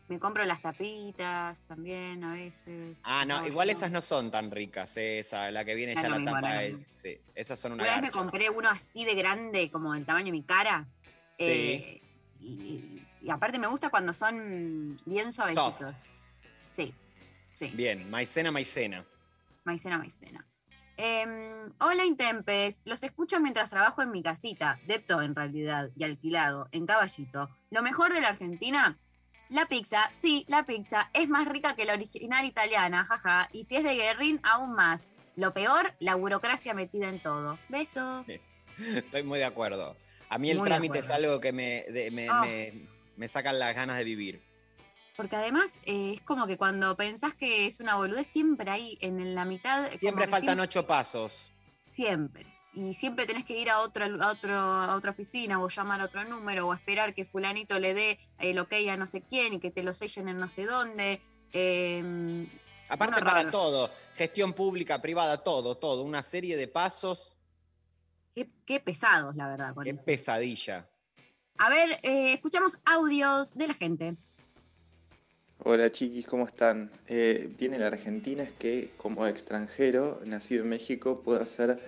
me 0.09 0.19
compro 0.19 0.43
las 0.45 0.63
tapitas 0.63 1.67
también 1.67 2.25
a 2.25 2.33
veces. 2.33 3.03
Ah, 3.05 3.25
no, 3.27 3.47
igual 3.47 3.69
yo. 3.69 3.73
esas 3.73 3.91
no 3.91 4.01
son 4.01 4.31
tan 4.31 4.51
ricas, 4.51 4.97
esa, 4.97 5.51
la 5.51 5.65
que 5.67 5.75
viene 5.75 5.95
No 5.95 6.03
ya 6.03 6.09
la 6.09 6.19
no 6.19 6.33
tapa. 6.33 6.65
es 6.65 6.77
sí, 6.87 7.19
esas 7.35 7.59
son 7.61 7.73
una 7.73 7.85
Una 7.85 7.93
vez 7.95 8.03
me 8.03 8.11
compré 8.11 8.49
uno 8.49 8.71
así 8.71 9.05
de 9.05 9.15
grande, 9.15 9.71
como 9.71 9.93
del 9.93 10.07
tamaño 10.07 10.27
de 10.27 10.33
mi 10.33 10.43
cara. 10.45 10.87
Sí. 11.37 11.45
eh, 11.45 12.03
y, 12.41 13.03
y 13.23 13.31
aparte 13.31 13.59
me 13.59 13.67
gusta 13.67 13.91
cuando 13.91 14.15
son 14.15 14.97
bien 15.05 15.31
suavecitos. 15.33 16.01
Sí, 16.71 16.95
sí. 17.55 17.71
Bien, 17.75 18.09
maicena, 18.09 18.51
maicena. 18.51 19.05
Maicena, 19.65 19.99
maicena. 19.99 20.47
Em, 21.03 21.73
hola 21.81 22.05
Intempes, 22.05 22.83
los 22.85 23.03
escucho 23.03 23.41
mientras 23.41 23.71
trabajo 23.71 24.03
en 24.03 24.11
mi 24.11 24.23
casita, 24.23 24.79
depto 24.87 25.23
en 25.23 25.35
realidad 25.35 25.89
y 25.97 26.05
alquilado, 26.05 26.69
en 26.73 26.85
Caballito. 26.85 27.49
Lo 27.71 27.81
mejor 27.81 28.13
de 28.13 28.21
la 28.21 28.29
Argentina, 28.29 28.99
la 29.49 29.65
pizza, 29.65 30.13
sí, 30.13 30.45
la 30.47 30.67
pizza 30.67 31.09
es 31.15 31.27
más 31.31 31.49
rica 31.49 31.75
que 31.75 31.87
la 31.87 31.95
original 31.95 32.45
italiana, 32.45 33.07
jaja, 33.07 33.49
y 33.51 33.65
si 33.65 33.77
es 33.77 33.83
de 33.85 33.95
Guerrín, 33.95 34.41
aún 34.43 34.75
más. 34.75 35.09
Lo 35.37 35.55
peor, 35.55 35.95
la 36.01 36.17
burocracia 36.17 36.75
metida 36.75 37.09
en 37.09 37.19
todo. 37.23 37.59
Besos. 37.71 38.27
Estoy 38.79 39.23
muy 39.23 39.39
de 39.39 39.47
acuerdo. 39.47 39.97
A 40.29 40.37
mí 40.37 40.51
el 40.51 40.59
Muy 40.59 40.69
trámite 40.69 40.99
es 40.99 41.09
algo 41.09 41.41
que 41.41 41.53
me, 41.53 41.85
de- 41.85 42.11
me, 42.11 42.29
Ah. 42.29 42.43
me- 42.43 42.87
me 43.17 43.27
sacan 43.27 43.59
las 43.59 43.75
ganas 43.75 43.97
de 43.97 44.05
vivir. 44.05 44.43
Porque 45.21 45.37
además 45.37 45.83
eh, 45.85 46.15
es 46.15 46.23
como 46.23 46.47
que 46.47 46.57
cuando 46.57 46.97
pensás 46.97 47.35
que 47.35 47.67
es 47.67 47.79
una 47.79 47.97
boludez, 47.97 48.27
siempre 48.27 48.71
ahí 48.71 48.97
en 49.03 49.35
la 49.35 49.45
mitad. 49.45 49.91
Siempre 49.91 50.27
faltan 50.27 50.57
siempre- 50.57 50.65
ocho 50.65 50.87
pasos. 50.87 51.53
Siempre. 51.91 52.47
Y 52.73 52.95
siempre 52.95 53.27
tenés 53.27 53.45
que 53.45 53.59
ir 53.59 53.69
a, 53.69 53.81
otro, 53.81 54.07
a, 54.07 54.29
otro, 54.31 54.55
a 54.57 54.95
otra 54.95 55.11
oficina 55.11 55.63
o 55.63 55.69
llamar 55.69 56.01
a 56.01 56.05
otro 56.07 56.25
número 56.25 56.67
o 56.69 56.73
esperar 56.73 57.13
que 57.15 57.27
fulanito 57.27 57.79
le 57.79 57.93
dé 57.93 58.19
el 58.39 58.59
ok 58.61 58.73
a 58.91 58.97
no 58.97 59.07
sé 59.07 59.21
quién 59.21 59.53
y 59.53 59.61
que 59.61 59.71
te 59.71 59.83
lo 59.83 59.93
sellen 59.93 60.31
en 60.31 60.39
no 60.41 60.49
sé 60.49 60.65
dónde. 60.65 61.21
Eh, 61.53 62.47
Aparte 62.89 63.13
Bueno, 63.17 63.27
para 63.27 63.41
raro. 63.41 63.51
todo, 63.51 63.93
gestión 64.15 64.55
pública, 64.55 65.03
privada, 65.03 65.37
todo, 65.45 65.77
todo, 65.77 66.03
una 66.03 66.23
serie 66.23 66.57
de 66.57 66.67
pasos, 66.67 67.37
qué, 68.35 68.49
qué 68.65 68.81
pesados, 68.81 69.37
la 69.37 69.49
verdad. 69.49 69.75
con 69.75 69.85
qué 69.85 69.91
eso. 69.91 70.05
pesadilla. 70.07 70.89
A 71.59 71.69
ver, 71.69 72.01
eh, 72.05 72.33
escuchamos 72.33 72.81
audios 72.87 73.53
de 73.55 73.69
la 73.69 73.75
gente. 73.75 74.17
Hola 75.63 75.91
chiquis, 75.93 76.27
¿cómo 76.27 76.47
están? 76.47 76.91
Eh, 77.07 77.51
tiene 77.57 77.79
la 77.79 77.89
Argentina 77.89 78.43
es 78.43 78.53
que 78.53 78.91
como 78.97 79.27
extranjero, 79.27 80.21
nacido 80.25 80.63
en 80.65 80.71
México, 80.71 81.21
puedo 81.23 81.41
hacer 81.41 81.79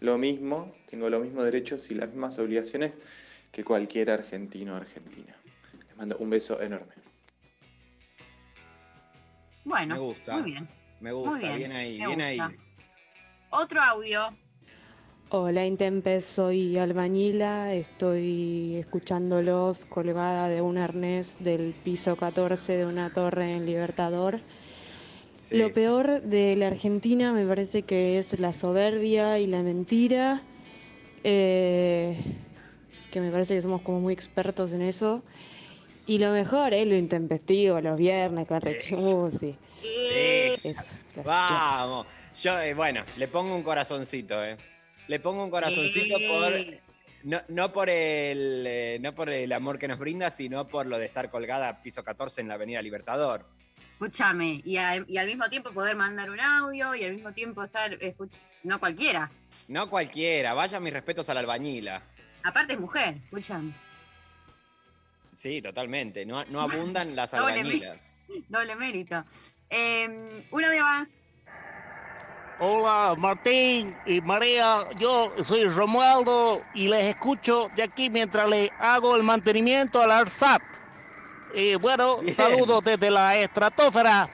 lo 0.00 0.18
mismo, 0.18 0.74
tengo 0.90 1.08
los 1.08 1.22
mismos 1.22 1.44
derechos 1.44 1.90
y 1.90 1.94
las 1.94 2.10
mismas 2.10 2.38
obligaciones 2.38 2.98
que 3.52 3.62
cualquier 3.64 4.10
argentino 4.10 4.74
o 4.74 4.76
argentina. 4.76 5.36
Les 5.86 5.96
mando 5.96 6.16
un 6.18 6.30
beso 6.30 6.60
enorme. 6.60 6.92
Bueno, 9.64 9.94
Me 9.94 10.00
gusta. 10.00 10.32
muy 10.38 10.50
bien. 10.50 10.68
Me 11.00 11.12
gusta, 11.12 11.30
Muy 11.30 11.40
bien, 11.40 11.56
bien, 11.58 11.72
ahí, 11.72 11.98
me 11.98 12.06
bien 12.08 12.20
ahí. 12.20 12.38
gusta. 12.38 12.56
Otro 13.50 13.80
audio. 13.82 14.36
Hola 15.34 15.64
Intempes, 15.64 16.26
soy 16.26 16.76
albañila, 16.76 17.72
estoy 17.72 18.76
escuchándolos 18.76 19.86
colgada 19.86 20.46
de 20.48 20.60
un 20.60 20.76
arnés 20.76 21.38
del 21.40 21.74
piso 21.82 22.16
14 22.16 22.76
de 22.76 22.84
una 22.84 23.14
torre 23.14 23.56
en 23.56 23.64
Libertador. 23.64 24.40
Sí, 25.38 25.56
Lo 25.56 25.72
peor 25.72 26.20
de 26.20 26.54
la 26.56 26.66
Argentina 26.66 27.32
me 27.32 27.46
parece 27.46 27.80
que 27.80 28.18
es 28.18 28.38
la 28.38 28.52
soberbia 28.52 29.38
y 29.38 29.46
la 29.46 29.62
mentira, 29.62 30.42
eh, 31.24 32.22
que 33.10 33.20
me 33.22 33.30
parece 33.30 33.54
que 33.54 33.62
somos 33.62 33.80
como 33.80 34.00
muy 34.00 34.12
expertos 34.12 34.72
en 34.72 34.82
eso. 34.82 35.22
Y 36.06 36.18
lo 36.18 36.30
mejor 36.32 36.74
es 36.74 36.86
lo 36.86 36.94
intempestivo, 36.94 37.80
los 37.80 37.96
viernes 37.96 38.46
con 38.46 38.60
Rechimusi. 38.60 39.56
Vamos. 41.24 42.06
Yo, 42.38 42.60
eh, 42.60 42.74
bueno, 42.74 43.02
le 43.16 43.28
pongo 43.28 43.56
un 43.56 43.62
corazoncito, 43.62 44.44
¿eh? 44.44 44.58
Le 45.12 45.20
pongo 45.20 45.44
un 45.44 45.50
corazoncito 45.50 46.16
por. 46.26 46.50
No, 47.24 47.38
no 47.48 47.70
por 47.70 47.90
el, 47.90 48.64
eh, 48.66 48.96
no 49.02 49.14
por 49.14 49.28
el 49.28 49.52
amor 49.52 49.78
que 49.78 49.86
nos 49.86 49.98
brinda, 49.98 50.30
sino 50.30 50.66
por 50.68 50.86
lo 50.86 50.96
de 50.96 51.04
estar 51.04 51.28
colgada 51.28 51.68
a 51.68 51.82
piso 51.82 52.02
14 52.02 52.40
en 52.40 52.48
la 52.48 52.54
Avenida 52.54 52.80
Libertador. 52.80 53.46
Escúchame, 53.92 54.62
y, 54.64 54.78
a- 54.78 55.04
y 55.06 55.18
al 55.18 55.26
mismo 55.26 55.50
tiempo 55.50 55.70
poder 55.72 55.96
mandar 55.96 56.30
un 56.30 56.40
audio 56.40 56.94
y 56.94 57.04
al 57.04 57.12
mismo 57.12 57.30
tiempo 57.34 57.62
estar, 57.62 57.90
no 58.64 58.80
cualquiera. 58.80 59.30
No 59.68 59.90
cualquiera, 59.90 60.54
vaya 60.54 60.80
mis 60.80 60.94
respetos 60.94 61.28
a 61.28 61.34
la 61.34 61.40
albañila. 61.40 62.02
Aparte 62.42 62.72
es 62.72 62.80
mujer, 62.80 63.16
escúchame. 63.24 63.74
Sí, 65.36 65.60
totalmente. 65.60 66.24
No, 66.24 66.42
no 66.46 66.60
abundan 66.62 67.14
las 67.14 67.34
albañilas. 67.34 68.18
Doble 68.48 68.76
mérito. 68.76 69.22
Eh, 69.68 70.46
un 70.50 70.64
audio 70.64 70.82
más. 70.82 71.18
Hola 72.64 73.16
Martín 73.18 73.92
y 74.06 74.20
María, 74.20 74.88
yo 74.96 75.32
soy 75.42 75.66
Romualdo 75.66 76.62
y 76.74 76.86
les 76.86 77.02
escucho 77.02 77.68
de 77.74 77.82
aquí 77.82 78.08
mientras 78.08 78.48
le 78.48 78.70
hago 78.78 79.16
el 79.16 79.24
mantenimiento 79.24 80.00
al 80.00 80.12
ARSAT. 80.12 80.62
Y 81.56 81.74
bueno, 81.74 82.18
Bien. 82.20 82.36
saludos 82.36 82.84
desde 82.84 83.10
la 83.10 83.36
estratosfera. 83.36 84.30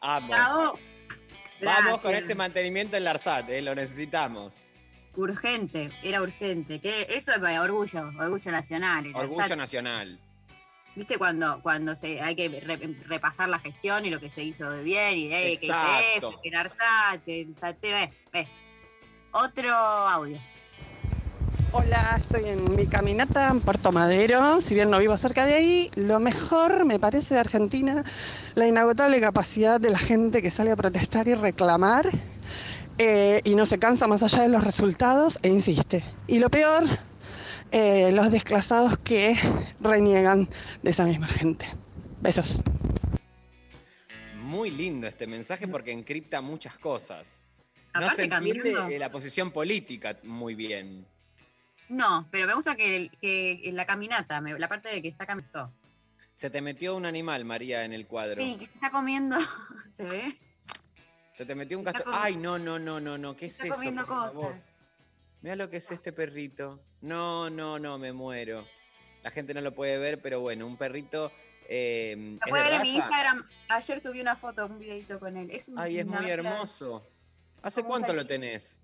Vamos 0.00 0.78
con 2.00 2.14
ese 2.14 2.36
mantenimiento 2.36 2.96
en 2.96 3.02
la 3.02 3.10
ARSAT, 3.10 3.50
eh, 3.50 3.62
lo 3.62 3.74
necesitamos. 3.74 4.64
Urgente, 5.16 5.90
era 6.04 6.22
urgente. 6.22 6.78
Que 6.78 7.08
eso 7.10 7.32
es 7.32 7.58
orgullo, 7.58 8.12
orgullo 8.16 8.50
nacional. 8.52 9.10
Orgullo 9.12 9.42
ARSAT. 9.42 9.58
nacional. 9.58 10.20
¿Viste 10.96 11.18
cuando, 11.18 11.60
cuando 11.62 11.96
se, 11.96 12.20
hay 12.20 12.36
que 12.36 12.48
re- 12.48 12.96
repasar 13.06 13.48
la 13.48 13.58
gestión 13.58 14.06
y 14.06 14.10
lo 14.10 14.20
que 14.20 14.28
se 14.28 14.44
hizo 14.44 14.70
de 14.70 14.82
bien? 14.82 15.16
Y 15.16 15.32
eh, 15.32 15.56
que 15.58 15.66
el 15.66 15.72
ve, 17.92 18.12
ve. 18.32 18.48
Otro 19.32 19.72
audio. 19.72 20.38
Hola, 21.72 22.16
estoy 22.20 22.50
en 22.50 22.76
mi 22.76 22.86
caminata 22.86 23.48
en 23.48 23.60
Puerto 23.60 23.90
Madero. 23.90 24.60
Si 24.60 24.76
bien 24.76 24.90
no 24.90 25.00
vivo 25.00 25.16
cerca 25.16 25.44
de 25.44 25.54
ahí, 25.54 25.90
lo 25.96 26.20
mejor 26.20 26.84
me 26.84 27.00
parece 27.00 27.34
de 27.34 27.40
Argentina 27.40 28.04
la 28.54 28.68
inagotable 28.68 29.20
capacidad 29.20 29.80
de 29.80 29.90
la 29.90 29.98
gente 29.98 30.40
que 30.40 30.52
sale 30.52 30.70
a 30.70 30.76
protestar 30.76 31.26
y 31.26 31.34
reclamar 31.34 32.08
eh, 32.98 33.40
y 33.42 33.56
no 33.56 33.66
se 33.66 33.80
cansa 33.80 34.06
más 34.06 34.22
allá 34.22 34.42
de 34.42 34.50
los 34.50 34.62
resultados 34.62 35.40
e 35.42 35.48
insiste. 35.48 36.04
Y 36.28 36.38
lo 36.38 36.48
peor, 36.48 36.84
eh, 37.70 38.12
los 38.12 38.30
desclasados 38.30 38.98
que 38.98 39.36
reniegan 39.80 40.48
de 40.82 40.90
esa 40.90 41.04
misma 41.04 41.28
gente. 41.28 41.66
Besos. 42.20 42.62
Muy 44.38 44.70
lindo 44.70 45.06
este 45.06 45.26
mensaje 45.26 45.66
porque 45.66 45.90
encripta 45.92 46.40
muchas 46.40 46.78
cosas. 46.78 47.42
No 47.94 48.00
Aparte, 48.00 48.16
se 48.16 48.22
entiende 48.24 48.72
caminando. 48.72 48.98
la 48.98 49.10
posición 49.10 49.50
política 49.50 50.18
muy 50.24 50.54
bien. 50.54 51.06
No, 51.88 52.26
pero 52.30 52.46
me 52.46 52.54
gusta 52.54 52.74
que, 52.74 52.96
el- 52.96 53.10
que 53.20 53.60
en 53.68 53.76
la 53.76 53.86
caminata, 53.86 54.40
me- 54.40 54.58
la 54.58 54.68
parte 54.68 54.88
de 54.88 55.00
que 55.02 55.08
está 55.08 55.26
caminando. 55.26 55.72
Se 56.32 56.50
te 56.50 56.60
metió 56.60 56.96
un 56.96 57.06
animal, 57.06 57.44
María, 57.44 57.84
en 57.84 57.92
el 57.92 58.06
cuadro. 58.06 58.42
Sí, 58.42 58.56
que 58.56 58.64
está 58.64 58.90
comiendo, 58.90 59.36
¿se 59.90 60.04
ve? 60.04 60.36
Se 61.32 61.46
te 61.46 61.54
metió 61.54 61.78
un 61.78 61.84
castor. 61.84 62.12
Ay, 62.12 62.36
no, 62.36 62.58
no, 62.58 62.78
no, 62.78 63.00
no, 63.00 63.18
no. 63.18 63.36
¿Qué 63.36 63.46
es 63.46 63.52
Está 63.54 63.66
eso? 63.66 63.74
comiendo 63.76 64.04
por 64.06 64.16
favor? 64.16 64.46
cosas. 64.52 64.62
Mira 65.44 65.56
lo 65.56 65.68
que 65.68 65.76
es 65.76 65.90
este 65.90 66.10
perrito. 66.10 66.80
No, 67.02 67.50
no, 67.50 67.78
no, 67.78 67.98
me 67.98 68.14
muero. 68.14 68.66
La 69.22 69.30
gente 69.30 69.52
no 69.52 69.60
lo 69.60 69.74
puede 69.74 69.98
ver, 69.98 70.22
pero 70.22 70.40
bueno, 70.40 70.66
un 70.66 70.78
perrito. 70.78 71.30
eh, 71.68 72.14
Lo 72.16 72.32
¿es 72.36 72.40
de 72.40 72.48
puede 72.48 72.62
ver 72.62 72.72
en 72.72 72.80
mi? 72.80 72.94
Instagram. 72.94 73.46
Ayer 73.68 74.00
subí 74.00 74.22
una 74.22 74.36
foto, 74.36 74.64
un 74.64 74.78
videito 74.78 75.20
con 75.20 75.36
él. 75.36 75.50
Es 75.50 75.68
un, 75.68 75.78
Ay, 75.78 75.98
es 75.98 76.06
muy 76.06 76.30
hermoso. 76.30 77.06
¿Hace 77.60 77.82
cuánto 77.82 78.14
lo 78.14 78.26
tenés? 78.26 78.80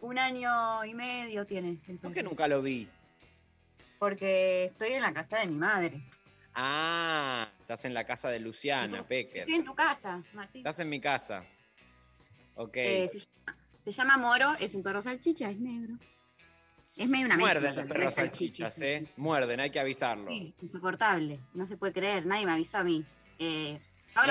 Un 0.00 0.16
año 0.20 0.84
y 0.84 0.94
medio 0.94 1.44
tiene. 1.44 1.80
el 1.88 1.98
¿Por 1.98 2.12
qué 2.12 2.22
nunca 2.22 2.46
lo 2.46 2.62
vi? 2.62 2.88
Porque 3.98 4.66
estoy 4.66 4.92
en 4.92 5.02
la 5.02 5.12
casa 5.12 5.40
de 5.40 5.46
mi 5.46 5.56
madre. 5.56 6.00
Ah, 6.54 7.50
estás 7.62 7.84
en 7.84 7.94
la 7.94 8.04
casa 8.04 8.30
de 8.30 8.38
Luciana 8.38 9.04
Pecker. 9.08 9.38
Estoy 9.38 9.54
en 9.56 9.64
tu 9.64 9.74
casa, 9.74 10.22
Martín. 10.34 10.60
Estás 10.60 10.78
en 10.78 10.88
mi 10.88 11.00
casa. 11.00 11.44
Ok. 12.54 12.76
Eh, 12.76 13.08
se, 13.10 13.18
llama, 13.18 13.57
se 13.80 13.92
llama 13.92 14.16
Moro, 14.18 14.52
es 14.60 14.74
un 14.74 14.82
perro 14.82 15.02
salchicha, 15.02 15.50
es 15.50 15.58
negro. 15.58 15.94
Es 16.96 17.08
medio 17.08 17.26
una 17.26 17.36
Muerden 17.36 17.76
los 17.76 17.86
perros 17.86 18.14
salchichas, 18.14 18.80
¿eh? 18.80 19.06
Muerden, 19.16 19.60
hay 19.60 19.70
que 19.70 19.78
avisarlo. 19.78 20.30
Sí, 20.30 20.54
insoportable. 20.62 21.38
No 21.52 21.66
se 21.66 21.76
puede 21.76 21.92
creer, 21.92 22.24
nadie 22.24 22.46
me 22.46 22.52
avisó 22.52 22.78
a 22.78 22.84
mí. 22.84 23.04
Eh, 23.38 23.78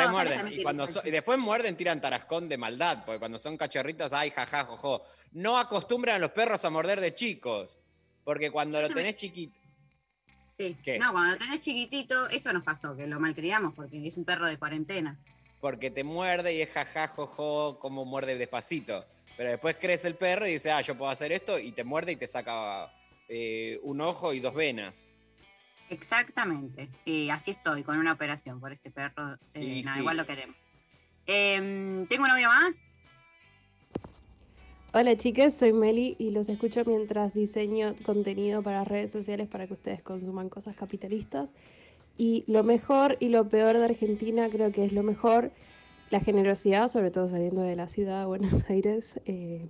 muerden. 0.10 0.54
Y, 0.54 0.64
cuando 0.64 0.88
so- 0.88 1.02
después 1.02 1.38
muerden, 1.38 1.78
tiran 1.78 2.02
tarascón 2.02 2.50
de 2.50 2.58
maldad, 2.58 3.04
porque 3.06 3.20
cuando 3.20 3.38
son 3.38 3.58
cachorritos, 3.58 4.12
ay, 4.12 4.32
jaja, 4.32 4.66
jojo. 4.66 5.04
No 5.34 5.58
acostumbran 5.58 6.16
a 6.16 6.20
los 6.20 6.32
perros 6.32 6.66
a 6.66 6.70
morder 6.70 7.00
de 7.00 7.14
chicos, 7.14 7.78
porque 8.24 8.50
cuando 8.50 8.82
lo 8.82 8.90
me- 8.90 8.96
tenés 8.96 9.16
chiquito. 9.16 9.58
Sí. 10.58 10.76
¿Qué? 10.84 10.98
No, 10.98 11.12
cuando 11.12 11.38
tenés 11.38 11.60
chiquitito, 11.60 12.28
eso 12.30 12.52
nos 12.52 12.64
pasó, 12.64 12.96
que 12.96 13.06
lo 13.06 13.20
malcriamos 13.20 13.76
porque 13.76 14.06
es 14.08 14.18
un 14.18 14.26
perro 14.26 14.48
de 14.48 14.58
cuarentena. 14.58 15.20
Porque 15.62 15.92
te 15.92 16.04
muerde 16.04 16.56
y 16.56 16.62
es 16.62 16.72
jaja, 16.72 17.08
jojo, 17.08 17.78
como 17.80 18.04
muerde 18.06 18.36
despacito. 18.36 19.06
Pero 19.38 19.52
después 19.52 19.78
crece 19.80 20.08
el 20.08 20.16
perro 20.16 20.48
y 20.48 20.54
dice, 20.54 20.72
ah, 20.72 20.82
yo 20.82 20.98
puedo 20.98 21.12
hacer 21.12 21.32
esto, 21.32 21.60
y 21.60 21.72
te 21.72 21.84
muerde 21.84 22.14
y 22.14 22.16
te 22.16 22.28
saca 22.28 22.92
eh, 23.30 23.80
un 23.84 24.02
ojo 24.02 24.34
y 24.34 24.40
dos 24.40 24.56
venas. 24.56 25.14
Exactamente. 25.90 26.90
Y 27.06 27.30
así 27.30 27.52
estoy, 27.52 27.84
con 27.84 27.98
una 27.98 28.12
operación 28.14 28.60
por 28.60 28.74
este 28.74 28.92
perro. 28.92 29.38
Eh, 29.54 29.64
Y 29.64 29.82
nada, 29.84 29.94
sí. 29.94 30.00
igual 30.02 30.18
lo 30.18 30.26
queremos. 30.26 30.58
Em, 31.28 32.08
¿Tengo 32.08 32.24
un 32.24 32.30
novio 32.30 32.48
más? 32.50 32.84
Hola 34.94 35.16
chicas, 35.18 35.56
soy 35.56 35.74
Meli 35.74 36.16
y 36.18 36.32
los 36.32 36.50
escucho 36.50 36.84
mientras 36.86 37.34
diseño 37.34 37.94
contenido 38.04 38.64
para 38.64 38.84
redes 38.86 39.12
sociales 39.12 39.48
para 39.48 39.68
que 39.68 39.74
ustedes 39.74 40.02
consuman 40.02 40.50
cosas 40.50 40.76
capitalistas. 40.76 41.54
Y 42.18 42.44
lo 42.48 42.64
mejor 42.64 43.18
y 43.20 43.30
lo 43.30 43.48
peor 43.48 43.78
de 43.78 43.86
Argentina 43.86 44.50
creo 44.50 44.72
que 44.72 44.86
es 44.86 44.94
lo 44.94 45.04
mejor, 45.04 45.52
la 46.10 46.20
generosidad, 46.20 46.88
sobre 46.88 47.12
todo 47.12 47.30
saliendo 47.30 47.62
de 47.62 47.76
la 47.76 47.88
ciudad 47.88 48.22
de 48.22 48.26
Buenos 48.26 48.64
Aires, 48.70 49.20
eh, 49.26 49.68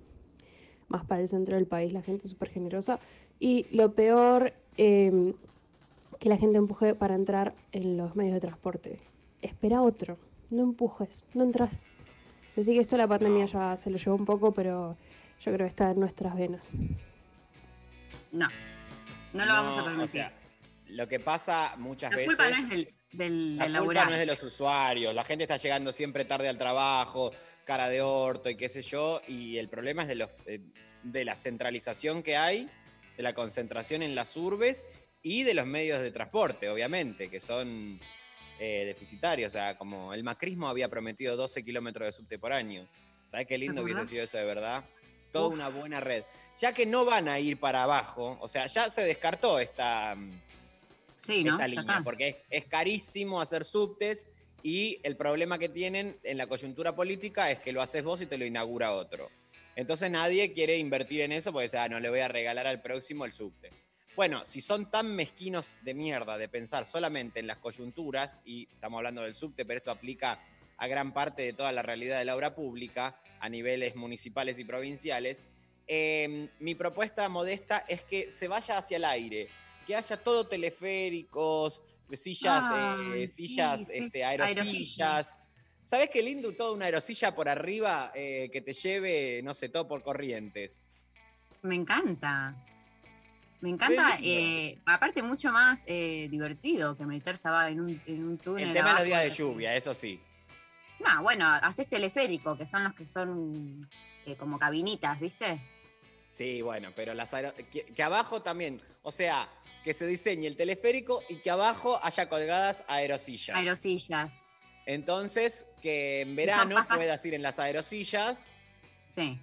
más 0.88 1.04
para 1.04 1.20
el 1.20 1.28
centro 1.28 1.56
del 1.56 1.66
país, 1.66 1.92
la 1.92 2.02
gente 2.02 2.24
es 2.24 2.30
súper 2.30 2.50
generosa. 2.50 2.98
Y 3.40 3.66
lo 3.76 3.94
peor, 3.94 4.52
eh, 4.76 5.34
que 6.18 6.28
la 6.28 6.36
gente 6.36 6.58
empuje 6.58 6.94
para 6.94 7.14
entrar 7.14 7.54
en 7.72 7.96
los 7.96 8.16
medios 8.16 8.34
de 8.34 8.40
transporte. 8.40 9.00
Espera 9.42 9.82
otro, 9.82 10.18
no 10.50 10.62
empujes, 10.62 11.24
no 11.34 11.44
entras. 11.44 11.84
Así 12.56 12.74
que 12.74 12.80
esto 12.80 12.96
la 12.96 13.06
pandemia 13.06 13.44
ya 13.46 13.76
se 13.76 13.90
lo 13.90 13.98
llevó 13.98 14.16
un 14.16 14.24
poco, 14.24 14.52
pero 14.52 14.96
yo 15.40 15.52
creo 15.52 15.58
que 15.58 15.70
está 15.70 15.90
en 15.92 16.00
nuestras 16.00 16.36
venas. 16.36 16.72
No. 18.32 18.48
No 19.32 19.46
lo 19.46 19.52
vamos 19.52 19.76
a 19.76 19.82
o 19.82 19.84
permitir. 19.84 20.10
sea, 20.10 20.32
lo 20.88 21.06
que 21.06 21.20
pasa 21.20 21.74
muchas 21.76 22.10
la 22.10 22.16
veces. 22.16 22.34
culpa 22.36 22.50
no 22.50 22.56
es 22.56 22.68
del, 22.68 22.94
del, 23.12 23.56
La 23.56 23.80
culpa 23.80 24.04
no 24.04 24.12
es 24.12 24.18
de 24.18 24.26
los 24.26 24.42
usuarios, 24.42 25.14
la 25.14 25.24
gente 25.24 25.44
está 25.44 25.56
llegando 25.56 25.92
siempre 25.92 26.24
tarde 26.24 26.48
al 26.48 26.58
trabajo, 26.58 27.32
cara 27.64 27.88
de 27.88 28.02
orto 28.02 28.50
y 28.50 28.56
qué 28.56 28.68
sé 28.68 28.82
yo, 28.82 29.20
y 29.26 29.58
el 29.58 29.68
problema 29.68 30.02
es 30.02 30.08
de, 30.08 30.14
los, 30.16 30.30
eh, 30.46 30.60
de 31.02 31.24
la 31.24 31.36
centralización 31.36 32.22
que 32.22 32.36
hay, 32.36 32.68
de 33.16 33.22
la 33.22 33.34
concentración 33.34 34.02
en 34.02 34.14
las 34.14 34.36
urbes 34.36 34.86
y 35.22 35.42
de 35.42 35.54
los 35.54 35.66
medios 35.66 36.00
de 36.00 36.10
transporte, 36.10 36.68
obviamente, 36.68 37.28
que 37.28 37.40
son 37.40 38.00
eh, 38.60 38.84
deficitarios. 38.86 39.48
O 39.48 39.52
sea, 39.52 39.76
como 39.76 40.14
el 40.14 40.24
macrismo 40.24 40.68
había 40.68 40.88
prometido 40.88 41.36
12 41.36 41.64
kilómetros 41.64 42.06
de 42.06 42.12
subte 42.12 42.38
por 42.38 42.52
año. 42.52 42.88
¿Sabes 43.28 43.46
qué 43.46 43.58
lindo 43.58 43.82
hubiese 43.82 44.06
sido 44.06 44.24
eso 44.24 44.38
de 44.38 44.44
verdad? 44.44 44.84
Toda 45.32 45.48
Uf. 45.48 45.54
una 45.54 45.68
buena 45.68 46.00
red. 46.00 46.24
Ya 46.56 46.72
que 46.72 46.86
no 46.86 47.04
van 47.04 47.28
a 47.28 47.38
ir 47.38 47.60
para 47.60 47.82
abajo, 47.82 48.38
o 48.40 48.48
sea, 48.48 48.66
ya 48.66 48.88
se 48.88 49.02
descartó 49.02 49.60
esta, 49.60 50.14
mm, 50.14 50.40
Sí, 51.18 51.44
¿no? 51.44 51.52
esta 51.52 51.68
línea, 51.68 51.80
está. 51.82 52.02
porque 52.04 52.28
es, 52.28 52.36
es 52.50 52.64
carísimo 52.66 53.40
hacer 53.40 53.64
subtes 53.64 54.26
y 54.62 55.00
el 55.02 55.16
problema 55.16 55.58
que 55.58 55.68
tienen 55.68 56.18
en 56.22 56.38
la 56.38 56.46
coyuntura 56.46 56.94
política 56.94 57.50
es 57.50 57.60
que 57.60 57.72
lo 57.72 57.82
haces 57.82 58.02
vos 58.02 58.20
y 58.22 58.26
te 58.26 58.38
lo 58.38 58.44
inaugura 58.44 58.92
otro. 58.92 59.30
Entonces 59.76 60.10
nadie 60.10 60.52
quiere 60.52 60.76
invertir 60.78 61.20
en 61.20 61.30
eso 61.30 61.52
porque 61.52 61.64
dice, 61.64 61.78
ah, 61.78 61.88
no 61.88 62.00
le 62.00 62.10
voy 62.10 62.20
a 62.20 62.28
regalar 62.28 62.66
al 62.66 62.82
próximo 62.82 63.24
el 63.24 63.32
subte. 63.32 63.70
Bueno, 64.16 64.44
si 64.44 64.60
son 64.60 64.90
tan 64.90 65.14
mezquinos 65.14 65.76
de 65.82 65.94
mierda 65.94 66.36
de 66.36 66.48
pensar 66.48 66.84
solamente 66.84 67.38
en 67.38 67.46
las 67.46 67.58
coyunturas, 67.58 68.36
y 68.44 68.68
estamos 68.72 68.98
hablando 68.98 69.22
del 69.22 69.34
subte, 69.34 69.64
pero 69.64 69.78
esto 69.78 69.92
aplica 69.92 70.42
a 70.76 70.88
gran 70.88 71.14
parte 71.14 71.42
de 71.42 71.52
toda 71.52 71.70
la 71.70 71.82
realidad 71.82 72.18
de 72.18 72.24
la 72.24 72.34
obra 72.34 72.56
pública 72.56 73.20
a 73.38 73.48
niveles 73.48 73.94
municipales 73.94 74.58
y 74.58 74.64
provinciales. 74.64 75.44
Eh, 75.86 76.48
mi 76.58 76.74
propuesta 76.74 77.28
modesta 77.28 77.84
es 77.86 78.02
que 78.02 78.32
se 78.32 78.48
vaya 78.48 78.78
hacia 78.78 78.96
el 78.96 79.04
aire, 79.04 79.48
que 79.88 79.96
haya 79.96 80.22
todo 80.22 80.46
teleféricos, 80.46 81.80
sillas, 82.12 82.62
Ay, 82.70 83.22
eh, 83.22 83.28
sillas, 83.28 83.86
sí, 83.86 83.92
este, 83.94 84.22
aerosillas. 84.22 84.58
aerosillas. 84.58 85.38
¿Sabes 85.82 86.10
qué 86.12 86.22
lindo 86.22 86.52
toda 86.54 86.72
una 86.72 86.84
aerosilla 86.84 87.34
por 87.34 87.48
arriba 87.48 88.12
eh, 88.14 88.50
que 88.52 88.60
te 88.60 88.74
lleve, 88.74 89.40
no 89.42 89.54
sé, 89.54 89.70
todo 89.70 89.88
por 89.88 90.02
corrientes? 90.02 90.84
Me 91.62 91.74
encanta. 91.74 92.54
Me 93.62 93.70
encanta, 93.70 94.18
eh, 94.22 94.78
aparte 94.84 95.22
mucho 95.22 95.50
más 95.52 95.86
divertido 95.86 96.94
que 96.94 97.06
meterse 97.06 97.48
abajo 97.48 97.68
en 97.68 97.80
un, 97.80 98.02
en 98.06 98.24
un 98.28 98.36
túnel. 98.38 98.68
El 98.68 98.74
tema 98.74 98.90
de 98.90 98.94
los 98.98 99.04
días 99.06 99.22
de 99.24 99.30
lluvia, 99.30 99.74
eso 99.74 99.94
sí. 99.94 100.20
No, 101.00 101.22
bueno, 101.22 101.46
haces 101.46 101.88
teleférico, 101.88 102.58
que 102.58 102.66
son 102.66 102.84
los 102.84 102.92
que 102.92 103.06
son 103.06 103.80
como 104.38 104.58
cabinitas, 104.58 105.18
¿viste? 105.18 105.60
Sí, 106.28 106.60
bueno, 106.60 106.92
pero 106.94 107.14
las 107.14 107.32
aero- 107.32 107.54
que, 107.70 107.86
que 107.86 108.02
abajo 108.02 108.42
también, 108.42 108.76
o 109.02 109.10
sea, 109.10 109.48
que 109.88 109.94
se 109.94 110.06
diseñe 110.06 110.46
el 110.46 110.54
teleférico 110.54 111.24
y 111.30 111.36
que 111.36 111.50
abajo 111.50 111.98
haya 112.02 112.28
colgadas 112.28 112.84
aerosillas. 112.88 113.56
Aerosillas. 113.56 114.46
Entonces, 114.84 115.64
que 115.80 116.20
en 116.20 116.36
verano 116.36 116.76
puedas 116.94 117.24
ir 117.24 117.32
en 117.32 117.40
las 117.40 117.58
aerosillas. 117.58 118.58
Sí. 119.08 119.40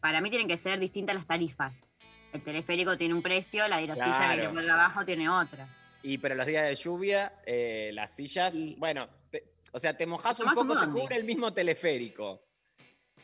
Para 0.00 0.22
mí 0.22 0.30
tienen 0.30 0.48
que 0.48 0.56
ser 0.56 0.80
distintas 0.80 1.14
las 1.16 1.26
tarifas. 1.26 1.90
El 2.32 2.42
teleférico 2.42 2.96
tiene 2.96 3.12
un 3.12 3.20
precio, 3.20 3.68
la 3.68 3.76
aerosilla 3.76 4.06
que 4.10 4.16
Claro. 4.36 4.42
te 4.44 4.48
pone 4.54 4.70
abajo 4.70 5.04
tiene 5.04 5.28
otra. 5.28 5.68
Y 6.00 6.16
pero 6.16 6.34
los 6.34 6.46
días 6.46 6.66
de 6.66 6.74
lluvia, 6.74 7.34
eh, 7.44 7.90
las 7.92 8.16
sillas, 8.16 8.54
bueno, 8.78 9.06
te- 9.30 9.44
o 9.72 9.78
sea, 9.78 9.94
te 9.94 10.06
mojás 10.06 10.38
Te 10.38 10.44
un 10.44 10.54
poco, 10.54 10.78
te 10.80 10.86
cubre 10.88 11.16
el 11.16 11.24
mismo 11.24 11.52
teleférico. 11.52 12.42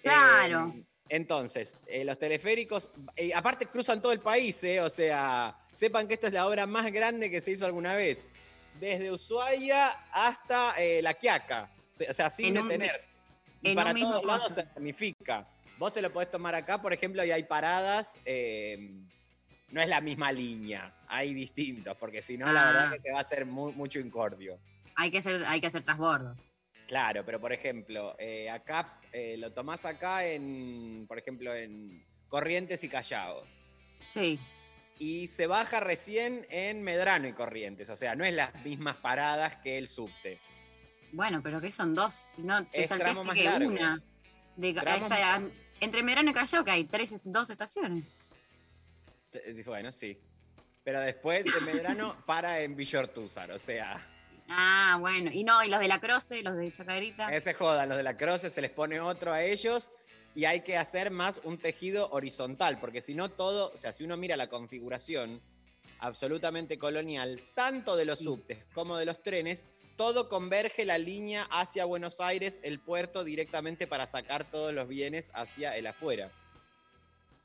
Claro. 0.03 0.75
Eh, 0.77 0.85
entonces, 1.09 1.77
eh, 1.87 2.05
los 2.05 2.19
teleféricos, 2.19 2.91
eh, 3.17 3.33
aparte 3.35 3.67
cruzan 3.67 4.01
todo 4.01 4.13
el 4.13 4.21
país, 4.21 4.63
eh, 4.65 4.81
o 4.81 4.91
sea, 4.91 5.57
sepan 5.73 6.09
que 6.09 6.15
esto 6.15 6.27
es 6.29 6.33
la 6.33 6.47
obra 6.47 6.67
más 6.67 6.91
grande 6.93 7.31
que 7.31 7.41
se 7.41 7.53
hizo 7.53 7.67
alguna 7.67 7.95
vez. 7.95 8.27
Desde 8.81 9.13
Ushuaia 9.13 9.89
hasta 10.13 10.75
La 11.03 11.15
Quiaca, 11.15 11.71
o 12.09 12.13
sea, 12.13 12.31
sin 12.31 12.57
En 12.57 12.63
un- 12.63 12.69
detenerse. 12.69 13.11
Y 13.63 13.75
para 13.75 13.95
todos 13.95 14.25
lados 14.25 14.53
se 14.53 14.63
ramifica. 14.75 15.47
Vos 15.79 15.93
te 15.93 16.03
lo 16.03 16.13
podés 16.13 16.31
tomar 16.31 16.55
acá, 16.55 16.81
por 16.83 16.93
ejemplo, 16.93 17.25
y 17.25 17.31
hay 17.31 17.45
paradas, 17.45 18.17
eh, 18.25 18.91
no 19.71 19.81
es 19.83 19.89
la 19.89 20.01
misma 20.01 20.31
línea, 20.33 20.95
hay 21.09 21.33
distintos, 21.35 21.97
porque 21.97 22.21
si 22.23 22.37
no, 22.39 22.53
la 22.53 22.63
Ah. 22.63 22.73
verdad 22.73 22.93
que 22.93 23.01
se 23.01 23.11
va 23.13 23.19
a 23.19 23.21
hacer 23.23 23.45
mu- 23.47 23.73
mucho 23.73 23.99
incordio. 23.99 24.59
Hay 24.97 25.11
que 25.11 25.19
hacer, 25.19 25.45
hay 25.47 25.61
que 25.61 25.67
hacer 25.69 25.83
transbordo. 25.83 26.37
Claro, 26.87 27.25
pero 27.25 27.41
por 27.41 27.53
ejemplo, 27.53 28.15
eh, 28.19 28.51
acá 28.51 29.01
eh, 29.13 29.37
lo 29.39 29.53
tomás 29.53 29.85
acá 29.85 30.27
en, 30.27 31.07
por 31.09 31.19
ejemplo, 31.19 31.55
en 31.55 32.05
Corrientes 32.29 32.85
y 32.85 32.89
Callao. 32.89 33.45
Sí. 34.09 34.39
Y 34.99 35.27
se 35.29 35.47
baja 35.47 35.81
recién 35.81 36.47
en 36.51 36.83
Medrano 36.83 37.27
y 37.27 37.33
Corrientes, 37.33 37.89
o 37.91 37.97
sea, 37.97 38.15
no 38.15 38.25
es 38.25 38.35
las 38.35 38.55
mismas 38.65 38.97
paradas 38.97 39.57
que 39.57 39.79
el 39.79 39.89
subte. 39.89 40.39
Bueno, 41.13 41.41
pero 41.43 41.61
que 41.61 41.71
son 41.71 41.95
dos. 41.95 42.27
No 42.37 42.65
te 42.67 42.83
Es 42.83 42.89
saltaste 42.89 43.33
que 43.35 43.45
largo. 43.45 43.69
una. 43.71 44.03
De, 44.57 44.71
esta- 44.71 45.39
más- 45.41 45.51
entre 45.81 46.03
Medrano 46.03 46.31
y 46.31 46.35
Callao, 46.35 46.65
que 46.65 46.71
hay 46.71 46.85
tres, 46.85 47.15
dos 47.25 47.51
estaciones. 47.51 48.05
Bueno, 49.65 49.91
sí. 49.91 50.19
Pero 50.85 51.01
después 51.01 51.45
de 51.45 51.61
Medrano 51.63 52.17
para 52.27 52.61
en 52.61 52.77
Villortúzar, 52.77 53.51
o 53.51 53.59
sea, 53.59 54.07
Ah, 54.49 54.97
bueno. 55.01 55.31
Y 55.33 55.45
no, 55.45 55.63
y 55.65 55.69
los 55.69 55.81
de 55.81 55.89
la 55.89 56.01
Croce, 56.01 56.43
los 56.43 56.57
de 56.57 56.71
Chacarita. 56.73 57.35
ese 57.35 57.55
joda, 57.55 57.87
los 57.87 57.97
de 57.97 58.03
la 58.03 58.17
Croce 58.17 58.51
se 58.51 58.61
les 58.61 58.71
pone 58.71 59.01
otro 59.01 59.33
a 59.33 59.43
ellos 59.43 59.91
y 60.35 60.45
hay 60.45 60.61
que 60.61 60.77
hacer 60.77 61.11
más 61.11 61.41
un 61.45 61.59
tejido 61.59 62.09
horizontal, 62.11 62.79
porque 62.79 63.01
si 63.01 63.15
no 63.15 63.31
todo, 63.31 63.71
o 63.73 63.77
sea, 63.77 63.93
si 63.93 64.05
uno 64.05 64.17
mira 64.17 64.37
la 64.37 64.49
configuración 64.49 65.41
absolutamente 66.01 66.79
colonial, 66.79 67.43
tanto 67.55 67.97
de 67.97 68.05
los 68.05 68.19
subtes 68.19 68.65
como 68.75 68.97
de 68.97 69.07
los 69.07 69.23
trenes, 69.23 69.67
todo 69.97 70.29
converge 70.29 70.85
la 70.85 70.99
línea 70.99 71.47
hacia 71.51 71.85
Buenos 71.85 72.21
Aires, 72.21 72.61
el 72.65 72.81
puerto, 72.81 73.23
directamente 73.25 73.87
para 73.87 74.07
sacar 74.07 74.51
todos 74.51 74.75
los 74.75 74.89
bienes 74.89 75.31
hacia 75.35 75.77
el 75.77 75.87
afuera. 75.87 76.31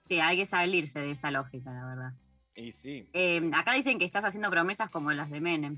Sí, 0.08 0.20
hay 0.20 0.36
que 0.36 0.46
salirse 0.48 1.00
de 1.00 1.12
esa 1.12 1.30
lógica, 1.30 1.72
la 1.72 1.86
verdad. 1.86 2.14
Y 2.56 2.72
sí, 2.72 3.08
Eh, 3.14 3.40
acá 3.54 3.74
dicen 3.74 4.00
que 4.00 4.06
estás 4.06 4.26
haciendo 4.26 4.50
promesas 4.50 4.90
como 4.90 5.12
las 5.14 5.30
de 5.30 5.40
Menem. 5.40 5.78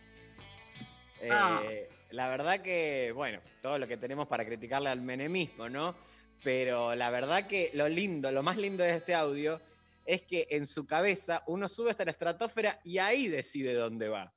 Eh, 1.21 1.29
Ah. 1.31 1.61
La 2.11 2.27
verdad 2.27 2.61
que, 2.61 3.13
bueno, 3.15 3.39
todo 3.61 3.79
lo 3.79 3.87
que 3.87 3.95
tenemos 3.95 4.27
para 4.27 4.43
criticarle 4.45 4.89
al 4.89 5.01
menemismo, 5.01 5.69
¿no? 5.69 5.95
Pero 6.43 6.93
la 6.95 7.09
verdad 7.09 7.47
que 7.47 7.71
lo 7.73 7.87
lindo, 7.87 8.31
lo 8.31 8.43
más 8.43 8.57
lindo 8.57 8.83
de 8.83 8.95
este 8.97 9.13
audio 9.15 9.61
es 10.05 10.23
que 10.23 10.47
en 10.51 10.65
su 10.67 10.85
cabeza 10.85 11.43
uno 11.47 11.69
sube 11.69 11.91
hasta 11.91 12.03
la 12.03 12.11
estratosfera 12.11 12.79
y 12.83 12.97
ahí 12.97 13.27
decide 13.29 13.73
dónde 13.75 14.09
va. 14.09 14.33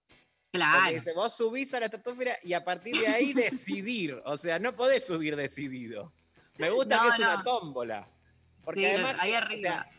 Claro. 0.52 0.78
Porque 0.78 0.94
dice, 0.94 1.12
vos 1.14 1.34
subís 1.34 1.74
a 1.74 1.80
la 1.80 1.86
estratosfera 1.86 2.36
y 2.44 2.52
a 2.52 2.64
partir 2.64 2.96
de 2.96 3.08
ahí 3.08 3.32
decidir. 3.34 4.20
O 4.24 4.36
sea, 4.36 4.60
no 4.60 4.76
podés 4.76 5.04
subir 5.04 5.34
decidido. 5.34 6.12
Me 6.58 6.70
gusta 6.70 6.96
No, 6.98 7.02
que 7.02 7.08
es 7.08 7.18
no. 7.18 7.24
una 7.32 7.42
tómbola. 7.42 8.08
Porque 8.64 8.80
Sí, 8.82 8.86
además, 8.86 9.16
ahí 9.18 9.32
arriba. 9.32 9.54
O 9.58 9.60
sea, 9.62 9.90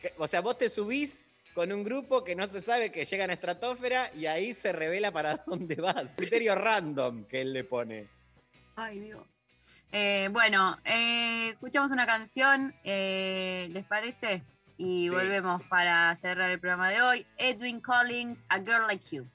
que- 0.00 0.14
o 0.18 0.26
sea, 0.28 0.40
vos 0.40 0.56
te 0.56 0.70
subís 0.70 1.26
con 1.58 1.72
un 1.72 1.82
grupo 1.82 2.22
que 2.22 2.36
no 2.36 2.46
se 2.46 2.60
sabe 2.60 2.92
que 2.92 3.04
llega 3.04 3.24
a 3.24 3.26
la 3.26 3.32
estratosfera 3.32 4.12
y 4.14 4.26
ahí 4.26 4.54
se 4.54 4.72
revela 4.72 5.10
para 5.10 5.38
dónde 5.46 5.74
vas. 5.74 6.14
Criterio 6.16 6.54
random 6.54 7.24
que 7.24 7.40
él 7.40 7.52
le 7.52 7.64
pone. 7.64 8.06
Ay, 8.76 9.00
Dios. 9.00 9.26
Eh, 9.90 10.28
bueno, 10.30 10.78
eh, 10.84 11.48
escuchamos 11.48 11.90
una 11.90 12.06
canción, 12.06 12.76
eh, 12.84 13.66
¿les 13.72 13.84
parece? 13.84 14.44
Y 14.76 15.08
Sí, 15.08 15.12
volvemos 15.12 15.60
para 15.64 16.14
cerrar 16.14 16.48
el 16.48 16.60
programa 16.60 16.90
de 16.90 17.02
hoy. 17.02 17.26
Edwin 17.38 17.80
Collins, 17.80 18.44
A 18.50 18.58
Girl 18.58 18.86
Like 18.86 19.16
You. 19.16 19.28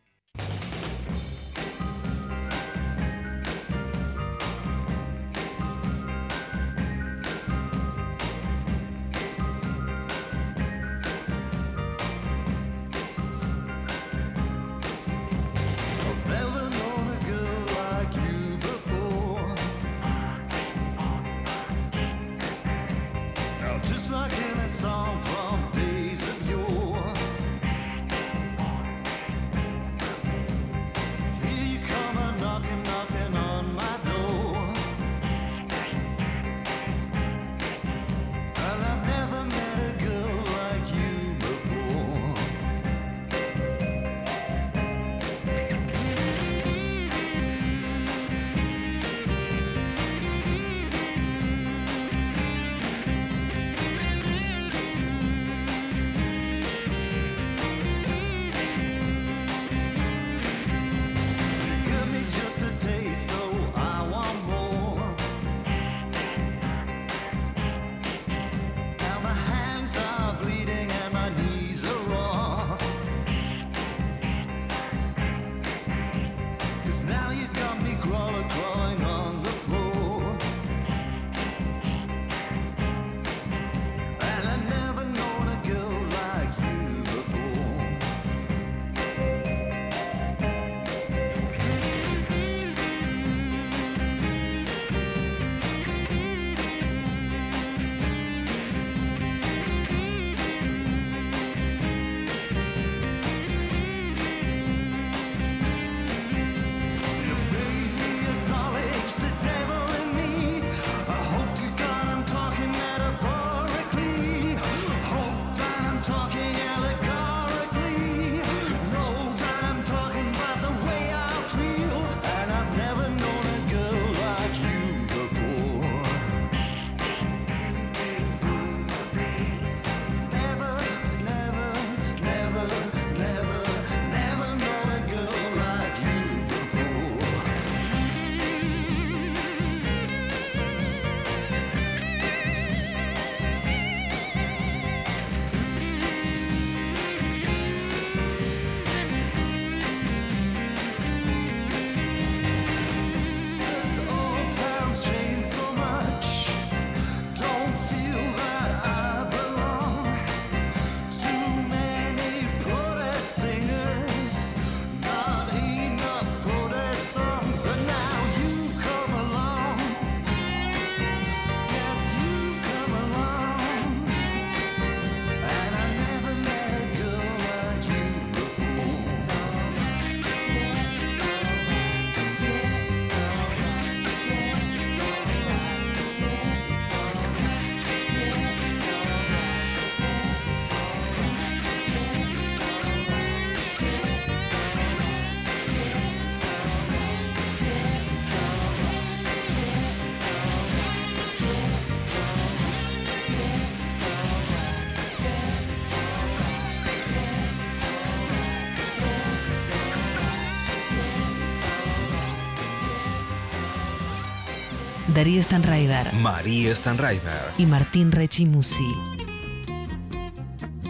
Darío 215.14 215.44
Stanraiver 215.44 216.12
María 216.14 216.74
Stanraiver. 216.76 217.52
y 217.58 217.66
Martín 217.66 218.12
Rechimusi. 218.12 218.88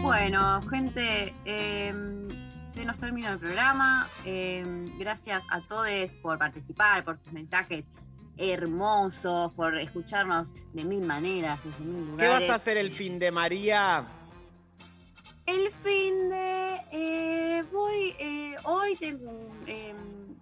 Bueno, 0.02 0.60
gente, 0.70 1.34
em, 1.44 2.28
se 2.66 2.84
nos 2.84 2.98
termina 2.98 3.32
el 3.32 3.38
programa. 3.38 4.08
Em, 4.24 4.96
gracias 4.98 5.44
a 5.50 5.60
todos 5.62 6.18
por 6.22 6.38
participar, 6.38 7.04
por 7.04 7.18
sus 7.18 7.32
mensajes 7.32 7.84
hermosos, 8.36 9.52
por 9.52 9.76
escucharnos 9.78 10.54
de 10.72 10.84
mil 10.84 11.00
maneras, 11.02 11.64
desde 11.64 11.78
mil 11.84 12.04
¿Qué 12.16 12.24
lugares. 12.26 12.40
vas 12.40 12.50
a 12.50 12.54
hacer 12.56 12.76
el 12.76 12.90
fin 12.90 13.18
de 13.18 13.30
María? 13.30 14.06
El 15.46 15.70
fin 15.72 16.28
de. 16.30 16.80
eh, 16.92 17.64
voy. 17.72 18.14
eh, 18.18 18.54
hoy 18.64 18.96
tengo 18.98 19.30
em, 19.66 19.96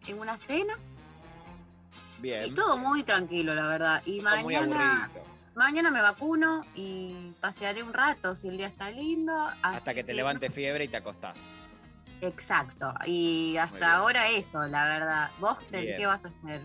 en 0.06 0.18
una 0.18 0.36
cena. 0.36 0.78
Bien. 2.22 2.46
Y 2.46 2.52
todo 2.52 2.78
muy 2.78 3.02
tranquilo, 3.02 3.54
la 3.54 3.66
verdad. 3.68 4.02
Y 4.06 4.18
Todo 4.22 4.30
mañana. 4.42 5.10
Mañana 5.54 5.90
me 5.90 6.00
vacuno 6.00 6.64
y 6.74 7.32
pasearé 7.40 7.82
un 7.82 7.92
rato 7.92 8.34
si 8.34 8.48
el 8.48 8.56
día 8.56 8.66
está 8.66 8.90
lindo. 8.90 9.34
Hasta 9.60 9.92
que 9.92 10.02
te 10.02 10.14
levante 10.14 10.48
fiebre 10.48 10.84
y 10.84 10.88
te 10.88 10.96
acostás. 10.96 11.36
Exacto. 12.22 12.94
Y 13.06 13.56
hasta 13.58 13.96
ahora 13.96 14.28
eso, 14.30 14.66
la 14.68 14.84
verdad. 14.88 15.30
¿Vos 15.40 15.58
te- 15.68 15.96
qué 15.96 16.06
vas 16.06 16.24
a 16.24 16.28
hacer? 16.28 16.60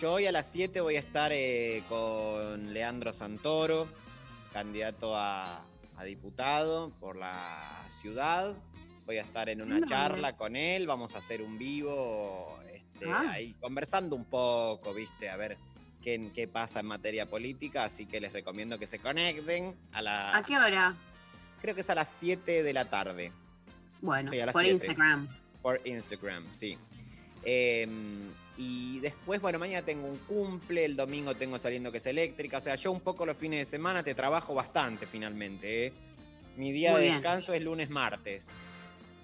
Yo 0.00 0.12
hoy 0.14 0.26
a 0.26 0.32
las 0.32 0.46
7 0.50 0.80
voy 0.82 0.96
a 0.96 0.98
estar 0.98 1.32
eh, 1.32 1.82
con 1.88 2.74
Leandro 2.74 3.14
Santoro, 3.14 3.88
candidato 4.52 5.16
a, 5.16 5.62
a 5.96 6.04
diputado 6.04 6.90
por 7.00 7.16
la 7.16 7.86
ciudad. 7.88 8.54
Voy 9.06 9.16
a 9.18 9.22
estar 9.22 9.48
en 9.48 9.62
una 9.62 9.78
No. 9.78 9.86
charla 9.86 10.36
con 10.36 10.56
él, 10.56 10.86
vamos 10.86 11.14
a 11.14 11.18
hacer 11.18 11.40
un 11.40 11.56
vivo 11.56 12.58
Ah. 13.06 13.30
ahí 13.32 13.54
conversando 13.60 14.16
un 14.16 14.24
poco, 14.24 14.94
¿viste? 14.94 15.28
A 15.28 15.36
ver 15.36 15.56
qué, 16.02 16.30
qué 16.34 16.48
pasa 16.48 16.80
en 16.80 16.86
materia 16.86 17.26
política, 17.26 17.84
así 17.84 18.06
que 18.06 18.20
les 18.20 18.32
recomiendo 18.32 18.78
que 18.78 18.86
se 18.86 18.98
conecten 18.98 19.74
a 19.92 20.02
las... 20.02 20.34
¿A 20.36 20.42
qué 20.46 20.56
hora? 20.56 20.94
Creo 21.60 21.74
que 21.74 21.80
es 21.80 21.90
a 21.90 21.94
las 21.94 22.08
7 22.08 22.62
de 22.62 22.72
la 22.72 22.84
tarde. 22.86 23.32
Bueno, 24.00 24.30
Sí, 24.30 24.38
a 24.40 24.46
las 24.46 24.52
por. 24.52 24.64
Instagram. 24.64 25.28
Por 25.62 25.80
Instagram, 25.84 26.46
sí. 26.54 26.78
Eh, 27.42 27.88
y 28.58 29.00
después, 29.00 29.40
bueno, 29.40 29.58
mañana 29.58 29.84
tengo 29.84 30.06
un 30.06 30.18
cumple, 30.18 30.84
el 30.84 30.96
domingo 30.96 31.34
tengo 31.34 31.58
saliendo 31.58 31.92
que 31.92 31.98
es 31.98 32.06
eléctrica. 32.06 32.58
O 32.58 32.60
sea, 32.60 32.74
yo 32.76 32.92
un 32.92 33.00
poco 33.00 33.26
los 33.26 33.36
fines 33.36 33.58
de 33.60 33.66
semana 33.66 34.02
te 34.02 34.14
trabajo 34.14 34.54
bastante 34.54 35.06
finalmente. 35.06 35.86
¿eh? 35.86 35.92
Mi 36.56 36.72
día 36.72 36.92
Muy 36.92 37.00
de 37.00 37.06
bien. 37.08 37.20
descanso 37.20 37.52
es 37.52 37.62
lunes, 37.62 37.90
martes. 37.90 38.54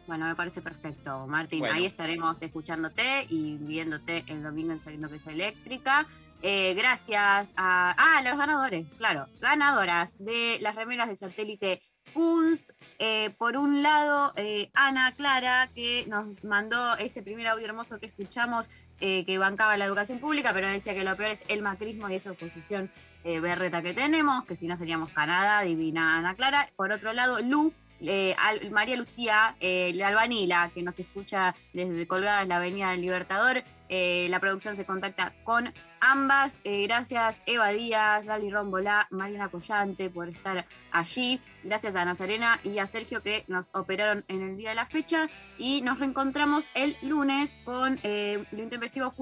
Bueno, 0.07 0.27
me 0.27 0.35
parece 0.35 0.62
perfecto, 0.62 1.27
Martín. 1.27 1.61
Bueno. 1.61 1.74
Ahí 1.74 1.87
estaremos 1.87 2.43
escuchándote 2.43 3.27
y 3.29 3.57
viéndote 3.59 4.24
el 4.27 4.43
domingo 4.43 4.73
en 4.73 4.81
Saliendo 4.81 5.09
que 5.09 5.16
es 5.16 5.27
eléctrica. 5.27 6.07
Eh, 6.43 6.74
gracias 6.74 7.55
a. 7.57 7.95
Ah, 7.97 8.20
los 8.23 8.37
ganadores, 8.37 8.87
claro. 8.99 9.29
Ganadoras 9.41 10.19
de 10.19 10.59
las 10.61 10.74
remeras 10.74 11.09
de 11.09 11.15
satélite 11.15 11.81
Kunst. 12.12 12.73
Eh, 12.99 13.31
por 13.39 13.57
un 13.57 13.83
lado, 13.83 14.33
eh, 14.37 14.70
Ana 14.74 15.12
Clara, 15.12 15.70
que 15.73 16.05
nos 16.09 16.43
mandó 16.43 16.97
ese 16.97 17.23
primer 17.23 17.47
audio 17.47 17.65
hermoso 17.66 18.01
que 18.01 18.07
escuchamos, 18.07 18.70
que 18.99 19.37
bancaba 19.37 19.77
la 19.77 19.85
educación 19.85 20.20
pública, 20.20 20.53
pero 20.55 20.69
decía 20.69 20.95
que 20.95 21.03
lo 21.03 21.16
peor 21.16 21.33
es 21.33 21.45
el 21.49 21.61
macrismo 21.61 22.09
y 22.09 22.15
esa 22.15 22.31
oposición 22.31 22.89
berreta 23.24 23.83
que 23.83 23.95
tenemos, 23.95 24.45
que 24.45 24.55
si 24.55 24.69
no 24.69 24.77
seríamos 24.77 25.11
Canadá, 25.11 25.62
divina 25.62 26.19
Ana 26.19 26.37
Clara. 26.37 26.69
Por 26.77 26.93
otro 26.93 27.12
lado, 27.12 27.41
Lu, 27.43 27.74
eh, 28.03 28.35
María 28.70 28.97
Lucía, 28.97 29.57
eh, 29.61 29.93
la 29.95 30.09
Albanila, 30.09 30.70
que 30.74 30.83
nos 30.83 30.99
escucha 30.99 31.55
desde 31.73 32.07
Colgadas, 32.07 32.47
la 32.49 32.57
Avenida 32.57 32.91
del 32.91 33.03
Libertador. 33.03 33.62
Eh, 33.89 34.27
la 34.31 34.41
producción 34.41 34.74
se 34.74 34.87
contacta 34.87 35.35
con 35.45 35.73
ambas. 36.01 36.61
Eh, 36.65 36.87
gracias 36.87 37.43
Eva 37.45 37.69
Díaz, 37.69 38.24
Lali 38.24 38.51
Rombolá, 38.51 39.07
Mariana 39.11 39.51
Collante 39.51 40.09
por 40.09 40.29
estar 40.29 40.66
allí. 40.91 41.41
Gracias 41.62 41.95
a 41.95 42.05
Nazarena 42.05 42.59
y 42.65 42.79
a 42.79 42.87
Sergio 42.87 43.23
que 43.23 43.45
nos 43.49 43.70
operaron 43.74 44.24
en 44.29 44.43
el 44.43 44.57
día 44.57 44.70
de 44.70 44.77
la 44.77 44.87
fecha. 44.87 45.29
Y 45.59 45.83
nos 45.83 45.99
reencontramos 45.99 46.70
el 46.74 46.97
lunes 47.03 47.61
con 47.65 47.99
eh, 48.03 48.45
lo 48.51 48.62
intempestivo 48.62 49.15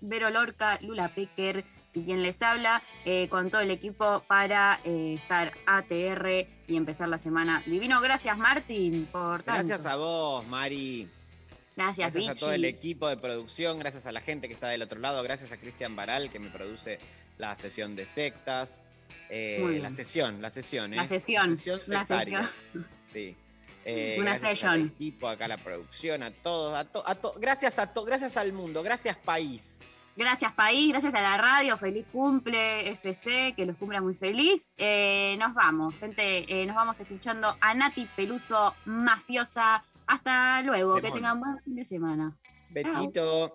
Vero 0.00 0.30
Lorca, 0.30 0.78
Lula 0.80 1.14
Pecker 1.14 1.64
y 1.94 2.02
quien 2.04 2.22
les 2.22 2.40
habla, 2.42 2.82
eh, 3.04 3.28
con 3.28 3.50
todo 3.50 3.60
el 3.60 3.70
equipo 3.70 4.22
para 4.26 4.80
eh, 4.84 5.14
estar 5.14 5.52
ATR 5.66 6.46
y 6.68 6.76
empezar 6.76 7.08
la 7.08 7.18
semana 7.18 7.62
divino. 7.66 8.00
Gracias, 8.00 8.36
Martín, 8.38 9.06
por 9.10 9.42
tanto. 9.42 9.66
Gracias 9.66 9.86
a 9.86 9.96
vos, 9.96 10.46
Mari. 10.46 11.08
Gracias, 11.76 12.12
Gracias 12.12 12.36
a 12.36 12.40
todo 12.40 12.52
el 12.52 12.64
equipo 12.66 13.08
de 13.08 13.16
producción, 13.16 13.78
gracias 13.78 14.06
a 14.06 14.12
la 14.12 14.20
gente 14.20 14.46
que 14.48 14.54
está 14.54 14.68
del 14.68 14.82
otro 14.82 15.00
lado, 15.00 15.22
gracias 15.22 15.52
a 15.52 15.56
Cristian 15.56 15.96
Baral 15.96 16.30
que 16.30 16.38
me 16.38 16.50
produce 16.50 16.98
la 17.38 17.56
sesión 17.56 17.96
de 17.96 18.04
sectas. 18.06 18.82
Eh, 19.30 19.78
la 19.80 19.90
sesión, 19.90 20.42
la 20.42 20.50
sesión, 20.50 20.92
¿eh? 20.92 20.96
La 20.96 21.08
sesión, 21.08 21.50
La 21.50 21.56
sesión 21.56 21.80
la 21.88 21.98
sectaria. 22.00 22.50
Sí. 23.02 23.36
Eh, 23.84 24.16
Una 24.20 24.34
al 24.34 24.86
equipo, 24.86 25.26
acá 25.26 25.48
la 25.48 25.56
producción, 25.58 26.22
a 26.22 26.30
todos, 26.30 26.72
a 26.76 26.84
to- 26.84 27.02
a 27.04 27.16
to- 27.16 27.34
gracias 27.40 27.80
a 27.80 27.92
to- 27.92 28.04
gracias 28.04 28.36
al 28.36 28.52
mundo, 28.52 28.80
gracias 28.84 29.16
país. 29.16 29.80
Gracias, 30.16 30.52
país. 30.52 30.90
Gracias 30.90 31.14
a 31.14 31.22
la 31.22 31.36
radio. 31.38 31.76
Feliz 31.76 32.06
cumple, 32.12 32.88
FC. 32.90 33.54
Que 33.56 33.66
los 33.66 33.76
cumpla 33.76 34.00
muy 34.00 34.14
feliz. 34.14 34.70
Eh, 34.76 35.36
nos 35.38 35.54
vamos, 35.54 35.94
gente. 35.96 36.44
eh, 36.52 36.66
nos 36.66 36.76
vamos 36.76 37.00
escuchando 37.00 37.56
a 37.60 37.74
Nati 37.74 38.06
Peluso, 38.16 38.74
mafiosa. 38.84 39.82
Hasta 40.06 40.62
luego. 40.62 40.96
Que 40.96 41.10
tengan 41.10 41.40
buen 41.40 41.58
fin 41.62 41.76
de 41.76 41.84
semana. 41.84 42.36
Betito. 42.70 43.54